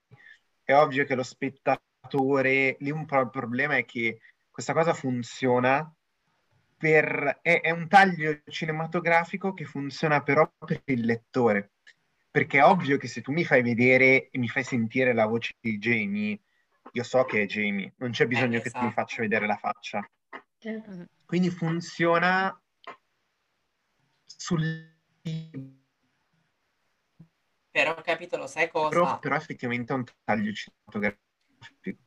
è 0.62 0.74
ovvio 0.74 1.04
che 1.04 1.14
lo 1.14 1.22
spettatore, 1.22 2.76
lì 2.80 2.90
un 2.90 3.04
po' 3.04 3.20
il 3.20 3.30
problema 3.30 3.76
è 3.76 3.84
che 3.84 4.20
questa 4.50 4.72
cosa 4.72 4.94
funziona 4.94 5.92
per, 6.76 7.38
è, 7.42 7.60
è 7.60 7.70
un 7.70 7.88
taglio 7.88 8.40
cinematografico 8.46 9.54
che 9.54 9.64
funziona 9.64 10.22
però 10.22 10.50
per 10.58 10.82
il 10.86 11.04
lettore. 11.04 11.72
Perché 12.30 12.58
è 12.58 12.64
ovvio 12.64 12.98
che 12.98 13.08
se 13.08 13.22
tu 13.22 13.32
mi 13.32 13.44
fai 13.44 13.62
vedere 13.62 14.28
e 14.30 14.38
mi 14.38 14.48
fai 14.48 14.62
sentire 14.62 15.14
la 15.14 15.24
voce 15.26 15.54
di 15.58 15.78
Jamie, 15.78 16.38
io 16.92 17.02
so 17.02 17.24
che 17.24 17.42
è 17.42 17.46
Jamie, 17.46 17.94
non 17.96 18.10
c'è 18.10 18.26
bisogno 18.26 18.58
Eh, 18.58 18.62
che 18.62 18.70
tu 18.70 18.84
mi 18.84 18.90
esatto. 18.90 19.00
faccia 19.00 19.22
vedere 19.22 19.46
la 19.46 19.56
faccia. 19.56 20.06
certo. 20.58 21.06
Quindi 21.24 21.50
funziona 21.50 22.60
sul 24.36 24.94
Però 27.70 27.94
capito, 28.00 28.36
lo 28.38 28.46
sai 28.46 28.70
però, 28.70 29.04
cosa? 29.04 29.18
però 29.18 29.36
effettivamente 29.36 29.92
è 29.92 29.96
un 29.96 30.04
taglio 30.24 30.52
cinematografico. 30.52 31.24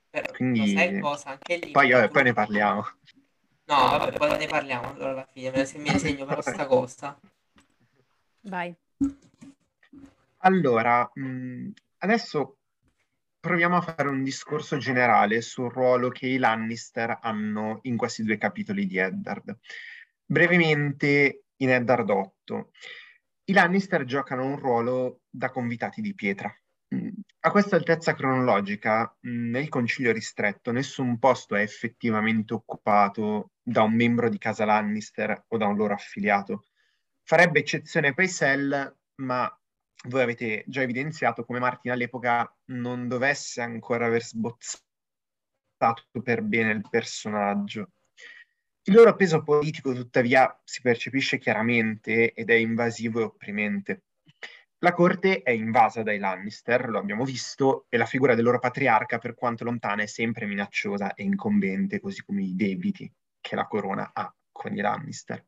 Però, 0.10 0.31
quindi- 0.31 0.60
lo 0.60 0.65
sai 0.68 0.99
cosa? 0.99 1.30
Anche 1.30 1.57
lì 1.57 1.72
Poi, 1.72 1.91
vabbè, 1.91 2.07
tu- 2.07 2.14
poi 2.14 2.23
ne 2.23 2.34
parliamo. 2.34 2.84
No, 3.68 3.76
vabbè, 3.76 4.18
poi 4.18 4.38
ne 4.38 4.47
parliamo 4.47 4.89
allora 4.89 5.11
alla 5.11 5.27
fine, 5.31 5.51
me 5.51 5.68
ne 5.91 5.99
segno 5.99 6.26
però 6.26 6.41
sta 6.41 6.65
cosa. 6.65 7.19
Vai. 8.43 8.76
Allora, 10.41 11.10
mh, 11.14 11.72
adesso 11.99 12.57
proviamo 13.39 13.77
a 13.77 13.81
fare 13.81 14.07
un 14.10 14.23
discorso 14.23 14.77
generale 14.77 15.41
sul 15.41 15.69
ruolo 15.72 16.10
che 16.10 16.27
i 16.27 16.38
Lannister 16.38 17.19
hanno 17.22 17.80
in 17.84 17.97
questi 17.97 18.23
due 18.23 18.38
capitoli 18.38 18.85
di 18.85 18.97
Eddard. 18.97 19.57
Brevemente 20.26 21.43
in 21.61 21.72
Eddard 21.72 22.10
8. 22.10 22.72
I 23.45 23.53
Lannister 23.53 24.06
giocano 24.06 24.45
un 24.45 24.57
ruolo 24.57 25.22
da 25.30 25.49
convitati 25.49 26.02
di 26.02 26.14
pietra. 26.14 26.53
Mm, 26.94 27.10
A 27.41 27.52
questa 27.52 27.76
altezza 27.76 28.14
cronologica, 28.14 29.15
mm, 29.27 29.49
nel 29.49 29.69
concilio 29.69 30.11
ristretto, 30.11 30.72
nessun 30.72 31.18
posto 31.19 31.56
è 31.56 31.61
effettivamente 31.61 32.53
occupato 32.53 33.52
da 33.61 33.84
un 33.84 33.94
membro 33.94 34.30
di 34.30 34.38
casa 34.38 34.65
Lannister 34.65 35.45
o 35.48 35.57
da 35.57 35.68
un 35.68 35.76
loro 35.77 35.94
affiliato. 35.94 36.65
Farebbe 37.23 37.60
eccezione 37.60 38.14
Paisel, 38.14 38.98
ma 39.15 39.60
voi 40.07 40.22
avete 40.22 40.64
già 40.68 40.81
evidenziato 40.81 41.44
come 41.44 41.60
Martin 41.60 41.91
all'epoca 41.91 42.52
non 42.65 43.07
dovesse 43.07 43.61
ancora 43.61 44.06
aver 44.06 44.23
sbozzato 44.23 44.84
per 46.23 46.41
bene 46.41 46.72
il 46.72 46.88
personaggio. 46.90 47.91
Il 48.84 48.93
loro 48.93 49.15
peso 49.15 49.43
politico, 49.43 49.93
tuttavia, 49.93 50.60
si 50.64 50.81
percepisce 50.81 51.38
chiaramente 51.38 52.34
ed 52.34 52.49
è 52.49 52.56
invasivo 52.56 53.19
e 53.19 53.23
opprimente. 53.23 54.03
La 54.80 54.93
corte 54.93 55.41
è 55.41 55.51
invasa 55.51 56.03
dai 56.03 56.19
Lannister, 56.19 56.88
lo 56.88 56.99
abbiamo 56.99 57.26
visto, 57.26 57.85
e 57.89 57.97
la 57.97 58.06
figura 58.06 58.34
del 58.34 58.45
loro 58.45 58.60
patriarca, 58.60 59.18
per 59.18 59.35
quanto 59.35 59.65
lontana, 59.65 60.03
è 60.03 60.06
sempre 60.06 60.45
minacciosa 60.45 61.14
e 61.14 61.23
incombente, 61.23 61.99
così 61.99 62.23
come 62.23 62.43
i 62.43 62.56
debiti 62.56 63.11
che 63.41 63.56
la 63.56 63.68
corona 63.68 64.11
ha 64.14 64.34
con 64.51 64.73
i 64.73 64.80
Lannister. 64.80 65.45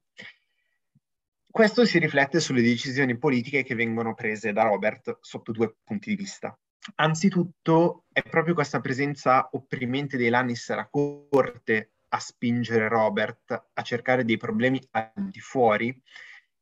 Questo 1.50 1.86
si 1.86 2.00
riflette 2.00 2.40
sulle 2.40 2.62
decisioni 2.62 3.18
politiche 3.18 3.64
che 3.64 3.76
vengono 3.76 4.14
prese 4.14 4.54
da 4.54 4.64
Robert 4.64 5.18
sotto 5.22 5.52
due 5.52 5.76
punti 5.84 6.10
di 6.10 6.16
vista. 6.16 6.58
Anzitutto 6.96 8.06
è 8.12 8.22
proprio 8.24 8.54
questa 8.54 8.80
presenza 8.80 9.50
opprimente 9.52 10.18
dei 10.18 10.30
Lannister 10.30 10.80
a 10.80 10.90
corte 10.90 11.92
a 12.14 12.20
spingere 12.20 12.88
Robert 12.88 13.70
a 13.74 13.82
cercare 13.82 14.26
dei 14.26 14.38
problemi 14.38 14.82
al 14.92 15.12
di 15.16 15.40
fuori, 15.40 15.98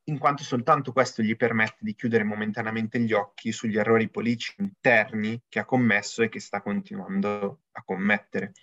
in 0.03 0.17
quanto 0.17 0.43
soltanto 0.43 0.91
questo 0.91 1.21
gli 1.21 1.35
permette 1.35 1.77
di 1.79 1.95
chiudere 1.95 2.23
momentaneamente 2.23 2.99
gli 2.99 3.13
occhi 3.13 3.51
sugli 3.51 3.77
errori 3.77 4.09
politici 4.09 4.55
interni 4.57 5.41
che 5.47 5.59
ha 5.59 5.65
commesso 5.65 6.23
e 6.23 6.29
che 6.29 6.39
sta 6.39 6.61
continuando 6.61 7.61
a 7.71 7.83
commettere. 7.83 8.53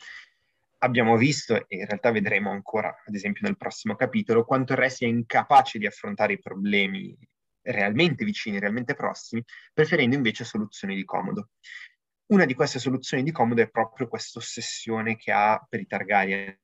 Abbiamo 0.78 1.16
visto, 1.16 1.68
e 1.68 1.76
in 1.76 1.86
realtà 1.86 2.10
vedremo 2.10 2.50
ancora, 2.50 3.02
ad 3.04 3.14
esempio 3.14 3.46
nel 3.46 3.56
prossimo 3.56 3.94
capitolo, 3.96 4.44
quanto 4.44 4.72
il 4.72 4.78
re 4.78 4.90
sia 4.90 5.08
incapace 5.08 5.78
di 5.78 5.86
affrontare 5.86 6.34
i 6.34 6.40
problemi 6.40 7.16
realmente 7.62 8.24
vicini, 8.24 8.60
realmente 8.60 8.94
prossimi, 8.94 9.42
preferendo 9.72 10.14
invece 10.14 10.44
soluzioni 10.44 10.94
di 10.94 11.04
comodo. 11.04 11.50
Una 12.26 12.44
di 12.44 12.54
queste 12.54 12.78
soluzioni 12.78 13.22
di 13.22 13.30
comodo 13.30 13.62
è 13.62 13.68
proprio 13.68 14.08
questa 14.08 14.38
ossessione 14.38 15.16
che 15.16 15.30
ha 15.32 15.64
per 15.68 15.80
i 15.80 15.86
Targaryen, 15.86 16.58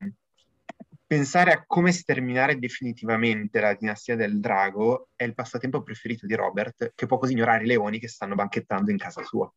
Pensare 1.13 1.51
a 1.51 1.63
come 1.67 1.91
sterminare 1.91 2.57
definitivamente 2.57 3.59
la 3.59 3.75
dinastia 3.75 4.15
del 4.15 4.39
drago 4.39 5.09
è 5.15 5.23
il 5.23 5.35
passatempo 5.35 5.83
preferito 5.83 6.25
di 6.25 6.33
Robert, 6.33 6.93
che 6.95 7.05
può 7.05 7.19
così 7.19 7.33
ignorare 7.33 7.65
i 7.65 7.67
leoni 7.67 7.99
che 7.99 8.07
stanno 8.07 8.33
banchettando 8.33 8.89
in 8.89 8.97
casa 8.97 9.21
sua. 9.21 9.47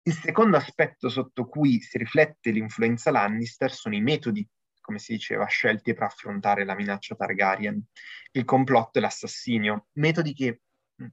Il 0.00 0.14
secondo 0.14 0.56
aspetto 0.56 1.10
sotto 1.10 1.46
cui 1.46 1.82
si 1.82 1.98
riflette 1.98 2.52
l'influenza 2.52 3.10
Lannister 3.10 3.70
sono 3.70 3.96
i 3.96 4.00
metodi, 4.00 4.48
come 4.80 4.98
si 4.98 5.12
diceva, 5.12 5.44
scelti 5.44 5.92
per 5.92 6.04
affrontare 6.04 6.64
la 6.64 6.74
minaccia 6.74 7.16
Targaryen, 7.16 7.84
il 8.32 8.44
complotto 8.44 8.96
e 8.96 9.02
l'assassinio, 9.02 9.88
metodi 9.94 10.32
che 10.32 10.60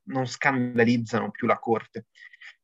non 0.03 0.25
scandalizzano 0.25 1.31
più 1.31 1.47
la 1.47 1.59
corte. 1.59 2.05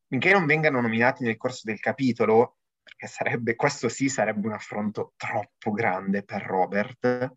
Finché 0.10 0.31
non 0.31 0.48
vengano 0.48 0.81
nominati 0.81 1.23
nel 1.23 1.38
corso 1.38 1.61
del 1.65 1.80
capitolo, 1.80 2.57
perché 2.81 3.06
sarebbe, 3.06 3.56
questo 3.56 3.90
sì 3.90 4.10
sarebbe 4.10 4.48
un 4.48 4.53
affronto 4.53 5.14
troppo 5.15 5.72
grande 5.72 6.23
per 6.23 6.41
Robert. 6.41 7.34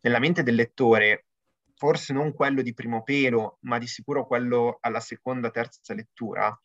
Nella 0.00 0.18
mente 0.18 0.42
del 0.42 0.54
lettore, 0.54 1.26
forse 1.74 2.14
non 2.14 2.32
quello 2.32 2.62
di 2.62 2.72
primo 2.72 3.02
pelo, 3.02 3.58
ma 3.64 3.76
di 3.76 3.86
sicuro 3.86 4.26
quello 4.26 4.78
alla 4.80 5.00
seconda, 5.00 5.50
terza 5.50 5.92
lettura, 5.92 6.58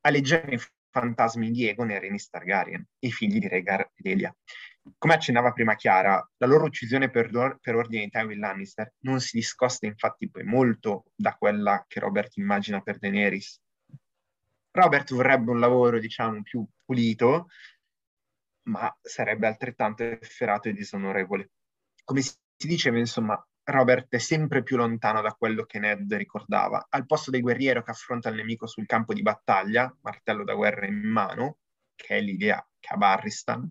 alleggerano 0.00 0.54
i 0.54 0.60
fantasmi 0.90 1.50
di 1.50 1.68
Egon 1.68 1.90
e 1.90 1.98
Rhaenys 1.98 2.30
Targaryen, 2.30 2.82
i 3.00 3.12
figli 3.12 3.38
di 3.38 3.48
Rhaegar 3.48 3.90
ed 3.94 4.06
Elia. 4.06 4.34
Come 4.96 5.14
accennava 5.14 5.52
prima 5.52 5.74
Chiara, 5.74 6.26
la 6.38 6.46
loro 6.46 6.64
uccisione 6.64 7.10
per, 7.10 7.28
per 7.60 7.74
ordine 7.76 8.04
di 8.04 8.10
Tywin 8.10 8.38
Lannister 8.38 8.94
non 9.00 9.20
si 9.20 9.36
discosta 9.36 9.86
infatti 9.86 10.30
poi 10.30 10.44
molto 10.44 11.04
da 11.14 11.34
quella 11.34 11.84
che 11.86 12.00
Robert 12.00 12.36
immagina 12.36 12.80
per 12.80 12.98
Daenerys, 12.98 13.60
Robert 14.72 15.12
vorrebbe 15.12 15.50
un 15.50 15.60
lavoro, 15.60 15.98
diciamo, 15.98 16.42
più 16.42 16.66
pulito, 16.84 17.48
ma 18.64 18.94
sarebbe 19.00 19.46
altrettanto 19.46 20.02
efferato 20.02 20.68
e 20.68 20.72
disonorevole. 20.72 21.50
Come 22.04 22.22
si 22.22 22.34
diceva, 22.56 22.98
insomma, 22.98 23.40
Robert 23.64 24.08
è 24.14 24.18
sempre 24.18 24.62
più 24.62 24.76
lontano 24.76 25.20
da 25.20 25.34
quello 25.34 25.64
che 25.64 25.78
Ned 25.78 26.12
ricordava. 26.14 26.86
Al 26.88 27.06
posto 27.06 27.30
del 27.30 27.42
guerriero 27.42 27.82
che 27.82 27.90
affronta 27.90 28.28
il 28.28 28.36
nemico 28.36 28.66
sul 28.66 28.86
campo 28.86 29.12
di 29.12 29.22
battaglia, 29.22 29.94
martello 30.00 30.42
da 30.44 30.54
guerra 30.54 30.86
in 30.86 30.98
mano, 30.98 31.58
che 31.94 32.16
è 32.16 32.20
l'idea 32.20 32.66
che 32.80 32.94
ha 32.94 32.96
Barristan, 32.96 33.70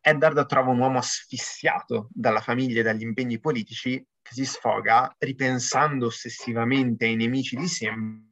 Eddard 0.00 0.46
trova 0.46 0.70
un 0.70 0.78
uomo 0.78 0.98
asfissiato 0.98 2.08
dalla 2.12 2.40
famiglia 2.40 2.80
e 2.80 2.84
dagli 2.84 3.02
impegni 3.02 3.40
politici 3.40 4.02
che 4.22 4.32
si 4.32 4.46
sfoga 4.46 5.14
ripensando 5.18 6.06
ossessivamente 6.06 7.04
ai 7.04 7.16
nemici 7.16 7.56
di 7.56 7.66
sempre 7.66 8.27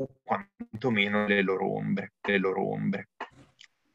o 0.00 0.08
quantomeno 0.22 1.26
le 1.26 1.42
loro 1.42 1.74
ombre. 1.74 2.14
Le 2.22 2.38
loro 2.38 2.70
ombre. 2.70 3.10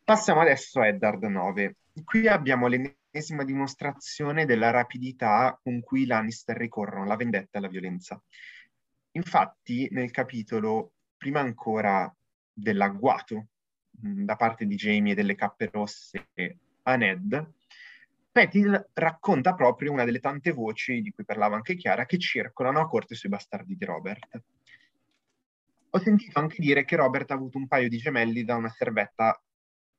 Passiamo 0.04 0.42
adesso 0.42 0.80
a 0.80 0.88
Eddard 0.88 1.24
9. 1.24 1.78
Qui 2.04 2.28
abbiamo 2.28 2.68
l'ennesima 2.68 3.44
dimostrazione 3.44 4.46
della 4.46 4.70
rapidità 4.70 5.60
con 5.62 5.82
cui 5.82 6.04
i 6.04 6.06
Lannister 6.06 6.56
ricorrono 6.58 7.04
alla 7.04 7.16
vendetta 7.16 7.52
e 7.54 7.58
alla 7.60 7.68
violenza. 7.68 8.22
Infatti, 9.12 9.88
nel 9.92 10.12
capitolo, 10.12 10.94
prima 11.18 11.40
ancora 11.40 12.14
dell'agguato 12.54 13.48
da 13.90 14.36
parte 14.36 14.66
di 14.66 14.76
Jamie 14.76 15.14
e 15.14 15.16
delle 15.16 15.36
cappe 15.36 15.70
rosse 15.72 16.28
a 16.84 16.96
Ned, 16.98 17.54
Petil 18.36 18.90
racconta 18.92 19.54
proprio 19.54 19.94
una 19.94 20.04
delle 20.04 20.20
tante 20.20 20.52
voci 20.52 21.00
di 21.00 21.10
cui 21.12 21.24
parlava 21.24 21.56
anche 21.56 21.76
Chiara 21.76 22.06
che 22.06 22.18
circolano 22.18 22.82
a 22.82 22.86
corte 22.86 23.16
sui 23.16 23.30
bastardi 23.30 23.78
di 23.78 23.86
Robert. 23.86 24.42
Ho 25.92 26.00
sentito 26.00 26.38
anche 26.38 26.58
dire 26.60 26.84
che 26.84 26.98
Robert 26.98 27.32
ha 27.32 27.36
avuto 27.36 27.58
un 27.58 27.66
paio 27.70 27.88
di 27.88 27.96
gemelli 27.96 28.44
da 28.44 28.56
una 28.56 28.68
servetta 28.68 29.42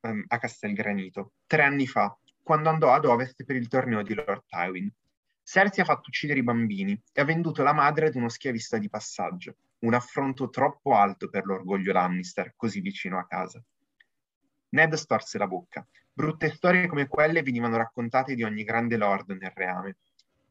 um, 0.01 0.23
a 0.27 0.37
Castelgranito, 0.37 1.31
tre 1.47 1.63
anni 1.63 1.87
fa, 1.87 2.15
quando 2.43 2.69
andò 2.69 2.93
ad 2.93 3.05
ovest 3.05 3.43
per 3.43 3.55
il 3.55 3.67
torneo 3.67 4.03
di 4.03 4.13
Lord 4.13 4.43
Tywin. 4.45 4.87
Cersei 5.41 5.81
ha 5.81 5.87
fatto 5.87 6.09
uccidere 6.09 6.37
i 6.37 6.43
bambini 6.43 6.91
e 7.11 7.21
ha 7.21 7.25
venduto 7.25 7.63
la 7.63 7.73
madre 7.73 8.05
ad 8.09 8.15
uno 8.15 8.29
schiavista 8.29 8.77
di 8.77 8.87
passaggio, 8.87 9.55
un 9.79 9.95
affronto 9.95 10.51
troppo 10.51 10.93
alto 10.93 11.27
per 11.27 11.43
l'orgoglio 11.43 11.91
Lannister, 11.91 12.53
così 12.55 12.81
vicino 12.81 13.17
a 13.17 13.25
casa. 13.25 13.59
Ned 14.69 14.93
storse 14.95 15.37
la 15.37 15.47
bocca. 15.47 15.85
Brutte 16.11 16.49
storie 16.49 16.87
come 16.87 17.07
quelle 17.07 17.41
venivano 17.41 17.77
raccontate 17.77 18.35
di 18.35 18.43
ogni 18.43 18.63
grande 18.63 18.97
lord 18.97 19.29
nel 19.29 19.51
reame. 19.53 19.97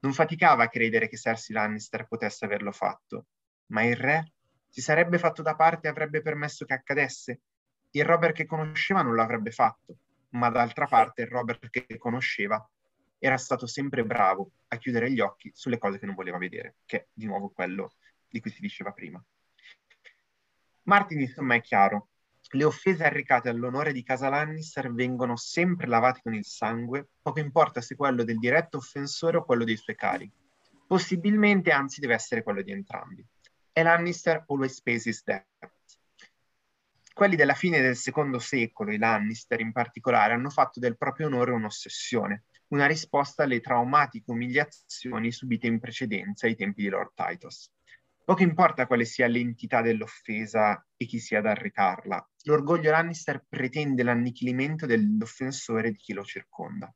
Non 0.01 0.12
faticava 0.12 0.64
a 0.64 0.68
credere 0.68 1.09
che 1.09 1.16
Cersei 1.16 1.55
Lannister 1.55 2.06
potesse 2.06 2.44
averlo 2.44 2.72
fatto, 2.72 3.26
ma 3.66 3.82
il 3.82 3.97
re 3.97 4.32
si 4.68 4.80
sarebbe 4.80 5.18
fatto 5.18 5.43
da 5.43 5.55
parte 5.55 5.86
e 5.86 5.90
avrebbe 5.90 6.22
permesso 6.22 6.64
che 6.64 6.74
accadesse? 6.74 7.40
Il 7.90 8.05
Robert 8.05 8.34
che 8.34 8.47
conosceva 8.47 9.02
non 9.02 9.14
l'avrebbe 9.16 9.51
fatto, 9.51 9.97
ma 10.30 10.51
d'altra 10.51 10.86
parte 10.86 11.22
il 11.22 11.28
Robert 11.28 11.68
che 11.70 11.97
conosceva 11.98 12.64
era 13.18 13.38
stato 13.38 13.66
sempre 13.66 14.05
bravo 14.05 14.51
a 14.68 14.76
chiudere 14.76 15.10
gli 15.10 15.20
occhi 15.20 15.51
sulle 15.55 15.78
cose 15.78 15.98
che 15.98 16.06
non 16.06 16.14
voleva 16.14 16.38
vedere, 16.38 16.76
che 16.84 16.97
è 16.98 17.06
di 17.12 17.26
nuovo 17.26 17.48
quello 17.48 17.94
di 18.28 18.40
cui 18.40 18.51
si 18.51 18.60
diceva 18.60 18.93
prima. 18.93 19.22
Martin 20.82 21.20
insomma 21.20 21.55
è 21.55 21.60
chiaro, 21.60 22.09
le 22.51 22.64
offese 22.64 23.05
arrecate 23.05 23.48
all'onore 23.48 23.93
di 23.93 24.02
casa 24.02 24.28
Lannister 24.28 24.93
vengono 24.93 25.36
sempre 25.36 25.89
lavate 25.89 26.20
con 26.23 26.35
il 26.35 26.44
sangue, 26.44 27.09
poco 27.20 27.40
importa 27.40 27.81
se 27.81 27.97
quello 27.97 28.23
del 28.23 28.39
diretto 28.39 28.77
offensore 28.77 29.39
o 29.39 29.44
quello 29.44 29.64
dei 29.64 29.77
suoi 29.77 29.97
cari. 29.97 30.31
Possibilmente, 30.86 31.73
anzi, 31.73 32.01
deve 32.01 32.14
essere 32.14 32.44
quello 32.44 32.62
di 32.62 32.70
entrambi. 32.70 33.27
E 33.73 33.82
Lannister 33.82 34.44
always 34.47 34.81
pays 34.81 35.05
his 35.06 35.24
debt. 35.24 35.44
Quelli 37.12 37.35
della 37.35 37.55
fine 37.55 37.81
del 37.81 37.97
secondo 37.97 38.39
secolo, 38.39 38.93
i 38.93 38.98
Lannister 38.98 39.60
in 39.60 39.73
particolare, 39.73 40.35
hanno 40.35 40.51
fatto 40.51 40.78
del 40.78 40.97
proprio 40.97 41.27
onore 41.27 41.51
un'ossessione, 41.51 42.44
una 42.68 42.86
risposta 42.86 43.43
alle 43.43 43.60
traumatiche 43.60 44.31
umiliazioni 44.31 45.32
subite 45.32 45.66
in 45.66 45.81
precedenza 45.81 46.47
ai 46.47 46.55
tempi 46.55 46.82
di 46.82 46.89
Lord 46.89 47.12
Titus. 47.14 47.73
Poco 48.24 48.43
importa 48.43 48.86
quale 48.86 49.05
sia 49.05 49.27
l'entità 49.28 49.82
dell'offesa 49.82 50.85
e 50.97 51.06
chi 51.06 51.18
sia 51.18 51.39
ad 51.39 51.47
arrecarla, 51.47 52.28
l'orgoglio 52.47 52.90
Lannister 52.90 53.44
pretende 53.48 54.02
l'annichilimento 54.02 54.86
dell'offensore 54.86 55.90
di 55.90 55.98
chi 55.98 56.12
lo 56.12 56.24
circonda. 56.24 56.93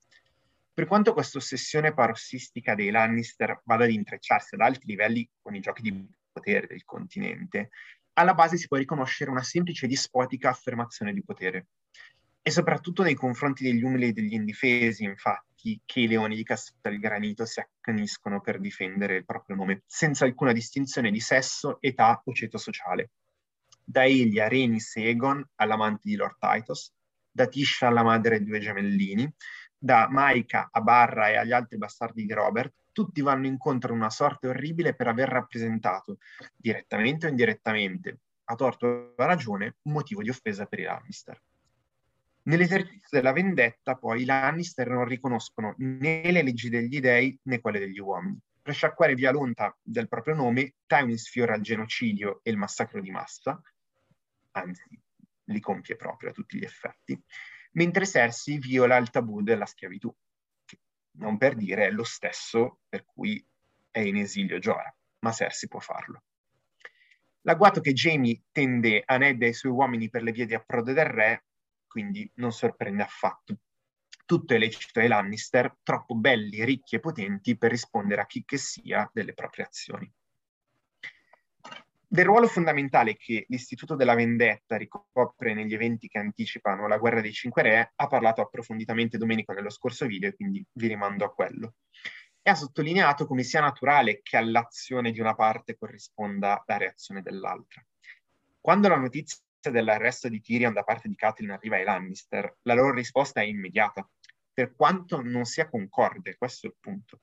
Per 0.73 0.87
quanto 0.87 1.13
questa 1.13 1.39
ossessione 1.39 1.93
parossistica 1.93 2.75
dei 2.75 2.91
Lannister 2.91 3.61
vada 3.65 3.85
ad 3.85 3.91
intrecciarsi 3.91 4.55
ad 4.55 4.61
alti 4.61 4.87
livelli 4.87 5.29
con 5.41 5.55
i 5.55 5.61
giochi 5.61 5.83
di 5.83 6.09
potere 6.33 6.67
del 6.67 6.85
continente, 6.85 7.71
alla 8.15 8.35
base 8.35 8.57
si 8.57 8.69
può 8.69 8.77
riconoscere 8.77 9.31
una 9.31 9.43
semplice 9.43 9.87
dispotica 9.87 10.51
affermazione 10.51 11.13
di 11.13 11.23
potere. 11.23 11.67
E 12.43 12.51
soprattutto 12.51 13.03
nei 13.03 13.15
confronti 13.15 13.65
degli 13.65 13.83
umili 13.83 14.09
e 14.09 14.13
degli 14.13 14.33
indifesi, 14.33 15.05
infatti, 15.05 15.81
che 15.85 16.01
i 16.01 16.07
leoni 16.07 16.37
di 16.37 16.45
Castelgranito 16.45 17.45
si 17.45 17.61
accaniscono 17.61 18.41
per 18.41 18.61
difendere 18.61 19.17
il 19.17 19.25
proprio 19.27 19.57
nome, 19.57 19.83
senza 19.85 20.25
alcuna 20.25 20.53
distinzione 20.53 21.11
di 21.11 21.21
sesso, 21.21 21.79
età 21.81 22.23
o 22.25 22.33
ceto 22.33 22.57
sociale. 22.57 23.11
Da 23.91 24.05
Elia, 24.05 24.47
Renis 24.47 24.95
e 24.99 25.09
Egon 25.09 25.45
all'amante 25.57 26.03
di 26.05 26.15
Lord 26.15 26.37
Titus, 26.39 26.93
da 27.29 27.47
Tisha 27.47 27.89
alla 27.89 28.05
madre 28.05 28.39
dei 28.39 28.47
due 28.47 28.61
gemellini, 28.61 29.29
da 29.77 30.09
Maika 30.09 30.69
a 30.71 30.81
Barra 30.81 31.29
e 31.31 31.37
agli 31.37 31.51
altri 31.51 31.77
bastardi 31.77 32.25
di 32.25 32.33
Robert, 32.33 32.73
tutti 32.93 33.21
vanno 33.21 33.49
incontro 33.49 33.93
a 33.93 33.97
una 33.97 34.11
sorte 34.11 34.47
orribile 34.47 34.95
per 34.95 35.09
aver 35.09 35.29
rappresentato, 35.29 36.19
direttamente 36.55 37.27
o 37.27 37.31
indirettamente, 37.31 38.19
a 38.45 38.55
torto 38.55 39.15
o 39.17 39.21
a 39.21 39.27
ragione, 39.27 39.79
un 39.83 39.93
motivo 39.95 40.23
di 40.23 40.31
offesa 40.31 40.67
per 40.67 40.79
i 40.79 40.85
Lannister. 40.85 41.43
Nell'esercizio 42.43 43.09
della 43.11 43.33
vendetta, 43.33 43.97
poi, 43.97 44.23
i 44.23 44.25
Lannister 44.25 44.89
non 44.89 45.05
riconoscono 45.05 45.75
né 45.79 46.31
le 46.31 46.43
leggi 46.43 46.69
degli 46.69 47.01
dei 47.01 47.37
né 47.43 47.61
quelle 47.61 47.81
degli 47.81 47.99
uomini. 47.99 48.39
Per 48.62 48.73
sciacquare 48.73 49.17
via 49.17 49.33
l'onta 49.33 49.77
del 49.83 50.07
proprio 50.07 50.37
nome, 50.37 50.75
Tywin 50.87 51.19
sfiora 51.19 51.57
il 51.57 51.62
genocidio 51.62 52.39
e 52.45 52.53
il 52.53 52.57
massacro 52.57 53.01
di 53.01 53.11
massa, 53.11 53.61
anzi, 54.53 55.01
li 55.45 55.61
compie 55.61 55.97
proprio 55.97 56.31
a 56.31 56.33
tutti 56.33 56.59
gli 56.59 56.65
effetti, 56.65 57.21
mentre 57.73 58.07
Cersei 58.07 58.59
viola 58.59 58.97
il 58.97 59.11
tabù 59.11 59.43
della 59.43 59.67
schiavitù, 59.67 60.15
che 60.65 60.79
non 61.13 61.39
per 61.39 61.55
dire 61.55 61.87
è 61.87 61.91
lo 61.91 62.05
stesso 62.05 62.81
per 62.89 63.05
cui 63.05 63.45
è 63.91 64.01
in 64.01 64.17
esilio 64.17 64.59
Giora, 64.59 64.95
ma 65.21 65.33
Cersei 65.33 65.69
può 65.69 65.81
farlo. 65.81 66.23
L'agguato 67.43 67.81
che 67.81 67.93
Jamie 67.93 68.43
tende 68.53 69.03
a 69.05 69.17
Ned 69.17 69.43
e 69.43 69.47
ai 69.47 69.55
suoi 69.55 69.73
uomini 69.73 70.11
per 70.11 70.23
le 70.23 70.33
vie 70.33 70.47
di 70.47 70.55
approdo 70.55 70.93
del 70.93 71.07
re 71.07 71.45
quindi 71.91 72.31
non 72.37 72.53
sorprende 72.53 73.03
affatto. 73.03 73.59
Tutto 74.25 74.55
è 74.55 74.59
lecito 74.59 75.01
ai 75.01 75.09
Lannister, 75.09 75.79
troppo 75.83 76.15
belli, 76.15 76.65
ricchi 76.65 76.95
e 76.95 77.01
potenti 77.01 77.59
per 77.59 77.73
rispondere 77.73 78.21
a 78.21 78.27
chi 78.27 78.45
che 78.45 78.59
sia 78.59 79.11
delle 79.13 79.35
proprie 79.35 79.65
azioni. 79.65 80.11
Del 82.12 82.24
ruolo 82.24 82.49
fondamentale 82.49 83.15
che 83.15 83.45
l'Istituto 83.47 83.95
della 83.95 84.16
Vendetta 84.16 84.77
ricopre 84.77 85.55
negli 85.55 85.74
eventi 85.74 86.09
che 86.09 86.19
anticipano 86.19 86.89
la 86.89 86.99
guerra 86.99 87.20
dei 87.20 87.32
Cinque 87.32 87.62
Re 87.62 87.93
ha 87.95 88.07
parlato 88.09 88.41
approfonditamente 88.41 89.16
Domenico 89.16 89.53
nello 89.53 89.70
scorso 89.70 90.07
video, 90.07 90.32
quindi 90.32 90.66
vi 90.73 90.89
rimando 90.89 91.24
a 91.24 91.32
quello. 91.32 91.74
E 92.43 92.51
ha 92.51 92.57
sottolineato 92.57 93.28
come 93.28 93.45
sia 93.45 93.61
naturale 93.61 94.23
che 94.24 94.37
all'azione 94.37 95.12
di 95.12 95.20
una 95.20 95.37
parte 95.37 95.77
corrisponda 95.78 96.65
la 96.66 96.77
reazione 96.78 97.23
dell'altra. 97.23 97.81
Quando 98.61 98.89
la 98.89 98.97
notizia 98.97 99.39
dell'arresto 99.70 100.28
di 100.28 100.41
Tyrion 100.41 100.73
da 100.73 100.82
parte 100.82 101.07
di 101.07 101.15
Catelyn 101.15 101.53
arriva 101.53 101.77
ai 101.77 101.85
Lannister, 101.85 102.57
la 102.62 102.74
loro 102.74 102.93
risposta 102.93 103.41
è 103.41 103.45
immediata, 103.45 104.05
per 104.53 104.74
quanto 104.74 105.23
non 105.23 105.45
sia 105.45 105.69
concorde, 105.69 106.37
questo 106.37 106.66
è 106.66 106.70
il 106.70 106.77
punto. 106.81 107.20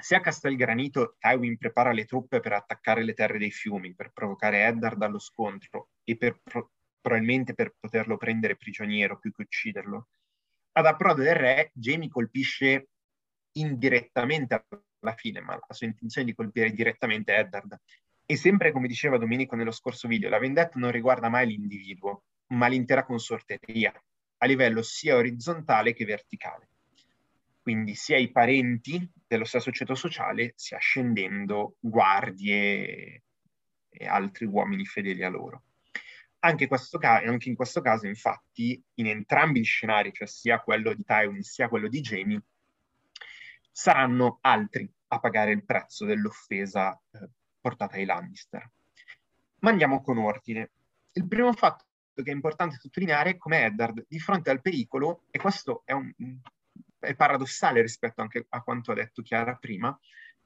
Se 0.00 0.14
a 0.14 0.20
Castelgranito 0.20 1.16
Tywin 1.18 1.58
prepara 1.58 1.92
le 1.92 2.04
truppe 2.04 2.40
per 2.40 2.52
attaccare 2.52 3.04
le 3.04 3.12
terre 3.12 3.38
dei 3.38 3.50
fiumi, 3.50 3.94
per 3.94 4.12
provocare 4.12 4.64
Eddard 4.64 5.00
allo 5.02 5.18
scontro 5.18 5.90
e 6.04 6.16
per 6.16 6.40
pro- 6.42 6.72
probabilmente 7.00 7.54
per 7.54 7.74
poterlo 7.78 8.16
prendere 8.16 8.56
prigioniero 8.56 9.18
più 9.18 9.32
che 9.32 9.42
ucciderlo, 9.42 10.08
ad 10.72 10.86
approdo 10.86 11.22
del 11.22 11.34
re 11.34 11.70
Jamie 11.74 12.08
colpisce 12.08 12.88
indirettamente 13.52 14.66
alla 15.00 15.14
fine, 15.14 15.40
ma 15.40 15.54
la 15.54 15.74
sua 15.74 15.86
intenzione 15.86 16.26
di 16.26 16.34
colpire 16.34 16.70
direttamente 16.70 17.34
Eddard. 17.34 17.78
E 18.24 18.36
sempre 18.36 18.70
come 18.70 18.86
diceva 18.86 19.18
Domenico 19.18 19.56
nello 19.56 19.72
scorso 19.72 20.06
video, 20.06 20.28
la 20.28 20.38
vendetta 20.38 20.78
non 20.78 20.92
riguarda 20.92 21.28
mai 21.28 21.48
l'individuo, 21.48 22.24
ma 22.54 22.68
l'intera 22.68 23.04
consorteria, 23.04 23.92
a 24.38 24.46
livello 24.46 24.82
sia 24.82 25.16
orizzontale 25.16 25.92
che 25.92 26.04
verticale 26.04 26.69
quindi 27.62 27.94
sia 27.94 28.16
i 28.16 28.30
parenti 28.30 29.08
dello 29.26 29.44
stesso 29.44 29.70
ceto 29.70 29.94
sociale, 29.94 30.52
sia 30.56 30.78
scendendo 30.78 31.76
guardie 31.78 33.22
e 33.88 34.06
altri 34.06 34.46
uomini 34.46 34.84
fedeli 34.86 35.22
a 35.24 35.28
loro. 35.28 35.64
Anche, 36.40 36.68
ca- 36.68 37.22
anche, 37.22 37.48
in 37.48 37.54
questo 37.54 37.82
caso, 37.82 38.06
infatti, 38.06 38.82
in 38.94 39.06
entrambi 39.06 39.60
gli 39.60 39.64
scenari, 39.64 40.12
cioè 40.12 40.26
sia 40.26 40.60
quello 40.60 40.94
di 40.94 41.04
Tywin 41.04 41.42
sia 41.42 41.68
quello 41.68 41.88
di 41.88 42.00
Jamie, 42.00 42.42
saranno 43.70 44.38
altri 44.40 44.90
a 45.08 45.20
pagare 45.20 45.52
il 45.52 45.64
prezzo 45.64 46.06
dell'offesa 46.06 46.98
eh, 47.10 47.28
portata 47.60 47.96
ai 47.96 48.06
Lannister. 48.06 48.70
Ma 49.58 49.70
andiamo 49.70 50.02
con 50.02 50.16
ordine. 50.16 50.70
Il 51.12 51.28
primo 51.28 51.52
fatto 51.52 51.84
che 52.14 52.30
è 52.30 52.34
importante 52.34 52.78
sottolineare 52.78 53.30
è 53.30 53.36
come 53.36 53.64
Eddard, 53.64 54.06
di 54.08 54.18
fronte 54.18 54.50
al 54.50 54.62
pericolo, 54.62 55.24
e 55.30 55.38
questo 55.38 55.82
è 55.84 55.92
un, 55.92 56.10
è 57.00 57.14
paradossale 57.16 57.82
rispetto 57.82 58.20
anche 58.20 58.46
a 58.48 58.62
quanto 58.62 58.92
ha 58.92 58.94
detto 58.94 59.22
Chiara 59.22 59.56
prima, 59.56 59.98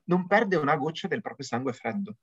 non 0.04 0.26
perde 0.26 0.56
una 0.56 0.76
goccia 0.76 1.08
del 1.08 1.20
proprio 1.20 1.44
sangue 1.46 1.72
freddo. 1.72 2.16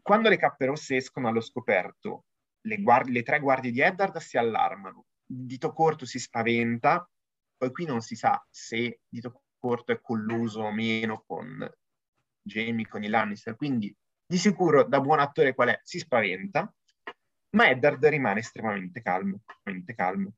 Quando 0.00 0.28
le 0.28 0.36
cappe 0.36 0.66
rosse 0.66 0.96
escono 0.96 1.28
allo 1.28 1.40
scoperto, 1.40 2.24
le, 2.62 2.80
guardie, 2.80 3.12
le 3.12 3.22
tre 3.22 3.40
guardie 3.40 3.70
di 3.70 3.80
Eddard 3.80 4.16
si 4.18 4.38
allarmano, 4.38 5.06
Dito 5.24 5.72
Corto 5.72 6.06
si 6.06 6.18
spaventa, 6.18 7.08
poi 7.56 7.70
qui 7.70 7.84
non 7.84 8.00
si 8.00 8.16
sa 8.16 8.44
se 8.48 9.00
Dito 9.08 9.42
Corto 9.58 9.92
è 9.92 10.00
colluso 10.00 10.62
o 10.62 10.72
meno 10.72 11.22
con 11.26 11.70
Jamie, 12.42 12.88
con 12.88 13.04
i 13.04 13.08
Lannister, 13.08 13.56
quindi 13.56 13.94
di 14.26 14.38
sicuro 14.38 14.84
da 14.84 15.00
buon 15.00 15.20
attore 15.20 15.54
qual 15.54 15.68
è, 15.68 15.80
si 15.82 15.98
spaventa, 15.98 16.72
ma 17.50 17.68
Eddard 17.68 18.04
rimane 18.06 18.40
estremamente 18.40 19.02
calmo, 19.02 19.40
estremamente 19.46 19.94
calmo. 19.94 20.32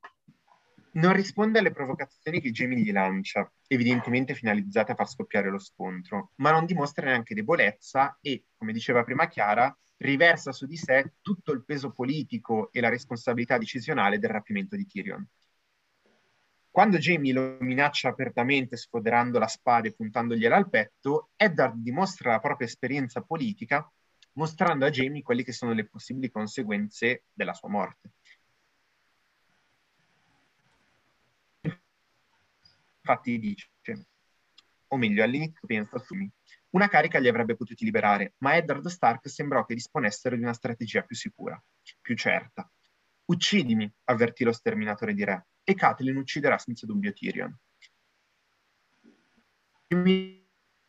Non 0.95 1.15
risponde 1.15 1.59
alle 1.59 1.73
provocazioni 1.73 2.41
che 2.41 2.51
Jamie 2.51 2.79
gli 2.79 2.93
lancia, 2.93 3.51
evidentemente 3.67 4.35
finalizzate 4.35 4.93
a 4.93 4.95
far 4.95 5.09
scoppiare 5.09 5.49
lo 5.49 5.59
scontro, 5.59 6.33
ma 6.37 6.51
non 6.51 6.67
dimostra 6.67 7.07
neanche 7.07 7.35
debolezza 7.35 8.19
e, 8.21 8.45
come 8.57 8.73
diceva 8.73 9.03
prima 9.03 9.27
Chiara, 9.27 9.75
riversa 9.97 10.53
su 10.53 10.67
di 10.67 10.77
sé 10.77 11.15
tutto 11.23 11.53
il 11.53 11.65
peso 11.65 11.93
politico 11.93 12.71
e 12.73 12.81
la 12.81 12.91
responsabilità 12.91 13.57
decisionale 13.57 14.19
del 14.19 14.31
rapimento 14.31 14.77
di 14.77 14.85
Tyrion. 14.85 15.27
Quando 16.71 16.99
Jamie 16.99 17.33
lo 17.33 17.57
minaccia 17.61 18.09
apertamente 18.09 18.77
sfoderando 18.77 19.39
la 19.39 19.47
spada 19.47 19.89
e 19.89 19.95
puntandogliela 19.95 20.57
al 20.57 20.69
petto, 20.69 21.31
Eddard 21.37 21.77
dimostra 21.77 22.33
la 22.33 22.41
propria 22.41 22.67
esperienza 22.67 23.23
politica 23.23 23.91
mostrando 24.35 24.87
a 24.87 24.91
Jamie 24.91 25.23
quelle 25.23 25.43
che 25.43 25.53
sono 25.53 25.73
le 25.73 25.87
possibili 25.87 26.31
conseguenze 26.31 27.25
della 27.33 27.55
sua 27.55 27.69
morte. 27.69 28.13
Infatti 33.13 33.39
dice, 33.39 33.69
o 34.89 34.97
meglio 34.97 35.23
all'inizio 35.23 35.67
pensa 35.67 35.99
su 35.99 36.15
me, 36.15 36.31
una 36.71 36.89
carica 36.89 37.19
li 37.19 37.29
avrebbe 37.29 37.57
potuti 37.57 37.85
liberare, 37.85 38.35
ma 38.39 38.57
Eddard 38.57 38.87
Stark 38.87 39.29
sembrò 39.29 39.67
che 39.67 39.75
disponessero 39.75 40.35
di 40.35 40.43
una 40.43 40.55
strategia 40.55 41.03
più 41.03 41.15
sicura, 41.15 41.63
più 42.01 42.17
certa. 42.17 42.71
Uccidimi, 43.27 43.91
avvertì 44.05 44.45
lo 44.45 44.53
sterminatore 44.53 45.13
di 45.13 45.25
re, 45.25 45.49
e 45.63 45.75
Catelyn 45.75 46.17
ucciderà 46.17 46.57
senza 46.57 46.87
dubbio 46.87 47.13
Tyrion. 47.13 47.55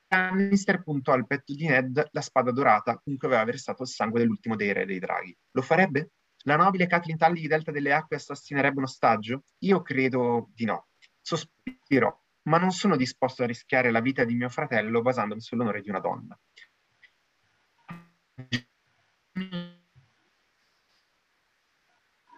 Lannister 0.08 0.82
puntò 0.82 1.12
al 1.12 1.28
petto 1.28 1.54
di 1.54 1.68
Ned 1.68 2.08
la 2.10 2.22
spada 2.22 2.52
dorata 2.52 2.98
con 3.00 3.18
cui 3.18 3.28
aveva 3.28 3.44
versato 3.44 3.84
il 3.84 3.90
sangue 3.90 4.20
dell'ultimo 4.20 4.56
dei 4.56 4.72
re 4.72 4.86
dei 4.86 5.00
draghi. 5.00 5.36
Lo 5.52 5.62
farebbe? 5.62 6.12
La 6.46 6.56
nobile 6.56 6.88
Catelyn 6.88 7.18
Talli 7.18 7.42
di 7.42 7.48
Delta 7.48 7.72
delle 7.72 7.92
Acque 7.92 8.16
assassinerebbe 8.16 8.78
un 8.78 8.86
ostaggio? 8.86 9.44
Io 9.60 9.82
credo 9.82 10.50
di 10.54 10.64
no. 10.64 10.88
Sospirò, 11.26 12.22
ma 12.44 12.58
non 12.58 12.72
sono 12.72 12.98
disposto 12.98 13.44
a 13.44 13.46
rischiare 13.46 13.92
la 13.92 14.02
vita 14.02 14.26
di 14.26 14.36
mio 14.36 14.50
fratello 14.50 15.02
basandomi 15.02 15.40
sull'onore 15.40 15.82
di 15.82 15.90
una 15.90 16.02
donna. 16.02 16.38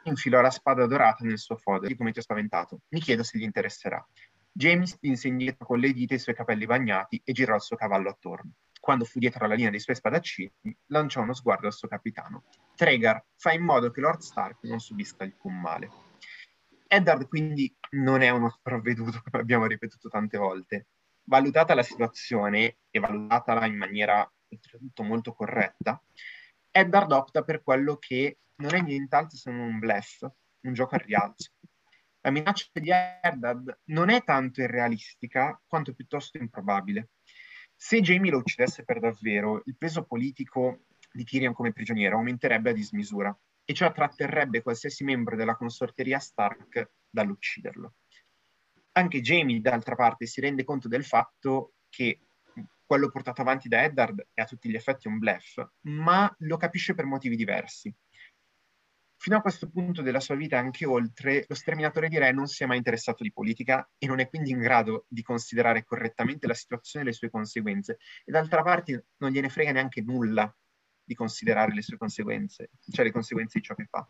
Infilò 0.03 0.39
la 0.39 0.51
spada 0.51 0.85
dorata 0.85 1.25
nel 1.25 1.39
suo 1.39 1.55
fodero, 1.55 1.95
come 1.95 2.11
ti 2.11 2.19
ho 2.19 2.21
spaventato. 2.21 2.81
Mi 2.89 2.99
chiedo 2.99 3.23
se 3.23 3.39
gli 3.39 3.43
interesserà. 3.43 4.07
James 4.51 4.91
spinse 4.91 5.27
indietro 5.27 5.65
con 5.65 5.79
le 5.79 5.91
dita 5.91 6.13
i 6.13 6.19
suoi 6.19 6.35
capelli 6.35 6.67
bagnati 6.67 7.19
e 7.25 7.33
girò 7.33 7.55
il 7.55 7.61
suo 7.61 7.75
cavallo 7.75 8.09
attorno. 8.09 8.51
Quando 8.79 9.03
fu 9.03 9.17
dietro 9.17 9.45
alla 9.45 9.55
linea 9.55 9.71
dei 9.71 9.79
suoi 9.79 9.95
spadaccini, 9.95 10.77
lanciò 10.89 11.21
uno 11.21 11.33
sguardo 11.33 11.65
al 11.65 11.73
suo 11.73 11.87
capitano. 11.87 12.43
Tregar, 12.75 13.25
fai 13.35 13.55
in 13.55 13.63
modo 13.63 13.89
che 13.89 13.99
Lord 13.99 14.19
Stark 14.19 14.59
non 14.65 14.79
subisca 14.79 15.23
alcun 15.23 15.59
male. 15.59 16.04
Eddard 16.87 17.27
quindi 17.27 17.73
non 17.91 18.21
è 18.21 18.29
uno 18.29 18.49
sprovveduto, 18.49 19.21
come 19.23 19.41
abbiamo 19.41 19.65
ripetuto 19.65 20.09
tante 20.09 20.37
volte. 20.37 20.87
Valutata 21.23 21.73
la 21.73 21.83
situazione 21.83 22.77
e 22.89 22.99
valutatala 22.99 23.65
in 23.65 23.75
maniera 23.75 24.29
oltretutto 24.49 25.03
molto 25.03 25.33
corretta, 25.33 26.01
Eddard 26.71 27.11
opta 27.11 27.43
per 27.43 27.63
quello 27.63 27.97
che 27.97 28.39
non 28.57 28.75
è 28.75 28.81
nient'altro 28.81 29.37
se 29.37 29.49
non 29.49 29.61
un 29.61 29.79
bluff, 29.79 30.25
un 30.61 30.73
gioco 30.73 30.95
a 30.95 30.97
rialzo. 30.99 31.51
La 32.21 32.31
minaccia 32.31 32.67
di 32.73 32.91
Eddard 32.91 33.81
non 33.85 34.09
è 34.09 34.23
tanto 34.23 34.61
irrealistica 34.61 35.59
quanto 35.67 35.93
piuttosto 35.93 36.37
improbabile. 36.37 37.09
Se 37.75 38.01
Jamie 38.01 38.31
lo 38.31 38.39
uccidesse 38.39 38.83
per 38.83 38.99
davvero, 38.99 39.61
il 39.65 39.75
peso 39.77 40.03
politico 40.03 40.85
di 41.11 41.23
Tyrion 41.23 41.53
come 41.53 41.71
prigioniero 41.71 42.17
aumenterebbe 42.17 42.71
a 42.71 42.73
dismisura 42.73 43.37
e 43.65 43.73
ciò 43.73 43.91
tratterrebbe 43.91 44.61
qualsiasi 44.61 45.03
membro 45.03 45.35
della 45.35 45.55
consorteria 45.55 46.19
Stark 46.19 46.91
dall'ucciderlo. 47.09 47.95
Anche 48.93 49.21
Jamie, 49.21 49.59
d'altra 49.59 49.95
parte, 49.95 50.27
si 50.27 50.39
rende 50.39 50.63
conto 50.63 50.87
del 50.87 51.03
fatto 51.03 51.73
che 51.89 52.19
quello 52.85 53.09
portato 53.09 53.41
avanti 53.41 53.67
da 53.67 53.83
Eddard 53.83 54.27
è 54.31 54.41
a 54.41 54.45
tutti 54.45 54.69
gli 54.69 54.75
effetti 54.75 55.07
un 55.07 55.17
bluff, 55.17 55.59
ma 55.81 56.33
lo 56.39 56.57
capisce 56.57 56.93
per 56.93 57.05
motivi 57.05 57.35
diversi. 57.35 57.93
Fino 59.17 59.37
a 59.37 59.41
questo 59.41 59.69
punto 59.69 60.03
della 60.03 60.19
sua 60.19 60.35
vita, 60.35 60.59
anche 60.59 60.85
oltre, 60.85 61.45
lo 61.47 61.55
sterminatore 61.55 62.09
di 62.09 62.19
re 62.19 62.31
non 62.31 62.45
si 62.45 62.61
è 62.61 62.67
mai 62.67 62.77
interessato 62.77 63.23
di 63.23 63.31
politica 63.33 63.89
e 63.97 64.05
non 64.05 64.19
è 64.19 64.29
quindi 64.29 64.51
in 64.51 64.59
grado 64.59 65.05
di 65.07 65.23
considerare 65.23 65.83
correttamente 65.83 66.45
la 66.45 66.53
situazione 66.53 67.05
e 67.05 67.07
le 67.07 67.13
sue 67.13 67.31
conseguenze. 67.31 67.97
E 68.23 68.31
d'altra 68.31 68.61
parte 68.61 69.07
non 69.17 69.31
gliene 69.31 69.49
frega 69.49 69.71
neanche 69.71 70.01
nulla 70.01 70.55
di 71.05 71.15
considerare 71.15 71.73
le 71.73 71.81
sue 71.81 71.97
conseguenze, 71.97 72.71
cioè 72.91 73.05
le 73.05 73.11
conseguenze 73.11 73.59
di 73.59 73.65
ciò 73.65 73.75
che 73.75 73.85
fa. 73.85 74.07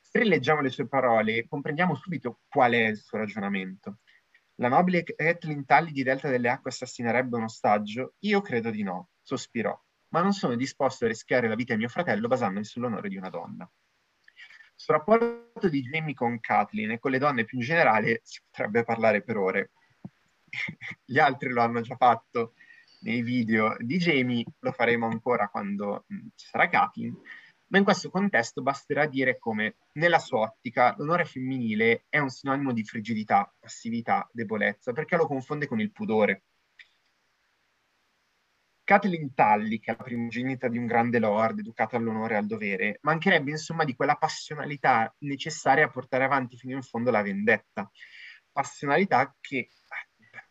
Se 0.00 0.18
rileggiamo 0.18 0.60
le 0.60 0.70
sue 0.70 0.86
parole, 0.86 1.46
comprendiamo 1.48 1.94
subito 1.96 2.42
qual 2.48 2.72
è 2.72 2.86
il 2.86 2.96
suo 2.96 3.18
ragionamento. 3.18 3.98
La 4.56 4.68
nobile 4.68 5.02
Kathleen 5.02 5.64
Talli 5.64 5.90
di 5.90 6.04
Delta 6.04 6.28
delle 6.28 6.48
Acque 6.48 6.70
assassinerebbe 6.70 7.36
un 7.36 7.42
ostaggio? 7.42 8.14
Io 8.20 8.40
credo 8.40 8.70
di 8.70 8.84
no, 8.84 9.10
sospirò, 9.20 9.76
ma 10.10 10.22
non 10.22 10.32
sono 10.32 10.54
disposto 10.54 11.04
a 11.04 11.08
rischiare 11.08 11.48
la 11.48 11.56
vita 11.56 11.72
di 11.72 11.80
mio 11.80 11.88
fratello 11.88 12.28
basandomi 12.28 12.64
sull'onore 12.64 13.08
di 13.08 13.16
una 13.16 13.30
donna. 13.30 13.68
Sul 14.76 14.94
rapporto 14.94 15.68
di 15.68 15.82
Jamie 15.82 16.14
con 16.14 16.38
Kathleen 16.38 16.92
e 16.92 16.98
con 17.00 17.10
le 17.10 17.18
donne 17.18 17.44
più 17.44 17.58
in 17.58 17.64
generale 17.64 18.20
si 18.22 18.40
potrebbe 18.48 18.84
parlare 18.84 19.22
per 19.22 19.36
ore. 19.36 19.72
Gli 21.04 21.18
altri 21.18 21.48
lo 21.50 21.60
hanno 21.60 21.80
già 21.80 21.96
fatto 21.96 22.54
nei 23.04 23.22
video 23.22 23.76
di 23.78 23.98
Jamie, 23.98 24.44
lo 24.58 24.72
faremo 24.72 25.06
ancora 25.06 25.48
quando 25.48 26.04
mh, 26.06 26.16
ci 26.34 26.46
sarà 26.46 26.68
Kathleen, 26.68 27.16
Ma 27.68 27.78
in 27.78 27.84
questo 27.84 28.10
contesto 28.10 28.62
basterà 28.62 29.06
dire 29.06 29.38
come, 29.38 29.76
nella 29.92 30.18
sua 30.18 30.40
ottica, 30.40 30.94
l'onore 30.98 31.24
femminile 31.24 32.04
è 32.08 32.18
un 32.18 32.28
sinonimo 32.28 32.72
di 32.72 32.84
frigidità, 32.84 33.52
passività, 33.58 34.28
debolezza, 34.32 34.92
perché 34.92 35.16
lo 35.16 35.26
confonde 35.26 35.66
con 35.66 35.80
il 35.80 35.92
pudore. 35.92 36.44
Kathleen 38.84 39.32
Tully, 39.34 39.80
che 39.80 39.92
è 39.92 39.96
la 39.96 40.04
primogenita 40.04 40.68
di 40.68 40.76
un 40.76 40.84
grande 40.86 41.18
lord, 41.18 41.58
educata 41.58 41.96
all'onore 41.96 42.34
e 42.34 42.36
al 42.36 42.46
dovere, 42.46 42.98
mancherebbe 43.02 43.50
insomma 43.50 43.84
di 43.84 43.94
quella 43.96 44.16
passionalità 44.16 45.14
necessaria 45.20 45.86
a 45.86 45.90
portare 45.90 46.24
avanti 46.24 46.58
fino 46.58 46.76
in 46.76 46.82
fondo 46.82 47.10
la 47.10 47.22
vendetta. 47.22 47.90
Passionalità 48.52 49.34
che, 49.40 49.70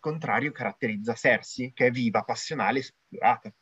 contrario, 0.03 0.51
caratterizza 0.51 1.13
Cersei, 1.13 1.71
che 1.71 1.85
è 1.85 1.91
viva, 1.91 2.23
passionale 2.23 2.80
e 2.80 2.84
spudorata. 2.84 3.53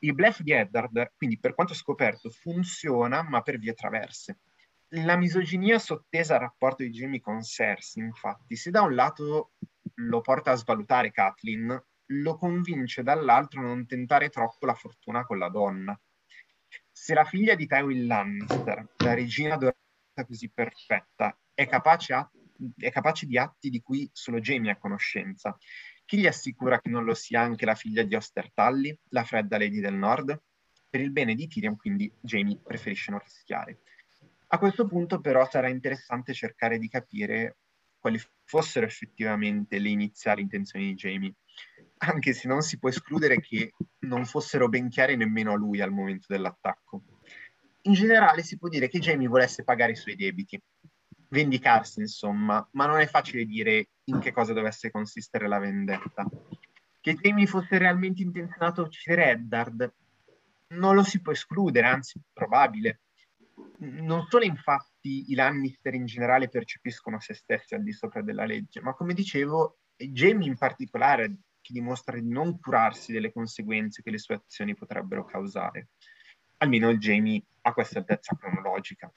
Il 0.00 0.14
bluff 0.14 0.40
di 0.40 0.52
Eddard, 0.52 1.12
quindi 1.16 1.38
per 1.38 1.54
quanto 1.54 1.72
scoperto, 1.72 2.28
funziona 2.28 3.22
ma 3.22 3.40
per 3.40 3.58
vie 3.58 3.72
traverse. 3.72 4.40
La 4.88 5.16
misoginia 5.16 5.78
sottesa 5.78 6.34
al 6.34 6.40
rapporto 6.40 6.82
di 6.82 6.90
Jamie 6.90 7.22
con 7.22 7.42
Cersei, 7.42 8.02
infatti, 8.02 8.54
se 8.54 8.70
da 8.70 8.82
un 8.82 8.94
lato 8.94 9.52
lo 9.94 10.20
porta 10.20 10.50
a 10.50 10.56
svalutare 10.56 11.10
Kathleen, 11.10 11.82
lo 12.06 12.36
convince 12.36 13.02
dall'altro 13.02 13.60
a 13.60 13.64
non 13.64 13.86
tentare 13.86 14.28
troppo 14.28 14.66
la 14.66 14.74
fortuna 14.74 15.24
con 15.24 15.38
la 15.38 15.48
donna. 15.48 15.98
Se 16.90 17.14
la 17.14 17.24
figlia 17.24 17.54
di 17.54 17.66
Tywin 17.66 18.06
Lannister, 18.06 18.86
la 18.98 19.14
regina 19.14 19.56
dorata 19.56 20.26
così 20.26 20.50
perfetta, 20.50 21.34
è 21.54 21.66
capace, 21.66 22.12
a, 22.12 22.30
è 22.76 22.90
capace 22.90 23.26
di 23.26 23.38
atti 23.38 23.70
di 23.70 23.80
cui 23.80 24.08
solo 24.12 24.40
Jamie 24.40 24.70
ha 24.70 24.78
conoscenza, 24.78 25.56
chi 26.04 26.18
gli 26.18 26.26
assicura 26.26 26.80
che 26.80 26.88
non 26.88 27.04
lo 27.04 27.14
sia 27.14 27.40
anche 27.40 27.64
la 27.64 27.74
figlia 27.74 28.02
di 28.02 28.14
Oster 28.14 28.52
Tully, 28.52 28.96
la 29.10 29.24
fredda 29.24 29.58
Lady 29.58 29.80
del 29.80 29.94
Nord? 29.94 30.40
Per 30.88 31.00
il 31.00 31.10
bene 31.10 31.34
di 31.34 31.46
Tyrion, 31.46 31.76
quindi, 31.76 32.12
Jamie 32.20 32.58
preferisce 32.62 33.10
non 33.10 33.20
rischiare. 33.20 33.80
A 34.48 34.58
questo 34.58 34.86
punto, 34.86 35.20
però, 35.20 35.48
sarà 35.48 35.68
interessante 35.68 36.34
cercare 36.34 36.78
di 36.78 36.88
capire 36.88 37.56
quali 37.98 38.20
fossero 38.44 38.84
effettivamente 38.84 39.78
le 39.78 39.88
iniziali 39.88 40.42
intenzioni 40.42 40.86
di 40.86 40.94
Jamie 40.94 41.34
anche 42.04 42.32
se 42.32 42.48
non 42.48 42.62
si 42.62 42.78
può 42.78 42.88
escludere 42.88 43.40
che 43.40 43.72
non 44.00 44.24
fossero 44.24 44.68
ben 44.68 44.88
chiare 44.88 45.16
nemmeno 45.16 45.52
a 45.52 45.56
lui 45.56 45.80
al 45.80 45.92
momento 45.92 46.26
dell'attacco. 46.28 47.02
In 47.82 47.92
generale 47.92 48.42
si 48.42 48.58
può 48.58 48.68
dire 48.68 48.88
che 48.88 48.98
Jamie 48.98 49.28
volesse 49.28 49.64
pagare 49.64 49.92
i 49.92 49.96
suoi 49.96 50.16
debiti, 50.16 50.60
vendicarsi 51.32 52.00
insomma, 52.00 52.66
ma 52.72 52.86
non 52.86 53.00
è 53.00 53.06
facile 53.06 53.44
dire 53.44 53.88
in 54.04 54.20
che 54.20 54.32
cosa 54.32 54.52
dovesse 54.52 54.90
consistere 54.90 55.48
la 55.48 55.58
vendetta. 55.58 56.28
Che 57.00 57.14
Jamie 57.14 57.46
fosse 57.46 57.78
realmente 57.78 58.22
intenzionato 58.22 58.82
a 58.82 58.84
uccidere 58.84 59.30
Eddard 59.30 59.92
non 60.68 60.94
lo 60.94 61.02
si 61.02 61.20
può 61.20 61.32
escludere, 61.32 61.86
anzi 61.86 62.20
probabile. 62.32 63.00
Non 63.78 64.26
solo 64.28 64.44
infatti 64.44 65.30
i 65.30 65.34
Lannister 65.34 65.94
in 65.94 66.06
generale 66.06 66.48
percepiscono 66.48 67.18
se 67.18 67.34
stessi 67.34 67.74
al 67.74 67.82
di 67.82 67.92
sopra 67.92 68.22
della 68.22 68.44
legge, 68.44 68.80
ma 68.80 68.94
come 68.94 69.14
dicevo, 69.14 69.78
Jamie 69.96 70.48
in 70.48 70.56
particolare 70.56 71.36
che 71.60 71.72
dimostra 71.72 72.18
di 72.18 72.28
non 72.28 72.58
curarsi 72.58 73.12
delle 73.12 73.32
conseguenze 73.32 74.02
che 74.02 74.10
le 74.10 74.18
sue 74.18 74.36
azioni 74.36 74.74
potrebbero 74.74 75.24
causare. 75.24 75.88
Almeno 76.58 76.94
Jamie 76.96 77.42
ha 77.62 77.72
questa 77.72 77.98
altezza 77.98 78.36
cronologica. 78.36 79.12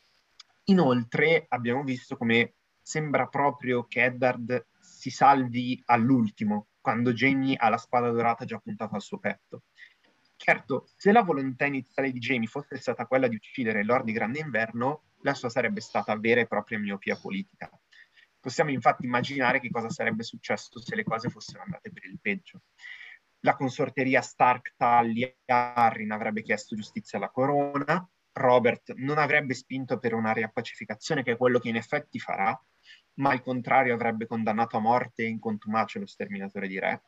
Inoltre 0.66 1.46
abbiamo 1.50 1.84
visto 1.84 2.18
come 2.18 2.56
sembra 2.82 3.28
proprio 3.28 3.86
che 3.86 4.04
Eddard 4.04 4.68
si 4.80 5.10
salvi 5.10 5.82
all'ultimo, 5.86 6.68
quando 6.82 7.14
Jamie 7.14 7.56
ha 7.56 7.70
la 7.70 7.78
spada 7.78 8.10
dorata 8.12 8.46
già 8.46 8.58
puntata 8.58 8.96
al 8.96 9.02
suo 9.02 9.20
petto. 9.20 9.64
Certo, 10.36 10.88
se 10.96 11.12
la 11.12 11.24
volontà 11.24 11.66
iniziale 11.66 12.12
di 12.12 12.20
Jamie 12.20 12.48
fosse 12.48 12.78
stata 12.78 13.06
quella 13.06 13.28
di 13.28 13.36
uccidere 13.36 13.84
Lord 13.84 14.06
di 14.06 14.12
Grande 14.12 14.40
Inverno, 14.40 15.04
la 15.22 15.34
sua 15.34 15.50
sarebbe 15.50 15.82
stata 15.82 16.16
vera 16.18 16.42
e 16.42 16.48
propria 16.48 16.78
miopia 16.78 17.16
politica. 17.16 17.70
Possiamo 18.40 18.70
infatti 18.70 19.06
immaginare 19.06 19.60
che 19.60 19.72
cosa 19.72 19.90
sarebbe 19.90 20.24
successo 20.24 20.80
se 20.80 20.96
le 20.96 21.04
cose 21.04 21.30
fossero 21.30 21.64
andate 21.64 21.92
per 21.92 22.06
il 22.06 22.20
peggio. 22.22 22.62
La 23.40 23.56
consorteria 23.56 24.22
Stark, 24.22 24.74
Tully 24.76 25.36
Arryn 25.46 26.12
avrebbe 26.12 26.42
chiesto 26.44 26.76
giustizia 26.76 27.18
alla 27.18 27.30
corona, 27.30 28.08
Robert 28.36 28.94
non 28.96 29.18
avrebbe 29.18 29.54
spinto 29.54 29.98
per 29.98 30.14
una 30.14 30.34
riappacificazione, 30.34 31.24
che 31.24 31.34
è 31.34 31.38
quello 31.38 31.60
che 31.60 31.70
in 31.70 31.78
effetti 31.78 32.20
farà, 32.20 32.60
ma 33.16 33.32
al 33.32 33.42
contrario 33.42 33.94
avrebbe 33.94 34.28
condannato 34.28 34.76
a 34.76 34.82
morte 34.82 35.24
in 35.24 35.40
contumace 35.40 36.00
lo 36.00 36.06
sterminatore 36.06 36.68
di 36.68 36.78
re. 36.78 37.04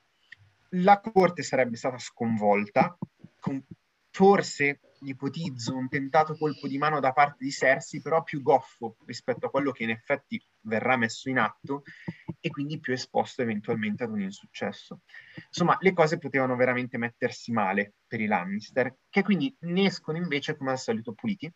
La 0.72 1.00
corte 1.02 1.44
sarebbe 1.44 1.76
stata 1.76 1.98
sconvolta, 1.98 2.98
con 3.40 3.62
forse 4.18 4.80
ipotizzo 5.02 5.76
un 5.76 5.88
tentato 5.90 6.36
colpo 6.36 6.68
di 6.68 6.80
mano 6.80 7.00
da 7.00 7.14
parte 7.14 7.44
di 7.44 7.52
Cersei, 7.52 8.02
però 8.02 8.24
più 8.24 8.42
goffo 8.42 8.98
rispetto 9.06 9.46
a 9.46 9.52
quello 9.52 9.72
che 9.72 9.84
in 9.84 9.92
effetti 9.92 10.44
verrà 10.62 10.98
messo 10.98 11.30
in 11.30 11.38
atto 11.38 11.84
e 12.40 12.50
quindi 12.50 12.80
più 12.80 12.94
esposto 12.94 13.44
eventualmente 13.44 14.06
ad 14.06 14.10
un 14.10 14.22
insuccesso. 14.22 15.02
Insomma, 15.46 15.78
le 15.82 15.94
cose 15.94 16.18
potevano 16.18 16.56
veramente 16.56 16.98
mettersi 16.98 17.52
male 17.52 17.94
per 18.08 18.20
i 18.20 18.26
Lannister, 18.26 18.96
che 19.08 19.22
quindi 19.22 19.56
ne 19.60 19.86
escono 19.86 20.18
invece 20.18 20.58
come 20.58 20.72
al 20.72 20.80
solito 20.80 21.14
puliti, 21.14 21.54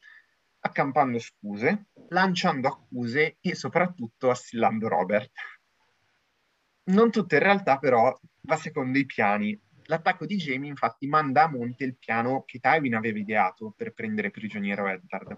accampando 0.60 1.18
scuse, 1.18 1.88
lanciando 2.10 2.68
accuse 2.68 3.38
e 3.42 3.56
soprattutto 3.56 4.30
assillando 4.30 4.88
Robert. 4.88 5.32
Non 6.92 7.10
tutto 7.10 7.34
in 7.34 7.42
realtà 7.42 7.80
però 7.80 8.16
va 8.42 8.56
secondo 8.56 9.00
i 9.00 9.06
piani 9.08 9.60
L'attacco 9.86 10.26
di 10.26 10.38
Jamie 10.38 10.70
infatti 10.70 11.08
manda 11.08 11.44
a 11.44 11.50
monte 11.50 11.84
il 11.84 11.98
piano 11.98 12.44
che 12.46 12.60
Tywin 12.60 12.96
aveva 12.96 13.20
ideato 13.20 13.74
per 13.76 13.94
prendere 13.94 14.32
prigioniero 14.32 14.88
Eddard. 14.88 15.38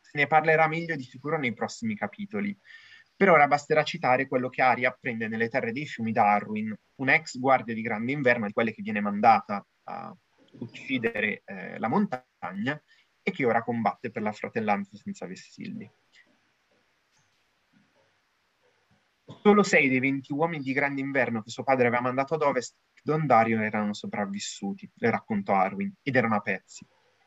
Se 0.00 0.12
ne 0.14 0.26
parlerà 0.26 0.66
meglio 0.68 0.96
di 0.96 1.02
sicuro 1.02 1.38
nei 1.38 1.52
prossimi 1.52 1.94
capitoli. 1.96 2.56
Per 3.16 3.30
ora 3.30 3.46
basterà 3.46 3.82
citare 3.82 4.28
quello 4.28 4.48
che 4.48 4.62
Arya 4.62 4.90
apprende 4.90 5.26
nelle 5.26 5.48
terre 5.48 5.72
dei 5.72 5.86
fiumi 5.86 6.12
da 6.12 6.32
Arwyn, 6.32 6.74
un'ex 6.96 7.38
guardia 7.38 7.74
di 7.74 7.80
grande 7.80 8.12
inverno 8.12 8.46
di 8.46 8.52
quelle 8.52 8.72
che 8.72 8.82
viene 8.82 9.00
mandata 9.00 9.66
a 9.84 10.14
uccidere 10.58 11.42
eh, 11.44 11.78
la 11.78 11.88
montagna 11.88 12.80
e 13.22 13.30
che 13.30 13.44
ora 13.44 13.62
combatte 13.62 14.10
per 14.10 14.22
la 14.22 14.32
fratellanza 14.32 14.96
senza 14.96 15.26
vessilli. 15.26 15.90
Solo 19.42 19.62
sei 19.62 19.88
dei 19.88 19.98
venti 19.98 20.32
uomini 20.32 20.62
di 20.62 20.72
grande 20.72 21.00
inverno 21.00 21.42
che 21.42 21.50
suo 21.50 21.64
padre 21.64 21.88
aveva 21.88 22.02
mandato 22.02 22.34
ad 22.34 22.42
ovest 22.42 22.76
Don 23.06 23.24
Dario 23.24 23.60
erano 23.60 23.92
sopravvissuti, 23.92 24.90
le 24.96 25.10
raccontò 25.10 25.54
Arwin, 25.54 25.94
ed 26.02 26.16
erano 26.16 26.34
a 26.34 26.40
pezzi. 26.40 26.84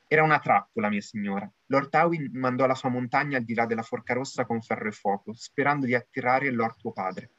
Era 0.10 0.24
una 0.24 0.40
trappola, 0.40 0.90
mia 0.90 1.00
signora. 1.00 1.50
Lord 1.68 1.88
Tywin 1.88 2.32
mandò 2.34 2.66
la 2.66 2.76
sua 2.76 2.90
montagna 2.90 3.38
al 3.38 3.46
di 3.46 3.54
là 3.54 3.66
della 3.66 3.82
Forca 3.82 4.14
Rossa 4.14 4.46
con 4.46 4.62
ferro 4.62 4.90
e 4.90 4.92
fuoco, 4.92 5.34
sperando 5.34 5.86
di 5.86 5.96
attirare 5.96 6.52
Lord 6.52 6.76
tuo 6.76 6.92
padre. 6.92 7.32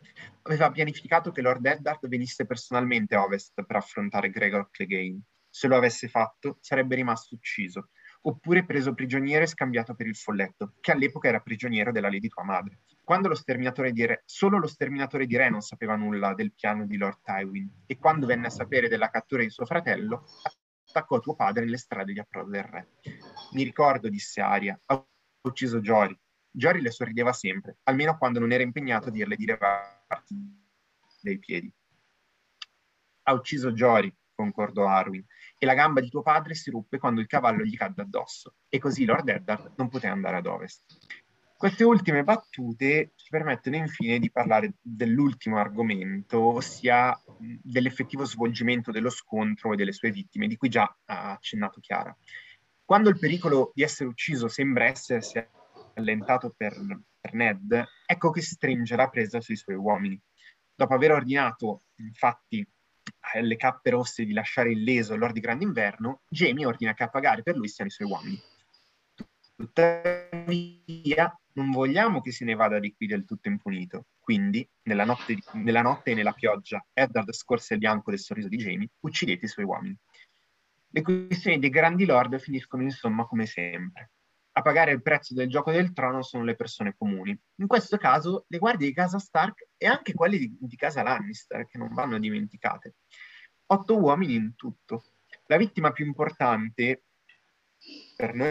Aveva 0.45 0.71
pianificato 0.71 1.33
che 1.33 1.43
Lord 1.43 1.67
Eddard 1.67 2.09
venisse 2.09 2.47
personalmente 2.47 3.15
a 3.15 3.25
ovest 3.25 3.63
per 3.63 3.77
affrontare 3.77 4.31
Gregor 4.31 4.71
Clegane. 4.71 5.21
Se 5.51 5.69
lo 5.69 5.77
avesse 5.77 6.09
fatto, 6.09 6.57
sarebbe 6.61 6.95
rimasto 6.95 7.35
ucciso, 7.35 7.91
oppure 8.23 8.65
preso 8.65 8.95
prigioniero 8.95 9.45
e 9.45 9.49
scambiato 9.49 9.95
per 9.95 10.07
il 10.07 10.17
folletto, 10.17 10.77
che 10.81 10.93
all'epoca 10.93 11.29
era 11.29 11.41
prigioniero 11.41 11.93
della 11.93 12.09
Lady 12.09 12.29
tua 12.29 12.45
madre. 12.45 12.79
Quando 13.11 13.27
lo 13.27 13.35
sterminatore 13.35 13.91
di 13.91 14.07
Re, 14.07 14.23
solo 14.25 14.57
lo 14.61 14.69
sterminatore 14.69 15.27
di 15.27 15.37
Re 15.37 15.51
non 15.51 15.63
sapeva 15.63 15.97
nulla 15.97 16.33
del 16.33 16.53
piano 16.53 16.87
di 16.87 16.97
Lord 16.97 17.19
Tywin, 17.25 17.83
e 17.87 17.99
quando 17.99 18.25
venne 18.25 18.47
a 18.47 18.51
sapere 18.51 18.87
della 18.87 19.11
cattura 19.11 19.43
di 19.43 19.51
suo 19.51 19.67
fratello, 19.67 20.27
attaccò 20.89 21.19
tuo 21.19 21.35
padre 21.35 21.65
nelle 21.65 21.77
strade 21.77 22.13
di 22.13 22.21
approdo 22.21 22.51
del 22.51 22.63
re. 22.63 22.91
Mi 23.55 23.65
ricordo, 23.65 24.09
disse 24.09 24.41
Aria, 24.41 24.79
ha 24.87 25.05
ucciso 25.41 25.81
Jory. 25.81 26.17
Jory 26.53 26.81
le 26.83 26.93
sorrideva 26.93 27.33
sempre, 27.33 27.79
almeno 27.83 28.17
quando 28.17 28.39
non 28.39 28.53
era 28.53 28.63
impegnato 28.63 29.09
a 29.09 29.11
dirle 29.11 29.35
di 29.35 29.45
levarti 29.45 30.37
dai 31.21 31.39
piedi. 31.41 31.75
Ha 33.25 33.33
ucciso 33.33 33.73
Jory, 33.73 34.15
concordò 34.33 34.87
Arwin, 34.87 35.27
e 35.59 35.67
la 35.67 35.75
gamba 35.75 36.01
di 36.01 36.11
tuo 36.11 36.23
padre 36.23 36.55
si 36.55 36.71
ruppe 36.71 36.99
quando 36.99 37.21
il 37.21 37.27
cavallo 37.27 37.65
gli 37.65 37.77
cadde 37.77 38.03
addosso, 38.03 38.55
e 38.69 38.79
così 38.79 39.05
Lord 39.05 39.29
Eddard 39.29 39.73
non 39.79 39.89
poté 39.89 40.07
andare 40.07 40.37
ad 40.37 40.47
ovest. 40.47 40.85
Queste 41.61 41.85
ultime 41.85 42.25
battute 42.25 43.13
ci 43.17 43.29
permettono 43.29 43.77
infine 43.77 44.19
di 44.19 44.31
parlare 44.31 44.77
dell'ultimo 44.81 45.59
argomento, 45.59 46.41
ossia 46.41 47.15
dell'effettivo 47.37 48.25
svolgimento 48.25 48.91
dello 48.91 49.11
scontro 49.11 49.75
e 49.75 49.77
delle 49.77 49.93
sue 49.93 50.11
vittime, 50.11 50.47
di 50.47 50.57
cui 50.57 50.71
già 50.71 50.85
ha 51.05 51.33
accennato 51.33 51.79
Chiara. 51.81 52.17
Quando 52.83 53.11
il 53.11 53.19
pericolo 53.19 53.73
di 53.75 53.83
essere 53.83 54.09
ucciso 54.09 54.49
sembra 54.49 54.87
essersi 54.87 55.39
allentato 55.97 56.55
per, 56.57 56.73
per 57.21 57.35
Ned, 57.35 57.85
ecco 58.07 58.31
che 58.31 58.41
stringe 58.41 58.97
la 58.97 59.11
presa 59.11 59.43
sui 59.43 59.57
suoi 59.57 59.77
uomini. 59.77 60.19
Dopo 60.75 60.95
aver 60.95 61.13
ordinato, 61.13 61.83
infatti, 61.97 62.67
alle 63.35 63.57
cappe 63.57 63.91
rosse 63.91 64.25
di 64.25 64.33
lasciare 64.33 64.73
illeso 64.73 65.13
il 65.13 65.21
Lord 65.21 65.35
di 65.35 65.41
Grande 65.41 65.65
Inverno, 65.65 66.23
Jamie 66.27 66.65
ordina 66.65 66.95
che 66.95 67.03
a 67.03 67.09
pagare 67.09 67.43
per 67.43 67.55
lui 67.55 67.69
siano 67.69 67.91
i 67.91 67.93
suoi 67.93 68.09
uomini. 68.09 68.43
Tuttavia, 69.61 71.39
non 71.53 71.71
vogliamo 71.71 72.23
che 72.23 72.33
se 72.33 72.47
ne 72.47 72.55
vada 72.55 72.79
di 72.79 72.95
qui 72.95 73.07
del 73.07 73.27
tutto 73.27 73.49
impunito. 73.49 74.07
Quindi, 74.19 74.67
nella 74.85 75.05
notte, 75.05 75.37
nella 75.53 75.83
notte 75.83 76.13
e 76.13 76.15
nella 76.15 76.33
pioggia, 76.33 76.83
Eddard 76.95 77.31
scorse 77.33 77.75
il 77.75 77.81
bianco 77.81 78.09
del 78.11 78.21
sorriso 78.21 78.49
di 78.49 78.57
Jamie, 78.57 78.89
uccidete 79.01 79.45
i 79.45 79.49
suoi 79.49 79.67
uomini. 79.67 79.95
Le 80.89 81.03
questioni 81.03 81.59
dei 81.59 81.69
grandi 81.69 82.07
lord 82.07 82.39
finiscono 82.39 82.83
insomma 82.85 83.27
come 83.27 83.45
sempre. 83.45 84.13
A 84.53 84.63
pagare 84.63 84.93
il 84.93 85.03
prezzo 85.03 85.35
del 85.35 85.51
gioco 85.51 85.71
del 85.71 85.93
trono 85.93 86.23
sono 86.23 86.43
le 86.43 86.57
persone 86.57 86.95
comuni. 86.97 87.39
In 87.57 87.67
questo 87.67 87.99
caso 87.99 88.47
le 88.49 88.57
guardie 88.57 88.87
di 88.87 88.95
casa 88.95 89.19
Stark 89.19 89.69
e 89.77 89.87
anche 89.87 90.15
quelle 90.15 90.39
di, 90.39 90.57
di 90.59 90.77
casa 90.77 91.03
Lannister, 91.03 91.67
che 91.67 91.77
non 91.77 91.93
vanno 91.93 92.19
dimenticate. 92.19 92.95
Otto 93.67 93.99
uomini 93.99 94.37
in 94.37 94.55
tutto. 94.55 95.05
La 95.49 95.59
vittima 95.59 95.93
più 95.93 96.07
importante, 96.07 97.03
per 98.17 98.35
noi 98.35 98.49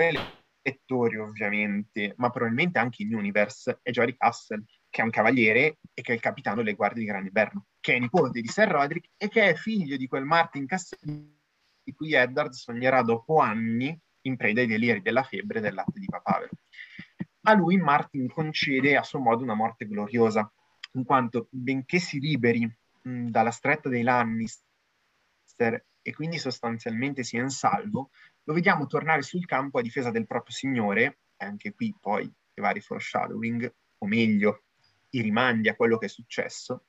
lettori 0.61 1.17
ovviamente, 1.17 2.13
ma 2.17 2.29
probabilmente 2.29 2.79
anche 2.79 3.03
in 3.03 3.15
Universe, 3.15 3.79
è 3.81 3.91
Jory 3.91 4.15
Castle, 4.15 4.63
che 4.89 5.01
è 5.01 5.03
un 5.03 5.09
cavaliere 5.09 5.79
e 5.93 6.01
che 6.01 6.11
è 6.11 6.15
il 6.15 6.21
capitano 6.21 6.57
delle 6.57 6.75
guardie 6.75 7.03
di 7.03 7.07
Gran 7.07 7.25
Inverno, 7.25 7.67
che 7.79 7.95
è 7.95 7.99
nipote 7.99 8.41
di 8.41 8.47
Sir 8.47 8.67
Roderick 8.67 9.09
e 9.17 9.27
che 9.27 9.49
è 9.49 9.55
figlio 9.55 9.97
di 9.97 10.07
quel 10.07 10.25
Martin 10.25 10.65
Castelli 10.65 11.37
di 11.83 11.93
cui 11.93 12.13
Eddard 12.13 12.51
sognerà 12.51 13.01
dopo 13.01 13.39
anni 13.39 13.97
in 14.21 14.35
preda 14.35 14.61
ai 14.61 14.67
deliri 14.67 15.01
della 15.01 15.23
febbre 15.23 15.59
del 15.59 15.73
latte 15.73 15.99
di 15.99 16.05
papavero. 16.05 16.51
A 17.43 17.53
lui 17.53 17.77
Martin 17.77 18.27
concede 18.27 18.95
a 18.95 19.03
suo 19.03 19.19
modo 19.19 19.43
una 19.43 19.55
morte 19.55 19.87
gloriosa, 19.87 20.51
in 20.93 21.03
quanto 21.03 21.47
benché 21.49 21.99
si 21.99 22.19
liberi 22.19 22.65
mh, 23.01 23.29
dalla 23.29 23.51
stretta 23.51 23.89
dei 23.89 24.03
Lannister 24.03 25.85
e 26.09 26.13
quindi 26.13 26.39
sostanzialmente 26.39 27.23
sia 27.23 27.43
in 27.43 27.49
salvo, 27.49 28.09
lo 28.43 28.53
vediamo 28.53 28.87
tornare 28.87 29.21
sul 29.21 29.45
campo 29.45 29.77
a 29.77 29.83
difesa 29.83 30.09
del 30.09 30.25
proprio 30.25 30.55
signore, 30.55 31.19
anche 31.37 31.71
qui 31.71 31.95
poi 31.99 32.23
i 32.23 32.61
vari 32.61 32.81
foreshadowing, 32.81 33.71
o 33.99 34.07
meglio, 34.07 34.63
i 35.11 35.21
rimandi 35.21 35.69
a 35.69 35.75
quello 35.75 35.99
che 35.99 36.07
è 36.07 36.09
successo, 36.09 36.85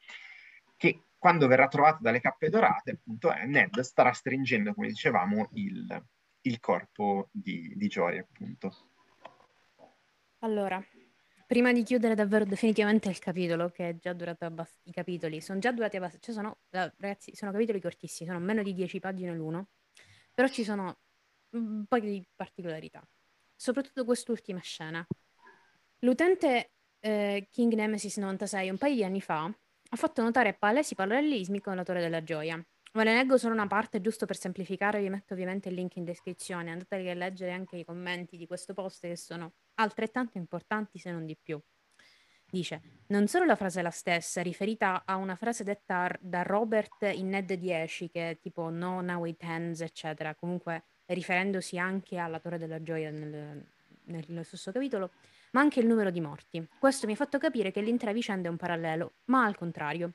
che 0.74 1.02
quando 1.18 1.47
verrà 1.47 1.68
trovato 1.68 1.98
dalle 2.01 2.20
cappe 2.20 2.48
dorate, 2.48 2.92
appunto, 2.92 3.30
eh, 3.30 3.44
Ned 3.44 3.78
starà 3.80 4.12
stringendo, 4.12 4.72
come 4.72 4.88
dicevamo, 4.88 5.51
il, 5.52 6.02
il 6.40 6.59
corpo 6.59 7.28
di, 7.30 7.74
di 7.76 7.88
Jory, 7.88 8.16
appunto. 8.16 8.74
Allora, 10.38 10.82
prima 11.51 11.72
di 11.72 11.82
chiudere 11.82 12.14
davvero 12.14 12.44
definitivamente 12.44 13.09
il 13.09 13.18
capitolo, 13.18 13.70
che 13.70 13.89
è 13.89 13.97
già 13.98 14.12
durato 14.12 14.44
abbastanza, 14.44 14.89
i 14.89 14.93
capitoli 14.93 15.40
sono 15.40 15.59
già 15.59 15.72
durati 15.72 15.97
abbastanza, 15.97 16.27
cioè 16.27 16.35
sono, 16.36 16.59
ragazzi, 16.70 17.35
sono 17.35 17.51
capitoli 17.51 17.81
cortissimi, 17.81 18.28
sono 18.28 18.39
meno 18.39 18.62
di 18.62 18.72
10 18.72 19.01
pagine 19.01 19.35
l'uno, 19.35 19.70
però 20.32 20.47
ci 20.47 20.62
sono 20.62 21.01
un 21.56 21.86
po' 21.89 21.98
di 21.98 22.24
particolarità, 22.36 23.05
soprattutto 23.56 24.05
quest'ultima 24.05 24.60
scena. 24.60 25.05
L'utente 25.98 26.70
eh, 27.01 27.48
King 27.51 27.72
Nemesis 27.72 28.18
96 28.18 28.70
un 28.70 28.78
paio 28.78 28.94
di 28.94 29.02
anni 29.02 29.20
fa 29.20 29.43
ha 29.43 29.97
fatto 29.97 30.22
notare 30.22 30.55
palesi 30.55 30.94
parallelismi 30.94 31.60
con 31.60 31.74
la 31.74 31.82
Torre 31.82 32.01
della 32.01 32.22
Gioia. 32.22 32.64
Ve 32.92 33.04
ne 33.04 33.14
leggo 33.14 33.38
solo 33.38 33.54
una 33.54 33.68
parte 33.68 34.00
giusto 34.00 34.26
per 34.26 34.36
semplificare, 34.36 35.00
vi 35.00 35.08
metto 35.08 35.32
ovviamente 35.34 35.68
il 35.68 35.76
link 35.76 35.94
in 35.94 36.04
descrizione, 36.04 36.72
andate 36.72 37.08
a 37.08 37.14
leggere 37.14 37.52
anche 37.52 37.76
i 37.76 37.84
commenti 37.84 38.36
di 38.36 38.48
questo 38.48 38.74
post 38.74 39.06
che 39.06 39.16
sono 39.16 39.52
altrettanto 39.74 40.38
importanti 40.38 40.98
se 40.98 41.12
non 41.12 41.24
di 41.24 41.36
più. 41.40 41.60
Dice, 42.50 43.04
non 43.08 43.28
solo 43.28 43.44
la 43.44 43.54
frase 43.54 43.78
è 43.78 43.82
la 43.84 43.90
stessa, 43.90 44.42
riferita 44.42 45.04
a 45.06 45.14
una 45.14 45.36
frase 45.36 45.62
detta 45.62 46.10
da 46.18 46.42
Robert 46.42 47.02
in 47.14 47.28
Ned 47.28 47.52
10, 47.52 48.10
che 48.10 48.30
è 48.30 48.38
tipo 48.40 48.70
no, 48.70 49.00
now 49.00 49.24
it 49.24 49.40
ends, 49.44 49.82
eccetera, 49.82 50.34
comunque 50.34 50.82
riferendosi 51.06 51.78
anche 51.78 52.16
alla 52.16 52.40
Torre 52.40 52.58
della 52.58 52.82
Gioia 52.82 53.12
nel, 53.12 53.64
nel 54.02 54.44
stesso 54.44 54.72
capitolo, 54.72 55.12
ma 55.52 55.60
anche 55.60 55.78
il 55.78 55.86
numero 55.86 56.10
di 56.10 56.20
morti. 56.20 56.66
Questo 56.76 57.06
mi 57.06 57.12
ha 57.12 57.16
fatto 57.16 57.38
capire 57.38 57.70
che 57.70 57.82
l'intera 57.82 58.12
vicenda 58.12 58.48
è 58.48 58.50
un 58.50 58.56
parallelo, 58.56 59.12
ma 59.26 59.44
al 59.44 59.56
contrario. 59.56 60.14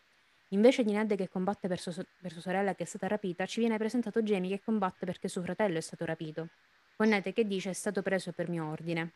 Invece 0.50 0.84
di 0.84 0.92
Ned 0.92 1.16
che 1.16 1.28
combatte 1.28 1.68
per, 1.68 1.80
so- 1.80 2.06
per 2.22 2.32
sua 2.32 2.42
sorella 2.42 2.76
che 2.76 2.84
è 2.84 2.86
stata 2.86 3.08
rapita, 3.08 3.46
ci 3.46 3.60
viene 3.60 3.78
presentato 3.78 4.22
Jamie 4.22 4.58
che 4.58 4.64
combatte 4.64 5.06
perché 5.06 5.28
suo 5.28 5.42
fratello 5.42 5.78
è 5.78 5.82
stato 5.82 6.06
rapito. 6.06 6.50
Con 6.96 7.10
Ned 7.10 7.34
che 7.34 7.46
dice 7.46 7.72
è 7.72 7.74
stato 7.74 8.02
preso 8.02 8.32
per 8.32 8.50
mio 8.50 8.70
ordine. 8.70 9.12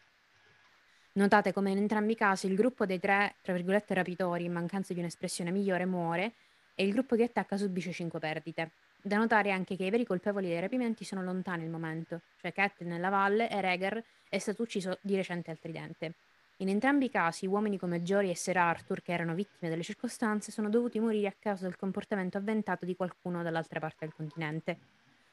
Notate 1.14 1.54
come 1.54 1.72
in 1.72 1.78
entrambi 1.78 2.14
i 2.14 2.16
casi 2.16 2.48
il 2.48 2.56
gruppo 2.56 2.86
dei 2.86 3.00
tre, 3.00 3.36
tra 3.42 3.54
virgolette, 3.54 3.94
rapitori, 3.94 4.46
in 4.46 4.52
mancanza 4.52 4.94
di 4.94 5.00
un'espressione 5.00 5.52
migliore, 5.52 5.86
muore 5.86 6.34
e 6.76 6.86
il 6.86 6.92
gruppo 6.92 7.16
che 7.16 7.24
attacca 7.24 7.58
subisce 7.58 7.92
cinque 7.92 8.20
perdite. 8.20 8.72
Da 9.02 9.18
notare 9.18 9.52
anche 9.52 9.76
che 9.76 9.86
i 9.86 9.90
veri 9.90 10.06
colpevoli 10.06 10.48
dei 10.48 10.60
rapimenti 10.60 11.06
sono 11.06 11.24
lontani 11.24 11.64
al 11.64 11.70
momento, 11.70 12.22
cioè 12.38 12.52
Cat 12.52 12.82
nella 12.82 13.10
valle 13.10 13.50
e 13.50 13.62
Rhaegar 13.62 14.04
è 14.30 14.38
stato 14.38 14.62
ucciso 14.62 14.98
di 15.02 15.16
recente 15.16 15.52
al 15.52 15.60
tridente. 15.60 16.14
In 16.61 16.68
entrambi 16.68 17.06
i 17.06 17.10
casi, 17.10 17.45
uomini 17.45 17.77
come 17.77 18.03
Jory 18.03 18.31
e 18.31 18.36
Sir 18.36 18.57
Arthur, 18.57 19.02
che 19.02 19.14
erano 19.14 19.34
vittime 19.34 19.69
delle 19.69 19.81
circostanze, 19.81 20.52
sono 20.52 20.69
dovuti 20.69 20.99
morire 20.99 21.27
a 21.27 21.36
causa 21.40 21.64
del 21.64 21.77
comportamento 21.77 22.38
avventato 22.38 22.84
di 22.84 22.98
qualcuno 22.98 23.41
dall'altra 23.44 23.80
parte 23.80 24.03
del 24.06 24.14
continente. 24.14 24.77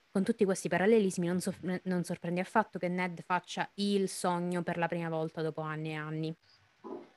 Con 0.09 0.23
tutti 0.23 0.45
questi 0.45 0.69
parallelismi 0.69 1.27
non, 1.27 1.41
so- 1.41 1.53
non 1.83 2.05
sorprende 2.05 2.41
affatto 2.41 2.79
che 2.79 2.87
Ned 2.87 3.23
faccia 3.25 3.69
il 3.75 4.09
sogno 4.09 4.63
per 4.63 4.79
la 4.79 4.87
prima 4.87 5.09
volta 5.09 5.43
dopo 5.43 5.63
anni 5.63 5.91
e 5.91 5.95
anni. 5.95 6.37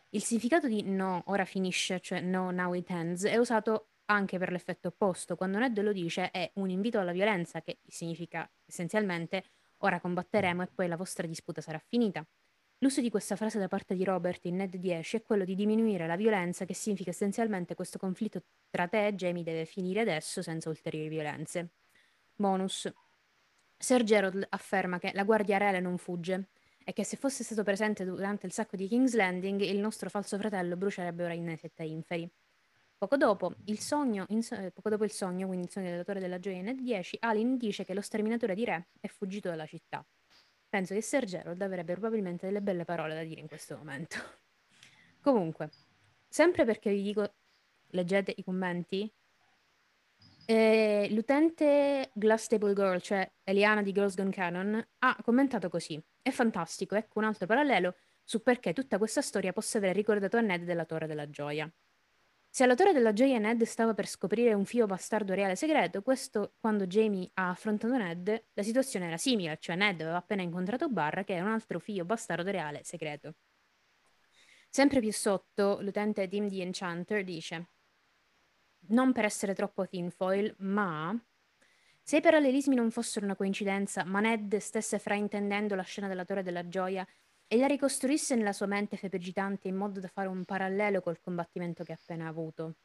Il 0.09 0.23
significato 0.23 0.67
di 0.67 0.81
no, 0.81 1.21
ora 1.27 1.45
finisce, 1.45 1.99
cioè 1.99 2.19
no, 2.19 2.49
now 2.49 2.73
it 2.73 2.89
ends, 2.89 3.25
è 3.25 3.37
usato 3.37 3.89
anche 4.05 4.39
per 4.39 4.51
l'effetto 4.51 4.87
opposto. 4.87 5.35
Quando 5.35 5.59
Ned 5.59 5.79
lo 5.83 5.93
dice 5.93 6.31
è 6.31 6.49
un 6.55 6.71
invito 6.71 6.97
alla 6.97 7.11
violenza, 7.11 7.61
che 7.61 7.77
significa 7.85 8.49
essenzialmente 8.65 9.43
ora 9.81 9.99
combatteremo 9.99 10.63
e 10.63 10.67
poi 10.73 10.87
la 10.87 10.97
vostra 10.97 11.27
disputa 11.27 11.61
sarà 11.61 11.77
finita. 11.77 12.25
L'uso 12.81 13.01
di 13.01 13.09
questa 13.09 13.35
frase 13.35 13.59
da 13.59 13.67
parte 13.67 13.93
di 13.93 14.05
Robert 14.05 14.45
in 14.45 14.55
Ned 14.55 14.77
10 14.77 15.17
è 15.17 15.21
quello 15.21 15.43
di 15.43 15.53
diminuire 15.53 16.07
la 16.07 16.15
violenza, 16.15 16.63
che 16.63 16.73
significa 16.73 17.09
essenzialmente 17.09 17.75
questo 17.75 17.97
conflitto 17.97 18.41
tra 18.69 18.87
te 18.87 19.07
e 19.07 19.15
Jamie 19.15 19.43
deve 19.43 19.65
finire 19.65 19.99
adesso 19.99 20.41
senza 20.41 20.69
ulteriori 20.69 21.09
violenze. 21.09 21.71
Bonus. 22.35 22.89
Sir 23.77 24.03
Gerald 24.03 24.45
afferma 24.47 24.97
che 24.97 25.11
la 25.13 25.25
guardia 25.25 25.57
reale 25.57 25.81
non 25.81 25.97
fugge 25.97 26.51
e 26.85 26.93
che 26.93 27.03
se 27.03 27.17
fosse 27.17 27.43
stato 27.43 27.63
presente 27.63 28.05
durante 28.05 28.45
il 28.45 28.53
sacco 28.53 28.77
di 28.77 28.87
King's 28.87 29.13
Landing 29.13 29.59
il 29.59 29.79
nostro 29.79 30.09
falso 30.09 30.37
fratello 30.37 30.77
brucierebbe 30.77 31.25
ora 31.25 31.33
in 31.33 31.53
sette 31.57 31.83
inferi. 31.83 32.31
Poco 32.97 33.17
dopo, 33.17 33.55
sogno, 33.75 34.25
so- 34.39 34.71
poco 34.73 34.87
dopo 34.87 35.03
il 35.03 35.11
sogno, 35.11 35.47
quindi 35.47 35.65
il 35.65 35.71
sogno 35.71 35.89
della 35.89 36.05
Torre 36.05 36.21
della 36.21 36.39
Gioia 36.39 36.59
in 36.59 36.65
Ned 36.65 36.79
10, 36.79 37.17
Alin 37.19 37.57
dice 37.57 37.83
che 37.83 37.93
lo 37.93 38.01
sterminatore 38.01 38.55
di 38.55 38.63
Re 38.63 38.87
è 39.01 39.07
fuggito 39.07 39.49
dalla 39.49 39.65
città. 39.65 40.05
Penso 40.69 40.93
che 40.93 41.01
Sir 41.01 41.25
Gerald 41.25 41.59
avrebbe 41.61 41.93
probabilmente 41.93 42.45
delle 42.45 42.61
belle 42.61 42.85
parole 42.85 43.15
da 43.15 43.23
dire 43.23 43.41
in 43.41 43.47
questo 43.47 43.75
momento. 43.75 44.17
Comunque, 45.19 45.71
sempre 46.27 46.63
perché 46.63 46.91
vi 46.91 47.01
dico, 47.01 47.33
leggete 47.87 48.33
i 48.35 48.43
commenti, 48.43 49.11
eh, 50.45 51.07
l'utente 51.11 52.11
Glass 52.13 52.47
Table 52.47 52.73
Girl, 52.73 52.99
cioè 53.01 53.29
Eliana 53.43 53.81
di 53.81 53.91
Girls 53.91 54.15
Gone 54.15 54.31
Canon, 54.31 54.87
ha 54.99 55.17
commentato 55.21 55.69
così. 55.69 56.01
È 56.21 56.29
fantastico, 56.31 56.95
ecco 56.95 57.19
un 57.19 57.25
altro 57.25 57.45
parallelo 57.45 57.95
su 58.23 58.41
perché 58.43 58.73
tutta 58.73 58.97
questa 58.97 59.21
storia 59.21 59.53
possa 59.53 59.79
aver 59.79 59.95
ricordato 59.95 60.37
a 60.37 60.41
Ned 60.41 60.63
della 60.63 60.85
Torre 60.85 61.07
della 61.07 61.29
Gioia. 61.29 61.71
Se 62.59 62.65
alla 62.65 62.75
Torre 62.75 62.91
della 62.91 63.13
Gioia 63.13 63.39
Ned 63.39 63.63
stava 63.63 63.93
per 63.93 64.05
scoprire 64.05 64.53
un 64.53 64.65
fio 64.65 64.85
bastardo 64.85 65.33
reale 65.33 65.55
segreto, 65.55 66.01
questo 66.01 66.55
quando 66.59 66.87
Jamie 66.87 67.31
ha 67.35 67.51
affrontato 67.51 67.95
Ned, 67.95 68.47
la 68.51 68.63
situazione 68.63 69.05
era 69.05 69.15
simile, 69.15 69.55
cioè 69.61 69.77
Ned 69.77 70.01
aveva 70.01 70.17
appena 70.17 70.41
incontrato 70.41 70.89
Barra 70.89 71.23
che 71.23 71.35
era 71.35 71.45
un 71.45 71.53
altro 71.53 71.79
fio 71.79 72.03
bastardo 72.03 72.51
reale 72.51 72.81
segreto. 72.83 73.35
Sempre 74.69 74.99
più 74.99 75.13
sotto, 75.13 75.79
l'utente 75.79 76.27
Tim 76.27 76.49
the 76.49 76.61
Enchanter 76.61 77.23
dice 77.23 77.69
non 78.87 79.13
per 79.13 79.23
essere 79.23 79.55
troppo 79.55 79.87
tinfoil, 79.87 80.53
ma 80.57 81.17
se 82.01 82.17
i 82.17 82.21
parallelismi 82.21 82.75
non 82.75 82.91
fossero 82.91 83.23
una 83.23 83.37
coincidenza, 83.37 84.03
ma 84.03 84.19
Ned 84.19 84.57
stesse 84.57 84.99
fraintendendo 84.99 85.75
la 85.75 85.83
scena 85.83 86.09
della 86.09 86.25
Torre 86.25 86.43
della 86.43 86.67
Gioia 86.67 87.07
e 87.51 87.57
la 87.57 87.65
ricostruisse 87.65 88.35
nella 88.35 88.53
sua 88.53 88.67
mente 88.67 88.95
febbricitante 88.95 89.67
in 89.67 89.75
modo 89.75 89.99
da 89.99 90.07
fare 90.07 90.27
un 90.27 90.45
parallelo 90.45 91.01
col 91.01 91.19
combattimento 91.19 91.83
che 91.83 91.91
ha 91.91 91.97
appena 91.99 92.27
avuto. 92.27 92.75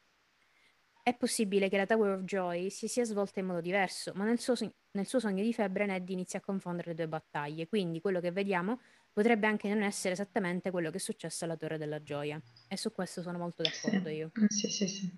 È 1.02 1.14
possibile 1.14 1.68
che 1.68 1.76
la 1.76 1.84
Tower 1.84 2.12
of 2.12 2.22
Joy 2.22 2.70
si 2.70 2.88
sia 2.88 3.04
svolta 3.04 3.38
in 3.38 3.44
modo 3.44 3.60
diverso, 3.60 4.12
ma 4.14 4.24
nel 4.24 4.38
suo, 4.38 4.54
nel 4.92 5.06
suo 5.06 5.20
sogno 5.20 5.42
di 5.42 5.52
febbre 5.52 5.84
Ned 5.84 6.08
inizia 6.08 6.38
a 6.38 6.42
confondere 6.42 6.88
le 6.88 6.94
due 6.94 7.08
battaglie, 7.08 7.68
quindi 7.68 8.00
quello 8.00 8.20
che 8.20 8.32
vediamo 8.32 8.80
potrebbe 9.12 9.46
anche 9.46 9.68
non 9.68 9.82
essere 9.82 10.14
esattamente 10.14 10.70
quello 10.70 10.88
che 10.90 10.96
è 10.96 11.00
successo 11.00 11.44
alla 11.44 11.58
Torre 11.58 11.76
della 11.76 12.02
Gioia. 12.02 12.40
E 12.66 12.78
su 12.78 12.90
questo 12.90 13.20
sono 13.20 13.36
molto 13.36 13.62
d'accordo 13.62 14.08
sì. 14.08 14.14
io. 14.14 14.30
Sì, 14.48 14.70
sì, 14.70 14.88
sì. 14.88 15.12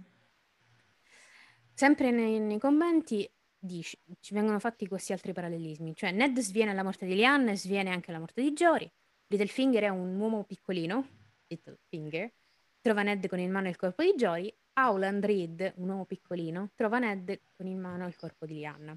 Sempre 1.73 2.11
nei, 2.11 2.41
nei 2.41 2.59
commenti 2.59 3.31
dici, 3.57 3.97
ci 4.19 4.35
vengono 4.35 4.59
fatti 4.59 4.89
questi 4.89 5.13
altri 5.13 5.33
parallelismi, 5.33 5.95
cioè 5.95 6.11
Ned 6.11 6.37
sviene 6.41 6.73
alla 6.73 6.83
morte 6.83 7.07
di 7.07 7.15
Lian 7.15 7.49
e 7.49 7.57
sviene 7.57 7.91
anche 7.91 8.11
alla 8.11 8.19
morte 8.19 8.43
di 8.43 8.53
Jory, 8.53 8.91
Littlefinger 9.29 9.83
è 9.83 9.89
un 9.89 10.19
uomo 10.21 10.45
piccolino, 10.45 11.05
Littlefinger, 11.49 12.33
trova 12.81 13.03
Ned 13.03 13.27
con 13.27 13.41
in 13.41 13.51
mano 13.51 13.69
il 13.69 13.75
corpo 13.75 14.05
di 14.05 14.15
Joy, 14.15 14.55
Howland 14.75 15.25
Reed, 15.25 15.73
un 15.77 15.89
uomo 15.89 16.05
piccolino, 16.05 16.71
trova 16.77 17.01
Ned 17.01 17.41
con 17.57 17.67
in 17.67 17.81
mano 17.81 18.07
il 18.07 18.15
corpo 18.15 18.47
di 18.47 18.55
Lianna. 18.55 18.97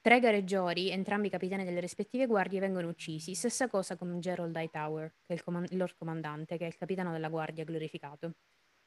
Tregar 0.00 0.32
e 0.32 0.44
Jory, 0.44 0.88
entrambi 0.88 1.28
capitani 1.28 1.64
delle 1.64 1.80
rispettive 1.80 2.24
guardie, 2.24 2.60
vengono 2.60 2.88
uccisi. 2.88 3.34
Stessa 3.34 3.68
cosa 3.68 3.96
con 3.96 4.18
Gerald 4.20 4.56
Hightower, 4.56 5.12
che 5.26 5.34
è 5.34 5.36
il, 5.36 5.42
com- 5.44 5.66
il 5.68 5.76
loro 5.76 5.92
comandante, 5.98 6.56
che 6.56 6.64
è 6.64 6.68
il 6.68 6.76
capitano 6.76 7.12
della 7.12 7.28
guardia 7.28 7.64
glorificato. 7.64 8.32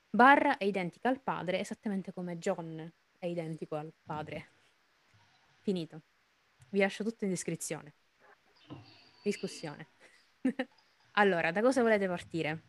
Barra 0.10 0.58
è 0.58 0.64
identica 0.64 1.10
al 1.10 1.22
padre, 1.22 1.60
esattamente 1.60 2.12
come 2.14 2.40
John 2.40 2.92
è 3.20 3.26
identico 3.28 3.76
al 3.76 3.94
padre. 4.04 4.50
Finito. 5.60 6.02
Vi 6.70 6.80
lascio 6.80 7.04
tutto 7.04 7.26
in 7.26 7.30
descrizione. 7.30 7.94
Discussione. 9.22 10.00
allora, 11.14 11.52
da 11.52 11.62
cosa 11.62 11.82
volete 11.82 12.08
partire? 12.08 12.64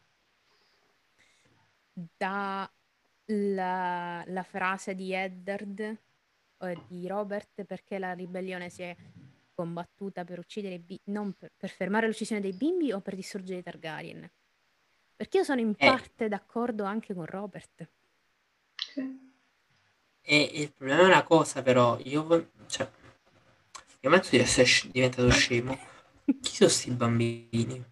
Da 1.93 2.71
la, 3.27 4.23
la 4.27 4.43
frase 4.43 4.95
di 4.95 5.13
Eddard 5.13 5.99
o 6.59 6.85
di 6.87 7.07
Robert 7.07 7.65
perché 7.65 7.99
la 7.99 8.13
ribellione 8.13 8.69
si 8.69 8.83
è 8.83 8.97
combattuta 9.55 10.25
per 10.25 10.39
uccidere 10.39 10.75
i 10.75 10.79
bimbi, 10.79 11.01
non 11.05 11.33
per, 11.35 11.53
per, 11.57 11.71
fermare 11.71 12.07
l'uccisione 12.07 12.41
dei 12.41 12.53
bimbi 12.53 12.93
o 12.93 13.01
per 13.01 13.15
distruggere 13.15 13.61
i 13.61 13.63
Targaryen. 13.63 14.31
Perché 15.15 15.39
io 15.39 15.45
sono 15.45 15.61
in 15.61 15.75
eh. 15.77 15.87
parte 15.87 16.29
d'accordo 16.29 16.85
anche 16.85 17.15
con 17.15 17.27
Robert. 17.27 17.89
E 20.25 20.51
il 20.55 20.73
problema 20.73 21.03
è 21.03 21.05
una 21.05 21.23
cosa, 21.23 21.63
però, 21.63 21.99
io, 22.03 22.51
cioè, 22.67 22.89
io 24.01 24.11
metto 24.11 24.29
di 24.31 24.39
essere 24.39 24.69
diventato 24.91 25.31
scemo. 25.31 25.91
Chi 26.25 26.55
sono 26.55 26.69
questi 26.69 26.91
bambini? 26.91 27.85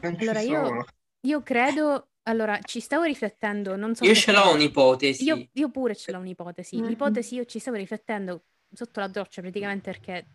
Allora, 0.00 0.40
io, 0.40 0.84
io 1.22 1.42
credo 1.42 2.08
allora, 2.28 2.58
ci 2.60 2.80
stavo 2.80 3.04
riflettendo, 3.04 3.74
non 3.74 3.94
so 3.94 4.04
Io 4.04 4.14
ce 4.14 4.32
l'ho 4.32 4.52
un'ipotesi. 4.52 5.24
Io, 5.24 5.48
io 5.50 5.70
pure 5.70 5.96
ce 5.96 6.12
l'ho 6.12 6.18
un'ipotesi. 6.18 6.76
Mm-hmm. 6.76 6.88
L'ipotesi 6.88 7.34
io 7.36 7.44
ci 7.46 7.58
stavo 7.58 7.78
riflettendo 7.78 8.42
sotto 8.72 9.00
la 9.00 9.08
doccia 9.08 9.40
praticamente 9.40 9.90
perché 9.90 10.26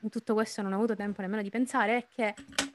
in 0.00 0.08
tutto 0.08 0.34
questo 0.34 0.62
non 0.62 0.72
ho 0.72 0.76
avuto 0.76 0.96
tempo 0.96 1.20
nemmeno 1.20 1.42
di 1.42 1.48
pensare, 1.48 1.96
è 1.96 2.06
che 2.12 2.34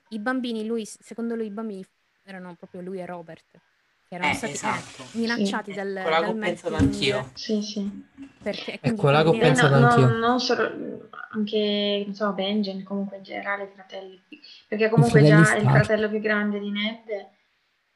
i 0.09 0.19
bambini, 0.19 0.65
lui, 0.65 0.85
secondo 0.85 1.35
lui 1.35 1.47
i 1.47 1.51
bambini 1.51 1.85
erano 2.23 2.55
proprio 2.55 2.79
lui 2.79 2.99
e 2.99 3.05
Robert. 3.05 3.59
Che 4.07 4.15
erano 4.15 4.31
eh, 4.31 4.35
stati 4.35 4.53
esatto. 4.53 5.03
minacciati 5.11 5.71
sì. 5.71 5.77
dal, 5.77 5.99
Quella 6.01 6.19
dal 6.19 6.29
ho 6.29 6.39
pensato 6.39 6.75
anch'io. 6.75 7.29
Sì, 7.33 7.61
sì. 7.61 8.05
Perché, 8.41 8.79
è 8.79 8.93
quella 8.95 9.21
che 9.23 9.27
ho 9.29 9.37
pensato 9.37 9.79
no, 9.79 9.87
anch'io. 9.87 10.07
No, 10.07 10.17
non 10.17 10.39
solo, 10.39 11.09
anche, 11.31 12.03
non 12.05 12.15
so, 12.15 12.31
Benjen, 12.31 12.83
comunque 12.83 13.17
in 13.17 13.23
generale 13.23 13.63
i 13.63 13.69
fratelli. 13.73 14.21
Perché 14.67 14.89
comunque 14.89 15.23
già 15.23 15.53
è 15.53 15.59
il 15.59 15.67
fratello 15.67 16.09
più 16.09 16.19
grande 16.19 16.59
di 16.59 16.71
Ned 16.71 17.35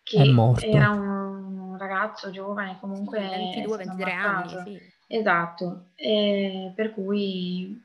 che 0.03 0.67
era 0.67 0.89
un 0.89 1.77
ragazzo 1.77 2.31
giovane, 2.31 2.77
comunque 2.79 3.19
22-23 3.19 4.11
anni, 4.11 4.49
sì. 4.63 4.91
Esatto, 5.07 5.87
e 5.95 6.71
per 6.73 6.93
cui 6.93 7.81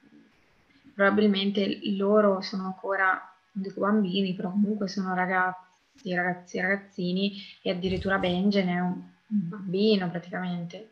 probabilmente 0.95 1.81
loro 1.97 2.41
sono 2.41 2.65
ancora, 2.65 3.21
non 3.53 3.65
dico 3.65 3.81
bambini, 3.81 4.35
però 4.35 4.51
comunque 4.51 4.89
sono 4.89 5.15
ragazzi, 5.15 5.66
ragazzi, 6.05 6.61
ragazzini 6.61 7.33
e 7.63 7.71
addirittura 7.71 8.19
Benjen 8.19 8.69
è 8.69 8.81
un 8.81 9.03
bambino 9.27 10.11
praticamente. 10.11 10.91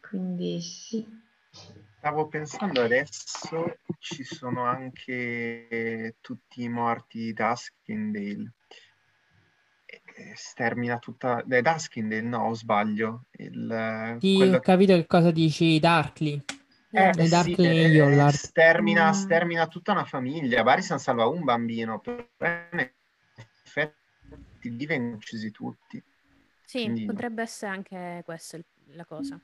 Quindi 0.00 0.60
sì. 0.60 1.06
Stavo 1.98 2.28
pensando 2.28 2.82
adesso 2.82 3.78
ci 3.98 4.22
sono 4.22 4.64
anche 4.64 6.16
tutti 6.20 6.62
i 6.62 6.68
morti 6.68 7.18
di 7.18 7.32
Duskindale 7.32 8.52
stermina 10.34 10.98
tutta... 10.98 11.44
È 11.46 11.62
Duskindale, 11.62 12.22
no, 12.22 12.48
o 12.48 12.54
sbaglio? 12.54 13.24
Il, 13.32 14.16
sì, 14.20 14.34
quello... 14.36 14.56
ho 14.56 14.60
capito 14.60 14.94
che 14.94 15.06
cosa 15.06 15.30
dici, 15.30 15.78
Darkly. 15.78 16.42
Eh, 16.90 17.12
eh, 17.16 17.28
Darkly 17.28 17.54
sì, 17.54 17.96
eh, 17.98 18.30
stermina, 18.32 19.08
mm. 19.08 19.12
stermina, 19.12 19.66
tutta 19.66 19.92
una 19.92 20.04
famiglia. 20.04 20.62
Barisan 20.62 20.98
salva 20.98 21.26
un 21.26 21.44
bambino, 21.44 22.00
però 22.00 22.16
in 22.72 22.90
effetti 23.68 24.76
lì 24.76 24.86
vengono 24.86 25.16
uccisi 25.16 25.50
tutti. 25.50 26.02
Sì, 26.64 26.82
Quindi... 26.82 27.04
potrebbe 27.04 27.42
essere 27.42 27.72
anche 27.72 28.22
questa 28.24 28.58
la 28.92 29.04
cosa. 29.04 29.40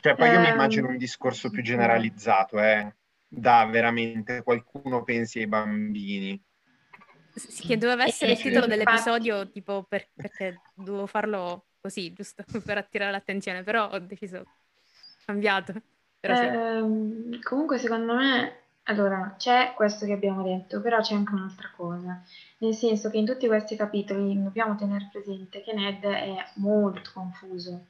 Cioè, 0.00 0.14
poi 0.14 0.30
io 0.30 0.40
mi 0.40 0.46
ehm, 0.46 0.52
immagino 0.52 0.88
un 0.88 0.96
discorso 0.96 1.50
più 1.50 1.62
generalizzato, 1.62 2.60
eh, 2.60 2.94
da 3.26 3.64
veramente 3.66 4.42
qualcuno 4.42 5.02
pensi 5.02 5.38
ai 5.38 5.46
bambini 5.46 6.42
sì, 7.34 7.66
che 7.66 7.76
doveva 7.76 8.04
essere 8.04 8.32
il 8.32 8.38
titolo 8.38 8.66
dell'episodio, 8.66 9.48
tipo 9.50 9.84
per, 9.88 10.08
perché 10.14 10.60
dovevo 10.74 11.06
farlo 11.06 11.66
così, 11.80 12.12
giusto 12.12 12.44
per 12.64 12.78
attirare 12.78 13.10
l'attenzione, 13.10 13.62
però 13.62 13.90
ho 13.90 13.98
deciso, 13.98 14.44
cambiato. 15.24 15.74
Però 16.20 16.34
sì. 16.36 16.42
eh, 16.44 17.42
comunque 17.42 17.78
secondo 17.78 18.14
me, 18.14 18.63
allora, 18.84 19.34
c'è 19.38 19.72
questo 19.74 20.06
che 20.06 20.12
abbiamo 20.12 20.42
detto, 20.42 20.80
però 20.80 21.00
c'è 21.00 21.14
anche 21.14 21.32
un'altra 21.32 21.70
cosa, 21.74 22.22
nel 22.58 22.74
senso 22.74 23.10
che 23.10 23.18
in 23.18 23.24
tutti 23.26 23.46
questi 23.46 23.76
capitoli 23.76 24.42
dobbiamo 24.42 24.76
tenere 24.76 25.08
presente 25.10 25.62
che 25.62 25.72
Ned 25.72 26.02
è 26.04 26.44
molto 26.56 27.10
confuso 27.14 27.86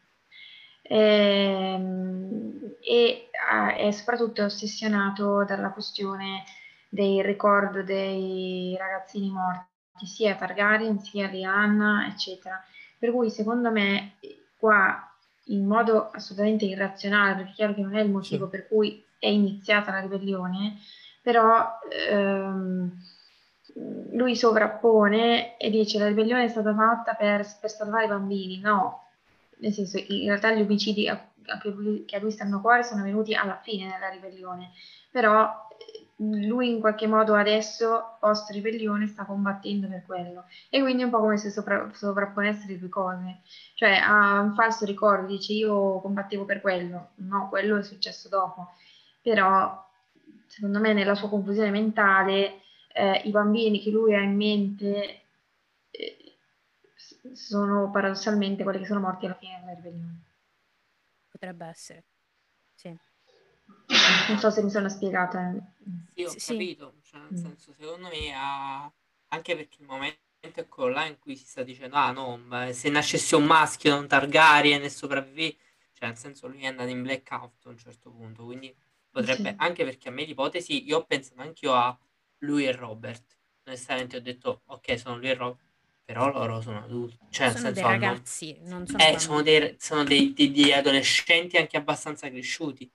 ehm, 0.82 2.76
e, 2.80 3.30
e 3.30 3.76
è 3.76 3.90
soprattutto 3.90 4.44
ossessionato 4.44 5.44
dalla 5.44 5.70
questione 5.70 6.44
del 6.88 7.24
ricordo 7.24 7.82
dei 7.82 8.76
ragazzini 8.78 9.30
morti, 9.30 10.06
sia 10.06 10.36
Targaryen 10.36 11.00
sia 11.00 11.28
Lianna, 11.28 12.06
eccetera. 12.06 12.62
Per 12.98 13.10
cui 13.10 13.30
secondo 13.30 13.70
me 13.70 14.14
qua 14.56 15.08
in 15.48 15.66
modo 15.66 16.10
assolutamente 16.10 16.64
irrazionale, 16.64 17.34
perché 17.34 17.50
è 17.50 17.54
chiaro 17.54 17.74
che 17.74 17.82
non 17.82 17.96
è 17.96 18.02
il 18.02 18.10
motivo 18.10 18.44
sì. 18.44 18.50
per 18.50 18.68
cui 18.68 19.03
è 19.18 19.28
iniziata 19.28 19.90
la 19.92 20.00
ribellione, 20.00 20.78
però 21.22 21.78
ehm, 22.08 22.92
lui 24.12 24.36
sovrappone 24.36 25.56
e 25.56 25.70
dice 25.70 25.98
la 25.98 26.08
ribellione 26.08 26.44
è 26.44 26.48
stata 26.48 26.74
fatta 26.74 27.14
per, 27.14 27.46
per 27.60 27.70
salvare 27.70 28.04
i 28.04 28.08
bambini, 28.08 28.60
no, 28.60 29.08
nel 29.58 29.72
senso 29.72 29.98
in 29.98 30.26
realtà 30.26 30.52
gli 30.52 30.60
omicidi 30.60 31.08
a, 31.08 31.14
a 31.14 31.60
lui, 31.64 32.04
che 32.04 32.16
a 32.16 32.20
lui 32.20 32.30
stanno 32.30 32.58
a 32.58 32.60
cuore 32.60 32.84
sono 32.84 33.02
venuti 33.02 33.34
alla 33.34 33.58
fine 33.62 33.90
della 33.90 34.10
ribellione, 34.10 34.70
però 35.10 35.64
lui 36.16 36.70
in 36.70 36.80
qualche 36.80 37.06
modo 37.06 37.34
adesso, 37.34 38.16
post 38.20 38.50
ribellione, 38.50 39.06
sta 39.06 39.24
combattendo 39.24 39.88
per 39.88 40.04
quello. 40.06 40.44
E 40.70 40.80
quindi 40.80 41.02
è 41.02 41.04
un 41.06 41.10
po' 41.10 41.18
come 41.18 41.36
se 41.36 41.50
sopra- 41.50 41.90
sovrapponesse 41.92 42.66
le 42.68 42.78
due 42.78 42.88
cose. 42.88 43.40
Cioè 43.74 43.96
ha 43.96 44.40
un 44.40 44.54
falso 44.54 44.84
ricordo, 44.84 45.26
dice 45.26 45.52
io 45.52 46.00
combattevo 46.00 46.44
per 46.44 46.60
quello. 46.60 47.10
No, 47.16 47.48
quello 47.48 47.78
è 47.78 47.82
successo 47.82 48.28
dopo. 48.28 48.72
Però, 49.24 49.90
secondo 50.46 50.80
me, 50.80 50.92
nella 50.92 51.14
sua 51.14 51.30
confusione 51.30 51.70
mentale, 51.70 52.60
eh, 52.92 53.22
i 53.24 53.30
bambini 53.30 53.80
che 53.80 53.90
lui 53.90 54.14
ha 54.14 54.20
in 54.20 54.36
mente 54.36 55.22
eh, 55.90 56.36
sono 57.32 57.90
paradossalmente 57.90 58.62
quelli 58.62 58.80
che 58.80 58.86
sono 58.86 59.00
morti 59.00 59.24
alla 59.24 59.34
fine 59.36 59.58
della 59.60 59.72
ribellione. 59.72 60.22
Potrebbe 61.30 61.64
essere, 61.64 62.04
sì. 62.74 62.94
Non 64.28 64.38
so 64.38 64.50
se 64.50 64.62
mi 64.62 64.68
sono 64.68 64.90
spiegata. 64.90 65.54
Sì, 66.12 66.24
ho 66.24 66.38
sì. 66.38 66.52
capito, 66.52 66.94
cioè, 67.02 67.20
nel 67.20 67.32
mm. 67.32 67.36
senso, 67.36 67.72
secondo 67.72 68.08
me, 68.08 68.34
ha... 68.34 68.92
anche 69.28 69.56
perché 69.56 69.78
il 69.80 69.86
momento 69.86 70.18
è 70.40 70.68
quello 70.68 70.90
là 70.90 71.06
in 71.06 71.18
cui 71.18 71.34
si 71.34 71.46
sta 71.46 71.62
dicendo, 71.62 71.96
ah 71.96 72.12
no, 72.12 72.38
se 72.72 72.90
nascesse 72.90 73.36
un 73.36 73.44
maschio, 73.44 73.98
un 73.98 74.06
Targaryen 74.06 74.82
e 74.82 74.90
sopravvive, 74.90 75.56
cioè 75.94 76.08
nel 76.08 76.18
senso 76.18 76.46
lui 76.46 76.62
è 76.62 76.66
andato 76.66 76.90
in 76.90 77.02
blackout 77.02 77.64
a 77.64 77.70
un 77.70 77.78
certo 77.78 78.10
punto, 78.10 78.44
quindi 78.44 78.74
potrebbe, 79.14 79.50
sì. 79.50 79.54
anche 79.58 79.84
perché 79.84 80.08
a 80.08 80.12
me 80.12 80.24
l'ipotesi, 80.24 80.84
io 80.86 80.98
ho 80.98 81.04
pensato 81.04 81.40
anch'io 81.40 81.72
a 81.72 81.96
lui 82.38 82.66
e 82.66 82.72
Robert, 82.72 83.38
onestamente 83.64 84.16
ho 84.16 84.20
detto, 84.20 84.62
ok, 84.66 84.98
sono 84.98 85.16
lui 85.16 85.30
e 85.30 85.34
Robert, 85.34 85.62
però 86.04 86.30
loro 86.30 86.60
sono 86.60 86.82
adulti, 86.82 87.16
cioè 87.30 87.48
sono 87.48 87.64
senso 87.64 87.80
dei 87.80 87.82
ragazzi, 87.82 88.58
non 88.62 88.86
sono, 88.86 89.02
eh, 89.02 89.18
sono, 89.18 89.42
dei, 89.42 89.76
sono 89.78 90.04
dei, 90.04 90.32
dei, 90.34 90.50
dei 90.50 90.72
adolescenti 90.72 91.56
anche 91.56 91.76
abbastanza 91.76 92.28
cresciuti 92.28 92.90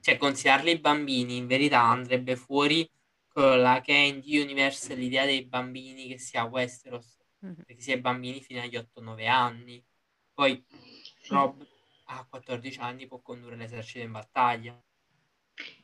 cioè 0.00 0.16
considerarli 0.16 0.78
bambini 0.78 1.36
in 1.36 1.46
verità 1.46 1.82
andrebbe 1.82 2.36
fuori 2.36 2.88
quella 3.28 3.80
che 3.80 3.92
è 3.92 3.98
in 3.98 4.20
D-Universe 4.20 4.94
l'idea 4.94 5.24
dei 5.24 5.44
bambini 5.44 6.08
che 6.08 6.18
sia 6.18 6.44
Westeros, 6.44 7.18
mm-hmm. 7.44 7.54
perché 7.54 7.80
si 7.80 7.92
è 7.92 8.00
bambini 8.00 8.40
fino 8.40 8.60
agli 8.60 8.76
8-9 8.76 9.28
anni. 9.28 9.84
Poi. 10.32 10.64
Rob 11.28 11.64
a 12.06 12.26
14 12.28 12.80
anni 12.80 13.06
può 13.06 13.20
condurre 13.20 13.54
l'esercito 13.54 14.04
in 14.04 14.12
battaglia. 14.12 14.82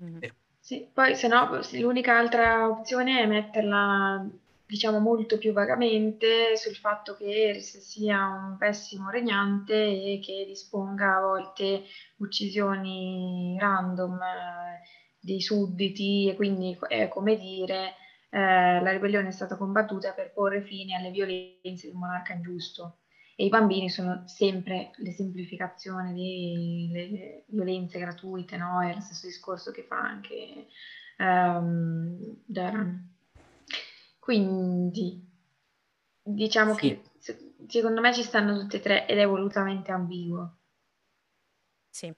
Mm-hmm. 0.03 0.19
Sì, 0.59 0.89
poi 0.93 1.15
se 1.15 1.29
no 1.29 1.61
l'unica 1.73 2.17
altra 2.17 2.69
opzione 2.69 3.21
è 3.21 3.27
metterla 3.27 4.27
diciamo 4.67 4.99
molto 4.99 5.37
più 5.37 5.53
vagamente 5.53 6.57
sul 6.57 6.75
fatto 6.75 7.15
che 7.17 7.61
sia 7.61 8.29
un 8.29 8.57
pessimo 8.57 9.11
regnante 9.11 9.75
e 9.75 10.21
che 10.25 10.45
disponga 10.47 11.17
a 11.17 11.21
volte 11.21 11.85
uccisioni 12.17 13.57
random 13.61 14.15
eh, 14.15 14.81
dei 15.21 15.41
sudditi 15.41 16.31
e 16.31 16.35
quindi 16.35 16.77
è 16.89 17.09
come 17.09 17.37
dire 17.37 17.95
eh, 18.31 18.81
la 18.81 18.91
ribellione 18.91 19.29
è 19.29 19.33
stata 19.33 19.57
combattuta 19.57 20.13
per 20.13 20.33
porre 20.33 20.63
fine 20.63 20.97
alle 20.97 21.11
violenze 21.11 21.87
di 21.89 21.93
un 21.93 21.99
monarca 22.01 22.33
ingiusto 22.33 23.01
e 23.36 23.44
i 23.47 23.48
bambini 23.48 23.90
sono 23.90 24.23
sempre 24.27 24.93
l'esemplificazione 24.97 26.12
delle 26.12 27.44
violenze 27.48 27.98
gratuite, 27.98 28.56
no? 28.56 28.81
È 28.81 28.94
lo 28.94 29.01
stesso 29.01 29.27
discorso 29.27 29.70
che 29.73 29.82
fa 29.82 29.98
anche 29.98 30.66
um, 31.19 32.36
Daran. 32.44 33.12
Quindi 34.19 35.32
diciamo 36.23 36.74
sì. 36.74 37.01
che 37.19 37.36
secondo 37.66 38.01
me 38.01 38.15
ci 38.15 38.23
stanno 38.23 38.59
tutte 38.59 38.77
e 38.77 38.81
tre 38.81 39.06
ed 39.06 39.19
è 39.19 39.27
volutamente 39.27 39.90
ambiguo. 39.93 40.59
Sì. 41.90 42.12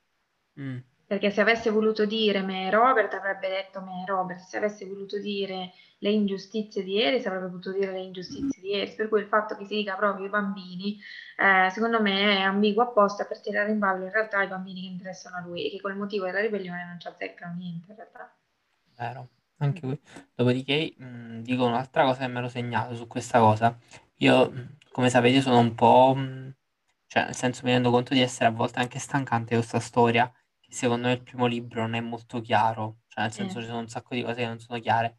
Mm. 0.60 0.78
Perché 1.06 1.30
se 1.30 1.40
avesse 1.40 1.70
voluto 1.70 2.04
dire 2.04 2.42
me 2.42 2.70
Robert 2.70 3.14
avrebbe 3.14 3.48
detto 3.48 3.80
me 3.80 4.04
Robert, 4.06 4.40
se 4.40 4.56
avesse 4.56 4.86
voluto 4.86 5.18
dire 5.20 5.72
le 5.98 6.10
ingiustizie 6.10 6.82
di 6.82 6.94
ieri 6.94 7.24
avrebbe 7.24 7.46
potuto 7.46 7.72
dire 7.72 7.92
le 7.92 8.00
ingiustizie 8.00 8.60
di 8.60 8.68
ieri, 8.70 8.92
per 8.92 9.08
cui 9.08 9.20
il 9.20 9.26
fatto 9.26 9.56
che 9.56 9.64
si 9.64 9.76
dica 9.76 9.94
proprio 9.94 10.26
i 10.26 10.28
bambini, 10.28 10.98
eh, 11.38 11.70
secondo 11.70 12.02
me 12.02 12.38
è 12.38 12.40
ambiguo 12.40 12.82
apposta 12.82 13.24
per 13.24 13.40
tirare 13.40 13.70
in 13.70 13.78
ballo 13.78 14.04
in 14.04 14.10
realtà 14.10 14.42
i 14.42 14.48
bambini 14.48 14.82
che 14.82 14.88
interessano 14.88 15.36
a 15.36 15.40
lui 15.40 15.66
e 15.66 15.70
che 15.70 15.80
col 15.80 15.96
motivo 15.96 16.26
della 16.26 16.40
ribellione 16.40 16.84
non 16.86 16.98
ci 17.00 17.06
azzeccano 17.08 17.54
niente 17.54 17.90
in 17.90 17.96
realtà. 17.96 18.36
Vero, 18.96 19.28
anche 19.58 19.80
qui. 19.80 20.00
Dopodiché 20.34 20.94
mh, 20.96 21.40
dico 21.42 21.64
un'altra 21.64 22.04
cosa 22.04 22.20
che 22.20 22.28
mi 22.28 22.38
ero 22.38 22.48
segnato 22.48 22.94
su 22.94 23.06
questa 23.06 23.38
cosa. 23.38 23.76
Io, 24.16 24.52
come 24.90 25.08
sapete, 25.08 25.40
sono 25.40 25.58
un 25.58 25.74
po'... 25.74 26.14
Mh, 26.16 26.54
cioè, 27.08 27.24
nel 27.24 27.34
senso 27.34 27.60
mi 27.64 27.70
rendo 27.70 27.90
conto 27.90 28.14
di 28.14 28.20
essere 28.20 28.46
a 28.46 28.50
volte 28.50 28.80
anche 28.80 28.98
stancante 28.98 29.54
questa 29.54 29.78
storia, 29.80 30.30
secondo 30.68 31.08
me 31.08 31.14
il 31.14 31.22
primo 31.22 31.46
libro 31.46 31.82
non 31.82 31.94
è 31.94 32.00
molto 32.00 32.40
chiaro, 32.40 32.98
cioè 33.08 33.24
nel 33.24 33.32
senso 33.32 33.58
eh. 33.58 33.62
ci 33.62 33.66
sono 33.68 33.80
un 33.80 33.88
sacco 33.88 34.14
di 34.14 34.22
cose 34.22 34.36
che 34.36 34.46
non 34.46 34.58
sono 34.58 34.78
chiare 34.80 35.18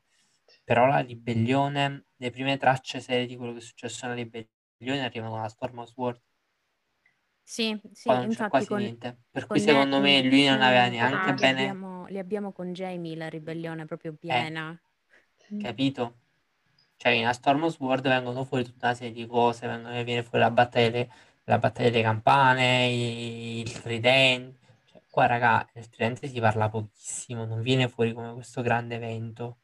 però 0.68 0.86
la 0.86 1.00
ribellione, 1.00 2.08
le 2.18 2.30
prime 2.30 2.58
tracce 2.58 3.00
serie 3.00 3.26
di 3.26 3.38
quello 3.38 3.54
che 3.54 3.60
è 3.60 3.62
successo 3.62 4.06
nella 4.06 4.22
ribellione 4.22 5.06
arrivano 5.06 5.32
con 5.32 5.42
la 5.42 5.48
Storm 5.48 5.78
of 5.78 5.88
Sword. 5.88 6.22
Sì, 7.42 7.80
sì, 7.94 8.10
non 8.10 8.28
c'è 8.28 8.50
quasi 8.50 8.68
con, 8.68 8.80
niente. 8.80 9.18
Per 9.32 9.48
cui 9.48 9.62
secondo 9.62 10.02
me 10.02 10.22
lui 10.24 10.46
non 10.46 10.62
aveva 10.62 10.88
neanche 10.88 11.30
ah, 11.30 11.34
bene... 11.34 11.62
Li 11.62 11.68
abbiamo, 11.70 12.06
li 12.08 12.20
abbiamo, 12.20 12.52
con 12.52 12.74
Jamie 12.74 13.16
la 13.16 13.30
ribellione 13.30 13.86
proprio 13.86 14.12
eh, 14.12 14.16
piena. 14.16 14.78
Eh, 15.50 15.58
capito? 15.58 16.18
Cioè 16.98 17.14
in 17.14 17.28
A 17.28 17.32
Storm 17.32 17.64
of 17.64 17.74
Sword 17.74 18.06
vengono 18.06 18.44
fuori 18.44 18.66
tutta 18.66 18.88
una 18.88 18.96
serie 18.96 19.14
di 19.14 19.26
cose, 19.26 19.68
vengono, 19.68 20.04
viene 20.04 20.24
fuori 20.24 20.44
la 20.44 20.52
battaglia, 20.52 21.08
la 21.46 21.60
battaglia 21.60 21.90
delle 21.92 22.04
campane, 22.04 22.90
il 22.90 23.82
tridente. 23.82 24.67
Qua 25.18 25.26
raga, 25.26 25.68
nel 25.74 25.90
tridente 25.90 26.28
si 26.28 26.40
parla 26.40 26.70
pochissimo, 26.70 27.44
non 27.44 27.64
viene 27.64 27.90
fuori 27.90 28.14
come 28.14 28.34
questo 28.34 28.62
grande 28.62 28.98
evento. 28.98 29.62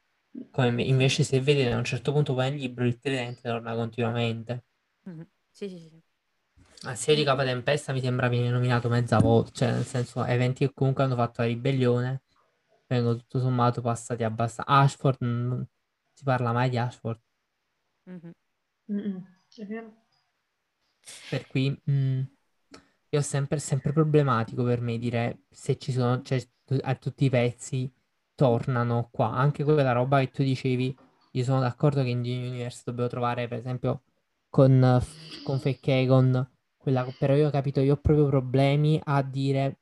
Come 0.49 0.81
invece 0.81 1.23
se 1.23 1.39
vedete 1.41 1.71
a 1.71 1.77
un 1.77 1.83
certo 1.83 2.11
punto 2.11 2.33
poi 2.33 2.49
nel 2.49 2.59
libro 2.59 2.83
il 2.85 2.97
tridente 2.97 3.41
torna 3.43 3.75
continuamente. 3.75 4.63
Mm-hmm. 5.07 5.21
Sì, 5.51 5.69
sì, 5.69 5.77
sì. 5.77 6.01
A 6.87 6.95
serie 6.95 7.19
di 7.19 7.23
Capa 7.23 7.43
Tempesta 7.43 7.93
mi 7.93 8.01
sembra 8.01 8.29
viene 8.29 8.49
nominato 8.49 8.89
mezza 8.89 9.19
volta, 9.19 9.51
cioè 9.51 9.71
nel 9.73 9.85
senso 9.85 10.25
eventi 10.25 10.65
che 10.65 10.73
comunque 10.73 11.03
hanno 11.03 11.13
fatto 11.13 11.41
la 11.41 11.47
ribellione 11.47 12.23
vengono 12.87 13.17
tutto 13.17 13.39
sommato 13.39 13.79
passati 13.79 14.23
abbastanza. 14.23 14.71
Ashford, 14.71 15.17
non 15.19 15.67
si 16.13 16.23
parla 16.23 16.51
mai 16.51 16.71
di 16.71 16.79
Ashford. 16.79 17.21
Mm-hmm. 18.09 19.17
Vero. 19.67 19.93
Per 21.29 21.45
cui 21.45 21.69
mh, 21.69 21.91
mm, 21.91 22.21
io 23.13 23.19
ho 23.19 23.21
sempre, 23.21 23.59
sempre 23.59 23.93
problematico 23.93 24.63
per 24.63 24.81
me 24.81 24.97
dire 24.97 25.43
se 25.51 25.77
ci 25.77 25.91
sono, 25.91 26.23
cioè, 26.23 26.43
a 26.81 26.95
tutti 26.95 27.25
i 27.25 27.29
pezzi 27.29 27.91
tornano 28.33 29.09
qua. 29.11 29.31
Anche 29.33 29.63
quella 29.63 29.91
roba 29.91 30.19
che 30.19 30.31
tu 30.31 30.41
dicevi, 30.41 30.97
io 31.31 31.43
sono 31.43 31.59
d'accordo 31.59 32.01
che 32.01 32.09
in 32.09 32.23
Genie 32.23 32.47
Universe 32.47 32.81
dobbiamo 32.83 33.09
trovare, 33.09 33.47
per 33.47 33.59
esempio, 33.59 34.01
con, 34.49 34.99
con 35.43 35.59
Fake 35.59 35.99
Egon, 35.99 36.51
quella, 36.75 37.05
però 37.19 37.35
io 37.35 37.47
ho 37.47 37.51
capito, 37.51 37.81
io 37.81 37.93
ho 37.93 37.97
proprio 37.97 38.25
problemi 38.25 38.99
a 39.03 39.21
dire, 39.21 39.81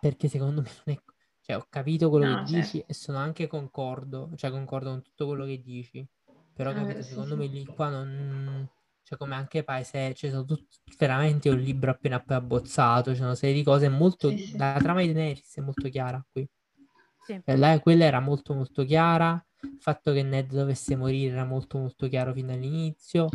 perché 0.00 0.26
secondo 0.26 0.60
me 0.60 0.70
non 0.84 0.96
è... 0.96 1.00
Cioè, 1.40 1.56
ho 1.56 1.66
capito 1.68 2.08
quello 2.08 2.26
no, 2.26 2.42
che 2.42 2.50
certo. 2.50 2.56
dici 2.56 2.84
e 2.84 2.94
sono 2.94 3.18
anche 3.18 3.46
concordo, 3.46 4.30
cioè 4.34 4.50
concordo 4.50 4.90
con 4.90 5.02
tutto 5.02 5.26
quello 5.26 5.44
che 5.44 5.62
dici, 5.62 6.04
però 6.52 6.70
ho 6.70 6.74
capito, 6.74 7.02
secondo 7.02 7.36
me 7.36 7.46
lì 7.46 7.64
qua 7.64 7.90
non... 7.90 8.68
Cioè, 9.02 9.18
come 9.18 9.34
anche 9.34 9.64
paese, 9.64 10.14
cioè, 10.14 10.30
sono 10.30 10.44
tutti, 10.44 10.78
veramente 10.96 11.50
un 11.50 11.58
libro 11.58 11.90
appena 11.90 12.16
appena 12.16 12.38
abbozzato, 12.38 13.12
c'è 13.12 13.20
una 13.20 13.34
serie 13.34 13.54
di 13.54 13.62
cose 13.62 13.88
molto... 13.88 14.30
Sì, 14.30 14.56
la 14.56 14.78
trama 14.78 15.00
di 15.00 15.12
Daenerys 15.12 15.56
è 15.56 15.60
molto 15.60 15.88
chiara 15.88 16.24
qui. 16.30 16.48
Sì. 17.24 17.40
Lei, 17.44 17.80
quella 17.80 18.04
era 18.04 18.20
molto 18.20 18.54
molto 18.54 18.84
chiara. 18.84 19.44
Il 19.62 19.78
fatto 19.78 20.12
che 20.12 20.22
Ned 20.22 20.52
dovesse 20.52 20.96
morire 20.96 21.32
era 21.32 21.44
molto 21.44 21.78
molto 21.78 22.08
chiaro 22.08 22.32
fin 22.32 22.46
dall'inizio. 22.46 23.28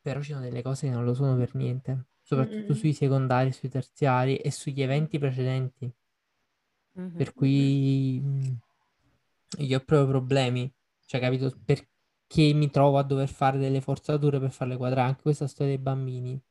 Però 0.00 0.20
ci 0.20 0.32
sono 0.32 0.42
delle 0.42 0.62
cose 0.62 0.88
che 0.88 0.92
non 0.92 1.04
lo 1.04 1.14
sono 1.14 1.36
per 1.36 1.54
niente. 1.54 2.06
Soprattutto 2.22 2.72
mm-hmm. 2.72 2.80
sui 2.80 2.92
secondari, 2.92 3.52
sui 3.52 3.68
terziari 3.68 4.36
e 4.36 4.50
sugli 4.50 4.82
eventi 4.82 5.18
precedenti. 5.18 5.92
Mm-hmm. 6.98 7.16
Per 7.16 7.32
cui 7.34 8.20
mm, 8.22 8.42
io 9.58 9.76
ho 9.76 9.80
proprio 9.84 10.08
problemi. 10.08 10.72
Cioè, 11.04 11.20
capito? 11.20 11.52
Perché 12.32 12.54
mi 12.54 12.70
trovo 12.70 12.96
a 12.96 13.02
dover 13.02 13.28
fare 13.28 13.58
delle 13.58 13.82
forzature 13.82 14.40
per 14.40 14.50
farle 14.52 14.76
quadrare. 14.78 15.08
Anche 15.08 15.22
questa 15.22 15.46
storia 15.46 15.74
dei 15.74 15.82
bambini 15.82 16.42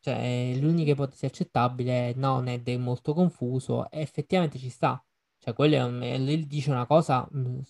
cioè, 0.00 0.56
l'unica 0.58 0.92
ipotesi 0.92 1.26
accettabile 1.26 2.10
è 2.10 2.14
no, 2.14 2.40
Ned 2.40 2.66
è 2.68 2.76
molto 2.76 3.14
confuso 3.14 3.90
e 3.90 4.00
effettivamente 4.00 4.58
ci 4.58 4.70
sta. 4.70 5.02
Cioè, 5.38 5.54
quello 5.54 5.74
è 5.76 5.82
un, 5.84 5.98
lui 6.24 6.46
dice 6.46 6.70
una 6.70 6.86
cosa, 6.86 7.28
mm, 7.34 7.60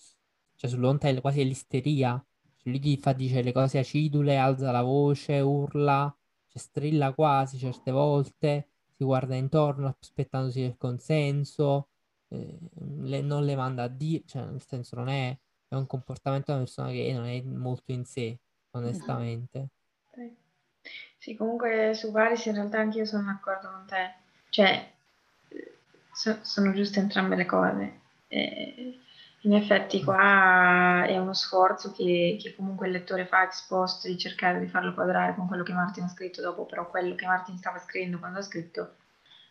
cioè 0.55 0.69
sull'onta 0.69 1.13
quasi 1.21 1.43
l'isteria. 1.43 2.23
Cioè, 2.57 2.71
lui 2.71 2.97
fa, 2.97 3.13
dice 3.13 3.41
le 3.41 3.51
cose 3.51 3.79
acidule, 3.79 4.37
alza 4.37 4.71
la 4.71 4.81
voce, 4.81 5.39
urla, 5.39 6.15
cioè, 6.47 6.61
strilla 6.61 7.13
quasi 7.13 7.57
certe 7.57 7.91
volte, 7.91 8.69
si 8.95 9.03
guarda 9.03 9.35
intorno 9.35 9.95
aspettandosi 9.99 10.61
il 10.61 10.77
consenso, 10.77 11.89
eh, 12.29 12.57
le, 13.01 13.21
non 13.21 13.45
le 13.45 13.55
manda 13.55 13.83
a 13.83 13.87
dire, 13.87 14.23
cioè 14.25 14.45
nel 14.45 14.61
senso 14.61 14.95
non 14.95 15.07
è, 15.09 15.37
è 15.69 15.75
un 15.75 15.87
comportamento 15.87 16.45
di 16.47 16.57
una 16.57 16.65
persona 16.65 16.89
che 16.89 17.13
non 17.13 17.25
è 17.25 17.41
molto 17.41 17.91
in 17.91 18.03
sé, 18.03 18.37
onestamente. 18.71 19.67
Sì. 20.13 20.35
Sì, 21.17 21.35
comunque 21.35 21.93
su 21.93 22.11
Varis 22.11 22.45
in 22.45 22.53
realtà 22.55 22.79
anche 22.79 22.99
io 22.99 23.05
sono 23.05 23.25
d'accordo 23.25 23.69
con 23.69 23.85
te, 23.85 24.13
cioè 24.49 24.89
so- 26.13 26.39
sono 26.41 26.73
giuste 26.73 26.99
entrambe 26.99 27.35
le 27.35 27.45
cose. 27.45 27.99
E 28.27 28.99
in 29.41 29.53
effetti 29.53 30.03
qua 30.03 31.05
è 31.05 31.17
uno 31.17 31.33
sforzo 31.33 31.91
che, 31.91 32.37
che 32.41 32.55
comunque 32.55 32.87
il 32.87 32.93
lettore 32.93 33.25
fa 33.25 33.43
ex 33.43 33.67
post 33.67 34.07
di 34.07 34.17
cercare 34.17 34.59
di 34.59 34.67
farlo 34.67 34.93
quadrare 34.93 35.35
con 35.35 35.47
quello 35.47 35.63
che 35.63 35.73
Martin 35.73 36.03
ha 36.03 36.09
scritto 36.09 36.41
dopo, 36.41 36.65
però 36.65 36.89
quello 36.89 37.15
che 37.15 37.25
Martin 37.25 37.57
stava 37.57 37.79
scrivendo 37.79 38.19
quando 38.19 38.39
ha 38.39 38.43
scritto 38.43 38.95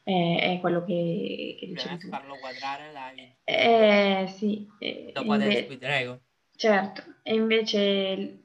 è, 0.09 0.55
è 0.55 0.61
quello 0.61 0.85
che, 0.85 1.57
che 1.61 1.67
dicevi 1.67 1.99
tu. 1.99 2.09
farlo 2.09 2.39
quadrare 2.39 2.93
dai. 2.93 3.37
Eh, 3.45 4.27
sì. 4.29 4.67
Dopo 5.13 5.35
inve- 5.35 5.45
adesso 5.45 5.69
vi 5.69 5.77
prego. 5.77 6.21
Certo, 6.57 7.03
e 7.23 7.35
invece 7.35 8.45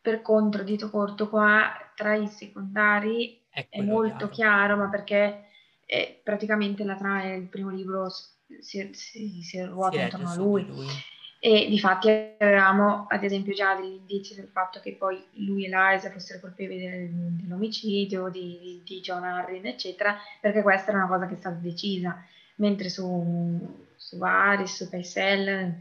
per 0.00 0.22
contro 0.22 0.62
Dito 0.62 0.88
Corto 0.90 1.28
qua 1.28 1.92
tra 1.94 2.14
i 2.14 2.26
secondari 2.26 3.44
è, 3.50 3.66
è 3.68 3.82
molto 3.82 4.28
chiaro. 4.28 4.74
chiaro, 4.74 4.76
ma 4.76 4.88
perché 4.88 5.48
è, 5.84 6.20
praticamente 6.22 6.84
la 6.84 6.96
trama 6.96 7.22
del 7.22 7.48
primo 7.48 7.70
libro 7.70 8.08
si, 8.60 8.90
si, 8.94 9.42
si 9.42 9.62
ruota 9.62 10.02
intorno 10.02 10.30
a 10.30 10.34
lui. 10.36 10.66
lui. 10.66 10.86
E 11.46 11.68
di 11.68 11.78
fatti 11.78 12.08
avevamo 12.38 13.04
ad 13.06 13.22
esempio 13.22 13.52
già 13.52 13.74
degli 13.74 13.92
indizi 13.92 14.34
del 14.34 14.48
fatto 14.50 14.80
che 14.80 14.94
poi 14.94 15.22
lui 15.32 15.66
e 15.66 15.68
Liza 15.68 16.10
fossero 16.10 16.40
colpevoli 16.40 16.80
del, 16.80 17.10
dell'omicidio 17.10 18.30
di, 18.30 18.80
di, 18.82 19.00
John 19.02 19.24
Arryn, 19.24 19.66
eccetera, 19.66 20.16
perché 20.40 20.62
questa 20.62 20.88
era 20.88 21.04
una 21.04 21.06
cosa 21.06 21.26
che 21.26 21.34
è 21.34 21.36
stata 21.36 21.56
decisa. 21.56 22.16
Mentre 22.54 22.88
su, 22.88 23.84
su 23.94 24.16
Varys, 24.16 24.74
su 24.74 24.88
Paisel, 24.88 25.74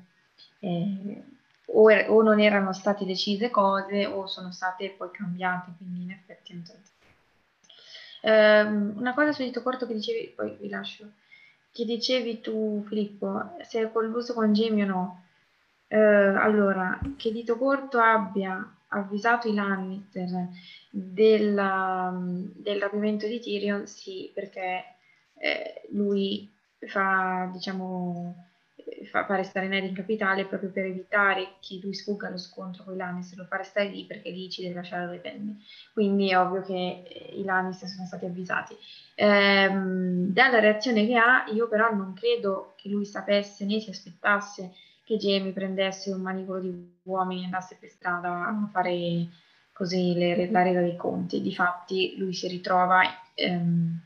eh, 0.60 1.23
o, 1.68 1.90
er- 1.90 2.10
o, 2.10 2.22
non 2.22 2.41
erano 2.41 2.73
state 2.73 3.06
decise 3.06 3.49
cose 3.49 4.06
o 4.06 4.27
sono 4.27 4.52
state 4.52 4.90
poi 4.98 5.11
cambiate, 5.11 5.72
quindi 5.77 6.03
in 6.03 6.11
effetti 6.11 6.53
non 6.53 6.64
um, 8.23 8.98
una 8.98 9.14
cosa 9.14 9.31
sul 9.31 9.45
dito 9.45 9.64
corto 9.64 9.88
che 9.88 9.94
dicevi, 9.94 10.34
poi 10.35 10.57
vi 10.60 10.68
lascio, 10.68 11.10
che 11.72 11.85
dicevi 11.85 12.41
tu 12.41 12.84
Filippo, 12.85 13.56
se 13.61 13.81
è 13.81 13.90
colluso 13.94 14.34
con 14.34 14.52
Jamie 14.52 14.84
o 14.84 14.88
no. 14.88 15.23
Uh, 15.94 16.36
allora, 16.38 16.99
che 17.18 17.32
dito 17.32 17.56
corto 17.56 17.99
abbia 17.99 18.68
avvisato 18.88 19.48
i 19.48 19.53
Lannister 19.53 20.48
del, 20.90 22.52
del 22.56 22.82
rapimento 22.82 23.28
di 23.28 23.40
Tyrion, 23.40 23.86
sì, 23.86 24.32
perché 24.34 24.86
eh, 25.38 25.88
lui 25.91 26.52
fa, 26.80 27.48
diciamo, 27.53 28.44
fa, 29.11 29.24
fa 29.26 29.36
restare 29.36 29.68
Ned 29.68 29.84
in 29.84 29.94
capitale 29.94 30.45
proprio 30.45 30.72
per 30.72 30.86
evitare 30.86 31.57
che 31.60 31.80
lui 31.80 31.94
sfugga 31.94 32.28
allo 32.28 32.40
scontro 32.40 32.84
con 32.84 32.95
i 32.95 32.98
Lannister, 32.98 33.38
lo 33.38 33.45
fa 33.45 33.57
restare 33.57 33.90
lì 33.90 34.06
perché 34.06 34.32
lì 34.32 34.49
ci 34.49 34.64
deve 34.64 34.74
lasciare 34.74 35.11
le 35.11 35.20
penne. 35.20 35.57
Quindi 35.94 36.32
è 36.32 36.40
ovvio 36.40 36.64
che 36.64 37.03
eh, 37.07 37.34
i 37.36 37.44
Lannister 37.44 37.88
sono 37.88 38.07
stati 38.07 38.26
avvisati. 38.26 38.76
Ehm, 39.14 40.34
dalla 40.34 40.60
reazione 40.60 41.06
che 41.06 41.18
ha, 41.18 41.45
io 41.52 41.68
però 41.68 41.94
non 41.94 42.14
credo 42.14 42.74
che 42.78 42.90
lui 42.90 43.06
sapesse 43.06 43.64
né 43.65 43.80
si 43.80 43.91
aspettasse 43.91 44.74
che 45.03 45.17
Jamie 45.17 45.51
prendesse 45.51 46.11
un 46.11 46.21
manicolo 46.21 46.59
di 46.59 46.99
uomini 47.03 47.41
e 47.41 47.45
andasse 47.45 47.77
per 47.80 47.89
strada 47.89 48.47
a 48.47 48.69
fare 48.71 49.27
così 49.73 50.13
le, 50.13 50.49
la 50.49 50.63
resa 50.63 50.80
dei 50.80 50.95
conti. 50.95 51.41
Difatti 51.41 52.15
lui 52.17 52.34
si 52.34 52.47
ritrova 52.47 53.01
ehm, 53.34 53.99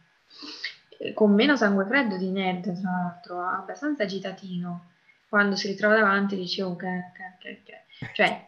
con 1.13 1.33
meno 1.33 1.55
sangue 1.55 1.85
freddo 1.85 2.17
di 2.17 2.31
Ned, 2.31 2.63
tra 2.63 2.89
l'altro, 2.89 3.41
abbastanza 3.41 4.03
agitatino. 4.03 4.91
Quando 5.29 5.55
si 5.55 5.67
ritrova 5.67 5.95
davanti 5.95 6.35
dice, 6.35 6.63
oh, 6.63 6.75
che, 6.75 7.11
che, 7.39 7.61
che, 7.63 8.09
Cioè, 8.13 8.47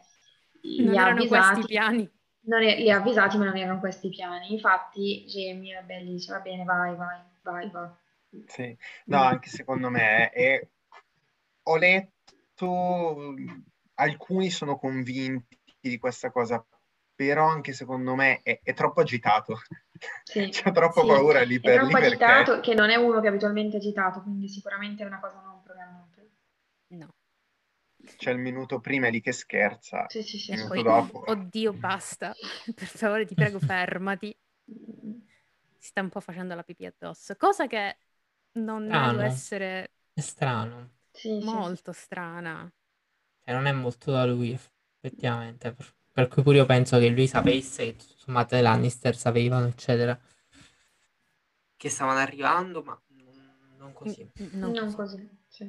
non 0.82 0.96
erano 0.96 1.10
avvisati, 1.12 1.54
questi 1.54 1.74
piani. 1.74 2.12
Non 2.42 2.64
è, 2.64 2.78
li 2.78 2.90
ha 2.90 2.98
avvisati, 2.98 3.38
ma 3.38 3.46
non 3.46 3.58
erano 3.58 3.80
questi 3.80 4.10
piani. 4.10 4.54
Infatti, 4.54 5.26
Jamie, 5.28 5.76
vabbè, 5.76 6.02
gli 6.02 6.12
dice, 6.12 6.32
va 6.32 6.40
bene, 6.40 6.64
vai, 6.64 6.96
vai, 6.96 7.20
vai, 7.44 7.70
vai. 7.70 7.90
Sì. 8.48 8.76
No, 9.06 9.22
anche 9.22 9.50
secondo 9.50 9.90
me 9.90 10.30
è... 10.30 10.68
ho 11.64 11.76
letto, 11.76 12.19
alcuni 13.96 14.50
sono 14.50 14.78
convinti 14.78 15.58
di 15.80 15.98
questa 15.98 16.32
cosa, 16.32 16.66
però 17.16 17.48
anche 17.48 17.74
secondo 17.74 18.16
me 18.16 18.42
è, 18.44 18.60
è 18.64 18.74
troppo 18.74 19.02
agitato. 19.02 19.60
Sì, 20.24 20.50
C'è 20.50 20.72
troppa 20.72 21.02
sì. 21.02 21.06
paura 21.06 21.42
lì 21.44 21.60
È 21.60 21.70
per 21.70 21.84
lì 21.84 21.96
troppo 21.96 21.98
perché... 21.98 22.24
agitato 22.26 22.60
che 22.62 22.74
non 22.74 22.90
è 22.90 22.96
uno 22.96 23.20
che 23.20 23.26
è 23.28 23.30
abitualmente 23.30 23.78
agitato, 23.78 24.22
quindi 24.22 24.48
sicuramente 24.48 25.04
è 25.04 25.06
una 25.08 25.20
cosa 25.20 25.42
non 25.42 25.62
programmata. 25.62 26.22
No. 26.92 27.10
C'è 28.18 28.32
il 28.32 28.40
minuto 28.40 28.80
prima 28.82 29.08
è 29.08 29.10
lì 29.10 29.22
che 29.22 29.32
scherza, 29.32 30.06
Sì, 30.06 30.24
sì, 30.24 30.40
sì. 30.40 30.64
Poi, 30.66 30.84
dopo. 30.84 31.24
oddio, 31.26 31.74
basta. 31.74 32.34
Per 32.74 32.88
favore, 32.88 33.26
ti 33.26 33.36
prego, 33.36 33.60
fermati. 33.60 34.36
Mm, 34.72 35.20
Si 35.78 35.88
sta 35.90 36.02
un 36.02 36.10
po' 36.10 36.20
facendo 36.20 36.56
la 36.56 36.64
pipì 36.64 36.86
addosso. 36.86 37.36
Cosa 37.36 37.68
che 37.68 37.98
non 38.54 38.88
Strano. 38.88 39.00
nego 39.00 39.20
essere 39.22 39.94
È 40.14 40.22
strano. 40.22 40.92
Sì, 41.22 41.42
sì. 41.42 41.58
molto 41.58 41.92
strana. 41.94 42.72
Cioè, 43.44 43.54
non 43.54 43.66
è 43.66 43.72
molto 43.74 44.12
da 44.12 44.26
lui, 44.26 44.52
effettivamente. 45.02 45.74
Per, 45.74 45.94
per 46.14 46.28
cui 46.30 46.42
pure 46.42 46.58
io 46.58 46.66
penso 46.66 46.98
che 47.00 47.10
lui 47.10 47.28
sapesse 47.28 47.84
che 47.86 47.96
tutto 47.98 48.14
sommato 48.18 48.56
i 48.56 48.62
Lannister 48.62 49.16
sapevano, 49.16 49.68
eccetera. 49.68 50.18
Che 51.78 51.90
stavano 51.90 52.20
arrivando, 52.20 52.84
ma 52.84 53.02
non, 53.08 53.76
non 53.80 53.94
così. 53.94 54.30
Non 54.62 54.74
Non 54.74 54.94
così. 54.94 55.28
sì. 55.48 55.68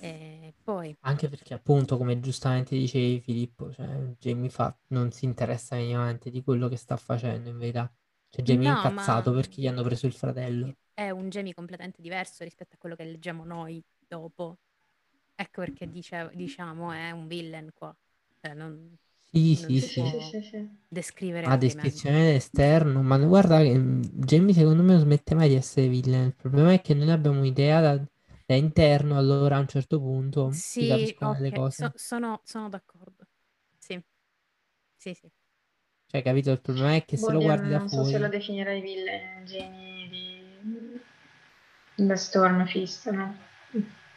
E 0.00 0.52
poi, 0.64 0.96
Anche 1.04 1.28
perché, 1.28 1.54
appunto, 1.54 1.96
come 1.96 2.18
giustamente 2.18 2.74
dicevi 2.76 3.20
Filippo, 3.20 3.72
cioè, 3.72 3.86
Jamie 4.18 4.50
fa, 4.50 4.76
non 4.88 5.12
si 5.12 5.24
interessa 5.26 5.76
minimamente 5.76 6.28
di 6.30 6.42
quello 6.42 6.66
che 6.68 6.76
sta 6.76 6.96
facendo, 6.96 7.48
in 7.50 7.58
verità. 7.58 7.88
Cioè, 8.30 8.44
Jamie 8.44 8.66
è 8.66 8.70
No, 8.70 8.72
incazzato 8.72 9.32
ma- 9.32 9.32
perché 9.32 9.60
gli 9.60 9.66
hanno 9.68 9.82
preso 9.84 10.06
il 10.06 10.12
fratello. 10.12 10.74
è 10.94 11.10
un 11.10 11.28
Jamie 11.28 11.52
completamente 11.54 12.00
diverso 12.02 12.44
rispetto 12.44 12.74
a 12.76 12.78
quello 12.78 12.94
che 12.96 13.04
leggiamo 13.04 13.44
noi 13.44 13.82
dopo. 14.16 14.58
Ecco 15.34 15.60
perché 15.62 15.88
dice- 15.90 16.30
diciamo 16.34 16.92
è 16.92 17.10
un 17.12 17.26
villain 17.26 17.70
qua. 17.74 17.94
Cioè, 18.40 18.54
non 18.54 18.96
Sì, 19.32 19.54
Non 19.54 19.72
sì, 19.72 19.80
sì. 19.80 20.08
Sì, 20.20 20.42
sì, 20.42 20.68
descrivere 20.88 21.46
A 21.46 21.56
descrizione 21.56 22.34
esterno, 22.34 23.00
ma 23.02 23.16
guarda 23.18 23.58
mm, 23.60 24.02
Jamie 24.12 24.52
secondo 24.54 24.82
me 24.82 24.92
non 24.94 25.00
smette 25.02 25.34
mai 25.36 25.48
di 25.48 25.54
essere 25.54 25.86
villain. 25.88 26.26
Il 26.26 26.34
problema 26.34 26.72
è 26.72 26.80
che 26.80 26.94
noi 26.94 27.10
abbiamo 27.10 27.38
un'idea 27.38 27.80
da, 27.80 28.04
da 28.46 28.54
interno, 28.56 29.16
allora 29.16 29.56
a 29.56 29.60
un 29.60 29.68
certo 29.68 30.00
punto 30.00 30.62
si 30.68 30.84
Sì, 30.84 30.86
capiscono 30.86 31.34
le 31.38 31.52
ok, 31.52 31.52
cose. 31.52 31.90
so- 31.90 31.92
sono, 31.94 32.40
sono 32.44 32.68
d'accordo. 32.68 33.26
Sì, 33.78 34.00
sì, 34.96 35.14
sì. 35.14 35.30
Cioè, 36.06 36.22
capito? 36.22 36.52
Il 36.52 36.60
problema 36.60 36.94
è 36.94 37.04
che 37.04 37.16
se 37.16 37.32
Boh, 37.32 37.32
lo 37.32 37.40
guardi 37.40 37.68
da 37.68 37.78
non 37.78 37.88
so 37.88 38.02
se 38.02 38.18
lo 38.18 38.28
fuori, 38.28 38.32
definirei 38.34 38.80
villain 38.82 39.44
Jamie 39.46 40.08
di 40.08 41.00
The 41.96 42.16
Storm 42.16 42.66
Fist, 42.66 43.06
no? 43.10 43.34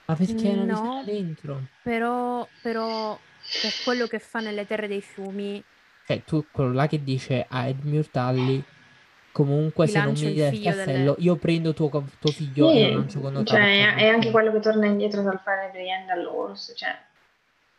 Ma 0.07 0.15
perché 0.15 0.49
è 0.49 0.53
una 0.53 0.65
No. 0.65 0.73
visione 0.73 1.03
dentro? 1.03 1.69
Però, 1.83 2.49
però 2.61 3.19
per 3.59 3.73
quello 3.83 4.07
che 4.07 4.19
fa 4.19 4.39
nelle 4.39 4.65
terre 4.65 4.87
dei 4.87 5.01
fiumi, 5.01 5.63
Cioè, 6.07 6.23
tu, 6.23 6.47
quello 6.51 6.71
là 6.73 6.87
che 6.87 7.03
dice 7.03 7.45
a 7.49 7.67
Edmure 7.67 8.09
Tully, 8.09 8.63
comunque 9.31 9.85
Ti 9.85 9.91
se 9.91 9.99
non 9.99 10.05
lancio 10.05 10.25
mi 10.25 10.31
il 10.31 10.37
dai 10.37 10.47
il 10.49 10.55
figlio 10.55 10.75
delle- 10.75 10.93
castello, 10.93 11.15
io 11.19 11.35
prendo 11.37 11.73
tuo, 11.73 11.89
co- 11.89 12.05
tuo 12.19 12.31
figlio 12.31 12.71
e 12.71 12.79
lo 12.91 12.97
lancio 12.97 13.19
con 13.19 13.43
cioè, 13.45 13.59
è, 13.59 13.95
è 13.95 14.07
anche 14.07 14.31
quello 14.31 14.51
che 14.51 14.59
torna 14.59 14.85
indietro 14.85 15.21
dal 15.21 15.39
fare 15.39 15.69
Brienne 15.71 16.05
dall'orso, 16.05 16.73
cioè, 16.73 16.95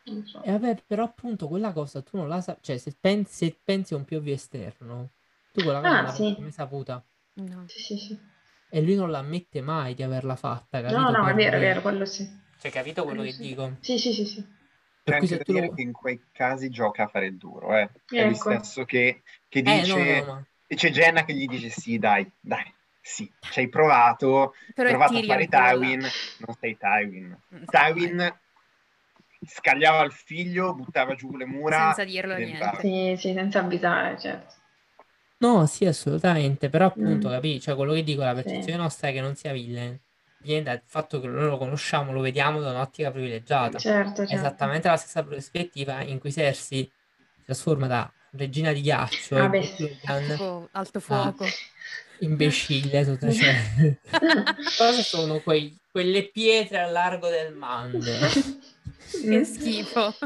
non 0.05 0.24
so. 0.27 0.43
E 0.43 0.51
vabbè, 0.53 0.82
però 0.86 1.05
appunto 1.05 1.48
quella 1.48 1.73
cosa 1.73 2.03
tu 2.03 2.16
non 2.16 2.28
la 2.28 2.40
sai, 2.40 2.57
cioè 2.61 2.78
se 2.78 2.97
pensi, 2.98 3.35
se 3.47 3.61
pensi 3.62 3.94
a 3.94 3.97
un 3.97 4.05
POV 4.05 4.27
esterno, 4.28 5.12
tu 5.53 5.62
quella 5.62 5.81
cosa 5.81 5.94
Ah, 5.94 6.03
non 6.03 6.05
l'avresti 6.12 6.35
sì. 6.36 6.43
mai 6.43 6.53
saputa. 6.53 7.05
no. 7.36 7.65
Sì, 7.69 7.81
sì, 7.82 7.97
sì. 7.98 8.19
E 8.69 8.83
lui 8.83 8.95
non 8.97 9.11
la 9.11 9.19
ammette 9.19 9.61
mai 9.61 9.95
di 9.95 10.03
averla 10.03 10.37
fatta, 10.37 10.81
capito? 10.81 11.01
No, 11.01 11.11
no, 11.11 11.23
è 11.23 11.27
Per 11.27 11.35
vero, 11.35 11.57
è 11.57 11.61
vero, 11.61 11.81
quello 11.83 12.05
sì. 12.05 12.29
Cioè, 12.59 12.71
capito 12.71 13.05
quello 13.05 13.23
che 13.23 13.33
Sì. 13.33 13.43
dico? 13.43 13.77
Sì, 13.81 13.99
sì, 13.99 14.13
sì, 14.13 14.25
sì. 14.27 14.43
Per 14.43 14.55
C'è 15.03 15.05
cui 15.05 15.15
anche 15.15 15.27
se 15.27 15.37
da 15.37 15.45
tu 15.45 15.53
dire 15.53 15.67
lo... 15.67 15.75
che 15.75 15.83
in 15.83 15.93
quei 15.93 16.21
casi 16.33 16.69
gioca 16.69 17.05
a 17.05 17.07
fare 17.07 17.27
il 17.27 17.37
duro, 17.37 17.77
eh. 17.77 17.89
È 18.09 18.17
Ecco. 18.23 18.35
stesso 18.35 18.85
che, 18.85 19.23
che 19.49 19.59
Eh, 19.61 19.63
dice... 19.63 19.95
no, 19.95 20.25
no, 20.25 20.33
ma... 20.33 20.47
E 20.69 20.75
c'è 20.75 20.91
Jenna 20.91 21.25
che 21.25 21.33
gli 21.33 21.47
dice 21.47 21.69
sì, 21.69 21.97
dai, 21.97 22.29
dai, 22.41 22.65
sì, 23.01 23.31
ci 23.39 23.61
hai 23.61 23.69
provato, 23.69 24.55
Però 24.75 24.89
hai 24.89 24.95
è 24.95 24.99
provato 24.99 25.19
a 25.19 25.23
fare 25.23 25.47
quella. 25.47 25.71
Tywin, 25.71 26.01
non 26.01 26.57
sei 26.59 26.77
Tywin. 26.77 27.39
Tywin 27.67 28.39
scagliava 29.47 30.03
il 30.03 30.11
figlio, 30.11 30.75
buttava 30.75 31.15
giù 31.15 31.37
le 31.37 31.47
mura. 31.47 31.93
Senza 31.95 32.05
dirlo 32.05 32.37
niente. 32.37 32.81
Sì, 32.81 33.15
sì, 33.17 33.33
senza 33.33 33.61
avvisare, 33.61 34.19
certo. 34.19 34.55
No, 35.39 35.67
sì, 35.67 35.85
assolutamente, 35.85 36.69
però 36.71 36.87
appunto, 36.87 37.29
Mm. 37.29 37.33
capisci? 37.33 37.61
Cioè, 37.61 37.75
quello 37.77 37.93
che 37.93 38.03
dico, 38.03 38.23
la 38.23 38.35
Sì. 38.37 38.43
percezione 38.43 38.79
nostra 38.79 39.09
è 39.09 39.13
che 39.13 39.21
non 39.21 39.35
sia 39.37 39.53
villain, 39.53 39.99
viene 40.39 40.63
dal 40.63 40.81
fatto 40.85 41.21
che 41.21 41.27
noi 41.27 41.45
lo 41.49 41.59
conosciamo, 41.59 42.13
lo 42.13 42.21
vediamo 42.21 42.61
da 42.61 42.71
un'ottica 42.71 43.11
privilegiata. 43.11 43.79
Certo, 43.79 44.17
certo. 44.27 44.33
Esattamente 44.35 44.89
la 44.89 44.97
stessa 44.97 45.23
prospettiva 45.23 46.01
in 46.03 46.19
cui 46.19 46.33
Cersei 46.33 46.79
si 46.85 46.93
trasforma 47.45 47.87
da 47.87 48.11
regina 48.31 48.73
di 48.73 48.81
ghiaccio 48.81 49.37
Ah, 49.37 49.45
e 49.45 49.49
beh, 49.49 49.63
sì. 49.63 49.87
Tipo 49.89 50.69
Ah. 50.73 50.79
alto 50.79 51.01
fuoco. 51.01 51.45
imbecille 52.21 53.05
sotto 53.05 53.31
cioè, 53.31 53.99
cosa 54.79 55.03
sono 55.03 55.41
quei- 55.41 55.77
quelle 55.91 56.31
pietre 56.31 56.79
al 56.81 56.91
largo 56.93 57.29
del 57.29 57.53
mando 57.55 57.99
Che 59.21 59.45
schifo. 59.45 60.15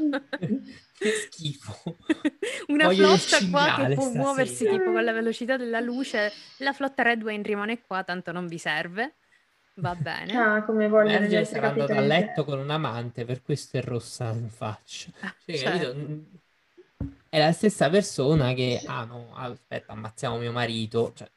che 1.00 1.10
schifo 1.30 1.96
Una 2.68 2.84
Voglio 2.84 3.16
flotta 3.16 3.48
qua 3.50 3.74
che 3.86 3.94
può 3.94 4.02
stasera. 4.04 4.22
muoversi 4.22 4.68
tipo 4.68 4.92
con 4.92 5.02
la 5.04 5.12
velocità 5.12 5.56
della 5.56 5.80
luce. 5.80 6.30
La 6.58 6.72
flotta 6.72 7.02
Red 7.02 7.22
Wine 7.22 7.42
rimane 7.42 7.80
qua, 7.80 8.04
tanto 8.04 8.32
non 8.32 8.46
vi 8.46 8.58
serve. 8.58 9.14
Va 9.74 9.94
bene. 9.94 10.36
Ah, 10.36 10.62
come 10.64 10.88
voglio 10.88 11.16
altri 11.16 11.44
sarà 11.46 11.68
andato 11.70 11.92
a 11.92 12.00
letto 12.00 12.44
con 12.44 12.58
un 12.58 12.70
amante 12.70 13.24
per 13.24 13.42
questo 13.42 13.78
è 13.78 13.82
rossa 13.82 14.30
in 14.32 14.50
faccia 14.50 15.10
Ah, 15.20 15.34
Cioè, 15.46 15.56
certo. 15.56 15.86
capito? 15.88 15.94
Mm, 15.98 16.20
è 17.30 17.38
la 17.38 17.52
stessa 17.52 17.88
persona 17.88 18.52
che 18.52 18.82
ah 18.84 19.04
no 19.04 19.34
aspetta 19.34 19.92
ammazziamo 19.92 20.36
mio 20.36 20.52
marito 20.52 21.12
cioè, 21.14 21.28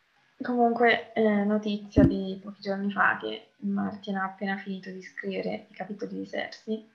Comunque, 0.41 1.13
eh, 1.13 1.21
notizia 1.45 2.03
di 2.03 2.37
pochi 2.43 2.59
giorni 2.59 2.91
fa 2.91 3.17
che 3.21 3.51
Martin 3.59 4.17
ha 4.17 4.25
appena 4.25 4.57
finito 4.57 4.89
di 4.89 5.01
scrivere 5.01 5.67
i 5.69 5.73
capitoli 5.73 6.15
di 6.17 6.27
Cersei. 6.27 6.91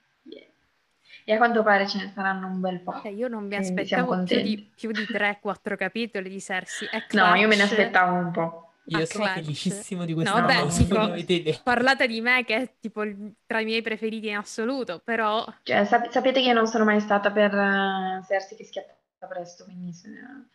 E 1.25 1.33
a 1.33 1.37
quanto 1.37 1.63
pare 1.63 1.87
ce 1.87 1.97
ne 1.97 2.11
saranno 2.13 2.47
un 2.47 2.59
bel 2.59 2.79
po'. 2.81 3.01
Eh, 3.03 3.09
io 3.13 3.27
non 3.27 3.45
mi 3.47 3.55
aspettavo 3.55 4.23
più 4.23 4.41
di, 4.41 4.71
più 4.75 4.91
di 4.91 5.05
3-4 5.05 5.75
capitoli 5.75 6.29
di 6.29 6.39
Cersei. 6.41 6.87
È 6.87 7.05
No, 7.11 7.33
io 7.35 7.47
me 7.47 7.55
ne 7.55 7.63
aspettavo 7.63 8.15
un 8.15 8.31
po'. 8.31 8.73
io 8.85 9.05
sono 9.05 9.25
felicissimo 9.25 10.05
di 10.05 10.13
No, 10.13 10.21
questa 10.21 10.41
vabbè, 10.41 10.59
cosa 10.61 10.83
dico- 11.23 11.61
Parlate 11.63 12.07
di 12.07 12.21
me 12.21 12.43
che 12.43 12.55
è 12.55 12.73
tipo 12.79 13.03
tra 13.45 13.59
i 13.59 13.65
miei 13.65 13.81
preferiti 13.81 14.27
in 14.29 14.37
assoluto, 14.37 15.01
però 15.03 15.45
Cioè, 15.63 15.85
sap- 15.85 16.09
sapete 16.09 16.41
che 16.41 16.47
io 16.47 16.53
non 16.53 16.67
sono 16.67 16.83
mai 16.85 16.99
stata 16.99 17.31
per 17.31 17.53
eh, 17.53 18.23
Cersei 18.27 18.57
che 18.57 18.63
schiatta 18.65 18.95
presto, 19.27 19.65
quindi 19.65 19.93
se 19.93 20.09
ne- 20.09 20.49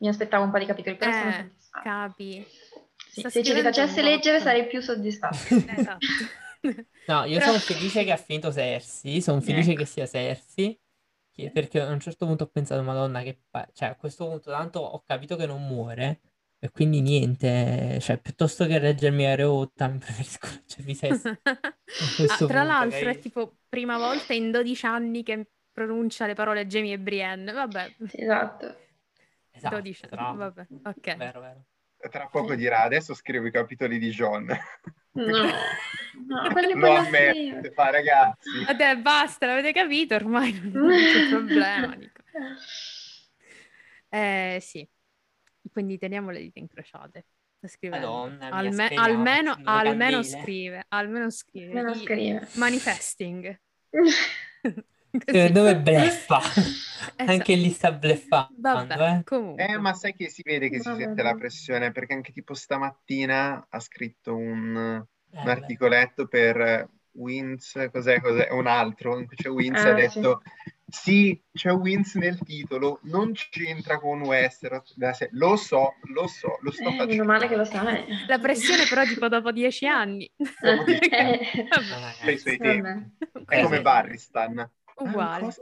mi 0.00 0.08
aspettavo 0.08 0.44
un 0.44 0.50
po' 0.50 0.58
di 0.58 0.66
capitoli, 0.66 0.96
però 0.96 1.12
sono 1.12 1.28
Eh, 1.30 1.32
soddisfatta. 1.32 1.82
capi. 1.82 2.46
Sì, 3.10 3.20
se 3.22 3.30
ce 3.30 3.38
li 3.38 3.44
scrivendo 3.44 3.68
facesse 3.68 4.02
leggere 4.02 4.40
sarei 4.40 4.66
più 4.66 4.80
soddisfatta. 4.80 5.36
Esatto. 5.76 5.98
No, 7.06 7.24
io 7.24 7.38
Però- 7.38 7.46
sono 7.46 7.58
felice 7.58 8.04
che 8.04 8.12
ha 8.12 8.16
finito 8.16 8.52
Cersei, 8.52 9.20
sono 9.20 9.40
felice 9.40 9.74
che 9.74 9.84
sia 9.84 10.06
Cersei, 10.06 10.78
che- 11.32 11.50
perché 11.50 11.80
a 11.80 11.88
un 11.90 12.00
certo 12.00 12.26
punto 12.26 12.44
ho 12.44 12.46
pensato, 12.48 12.82
Madonna, 12.82 13.22
che 13.22 13.40
pa- 13.50 13.68
cioè 13.72 13.88
a 13.88 13.96
questo 13.96 14.26
punto 14.28 14.50
tanto 14.50 14.80
ho 14.80 15.02
capito 15.04 15.36
che 15.36 15.46
non 15.46 15.66
muore, 15.66 16.20
e 16.58 16.70
quindi 16.70 17.00
niente, 17.00 17.98
cioè 18.00 18.18
piuttosto 18.20 18.66
che 18.66 18.78
leggermi 18.78 19.24
Areotta, 19.26 19.88
mi 19.88 19.98
preferisco 19.98 20.46
a 20.46 20.50
questo 20.66 21.28
Ah, 21.34 22.36
tra 22.36 22.36
punto, 22.36 22.52
l'altro 22.54 22.98
è 22.98 23.02
capito? 23.04 23.20
tipo 23.20 23.56
prima 23.68 23.96
volta 23.98 24.32
in 24.34 24.50
12 24.50 24.86
anni 24.86 25.22
che 25.22 25.50
pronuncia 25.72 26.26
le 26.26 26.34
parole 26.34 26.66
Jamie 26.66 26.94
e 26.94 26.98
Brienne. 26.98 27.52
Vabbè, 27.52 27.96
Esatto. 28.12 28.76
Esatto, 29.52 29.74
12 29.76 30.06
anni. 30.10 30.36
Vabbè, 30.38 30.66
ok. 30.84 31.16
Vero, 31.16 31.40
vero. 31.40 31.64
Tra 32.08 32.28
poco 32.28 32.54
dirà, 32.54 32.82
adesso 32.82 33.12
scrivo 33.14 33.46
i 33.46 33.50
capitoli 33.50 33.98
di 33.98 34.10
John. 34.10 34.46
No, 35.12 35.22
no, 36.26 36.74
Lo 36.74 36.92
ammette, 36.96 37.72
fa 37.72 37.90
ragazzi. 37.90 38.64
Vabbè, 38.64 38.96
basta, 38.96 39.46
l'avete 39.46 39.72
capito 39.72 40.14
ormai, 40.14 40.58
non 40.72 40.90
c'è 40.90 41.28
problema. 41.28 41.94
dico. 41.96 42.22
Eh, 44.08 44.58
sì, 44.62 44.88
quindi 45.70 45.98
teniamo 45.98 46.30
le 46.30 46.40
dita 46.40 46.58
incrociate. 46.58 47.26
Madonna 47.90 48.48
Alme- 48.48 48.72
speriamo, 48.72 49.04
almeno, 49.04 49.60
almeno 49.64 50.22
scrive, 50.22 50.86
almeno 50.88 51.28
scrive. 51.28 51.90
I- 51.90 51.94
scrive. 51.94 52.48
Manifesting. 52.54 53.60
Così. 55.26 55.52
Me 55.62 55.76
bleffa. 55.76 56.40
Esatto. 57.16 57.32
Anche 57.32 57.54
lì 57.54 57.70
sta 57.70 57.92
bleffando, 57.92 58.56
Vabbè, 58.62 58.94
eh. 59.08 59.24
comunque. 59.24 59.64
Eh, 59.66 59.78
ma 59.78 59.94
sai 59.94 60.14
che 60.14 60.28
si 60.28 60.42
vede 60.42 60.68
che 60.68 60.80
si 60.80 60.84
Vabbè. 60.90 61.04
sente 61.04 61.22
la 61.22 61.34
pressione, 61.34 61.92
perché 61.92 62.12
anche 62.14 62.32
tipo 62.32 62.54
stamattina 62.54 63.66
ha 63.68 63.80
scritto 63.80 64.34
un, 64.36 64.74
un 64.74 65.06
Eh, 65.32 65.36
beh. 65.38 65.50
articoletto 65.50 66.26
per 66.28 66.88
Wins, 67.12 67.88
cos'è, 67.92 68.20
cos'è, 68.20 68.48
un 68.52 68.66
altro, 68.66 69.18
in 69.18 69.26
cui 69.26 69.36
c'è 69.36 69.48
Wins, 69.48 69.80
Ah, 69.80 69.90
ha 69.90 69.92
detto 69.94 70.42
Sì, 70.86 71.40
c'è 71.52 71.72
Wins 71.72 72.14
nel 72.16 72.38
titolo, 72.42 73.00
non 73.04 73.32
c'entra 73.32 73.98
con 73.98 74.22
Westeros. 74.22 74.94
Lo 75.32 75.56
so, 75.56 75.94
lo 76.14 76.26
so, 76.26 76.56
lo 76.60 76.70
sto 76.70 76.90
Eh, 76.90 76.94
facendo. 76.96 77.06
meno 77.06 77.24
male 77.24 77.48
che 77.48 77.56
lo 77.56 77.64
sai. 77.64 78.04
La 78.26 78.38
pressione 78.38 78.86
però 78.86 79.04
tipo 79.04 79.28
dopo 79.28 79.52
dieci 79.52 79.86
anni. 79.86 80.30
Eh, 80.62 81.40
Vabbè, 81.88 82.16
Per 82.24 82.32
i 82.32 82.38
suoi 82.38 82.58
tempi. 82.60 82.88
vabbè. 82.92 83.10
È 83.46 83.60
come 83.60 83.76
Sì. 83.76 83.82
Barristan. 83.82 84.70
Uguale. 85.00 85.54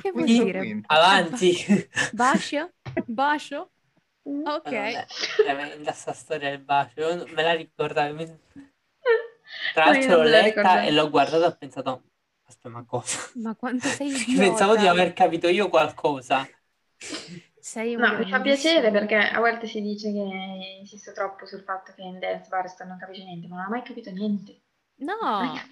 Che 0.00 0.10
vuol 0.12 0.24
Questo 0.24 0.44
dire? 0.44 0.80
Avanti. 0.86 1.56
Bacio? 2.12 2.70
Bacio? 3.06 3.70
Mm. 4.28 4.46
Ok. 4.46 4.62
Vabbè, 4.64 5.06
Tremenda 5.36 5.92
sta 5.92 6.12
storia 6.12 6.50
del 6.50 6.60
bacio. 6.60 7.00
Io 7.00 7.26
Me 7.34 7.42
la 7.42 7.52
ricordavo. 7.54 8.38
Tra 9.74 9.86
l'altro 9.86 10.16
l'ho 10.16 10.22
la 10.22 10.40
letta 10.42 10.82
e 10.82 10.90
l'ho 10.92 11.10
guardata 11.10 11.44
e 11.44 11.48
ho 11.48 11.56
pensato, 11.56 12.02
aspetta, 12.46 12.68
ma 12.68 12.84
cosa? 12.84 13.18
Ma 13.34 13.54
quanto 13.56 13.88
sei 13.88 14.08
idiota. 14.14 14.42
Pensavo 14.42 14.76
di 14.76 14.86
aver 14.86 15.12
capito 15.12 15.48
io 15.48 15.68
qualcosa. 15.68 16.46
Sei 17.58 17.94
un 17.94 18.00
No, 18.00 18.18
mi 18.18 18.28
fa 18.28 18.40
piacere 18.40 18.90
perché 18.90 19.16
a 19.16 19.38
volte 19.38 19.66
si 19.66 19.80
dice 19.80 20.10
che 20.12 20.78
insisto 20.80 21.12
troppo 21.12 21.46
sul 21.46 21.62
fatto 21.62 21.92
che 21.94 22.02
in 22.02 22.18
Dance 22.18 22.48
Barristan 22.48 22.88
non 22.88 22.98
capisce 22.98 23.24
niente, 23.24 23.48
ma 23.48 23.56
non 23.56 23.64
ha 23.66 23.68
mai 23.68 23.82
capito 23.82 24.10
niente. 24.10 24.60
No, 25.00 25.16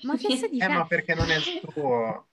ma 0.03 0.17
che 0.17 0.37
stai 0.37 0.49
Eh, 0.49 0.49
dicendo? 0.51 0.79
ma 0.79 0.87
perché 0.87 1.15
non 1.15 1.31
è 1.31 1.37
il 1.37 1.43
suo... 1.73 2.29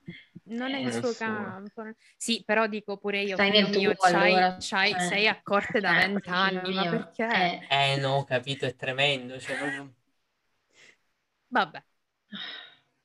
Non 0.48 0.74
è 0.74 0.78
il 0.80 0.84
non 0.84 0.96
è 0.98 1.02
suo 1.02 1.14
campo. 1.16 1.84
Sì, 2.18 2.44
però 2.46 2.68
dico 2.68 2.98
pure 2.98 3.22
io, 3.22 3.34
Stai 3.34 3.50
figlio 3.50 3.64
nel 3.64 3.72
tuo, 3.72 3.80
mio, 3.82 3.96
c'hai- 3.96 4.34
allora. 4.34 4.58
c'hai- 4.60 4.94
Eh. 4.94 5.00
sei 5.00 5.28
a 5.28 5.42
corte 5.42 5.80
da 5.80 5.90
Eh, 5.90 5.94
vent'anni, 5.94 6.60
figlio 6.60 6.74
ma 6.74 6.90
perché? 6.90 7.24
Eh, 7.24 7.68
Eh 7.70 7.98
no, 7.98 8.18
ho 8.18 8.24
capito, 8.26 8.66
è 8.66 8.76
tremendo. 8.76 9.40
Cioè, 9.40 9.58
proprio... 9.58 9.94
Vabbè. 11.50 11.84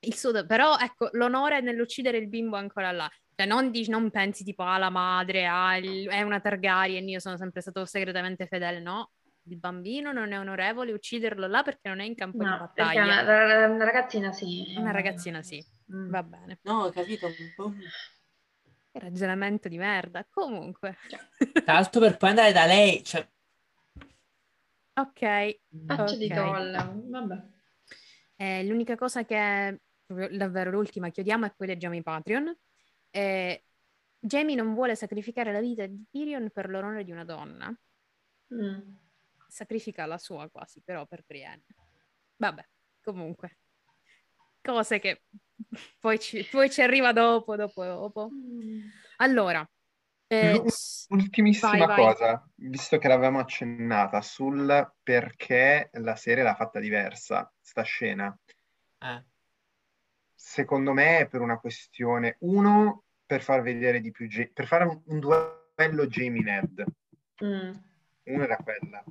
Il 0.03 0.15
suo, 0.15 0.47
però 0.47 0.79
ecco, 0.79 1.11
l'onore 1.12 1.61
nell'uccidere 1.61 2.17
il 2.19 2.29
bimbo 2.29 2.57
è 2.57 2.61
ancora 2.61 2.91
là. 2.91 3.09
Cioè, 3.35 3.47
non, 3.47 3.71
dici- 3.71 3.91
non 3.91 4.11
pensi 4.11 4.45
tipo 4.45 4.62
alla 4.65 4.89
madre, 4.91 5.47
ah, 5.47 5.77
il- 5.77 6.09
è 6.09 6.23
una 6.23 6.41
Targaryen, 6.41 7.07
io 7.09 7.21
sono 7.21 7.37
sempre 7.37 7.61
stato 7.61 7.85
segretamente 7.85 8.47
fedele. 8.47 8.81
No, 8.81 9.11
il 9.45 9.59
bambino 9.59 10.12
non 10.12 10.33
è 10.33 10.39
onorevole 10.39 10.93
ucciderlo 10.93 11.47
là 11.47 11.62
perché 11.62 11.89
non 11.89 12.01
è 12.01 12.05
in 12.05 12.15
campo 12.15 12.39
di 12.39 12.45
no, 12.45 12.57
perché 12.75 12.99
battaglia. 12.99 13.23
una, 13.23 13.67
una 13.69 13.85
ragazzina 13.85 14.33
sì. 14.33 14.75
Una 14.77 14.91
ragazzina 14.91 15.43
sì, 15.43 15.62
Mm. 15.93 16.11
va 16.11 16.23
bene. 16.23 16.59
No, 16.62 16.85
ho 16.85 16.91
capito. 16.91 17.27
un 17.27 17.53
po'. 17.57 17.73
Che 18.93 18.99
ragionamento 18.99 19.69
di 19.69 19.79
merda. 19.79 20.27
Comunque, 20.29 20.97
Tra 21.65 21.73
l'altro 21.75 22.01
per 22.01 22.17
poi 22.17 22.31
andare 22.31 22.53
da 22.53 22.67
lei, 22.67 23.03
cioè... 23.05 23.27
ok. 24.95 25.61
Faccia 25.87 26.17
di 26.17 26.27
Ok. 26.27 26.35
tolla, 26.35 26.93
vabbè. 26.95 27.43
Eh, 28.37 28.65
l'unica 28.65 28.97
cosa 28.97 29.25
che, 29.25 29.81
proprio 30.07 30.37
davvero 30.37 30.71
l'ultima, 30.71 31.11
chiudiamo 31.11 31.47
e 31.47 31.51
poi 31.57 31.67
leggiamo 31.67 31.95
i 31.95 32.03
Patreon. 32.03 32.57
Eh, 33.11 33.65
Jamie 34.19 34.55
non 34.57 34.75
vuole 34.75 34.95
sacrificare 34.97 35.53
la 35.53 35.61
vita 35.61 35.87
di 35.87 36.05
Tyrion 36.11 36.51
per 36.51 36.69
l'onore 36.69 37.05
di 37.05 37.11
una 37.11 37.25
donna. 37.25 37.73
Mm. 38.55 38.95
Sacrifica 39.47 40.07
la 40.07 40.19
sua 40.19 40.49
quasi, 40.49 40.81
però 40.83 41.07
per 41.07 41.23
Brienne. 41.27 41.65
Vabbè, 42.37 42.67
comunque. 43.03 43.59
Cose 44.70 44.98
che 44.98 45.22
poi 45.98 46.18
ci, 46.18 46.44
poi 46.51 46.70
ci 46.70 46.80
arriva 46.80 47.12
dopo, 47.12 47.56
dopo, 47.56 47.84
dopo. 47.84 48.30
Allora, 49.16 49.68
eh, 50.26 50.62
Ultimissima 51.09 51.86
Vai, 51.86 51.86
vai. 51.86 51.97
cosa, 51.97 52.48
visto 52.55 52.98
che 52.98 53.09
l'avevamo 53.09 53.40
accennata 53.40 54.20
sul 54.20 54.92
perché 55.02 55.90
la 55.94 56.14
serie 56.14 56.44
l'ha 56.44 56.55
fatta 56.55 56.78
diversa, 56.78 57.52
sta 57.60 57.82
scena. 57.82 58.36
Eh. 59.01 59.24
Secondo 60.34 60.92
me 60.92 61.18
è 61.18 61.28
per 61.28 61.40
una 61.40 61.59
questione, 61.59 62.36
uno, 62.40 63.05
per 63.26 63.42
far 63.42 63.62
vedere 63.62 64.01
di 64.01 64.10
più, 64.10 64.28
per 64.52 64.66
fare 64.66 64.84
un, 64.84 65.02
un 65.06 65.18
duello 65.18 66.06
Jamie-Ned, 66.06 66.84
Mm. 67.42 67.72
uno 68.24 68.42
era 68.42 68.56
quella. 68.59 69.02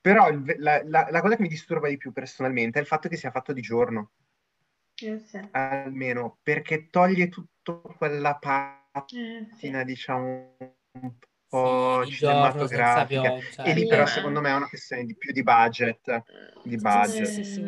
Però 0.00 0.28
il 0.28 0.54
la, 0.58 0.82
la- 0.84 1.08
la 1.10 1.20
cosa 1.20 1.34
che 1.36 1.42
mi 1.42 1.48
disturba 1.48 1.88
di 1.88 1.96
più 1.96 2.12
personalmente 2.12 2.78
è 2.78 2.82
il 2.82 2.86
fatto 2.86 3.08
che 3.08 3.16
sia 3.16 3.30
fatto 3.32 3.52
di 3.52 3.60
giorno, 3.60 4.12
Eh, 5.02 5.18
sì. 5.18 5.38
almeno, 5.52 6.38
perché 6.42 6.88
toglie 6.90 7.28
tutta 7.28 7.72
quella 7.96 8.38
Eh, 9.12 9.46
sì. 9.58 9.68
patina, 9.68 9.84
diciamo, 9.84 10.56
un 10.92 11.14
po' 11.48 12.04
Sì, 12.06 12.10
cinematografica. 12.10 13.32
E 13.62 13.72
lì 13.72 13.86
però 13.86 14.02
eh. 14.02 14.06
secondo 14.06 14.40
me 14.40 14.50
è 14.50 14.54
una 14.54 14.68
questione 14.68 15.04
di 15.04 15.16
più 15.16 15.32
di 15.32 15.42
budget, 15.42 16.22
di 16.62 16.76
Sì, 16.76 16.80
budget. 16.80 17.24
sì, 17.26 17.44
sì. 17.44 17.60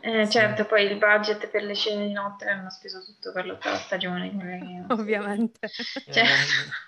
eh, 0.00 0.28
certo, 0.30 0.64
poi 0.66 0.84
il 0.84 0.96
budget 0.98 1.48
per 1.48 1.62
le 1.64 1.74
scene 1.74 2.06
di 2.06 2.12
notte 2.12 2.44
l'hanno 2.46 2.70
speso 2.70 3.04
tutto 3.04 3.32
per 3.32 3.46
l'ottava 3.46 3.76
stagione. 3.76 4.84
ovviamente. 4.88 5.70
Cioè- 6.10 6.24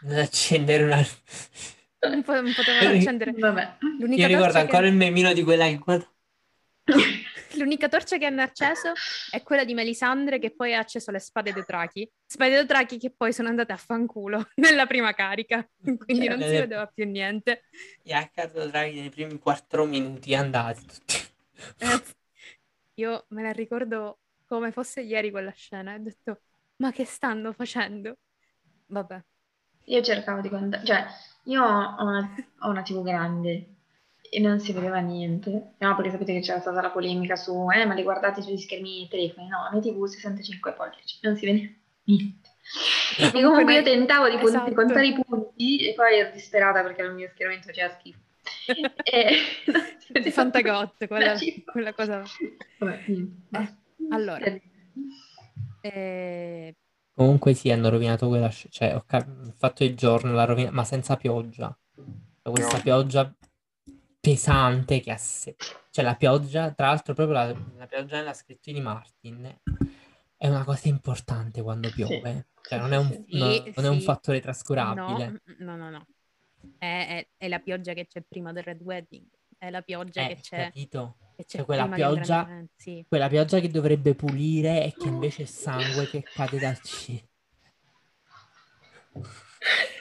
Non 0.03 0.19
accendere 0.19 0.85
una... 0.85 1.03
Non 2.05 2.23
po- 2.23 2.41
non 2.41 2.53
potevano 2.53 2.91
accendere. 2.91 3.33
Vabbè. 3.33 3.77
L'unica 3.99 4.27
Io 4.27 4.29
ricordo 4.29 4.53
torcia 4.53 4.61
che- 4.61 4.71
ancora 4.73 4.87
il 4.87 4.95
memino 4.95 5.33
di 5.33 5.43
quella 5.43 5.67
che 5.67 5.79
guarda. 5.79 6.07
L'unica 7.57 7.89
torcia 7.89 8.19
che 8.19 8.27
hanno 8.27 8.43
acceso 8.43 8.93
è 9.31 9.43
quella 9.43 9.65
di 9.65 9.75
Melisandre 9.75 10.39
che 10.39 10.55
poi 10.55 10.75
ha 10.75 10.79
acceso 10.81 11.11
le 11.11 11.19
spade 11.21 11.53
dei 11.53 11.65
Trachi. 11.65 12.11
Spade 12.27 12.55
dei 12.57 12.67
Trachi 12.67 12.99
che 12.99 13.13
poi 13.17 13.33
sono 13.33 13.49
andate 13.49 13.73
a 13.73 13.77
fanculo 13.77 14.47
nella 14.57 14.87
prima 14.87 15.13
carica, 15.13 15.67
quindi 15.97 16.29
non 16.29 16.45
si 16.45 16.57
Eh. 16.57 16.59
vedeva 16.59 16.87
più 16.87 17.07
niente. 17.07 17.63
Riccardo 18.05 18.67
Draghi 18.67 19.01
nei 19.01 19.11
primi 19.11 19.39
quattro 19.39 19.85
minuti 19.85 20.35
andati 20.35 20.87
tutti. 20.87 21.17
Eh, 21.81 22.01
io 22.95 23.27
me 23.31 23.43
la 23.43 23.53
ricordo 23.53 24.21
come 24.47 24.73
fosse 24.73 25.01
ieri 25.03 25.31
quella 25.31 25.53
scena 25.53 25.93
e 25.93 25.97
ho 25.97 26.03
detto, 26.03 26.43
ma 26.77 26.93
che 26.93 27.05
stanno 27.05 27.53
facendo? 27.53 28.19
Vabbè, 28.87 29.23
Io 29.87 30.03
cercavo 30.03 30.41
di 30.41 30.49
guardare, 30.49 30.85
cioè, 30.85 31.07
io 31.45 31.63
ho 31.63 32.03
una, 32.05 32.35
ho 32.61 32.69
una 32.71 32.83
TV 32.83 33.03
grande 33.03 33.74
e 34.35 34.41
non 34.41 34.59
si 34.59 34.73
vedeva 34.73 34.99
niente. 34.99 35.75
No, 35.79 35.95
perché 35.95 36.11
sapete 36.11 36.33
che 36.35 36.41
c'era 36.41 36.61
stata 36.61 36.81
la 36.81 36.91
polemica 36.91 37.37
su, 37.37 37.67
eh, 37.71 37.85
ma 37.87 37.95
li 37.95 38.03
guardate 38.03 38.43
sugli 38.43 38.59
schermi 38.59 38.97
dei 38.99 39.09
telefoni. 39.09 39.49
No, 39.49 39.63
la 39.65 39.71
mia 39.73 39.81
TV 39.81 40.05
65 40.05 40.73
pollici, 40.73 41.19
non 41.23 41.37
si 41.37 41.47
vedeva 41.47 41.73
niente. 42.05 42.49
E 43.19 43.31
comunque 43.43 43.75
io 43.75 43.83
tentavo 43.83 44.29
di, 44.29 44.37
Esatto. 44.43 44.73
contare 44.75 45.07
i 45.07 45.13
punti 45.15 45.89
e 45.89 45.95
poi 45.95 46.19
ero 46.19 46.31
disperata 46.33 46.83
perché 46.83 47.03
il 47.03 47.13
mio 47.13 47.29
schermo 47.33 47.57
faceva 47.63 47.91
schifo. 47.99 48.19
E 49.05 50.31
Fantagotto, 50.31 51.07
quella, 51.09 51.35
quella 51.71 51.93
cosa. 51.95 52.23
Vabbè, 52.79 53.03
niente, 53.07 53.37
basta. 53.49 53.77
allora. 54.11 54.45
Eh, 55.81 56.75
Comunque 57.15 57.55
sì, 57.55 57.71
hanno 57.71 57.91
rovinato 57.91 58.27
quella 58.29 58.51
sc- 58.51 58.69
cioè 58.71 58.95
ho 58.97 59.05
cap- 59.07 59.53
fatto 59.57 59.85
il 59.85 59.95
giorno, 59.95 60.33
la 60.33 60.45
rovina- 60.45 60.71
ma 60.73 60.83
senza 60.85 61.17
pioggia. 61.17 61.77
Questa 62.43 62.77
No. 62.77 62.83
pioggia 62.83 63.33
pesante 64.25 65.01
che 65.01 65.11
ha 65.13 65.17
se- 65.19 65.55
cioè 65.91 66.03
la 66.05 66.15
pioggia, 66.17 66.73
tra 66.73 66.87
l'altro 66.87 67.13
proprio 67.13 67.37
la, 67.37 67.55
la 67.77 67.87
pioggia 67.87 68.17
nella 68.17 68.33
scrittura 68.33 68.75
di 68.75 68.83
Martin 68.83 69.59
è 70.37 70.49
una 70.49 70.65
cosa 70.65 70.89
importante 70.89 71.61
quando 71.63 71.91
piove. 71.91 72.47
Cioè 72.63 72.79
non 72.79 72.93
è 72.95 72.97
un, 72.97 73.09
Sì, 73.09 73.25
no- 73.39 73.63
non 73.77 73.85
è 73.85 73.89
un 73.89 73.99
sì. 73.99 74.05
fattore 74.05 74.39
no, 74.39 74.43
trascurabile. 74.43 75.43
no, 75.59 75.77
no, 75.77 75.91
no. 75.91 76.07
È, 76.79 76.87
è- 76.87 77.29
è 77.37 77.49
la 77.49 77.59
pioggia 77.59 77.93
che 77.93 78.07
c'è 78.07 78.23
prima 78.23 78.53
del 78.53 78.63
Red 78.63 78.81
Wedding. 78.81 79.27
È 79.59 79.69
la 79.71 79.83
pioggia 79.83 80.23
Eh, 80.23 80.29
che 80.35 80.41
c'è, 80.41 80.57
capito? 80.65 81.17
che 81.37 81.45
c'è 81.45 81.57
Cioè, 81.59 81.67
quella 81.67 81.87
pioggia- 81.89 82.65
Sì. 82.77 83.05
Quella 83.07 83.29
pioggia 83.29 83.61
che 83.61 83.69
dovrebbe 83.69 84.15
pulire 84.15 84.85
e 84.85 84.95
che 84.97 85.09
invece 85.09 85.43
è 85.43 85.47
sangue 85.47 86.09
che 86.09 86.23
cade 86.23 86.59
dal 86.59 86.81
cielo. 86.81 87.29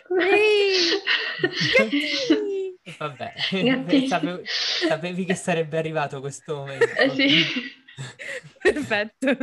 Sì! 0.08 1.02
Vabbè, 2.98 3.34
sapevo- 4.08 4.42
sapevi 4.46 5.26
che 5.26 5.36
sarebbe 5.36 5.78
arrivato 5.78 6.20
questo 6.20 6.56
momento. 6.58 6.86
Eh 6.98 7.10
sì. 7.10 7.44
Perfetto. 8.62 9.38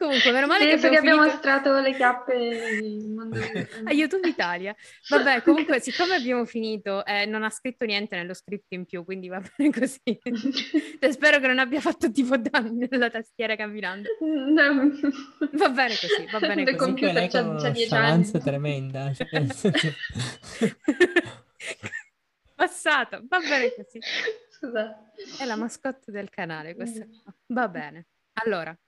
Comunque, 0.00 0.32
meno 0.32 0.46
male 0.46 0.64
che 0.64 0.70
Penso 0.70 0.88
che 0.88 0.96
abbiamo 0.96 1.20
abbiamo 1.20 1.40
finito 1.40 1.50
mostrato 1.52 1.78
le 1.80 1.94
chiappe 1.94 3.04
mondo 3.06 3.38
a 3.84 3.92
YouTube 3.92 4.28
Italia. 4.28 4.74
Vabbè, 5.10 5.42
comunque, 5.42 5.78
siccome 5.78 6.14
abbiamo 6.14 6.46
finito, 6.46 7.04
eh, 7.04 7.26
non 7.26 7.42
ha 7.42 7.50
scritto 7.50 7.84
niente 7.84 8.16
nello 8.16 8.32
script 8.32 8.72
in 8.72 8.86
più, 8.86 9.04
quindi 9.04 9.28
va 9.28 9.42
bene 9.58 9.70
così. 9.70 10.00
Spero 11.10 11.38
che 11.38 11.46
non 11.46 11.58
abbia 11.58 11.82
fatto 11.82 12.10
tipo 12.10 12.38
danni 12.38 12.86
nella 12.88 13.10
tastiera 13.10 13.56
camminando. 13.56 14.08
No. 14.20 14.90
Va 15.52 15.68
bene 15.68 15.94
così, 16.00 16.26
va 16.32 16.38
bene 16.38 16.64
Del 16.64 16.76
così. 16.76 16.88
Computer 16.92 17.28
c'ha- 17.28 17.56
c'ha 17.56 17.68
10 17.70 17.90
nonchalance 17.90 18.36
anni. 18.36 18.44
tremenda. 18.44 19.12
cioè, 19.12 19.28
Passato, 22.60 23.22
va 23.26 23.38
bene 23.38 23.74
così. 23.74 23.98
Scusa. 24.50 25.10
È 25.38 25.46
la 25.46 25.56
mascotte 25.56 26.12
del 26.12 26.28
canale 26.28 26.74
questa 26.74 27.06
qua. 27.06 27.34
Va 27.46 27.68
bene. 27.68 28.08
Allora, 28.34 28.78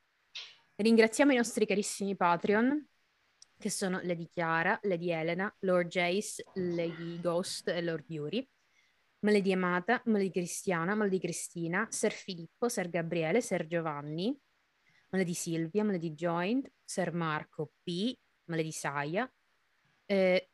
ringraziamo 0.77 1.33
i 1.33 1.37
nostri 1.37 1.65
carissimi 1.65 2.15
Patreon, 2.15 2.87
che 3.59 3.71
sono 3.71 3.99
Lady 4.03 4.29
Chiara, 4.29 4.79
Lady 4.83 5.09
Elena, 5.09 5.51
Lord 5.61 5.89
Jace, 5.89 6.45
Lady 6.53 7.19
Ghost 7.19 7.69
e 7.69 7.81
Lord 7.81 8.11
Yuri. 8.11 8.47
Maledi 9.21 9.55
Amata, 9.55 10.03
Maledi 10.05 10.33
Cristiana, 10.33 10.95
Maledi 10.95 11.19
Cristina, 11.19 11.87
Ser 11.89 12.13
Filippo, 12.13 12.69
Ser 12.69 12.91
Gabriele, 12.91 13.41
Ser 13.41 13.67
Giovanni, 13.67 14.39
Maledi 15.09 15.33
Silvia, 15.33 15.83
Maledi 15.83 16.11
Joint, 16.13 16.71
Ser 16.85 17.15
Marco 17.15 17.73
P, 17.83 18.15
Maledi 18.51 18.71
Saia. 18.71 19.33
Eh, 20.05 20.52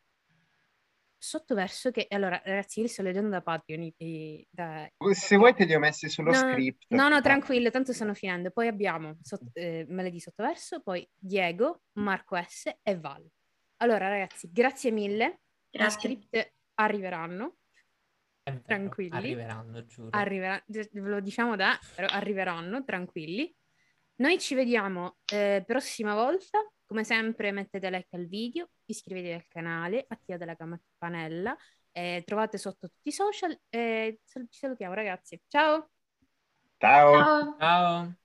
sottoverso 1.19 1.91
che... 1.91 2.07
Allora, 2.11 2.41
ragazzi, 2.45 2.79
io 2.79 2.85
li 2.87 2.91
sto 2.91 3.03
leggendo 3.03 3.29
da 3.29 3.43
Patreon. 3.43 3.93
i- 3.97 4.47
da- 4.51 4.89
Se 5.13 5.37
vuoi 5.37 5.55
te 5.55 5.65
li 5.65 5.75
ho 5.75 5.79
messi 5.79 6.09
sullo 6.09 6.31
No, 6.31 6.37
script. 6.37 6.85
No, 6.89 7.09
no, 7.09 7.21
tranquillo, 7.21 7.71
tanto 7.71 7.93
stanno 7.93 8.15
finendo. 8.15 8.51
Poi 8.51 8.69
abbiamo 8.69 9.17
sot- 9.23 9.51
eh, 9.55 9.85
Melody 9.89 10.21
sottoverso, 10.21 10.81
poi 10.81 11.07
Diego, 11.15 11.83
Marco 11.95 12.37
S 12.37 12.71
e 12.83 12.97
Val. 12.99 13.27
Allora, 13.79 14.09
ragazzi, 14.09 14.49
grazie 14.51 14.91
mille. 14.91 15.41
I 15.71 15.79
Grazie. 15.79 15.99
script 16.01 16.55
arriveranno. 16.75 17.57
Vero, 18.45 18.63
Tranquilli. 18.65 19.15
Arriveranno, 19.15 19.85
giuro. 19.85 20.09
Arriverà- 20.13 20.63
ve 20.67 20.89
lo 20.93 21.21
diciamo 21.21 21.55
da, 21.57 21.79
arriveranno, 21.97 22.83
tranquilli. 22.85 23.55
Noi 24.17 24.39
ci 24.39 24.55
vediamo 24.55 25.19
eh, 25.33 25.63
prossima 25.67 26.15
volta. 26.15 26.59
Come 26.89 27.05
sempre 27.05 27.53
mettete 27.53 27.91
like 27.91 28.17
al 28.17 28.27
video, 28.27 28.71
iscrivetevi 28.87 29.35
al 29.35 29.45
canale, 29.47 30.07
attivate 30.09 30.47
la 30.47 30.57
campanella, 30.57 31.55
eh, 31.93 32.23
trovate 32.25 32.57
sotto 32.57 32.89
tutti 32.89 33.09
i 33.09 33.13
social 33.13 33.55
e 33.69 34.21
sal- 34.25 34.47
ci 34.49 34.59
salutiamo 34.59 34.95
ragazzi. 34.95 35.39
Ciao! 35.49 35.91
Ciao. 36.79 37.13
Ciao. 37.13 37.57
Ciao. 37.59 38.18